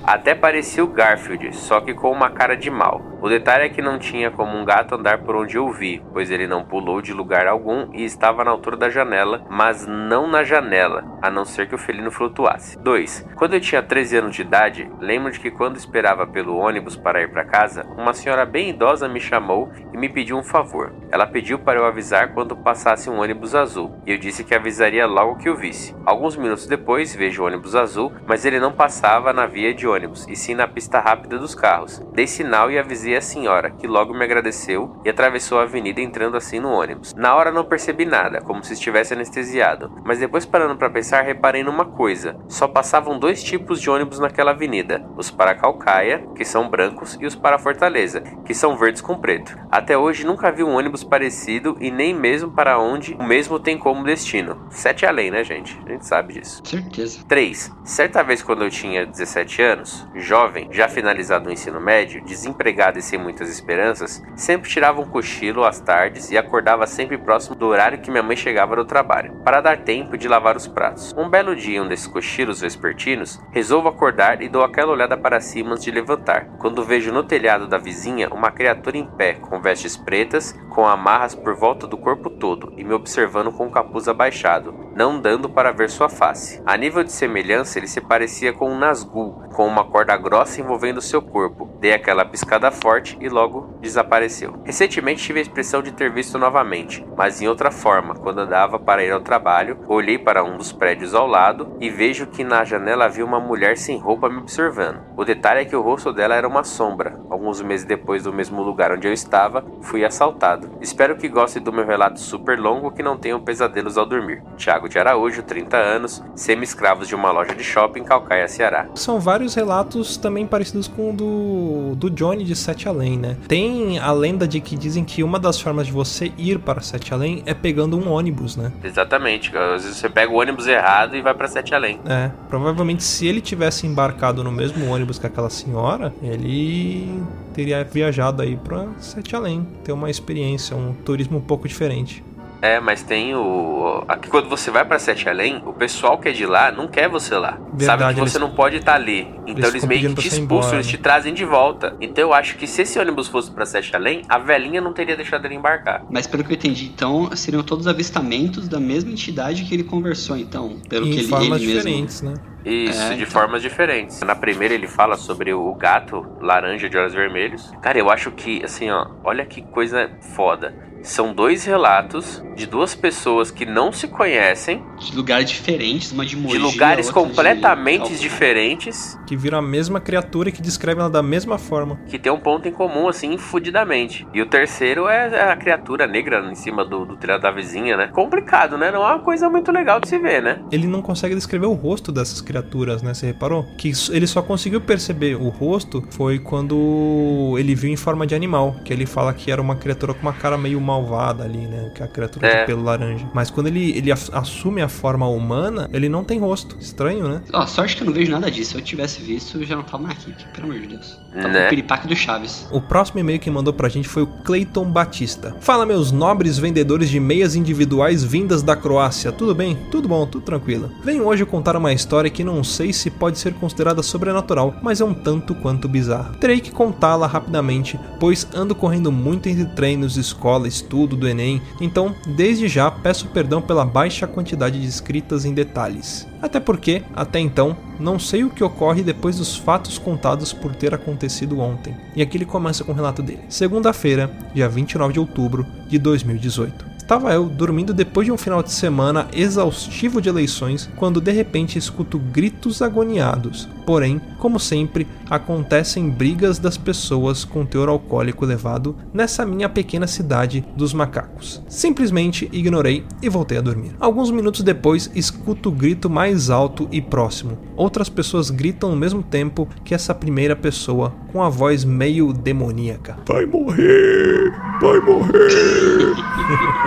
Até 0.03 0.33
parecia 0.33 0.83
o 0.83 0.87
Garfield, 0.87 1.55
só 1.55 1.81
que 1.81 1.93
com 1.93 2.11
uma 2.11 2.29
cara 2.29 2.55
de 2.55 2.69
mal. 2.69 3.16
O 3.19 3.27
detalhe 3.27 3.65
é 3.65 3.69
que 3.69 3.81
não 3.81 3.97
tinha 3.97 4.29
como 4.29 4.55
um 4.55 4.63
gato 4.63 4.93
andar 4.93 5.17
por 5.19 5.35
onde 5.35 5.57
eu 5.57 5.71
vi, 5.71 6.03
pois 6.13 6.29
ele 6.29 6.45
não 6.45 6.63
pulou 6.63 7.01
de 7.01 7.11
lugar 7.11 7.47
algum 7.47 7.89
e 7.93 8.03
estava 8.03 8.43
na 8.43 8.51
altura 8.51 8.77
da 8.77 8.89
janela, 8.89 9.43
mas 9.49 9.87
não 9.87 10.27
na 10.27 10.43
janela, 10.43 11.03
a 11.19 11.29
não 11.31 11.43
ser 11.43 11.67
que 11.67 11.73
o 11.73 11.79
felino 11.79 12.11
flutuasse. 12.11 12.77
2. 12.77 13.25
Quando 13.35 13.55
eu 13.55 13.59
tinha 13.59 13.81
13 13.81 14.17
anos 14.17 14.35
de 14.35 14.43
idade, 14.43 14.91
lembro 14.99 15.31
de 15.31 15.39
que 15.39 15.49
quando 15.49 15.77
esperava 15.77 16.27
pelo 16.27 16.57
ônibus 16.57 16.95
para 16.95 17.21
ir 17.21 17.29
para 17.29 17.43
casa, 17.43 17.87
uma 17.97 18.13
senhora 18.13 18.45
bem 18.45 18.69
idosa 18.69 19.07
me 19.07 19.19
chamou 19.19 19.71
e 19.91 19.97
me 19.97 20.09
pediu 20.09 20.37
um 20.37 20.43
favor. 20.43 20.93
Ela 21.11 21.25
pediu 21.25 21.57
para 21.57 21.79
eu 21.79 21.85
avisar 21.85 22.33
quando 22.33 22.55
passasse 22.55 23.09
um 23.09 23.19
ônibus 23.19 23.55
azul, 23.55 23.99
e 24.05 24.11
eu 24.11 24.17
disse 24.19 24.43
que 24.43 24.53
avisaria 24.53 25.07
logo 25.07 25.37
que 25.37 25.49
o 25.49 25.55
visse. 25.55 25.95
Alguns 26.05 26.35
minutos 26.35 26.67
depois, 26.67 27.15
vejo 27.15 27.41
o 27.41 27.47
ônibus 27.47 27.75
azul, 27.75 28.11
mas 28.27 28.45
ele 28.45 28.59
não 28.59 28.71
passava 28.71 29.33
na 29.33 29.47
via 29.47 29.73
de 29.73 29.87
ônibus, 29.87 30.27
e 30.29 30.35
sim 30.35 30.53
na 30.53 30.67
pista 30.67 30.99
rápida 30.99 31.39
dos 31.39 31.55
carros. 31.55 31.99
Dei 32.13 32.27
sinal 32.27 32.69
e 32.69 32.77
avisei 32.77 33.06
a 33.15 33.21
senhora, 33.21 33.71
que 33.71 33.87
logo 33.87 34.13
me 34.13 34.23
agradeceu 34.23 34.95
e 35.05 35.09
atravessou 35.09 35.59
a 35.59 35.63
avenida 35.63 36.01
entrando 36.01 36.37
assim 36.37 36.59
no 36.59 36.71
ônibus. 36.71 37.13
Na 37.13 37.35
hora 37.35 37.51
não 37.51 37.63
percebi 37.63 38.05
nada, 38.05 38.41
como 38.41 38.63
se 38.63 38.73
estivesse 38.73 39.13
anestesiado, 39.13 39.91
mas 40.03 40.19
depois 40.19 40.45
parando 40.45 40.75
para 40.75 40.89
pensar, 40.89 41.21
reparei 41.21 41.63
numa 41.63 41.85
coisa: 41.85 42.37
só 42.47 42.67
passavam 42.67 43.19
dois 43.19 43.43
tipos 43.43 43.81
de 43.81 43.89
ônibus 43.89 44.19
naquela 44.19 44.51
avenida: 44.51 45.05
os 45.15 45.31
para 45.31 45.55
Calcaia, 45.55 46.25
que 46.35 46.45
são 46.45 46.69
brancos, 46.69 47.17
e 47.19 47.25
os 47.25 47.35
para 47.35 47.59
Fortaleza, 47.59 48.21
que 48.45 48.53
são 48.53 48.77
verdes 48.77 49.01
com 49.01 49.17
preto. 49.17 49.57
Até 49.71 49.97
hoje 49.97 50.25
nunca 50.25 50.51
vi 50.51 50.63
um 50.63 50.75
ônibus 50.75 51.03
parecido 51.03 51.77
e 51.79 51.91
nem 51.91 52.13
mesmo 52.13 52.51
para 52.51 52.79
onde 52.79 53.13
o 53.13 53.23
mesmo 53.23 53.59
tem 53.59 53.77
como 53.77 54.03
destino. 54.03 54.67
Sete 54.69 55.05
além, 55.05 55.31
né, 55.31 55.43
gente? 55.43 55.79
A 55.85 55.91
gente 55.91 56.05
sabe 56.05 56.33
disso. 56.33 56.61
Certeza. 56.63 57.23
3. 57.27 57.71
Certa 57.83 58.23
vez 58.23 58.41
quando 58.41 58.63
eu 58.63 58.69
tinha 58.69 59.05
17 59.05 59.61
anos, 59.61 60.07
jovem, 60.15 60.67
já 60.71 60.87
finalizado 60.87 61.49
o 61.49 61.51
ensino 61.51 61.79
médio, 61.79 62.23
desempregado 62.23 62.96
e 62.97 63.01
sem 63.01 63.19
muitas 63.19 63.49
esperanças, 63.49 64.23
sempre 64.35 64.69
tirava 64.69 65.01
um 65.01 65.05
cochilo 65.05 65.63
às 65.63 65.79
tardes 65.79 66.31
e 66.31 66.37
acordava 66.37 66.85
sempre 66.87 67.17
próximo 67.17 67.55
do 67.55 67.67
horário 67.67 67.99
que 67.99 68.11
minha 68.11 68.23
mãe 68.23 68.35
chegava 68.35 68.75
do 68.75 68.85
trabalho, 68.85 69.33
para 69.43 69.61
dar 69.61 69.77
tempo 69.79 70.17
de 70.17 70.27
lavar 70.27 70.57
os 70.57 70.67
pratos. 70.67 71.13
Um 71.17 71.29
belo 71.29 71.55
dia, 71.55 71.81
um 71.81 71.87
desses 71.87 72.07
cochilos 72.07 72.61
vespertinos, 72.61 73.39
resolvo 73.51 73.87
acordar 73.87 74.41
e 74.41 74.49
dou 74.49 74.63
aquela 74.63 74.91
olhada 74.91 75.17
para 75.17 75.39
cima 75.39 75.71
antes 75.71 75.83
de 75.83 75.91
levantar, 75.91 76.47
quando 76.57 76.83
vejo 76.83 77.11
no 77.11 77.23
telhado 77.23 77.67
da 77.67 77.77
vizinha 77.77 78.29
uma 78.29 78.51
criatura 78.51 78.97
em 78.97 79.05
pé, 79.05 79.33
com 79.33 79.61
vestes 79.61 79.95
pretas, 79.95 80.57
com 80.69 80.85
amarras 80.87 81.35
por 81.35 81.55
volta 81.55 81.87
do 81.87 81.97
corpo 81.97 82.29
todo 82.29 82.73
e 82.77 82.83
me 82.83 82.93
observando 82.93 83.51
com 83.51 83.67
o 83.67 83.71
capuz 83.71 84.07
abaixado, 84.07 84.73
não 84.95 85.19
dando 85.19 85.49
para 85.49 85.71
ver 85.71 85.89
sua 85.89 86.09
face. 86.09 86.61
A 86.65 86.77
nível 86.77 87.03
de 87.03 87.11
semelhança, 87.11 87.79
ele 87.79 87.87
se 87.87 88.01
parecia 88.01 88.53
com 88.53 88.69
um 88.69 88.77
Nazgûl, 88.77 89.43
com 89.53 89.65
uma 89.67 89.85
corda 89.85 90.15
grossa 90.15 90.61
envolvendo 90.61 91.01
seu 91.01 91.21
corpo. 91.21 91.69
Dei 91.79 91.93
aquela 91.93 92.25
piscada 92.25 92.71
forte 92.71 92.86
e 93.19 93.27
logo 93.27 93.77
desapareceu. 93.81 94.55
Recentemente 94.63 95.23
tive 95.23 95.39
a 95.39 95.41
expressão 95.41 95.81
de 95.81 95.91
ter 95.91 96.09
visto 96.09 96.37
novamente, 96.37 97.05
mas 97.17 97.41
em 97.41 97.47
outra 97.47 97.69
forma, 97.69 98.15
quando 98.15 98.39
andava 98.39 98.79
para 98.79 99.03
ir 99.03 99.11
ao 99.11 99.19
trabalho, 99.19 99.77
olhei 99.87 100.17
para 100.17 100.43
um 100.43 100.57
dos 100.57 100.71
prédios 100.71 101.13
ao 101.13 101.27
lado 101.27 101.75
e 101.81 101.89
vejo 101.89 102.27
que 102.27 102.43
na 102.43 102.63
janela 102.63 103.05
havia 103.05 103.25
uma 103.25 103.39
mulher 103.39 103.77
sem 103.77 103.97
roupa 103.97 104.29
me 104.29 104.37
observando. 104.37 105.01
O 105.17 105.25
detalhe 105.25 105.61
é 105.61 105.65
que 105.65 105.75
o 105.75 105.81
rosto 105.81 106.13
dela 106.13 106.35
era 106.35 106.47
uma 106.47 106.63
sombra. 106.63 107.19
Alguns 107.29 107.61
meses 107.61 107.85
depois 107.85 108.23
do 108.23 108.31
mesmo 108.31 108.63
lugar 108.63 108.93
onde 108.93 109.07
eu 109.07 109.13
estava, 109.13 109.65
fui 109.81 110.05
assaltado. 110.05 110.69
Espero 110.79 111.17
que 111.17 111.27
gostem 111.27 111.61
do 111.61 111.73
meu 111.73 111.85
relato 111.85 112.19
super 112.21 112.57
longo 112.57 112.91
que 112.91 113.03
não 113.03 113.17
tenham 113.17 113.41
pesadelos 113.41 113.97
ao 113.97 114.05
dormir. 114.05 114.41
Tiago 114.55 114.87
de 114.87 114.97
Araújo, 114.97 115.43
30 115.43 115.75
anos, 115.75 116.23
semi-escravos 116.35 117.07
de 117.07 117.15
uma 117.15 117.31
loja 117.31 117.53
de 117.53 117.63
shopping 117.63 117.97
em 117.97 118.03
Calcaia, 118.03 118.47
Ceará. 118.47 118.87
São 118.95 119.19
vários 119.19 119.55
relatos 119.55 120.17
também 120.17 120.45
parecidos 120.45 120.87
com 120.87 121.09
o 121.09 121.13
do, 121.13 121.95
do 121.95 122.09
Johnny 122.09 122.43
de 122.43 122.55
Sete 122.77 122.87
Além, 122.87 123.17
né? 123.17 123.35
Tem 123.47 123.97
a 123.97 124.11
lenda 124.11 124.47
de 124.47 124.61
que 124.61 124.77
dizem 124.77 125.03
que 125.03 125.23
uma 125.23 125.39
das 125.39 125.59
formas 125.59 125.87
de 125.87 125.91
você 125.91 126.31
ir 126.37 126.59
para 126.59 126.79
Sete 126.79 127.11
Além 127.11 127.41
é 127.47 127.53
pegando 127.53 127.97
um 127.97 128.11
ônibus, 128.11 128.55
né? 128.55 128.71
Exatamente. 128.83 129.55
Às 129.57 129.83
vezes 129.83 129.97
você 129.97 130.07
pega 130.07 130.31
o 130.31 130.35
ônibus 130.35 130.67
errado 130.67 131.15
e 131.15 131.21
vai 131.21 131.33
pra 131.33 131.47
Sete 131.47 131.73
Além. 131.73 131.99
É, 132.05 132.29
provavelmente 132.47 133.03
se 133.03 133.25
ele 133.25 133.41
tivesse 133.41 133.87
embarcado 133.87 134.43
no 134.43 134.51
mesmo 134.51 134.91
ônibus 134.91 135.17
que 135.17 135.25
aquela 135.25 135.49
senhora, 135.49 136.13
ele 136.21 137.19
teria 137.51 137.83
viajado 137.83 138.43
aí 138.43 138.55
pra 138.55 138.85
Sete 138.99 139.35
Além, 139.35 139.67
ter 139.83 139.91
uma 139.91 140.11
experiência, 140.11 140.77
um 140.77 140.93
turismo 140.93 141.39
um 141.39 141.41
pouco 141.41 141.67
diferente. 141.67 142.23
É, 142.61 142.79
mas 142.79 143.03
tem 143.03 143.35
o. 143.35 144.03
Aqui 144.07 144.29
quando 144.29 144.49
você 144.49 144.71
vai 144.71 144.83
pra 144.83 144.97
Sete 144.97 145.29
Além, 145.29 145.61
o 145.65 145.73
pessoal 145.73 146.17
que 146.17 146.29
é 146.29 146.31
de 146.31 146.45
lá 146.45 146.71
não 146.71 146.87
quer 146.87 147.07
você 147.07 147.35
lá. 147.35 147.51
Sabe 147.51 147.85
Verdade, 147.85 148.13
que 148.15 148.19
você 148.29 148.37
eles- 148.37 148.49
não 148.49 148.55
pode 148.55 148.77
estar 148.77 148.95
ali. 148.95 149.27
Então 149.45 149.69
eles, 149.69 149.73
ficam 149.83 149.89
meio 149.89 150.15
que 150.15 150.21
te 150.23 150.27
expulsam, 150.27 150.43
embora, 150.43 150.75
eles 150.77 150.85
né? 150.87 150.91
te 150.91 150.97
trazem 150.97 151.33
de 151.33 151.45
volta. 151.45 151.95
Então 152.01 152.23
eu 152.23 152.33
acho 152.33 152.57
que 152.57 152.65
se 152.65 152.81
esse 152.81 152.97
ônibus 152.97 153.27
fosse 153.27 153.51
pra 153.51 153.65
Sete 153.65 153.95
Além, 153.95 154.23
a 154.27 154.39
velhinha 154.39 154.81
não 154.81 154.91
teria 154.91 155.15
deixado 155.15 155.45
ele 155.45 155.53
embarcar. 155.55 156.03
Mas 156.09 156.25
pelo 156.25 156.43
que 156.43 156.51
eu 156.51 156.55
entendi, 156.55 156.85
então 156.87 157.29
seriam 157.35 157.61
todos 157.63 157.87
avistamentos 157.87 158.67
da 158.67 158.79
mesma 158.79 159.11
entidade 159.11 159.63
que 159.63 159.73
ele 159.75 159.83
conversou, 159.83 160.35
então. 160.35 160.77
Pelo 160.89 161.05
que 161.05 161.11
em 161.11 161.19
ele, 161.19 161.27
formas 161.27 161.61
ele 161.61 161.67
mesmo. 161.73 161.79
diferentes, 161.83 162.21
né? 162.23 162.33
Isso, 162.65 163.01
É, 163.01 163.09
de 163.09 163.21
então. 163.21 163.27
formas 163.27 163.61
diferentes. 163.61 164.19
Na 164.21 164.35
primeira 164.35 164.73
ele 164.73 164.87
fala 164.87 165.15
sobre 165.15 165.53
o 165.53 165.73
gato 165.75 166.25
laranja 166.41 166.89
de 166.89 166.97
olhos 166.97 167.13
vermelhos. 167.13 167.71
Cara, 167.81 167.97
eu 167.97 168.09
acho 168.09 168.29
que, 168.31 168.61
assim, 168.65 168.89
ó, 168.89 169.05
olha 169.23 169.45
que 169.45 169.61
coisa 169.61 170.09
foda. 170.35 170.73
São 171.01 171.33
dois 171.33 171.63
relatos 171.65 172.43
de 172.55 172.65
duas 172.65 172.95
pessoas 172.95 173.51
que 173.51 173.65
não 173.65 173.91
se 173.91 174.07
conhecem, 174.07 174.81
De 174.99 175.15
lugares 175.15 175.49
diferentes, 175.49 176.11
uma 176.11 176.25
de 176.25 176.35
Mogi, 176.35 176.53
de 176.57 176.59
lugares 176.59 177.07
de 177.07 177.13
completamente 177.13 178.01
Alfama. 178.01 178.19
diferentes, 178.19 179.17
Que 179.27 179.35
viram 179.37 179.59
a 179.59 179.61
mesma 179.61 179.99
criatura 180.01 180.49
e 180.49 180.51
que 180.51 180.61
descrevem 180.61 181.01
ela 181.01 181.09
da 181.09 181.21
mesma 181.21 181.57
forma. 181.57 181.99
que 182.07 182.17
tem 182.17 182.31
um 182.31 182.39
ponto 182.39 182.67
em 182.67 182.71
comum, 182.71 183.07
assim, 183.07 183.37
fudidamente. 183.37 184.27
E 184.33 184.41
o 184.41 184.45
terceiro 184.47 185.07
é 185.07 185.51
a 185.51 185.55
criatura 185.55 186.07
negra 186.07 186.39
em 186.51 186.55
cima 186.55 186.83
do, 186.83 187.05
do 187.05 187.15
telhado 187.15 187.41
da 187.41 187.51
vizinha, 187.51 187.95
né? 187.95 188.07
Complicado, 188.07 188.77
né? 188.77 188.91
Não 188.91 189.03
é 189.07 189.13
uma 189.13 189.19
coisa 189.19 189.49
muito 189.49 189.71
legal 189.71 189.99
de 189.99 190.07
se 190.09 190.17
ver, 190.17 190.41
né? 190.41 190.59
Ele 190.71 190.87
não 190.87 191.01
consegue 191.01 191.35
descrever 191.35 191.67
o 191.67 191.73
rosto 191.73 192.11
dessas 192.11 192.41
criaturas, 192.41 193.01
né? 193.03 193.13
Você 193.13 193.27
reparou? 193.27 193.65
Que 193.77 193.91
ele 194.11 194.25
só 194.27 194.41
conseguiu 194.41 194.81
perceber 194.81 195.35
o 195.35 195.49
rosto 195.49 196.03
foi 196.09 196.39
quando 196.39 197.55
ele 197.57 197.75
viu 197.75 197.91
em 197.91 197.95
forma 197.95 198.25
de 198.25 198.33
animal. 198.35 198.75
Que 198.83 198.91
ele 198.91 199.05
fala 199.05 199.33
que 199.33 199.51
era 199.51 199.61
uma 199.61 199.75
criatura 199.75 200.13
com 200.13 200.21
uma 200.21 200.33
cara 200.33 200.57
meio 200.57 200.79
malvada 200.87 201.43
ali, 201.43 201.67
né? 201.67 201.91
Que 201.93 202.01
é 202.01 202.05
a 202.05 202.07
criatura 202.07 202.47
É. 202.47 202.59
de 202.61 202.65
pelo 202.65 202.81
laranja. 202.83 203.29
Mas 203.33 203.51
quando 203.51 203.67
ele, 203.67 203.91
ele 203.97 204.11
ass- 204.11 204.31
assume 204.33 204.81
a 204.81 204.87
forma 204.87 205.27
humana, 205.27 205.89
ele 205.93 206.07
não 206.09 206.23
tem 206.23 206.39
rosto. 206.39 206.75
Estranho, 206.79 207.27
né? 207.27 207.41
Ó, 207.53 207.65
sorte 207.67 207.95
que 207.95 208.01
eu 208.03 208.05
não 208.07 208.13
vejo 208.13 208.31
nada 208.31 208.49
disso. 208.49 208.71
Se 208.71 208.77
eu 208.77 208.81
tivesse 208.81 209.21
visto, 209.21 209.57
eu 209.59 209.65
já 209.65 209.75
não 209.75 209.83
tava 209.83 210.03
mais 210.03 210.17
aqui, 210.19 210.33
pelo 210.53 210.67
amor 210.71 210.79
de 210.81 210.87
Deus. 210.87 211.19
Tava 211.37 211.49
Né? 211.49 211.63
no 211.63 211.69
piripaque 211.69 212.07
do 212.07 212.15
Chaves. 212.15 212.67
O 212.71 212.81
próximo 212.81 213.19
e-mail 213.19 213.39
que 213.39 213.49
mandou 213.49 213.73
pra 213.73 213.89
gente 213.89 214.07
foi 214.07 214.23
o 214.23 214.27
Clayton 214.27 214.85
Batista. 214.85 215.55
Fala, 215.59 215.85
meus 215.85 216.11
nobres 216.11 216.57
vendedores 216.57 217.09
de 217.09 217.19
meias 217.19 217.55
individuais 217.55 218.23
vindas 218.23 218.61
da 218.63 218.75
Croácia. 218.75 219.31
Tudo 219.31 219.53
bem? 219.53 219.77
Tudo 219.91 220.07
bom, 220.07 220.25
tudo 220.25 220.43
tranquilo. 220.43 220.91
Venho 221.03 221.25
hoje 221.25 221.45
contar 221.45 221.75
uma 221.75 221.93
história 221.93 222.29
que 222.29 222.43
não 222.43 222.63
sei 222.63 222.91
se 222.91 223.09
pode 223.09 223.39
ser 223.39 223.53
considerada 223.53 224.01
sobrenatural, 224.03 224.75
mas 224.81 225.01
é 225.01 225.05
um 225.05 225.13
tanto 225.13 225.55
quanto 225.55 225.87
bizarra. 225.87 226.33
Terei 226.39 226.59
que 226.59 226.71
contá-la 226.71 227.27
rapidamente, 227.27 227.99
pois 228.19 228.47
ando 228.53 228.75
correndo 228.75 229.11
muito 229.11 229.47
entre 229.49 229.65
treinos, 229.65 230.17
escola, 230.17 230.67
estudo 230.67 231.15
do 231.15 231.27
Enem, 231.27 231.61
então 231.79 232.15
desde 232.35 232.67
já 232.67 232.89
peço 232.89 233.27
perdão 233.27 233.61
pela 233.61 233.85
baixa 233.85 234.27
quantidade 234.27 234.79
de 234.81 234.87
escritas 234.87 235.45
em 235.45 235.53
detalhes. 235.53 236.27
Até 236.41 236.59
porque, 236.59 237.03
até 237.15 237.39
então, 237.39 237.75
não 237.99 238.19
sei 238.19 238.43
o 238.43 238.49
que 238.49 238.63
ocorre 238.63 239.03
depois 239.03 239.37
dos 239.37 239.55
fatos 239.55 239.97
contados 239.97 240.53
por 240.53 240.75
ter 240.75 240.93
acontecido 240.93 241.59
ontem. 241.59 241.95
E 242.15 242.21
aqui 242.21 242.37
ele 242.37 242.45
começa 242.45 242.83
com 242.83 242.91
o 242.91 242.95
relato 242.95 243.21
dele. 243.21 243.41
Segunda-feira, 243.49 244.31
dia 244.53 244.69
29 244.69 245.13
de 245.13 245.19
outubro 245.19 245.65
de 245.87 245.97
2018. 245.97 246.96
Estava 247.07 247.31
eu 247.31 247.45
dormindo 247.45 247.93
depois 247.93 248.25
de 248.25 248.33
um 248.33 248.37
final 248.37 248.61
de 248.61 248.69
semana 248.69 249.29
exaustivo 249.31 250.21
de 250.21 250.27
eleições, 250.27 250.89
quando 250.97 251.21
de 251.21 251.31
repente 251.31 251.79
escuto 251.79 252.19
gritos 252.19 252.81
agoniados. 252.81 253.69
Porém, 253.85 254.19
como 254.37 254.59
sempre, 254.59 255.07
acontecem 255.29 256.09
brigas 256.09 256.59
das 256.59 256.75
pessoas 256.75 257.45
com 257.45 257.65
teor 257.65 257.87
alcoólico 257.87 258.43
elevado 258.43 258.93
nessa 259.13 259.45
minha 259.45 259.69
pequena 259.69 260.05
cidade 260.05 260.65
dos 260.75 260.93
macacos. 260.93 261.63
Simplesmente 261.69 262.49
ignorei 262.51 263.05
e 263.21 263.29
voltei 263.29 263.57
a 263.57 263.61
dormir. 263.61 263.95
Alguns 264.01 264.29
minutos 264.29 264.61
depois, 264.61 265.09
escuto 265.15 265.69
o 265.69 265.71
grito 265.71 266.09
mais 266.09 266.49
alto 266.49 266.89
e 266.91 267.01
próximo. 267.01 267.57
Outras 267.77 268.09
pessoas 268.09 268.49
gritam 268.49 268.89
ao 268.89 268.97
mesmo 268.97 269.23
tempo 269.23 269.65
que 269.85 269.95
essa 269.95 270.13
primeira 270.13 270.57
pessoa, 270.57 271.13
com 271.31 271.41
a 271.41 271.47
voz 271.47 271.85
meio 271.85 272.33
demoníaca. 272.33 273.17
Vai 273.25 273.45
morrer! 273.45 274.51
Vai 274.81 274.99
morrer! 274.99 276.17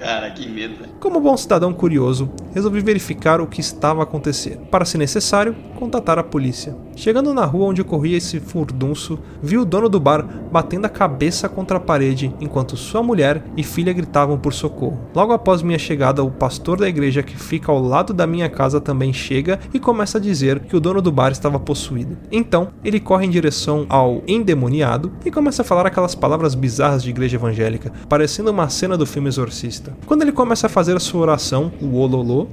Cara, 0.00 0.30
que 0.30 0.48
medo, 0.48 0.76
velho. 0.76 0.92
Como 0.98 1.20
bom 1.20 1.36
cidadão 1.36 1.74
curioso, 1.74 2.30
resolvi 2.54 2.80
verificar 2.80 3.38
o 3.38 3.46
que 3.46 3.60
estava 3.60 4.00
a 4.00 4.04
acontecer. 4.04 4.56
Para, 4.70 4.86
se 4.86 4.96
necessário, 4.96 5.54
contatar 5.76 6.18
a 6.18 6.24
polícia. 6.24 6.74
Chegando 6.96 7.34
na 7.34 7.44
rua 7.44 7.66
onde 7.66 7.84
corria 7.84 8.16
esse 8.16 8.40
furdunço, 8.40 9.18
vi 9.42 9.58
o 9.58 9.64
dono 9.64 9.90
do 9.90 10.00
bar 10.00 10.26
batendo 10.50 10.86
a 10.86 10.88
cabeça 10.88 11.50
contra 11.50 11.76
a 11.76 11.80
parede 11.80 12.34
enquanto 12.40 12.78
sua 12.78 13.02
mulher 13.02 13.44
e 13.58 13.62
filha 13.62 13.92
gritavam 13.92 14.38
por 14.38 14.54
socorro. 14.54 15.00
Logo 15.14 15.34
após 15.34 15.60
minha 15.60 15.78
chegada, 15.78 16.24
o 16.24 16.30
pastor 16.30 16.78
da 16.78 16.88
igreja 16.88 17.22
que 17.22 17.36
fica 17.36 17.70
ao 17.70 17.82
lado 17.82 18.14
da 18.14 18.26
minha 18.26 18.48
casa 18.48 18.80
também 18.80 19.12
chega 19.12 19.60
e 19.72 19.78
começa 19.78 20.16
a 20.16 20.20
dizer 20.20 20.60
que 20.60 20.76
o 20.76 20.80
dono 20.80 21.02
do 21.02 21.12
bar 21.12 21.30
estava 21.30 21.60
possuído. 21.60 22.16
Então, 22.32 22.68
ele 22.82 23.00
corre 23.00 23.26
em 23.26 23.30
direção 23.30 23.84
ao 23.90 24.22
endemoniado 24.26 25.12
e 25.26 25.30
começa 25.30 25.60
a 25.60 25.64
falar 25.64 25.86
aquelas 25.86 26.14
palavras 26.14 26.54
bizarras 26.54 27.02
de 27.02 27.10
igreja 27.10 27.36
evangélica, 27.36 27.92
parecendo 28.08 28.50
uma 28.50 28.70
cena 28.70 28.96
do 28.96 29.04
filme 29.04 29.28
Exorcista. 29.28 29.89
Quando 30.06 30.22
ele 30.22 30.32
começa 30.32 30.66
a 30.66 30.70
fazer 30.70 30.96
a 30.96 31.00
sua 31.00 31.20
oração, 31.20 31.72
o 31.80 31.96
ololô, 31.96 32.48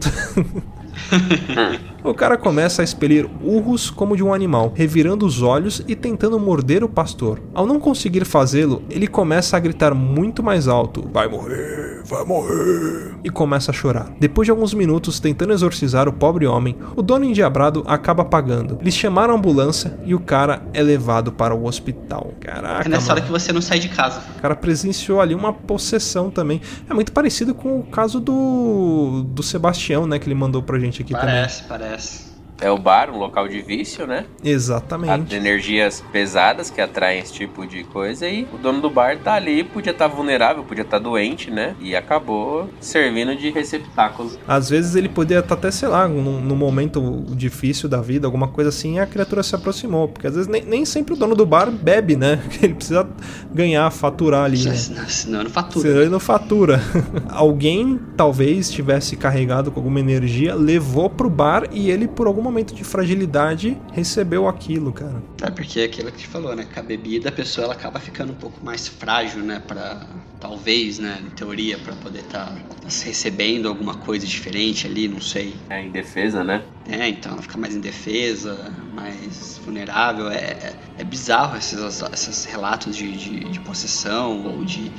o 2.03 2.13
cara 2.13 2.37
começa 2.37 2.81
a 2.81 2.85
expelir 2.85 3.29
urros 3.43 3.89
como 3.89 4.15
de 4.15 4.23
um 4.23 4.33
animal, 4.33 4.71
revirando 4.75 5.25
os 5.25 5.41
olhos 5.41 5.83
e 5.87 5.95
tentando 5.95 6.39
morder 6.39 6.83
o 6.83 6.89
pastor. 6.89 7.41
Ao 7.53 7.65
não 7.65 7.79
conseguir 7.79 8.25
fazê-lo, 8.25 8.83
ele 8.89 9.07
começa 9.07 9.55
a 9.57 9.59
gritar 9.59 9.93
muito 9.93 10.43
mais 10.43 10.67
alto: 10.67 11.07
Vai 11.11 11.27
morrer, 11.27 12.01
vai 12.07 12.23
morrer! 12.23 13.15
E 13.23 13.29
começa 13.29 13.71
a 13.71 13.73
chorar. 13.73 14.09
Depois 14.19 14.45
de 14.45 14.51
alguns 14.51 14.73
minutos 14.73 15.19
tentando 15.19 15.53
exorcizar 15.53 16.07
o 16.07 16.13
pobre 16.13 16.45
homem, 16.47 16.77
o 16.95 17.01
dono 17.01 17.25
endiabrado 17.25 17.83
acaba 17.87 18.23
apagando. 18.23 18.77
Eles 18.81 18.93
chamaram 18.93 19.33
a 19.33 19.37
ambulância 19.37 19.97
e 20.05 20.15
o 20.15 20.19
cara 20.19 20.61
é 20.73 20.81
levado 20.81 21.31
para 21.31 21.53
o 21.53 21.65
hospital. 21.65 22.33
Caraca, 22.39 22.87
É 22.87 22.89
nessa 22.89 23.11
hora 23.11 23.21
mano. 23.21 23.25
que 23.33 23.39
você 23.39 23.51
não 23.51 23.61
sai 23.61 23.79
de 23.79 23.89
casa. 23.89 24.21
O 24.37 24.41
cara 24.41 24.55
presenciou 24.55 25.19
ali 25.21 25.35
uma 25.35 25.51
possessão 25.53 26.29
também. 26.29 26.61
É 26.89 26.93
muito 26.93 27.11
parecido 27.11 27.53
com 27.53 27.79
o 27.79 27.83
caso 27.83 28.19
do 28.19 29.23
do 29.27 29.43
Sebastião, 29.43 30.05
né, 30.07 30.19
que 30.19 30.27
ele 30.27 30.35
mandou 30.35 30.61
pra 30.63 30.77
gente 30.79 31.01
aqui 31.01 31.13
Parece, 31.13 31.63
parece. 31.63 32.26
É 32.59 32.71
o 32.71 32.77
bar, 32.77 33.11
um 33.11 33.17
local 33.17 33.47
de 33.47 33.61
vício, 33.61 34.07
né? 34.07 34.25
Exatamente. 34.43 35.25
de 35.25 35.35
energias 35.35 36.03
pesadas 36.11 36.69
que 36.69 36.81
atraem 36.81 37.19
esse 37.19 37.33
tipo 37.33 37.67
de 37.67 37.83
coisa 37.83 38.27
e 38.27 38.47
o 38.51 38.57
dono 38.57 38.81
do 38.81 38.89
bar 38.89 39.17
tá 39.19 39.33
ali, 39.33 39.63
podia 39.63 39.91
estar 39.91 40.07
vulnerável, 40.07 40.63
podia 40.63 40.83
estar 40.83 40.97
doente, 40.97 41.51
né? 41.51 41.75
E 41.79 41.95
acabou 41.95 42.69
servindo 42.79 43.35
de 43.35 43.51
receptáculo. 43.51 44.31
Às 44.47 44.69
vezes 44.69 44.95
ele 44.95 45.07
poderia 45.07 45.41
estar 45.41 45.53
até, 45.53 45.69
sei 45.69 45.87
lá, 45.87 46.07
num, 46.07 46.41
num 46.41 46.55
momento 46.55 47.25
difícil 47.29 47.87
da 47.87 48.01
vida, 48.01 48.25
alguma 48.25 48.47
coisa 48.47 48.69
assim, 48.69 48.95
e 48.95 48.99
a 48.99 49.05
criatura 49.05 49.43
se 49.43 49.53
aproximou. 49.53 50.07
Porque 50.07 50.25
às 50.25 50.33
vezes 50.33 50.47
nem, 50.47 50.63
nem 50.63 50.85
sempre 50.85 51.13
o 51.13 51.17
dono 51.17 51.35
do 51.35 51.45
bar 51.45 51.69
bebe, 51.69 52.15
né? 52.15 52.39
Ele 52.61 52.73
precisa 52.73 53.07
ganhar, 53.53 53.89
faturar 53.91 54.45
ali, 54.45 54.63
né? 54.63 54.73
Senão, 54.73 55.07
senão 55.07 55.43
não 55.43 55.49
fatura. 55.49 55.87
Senão 55.87 56.01
ele 56.01 56.09
não 56.09 56.19
fatura. 56.19 56.81
Alguém 57.29 57.99
talvez 58.15 58.69
tivesse 58.71 59.15
carregado 59.15 59.71
com 59.71 59.79
alguma 59.79 59.99
energia, 59.99 60.55
levou 60.55 61.09
pro 61.09 61.29
bar 61.29 61.67
e 61.71 61.89
ele, 61.89 62.07
por 62.07 62.27
algum 62.27 62.46
momento 62.47 62.73
de 62.73 62.83
fragilidade, 62.83 63.77
recebeu 63.93 64.47
aquilo, 64.47 64.91
cara. 64.91 65.21
É 65.41 65.49
porque 65.49 65.79
é 65.79 65.83
aquilo 65.85 66.11
que 66.11 66.27
gente 66.27 66.27
falou, 66.27 66.55
né? 66.55 66.67
Com 66.71 66.79
a 66.79 66.83
bebida 66.83 67.29
a 67.29 67.31
pessoa 67.31 67.65
ela 67.65 67.73
acaba 67.73 67.99
ficando 67.99 68.33
um 68.33 68.35
pouco 68.35 68.63
mais 68.63 68.87
frágil, 68.87 69.41
né? 69.41 69.61
Pra, 69.65 70.05
talvez, 70.39 70.99
né? 70.99 71.19
Em 71.25 71.29
teoria, 71.31 71.77
pra 71.77 71.93
poder 71.95 72.19
estar 72.19 72.53
recebendo 72.83 73.67
alguma 73.67 73.95
coisa 73.95 74.25
diferente 74.25 74.85
ali, 74.85 75.07
não 75.07 75.21
sei. 75.21 75.55
É, 75.69 75.81
em 75.81 75.89
defesa, 75.89 76.43
né? 76.43 76.63
É, 76.87 77.07
então 77.07 77.31
ela 77.31 77.41
fica 77.41 77.57
mais 77.57 77.75
indefesa, 77.75 78.71
mais 78.93 79.59
vulnerável. 79.63 80.29
É, 80.29 80.35
é, 80.35 80.75
é 80.97 81.03
bizarro 81.03 81.57
esses, 81.57 81.79
esses 82.13 82.45
relatos 82.45 82.95
de, 82.95 83.11
de, 83.11 83.39
de 83.45 83.59
possessão 83.61 84.45
ou 84.45 84.63
de 84.63 84.91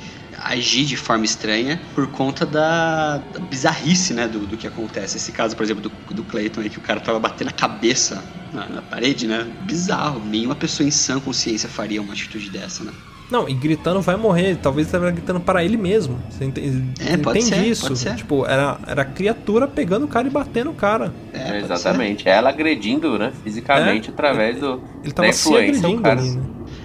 agir 0.43 0.85
de 0.85 0.95
forma 0.97 1.25
estranha 1.25 1.79
por 1.95 2.07
conta 2.07 2.45
da, 2.45 3.17
da 3.33 3.39
bizarrice, 3.39 4.13
né, 4.13 4.27
do, 4.27 4.39
do 4.39 4.57
que 4.57 4.67
acontece. 4.67 5.17
Esse 5.17 5.31
caso, 5.31 5.55
por 5.55 5.63
exemplo, 5.63 5.83
do, 5.83 6.13
do 6.13 6.23
Clayton 6.23 6.61
aí, 6.61 6.69
que 6.69 6.77
o 6.77 6.81
cara 6.81 6.99
tava 6.99 7.19
batendo 7.19 7.49
a 7.49 7.53
cabeça 7.53 8.23
na, 8.53 8.65
na 8.67 8.81
parede, 8.81 9.27
né? 9.27 9.45
Bizarro. 9.63 10.21
Nenhuma 10.25 10.55
pessoa 10.55 10.87
em 10.87 10.91
sã 10.91 11.19
consciência 11.19 11.67
faria 11.69 12.01
uma 12.01 12.13
atitude 12.13 12.49
dessa, 12.49 12.83
né? 12.83 12.91
Não, 13.29 13.47
e 13.47 13.53
gritando 13.53 14.01
vai 14.01 14.15
morrer. 14.15 14.55
Talvez 14.55 14.87
ele 14.87 14.91
tava 14.91 15.11
gritando 15.11 15.39
para 15.39 15.63
ele 15.63 15.77
mesmo. 15.77 16.19
Você 16.31 16.45
entende, 16.45 16.83
É, 16.99 17.15
pode 17.15 17.37
entende 17.37 17.55
ser, 17.61 17.67
isso? 17.67 17.87
pode 17.87 17.99
ser. 17.99 18.15
Tipo, 18.15 18.43
era, 18.47 18.79
era 18.87 19.03
a 19.03 19.05
criatura 19.05 19.67
pegando 19.67 20.05
o 20.05 20.07
cara 20.07 20.27
e 20.27 20.31
batendo 20.31 20.71
o 20.71 20.73
cara. 20.73 21.13
É, 21.31 21.43
pode 21.51 21.57
Exatamente. 21.65 22.27
Ela 22.27 22.49
agredindo, 22.49 23.19
né? 23.19 23.31
Fisicamente, 23.43 24.09
É. 24.09 24.13
através 24.13 24.59
do. 24.59 24.81
Ele 25.03 25.13
tava 25.13 25.27
da 25.27 25.33
se 25.33 25.53
agredindo 25.53 25.91
o 25.91 26.01
cara. 26.01 26.19
ali, 26.19 26.31
né? 26.31 26.41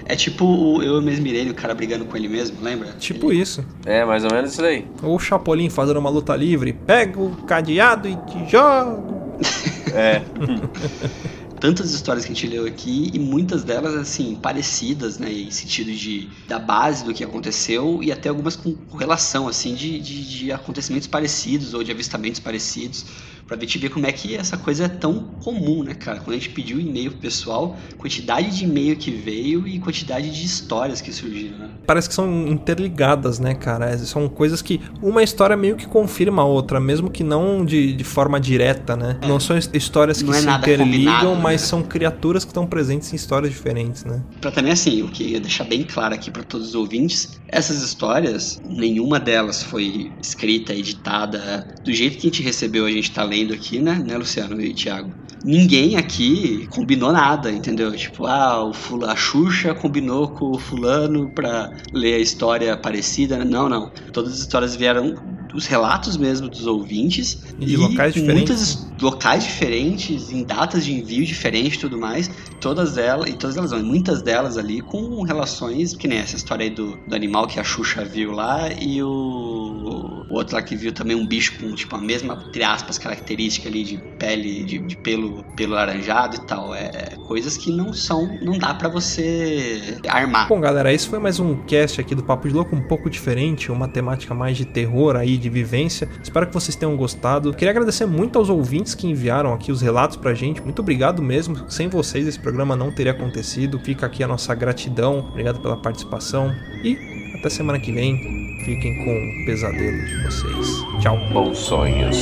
É 0.07 0.15
tipo 0.15 0.45
o 0.45 0.83
Eu 0.83 1.01
Mesmo 1.01 1.27
Irene, 1.27 1.51
o 1.51 1.55
cara 1.55 1.75
brigando 1.75 2.05
com 2.05 2.17
ele 2.17 2.29
mesmo, 2.29 2.59
lembra? 2.63 2.93
Tipo 2.99 3.33
Ele- 3.33 3.41
isso. 3.41 3.65
É, 3.87 4.05
mais 4.05 4.25
ou 4.25 4.31
menos 4.33 4.53
isso 4.53 4.61
daí. 4.63 4.87
Ou 5.03 5.17
o 5.17 5.19
Chapolin 5.19 5.71
fazendo 5.71 5.99
uma 5.99 6.11
luta 6.11 6.37
livre. 6.37 6.73
Pega 6.73 7.19
o 7.21 7.31
cadeado 7.47 8.09
e 8.09 8.17
te 8.17 8.51
joga. 8.51 9.03
É. 9.95 10.23
tantas 11.61 11.93
histórias 11.93 12.27
que 12.27 12.33
a 12.33 12.35
gente 12.35 12.47
leu 12.47 12.67
aqui 12.67 13.11
e 13.15 13.19
muitas 13.19 13.65
delas 13.65 13.95
assim 13.95 14.35
parecidas, 14.35 15.19
né, 15.19 15.33
em 15.33 15.51
sentido 15.51 15.93
de 15.93 16.29
da 16.47 16.59
base 16.59 17.05
do 17.05 17.15
que 17.15 17.25
aconteceu 17.25 18.01
e 18.03 18.13
até 18.13 18.29
algumas 18.29 18.55
com 18.55 18.77
relação 18.99 19.49
assim 19.49 19.75
de, 19.75 19.99
de, 19.99 20.29
de 20.29 20.53
acontecimentos 20.53 21.07
parecidos 21.09 21.73
ou 21.73 21.83
de 21.83 21.91
avistamentos 21.91 22.39
parecidos 22.39 23.07
pra 23.47 23.57
gente 23.59 23.79
ver 23.79 23.91
como 23.91 24.07
é 24.07 24.13
que 24.13 24.35
essa 24.35 24.57
coisa 24.57 24.85
é 24.85 24.89
tão 24.89 25.21
comum, 25.43 25.83
né, 25.83 25.95
cara? 25.95 26.19
Quando 26.21 26.37
a 26.37 26.39
gente 26.39 26.51
pediu 26.51 26.81
e-mail 26.81 27.11
pro 27.13 27.21
pessoal, 27.21 27.77
quantidade 27.99 28.57
de 28.57 28.65
e-mail 28.65 28.97
que 28.97 29.11
veio 29.11 29.67
e 29.69 29.79
quantidade 29.79 30.31
de 30.31 30.45
histórias 30.45 31.01
que 31.01 31.13
surgiram, 31.13 31.59
né? 31.59 31.71
Parece 31.87 32.09
que 32.09 32.15
são 32.15 32.47
interligadas, 32.49 33.39
né, 33.39 33.55
cara? 33.55 33.97
São 33.99 34.29
coisas 34.29 34.63
que 34.63 34.81
uma 35.03 35.23
história 35.23 35.57
meio 35.57 35.77
que 35.77 35.87
confirma 35.87 36.43
a 36.43 36.45
outra, 36.45 36.81
mesmo 36.81 37.11
que 37.11 37.23
não 37.23 37.65
de, 37.65 37.93
de 37.93 38.05
forma 38.05 38.41
direta, 38.41 38.97
né? 38.97 39.19
É. 39.21 39.27
Não 39.27 39.39
são 39.39 39.57
his- 39.59 39.71
histórias 39.75 40.19
que 40.23 40.25
Não 40.25 40.35
é 40.35 40.41
se 40.41 40.49
interligam, 40.49 41.35
mas 41.35 41.61
né? 41.63 41.67
são 41.69 41.83
criaturas 41.83 42.45
que 42.45 42.51
estão 42.51 42.67
presentes 42.67 43.13
em 43.13 43.17
histórias 43.17 43.53
diferentes, 43.53 44.05
né? 44.05 44.23
Pra 44.41 44.51
também 44.51 44.73
assim, 44.73 45.03
o 45.03 45.09
que 45.09 45.23
eu 45.23 45.29
ia 45.29 45.41
deixar 45.41 45.65
bem 45.65 45.83
claro 45.83 46.15
aqui 46.15 46.31
pra 46.31 46.43
todos 46.43 46.69
os 46.69 46.75
ouvintes, 46.75 47.39
essas 47.49 47.83
histórias, 47.83 48.61
nenhuma 48.69 49.21
delas 49.21 49.63
foi 49.63 50.11
escrita, 50.23 50.73
editada 50.73 51.75
do 51.85 51.93
jeito 51.93 52.15
que 52.19 52.27
a 52.27 52.31
gente 52.31 52.43
recebeu, 52.43 52.87
a 52.87 52.91
gente 52.91 53.11
tá 53.11 53.23
lendo 53.23 53.34
aqui, 53.55 53.79
né, 53.81 53.95
né, 53.95 54.17
Luciano 54.17 54.61
e 54.61 54.73
Thiago? 54.73 55.11
Ninguém 55.45 55.97
aqui 55.97 56.67
combinou 56.71 57.13
nada, 57.13 57.53
entendeu? 57.53 57.95
Tipo, 57.95 58.25
ah, 58.27 58.65
o 58.65 58.73
fula, 58.73 59.13
a 59.13 59.17
Xuxa 59.17 59.75
combinou 59.75 60.29
com 60.29 60.53
o 60.53 60.59
fulano 60.59 61.31
pra 61.35 61.71
ler 61.93 62.15
a 62.15 62.19
história 62.19 62.75
parecida. 62.79 63.37
né? 63.37 63.45
Não, 63.45 63.69
não. 63.69 63.91
Todas 64.11 64.33
as 64.33 64.39
histórias 64.39 64.75
vieram 64.75 65.15
dos 65.53 65.67
relatos 65.67 66.17
mesmo 66.17 66.49
dos 66.49 66.67
ouvintes 66.67 67.39
E 67.61 67.67
de 67.67 67.77
locais 67.77 68.15
diferentes. 68.15 68.87
locais 69.01 69.45
diferentes, 69.45 70.33
em 70.33 70.43
datas 70.43 70.85
de 70.85 70.95
envio 70.95 71.25
diferentes 71.27 71.77
e 71.77 71.81
tudo 71.81 71.99
mais. 71.99 72.31
Todas 72.59 72.97
elas, 72.97 73.29
e 73.29 73.35
todas 73.35 73.57
elas, 73.57 73.73
muitas 73.83 74.23
delas 74.23 74.57
ali 74.57 74.81
com 74.81 75.23
relações, 75.23 75.95
que 75.95 76.09
nem 76.09 76.19
essa 76.19 76.37
história 76.37 76.65
aí 76.65 76.71
do, 76.71 76.97
do 77.07 77.15
animal 77.15 77.47
que 77.47 77.61
a 77.61 77.65
Xuxa 77.65 78.03
viu 78.03 78.33
lá 78.33 78.73
e 78.73 79.03
o 79.03 80.14
outro 80.31 80.55
lá 80.57 80.63
que 80.63 80.77
viu 80.77 80.93
também 80.93 81.17
um 81.17 81.27
bicho 81.27 81.59
com, 81.59 81.75
tipo, 81.75 81.95
a 81.97 82.01
mesma, 82.01 82.43
entre 82.49 82.63
aspas, 82.63 82.99
característica 82.99 83.69
ali 83.69 83.85
de 83.85 83.99
pele, 84.19 84.65
de, 84.65 84.79
de 84.79 84.97
pelo, 84.97 85.45
pelo 85.57 85.75
laranjado 85.75 86.37
e 86.37 86.41
tal. 86.41 86.75
É 86.75 87.17
coisas 87.27 87.57
que 87.57 87.71
não 87.71 87.93
são, 87.93 88.39
não 88.43 88.59
dá 88.59 88.75
pra 88.75 88.89
você 88.89 89.99
armar. 90.09 90.49
Bom, 90.49 90.61
galera, 90.61 90.93
esse 90.93 91.09
foi 91.09 91.19
mais 91.19 91.41
um 91.41 91.57
cast 91.65 92.01
aqui 92.01 92.15
do 92.15 92.23
Papo 92.23 92.49
de 92.49 92.55
Louco, 92.55 92.75
um 92.77 92.83
pouco 92.83 93.09
diferente, 93.09 93.73
uma 93.73 93.89
temática 93.89 94.35
mais 94.35 94.57
de 94.57 94.65
terror 94.65 95.17
aí, 95.17 95.37
de 95.37 95.49
vivência. 95.49 96.09
Espero 96.23 96.47
que 96.47 96.55
vocês 96.55 96.77
tenham 96.77 96.97
gostado. 96.97 97.53
Queria 97.53 97.71
agradecer 97.71 98.07
muito 98.07 98.39
aos 98.39 98.49
ouvintes 98.49 98.95
que 98.95 99.07
enviaram 99.07 99.53
aqui 99.53 99.73
os 99.73 99.81
relatos 99.81 100.17
pra 100.17 100.35
gente. 100.35 100.63
Muito 100.63 100.81
obrigado 100.81 101.23
mesmo. 101.23 101.71
Sem 101.71 101.89
vocês 101.89 102.27
esse 102.27 102.39
programa 102.39 102.77
não 102.77 102.93
teria 102.93 103.13
acontecido. 103.13 103.79
Fica 103.79 104.07
aqui 104.07 104.23
a 104.23 104.29
nossa 104.29 104.55
gratidão. 104.55 105.27
Obrigado 105.31 105.61
pela 105.61 105.77
participação 105.77 106.55
e 106.83 107.35
até 107.39 107.49
semana 107.49 107.79
que 107.79 107.93
vem. 107.93 108.54
Fiquem 108.65 108.95
com 108.95 109.29
o 109.29 109.45
pesadelo 109.45 110.07
de 110.07 110.23
vocês. 110.23 110.69
Tchau. 111.01 111.19
Bons 111.31 111.59
sonhos. 111.59 112.17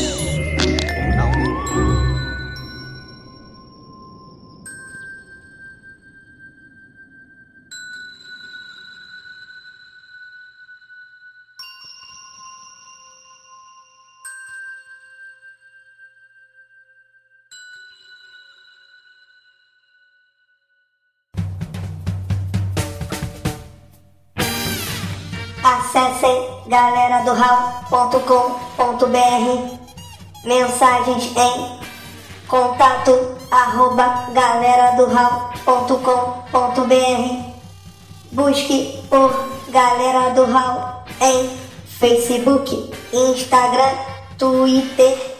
Acessem 1.72 2.01
do 27.42 28.60
Mensagens 30.44 31.36
em 31.36 31.78
contato 32.46 33.36
arroba 33.50 34.28
galera 34.32 34.96
do 34.96 35.06
Busque 38.30 39.02
por 39.08 39.32
Galera 39.70 40.30
do 40.30 40.44
Hall 40.44 41.02
em 41.20 41.50
Facebook, 41.98 42.92
Instagram, 43.12 43.96
Twitter 44.38 45.32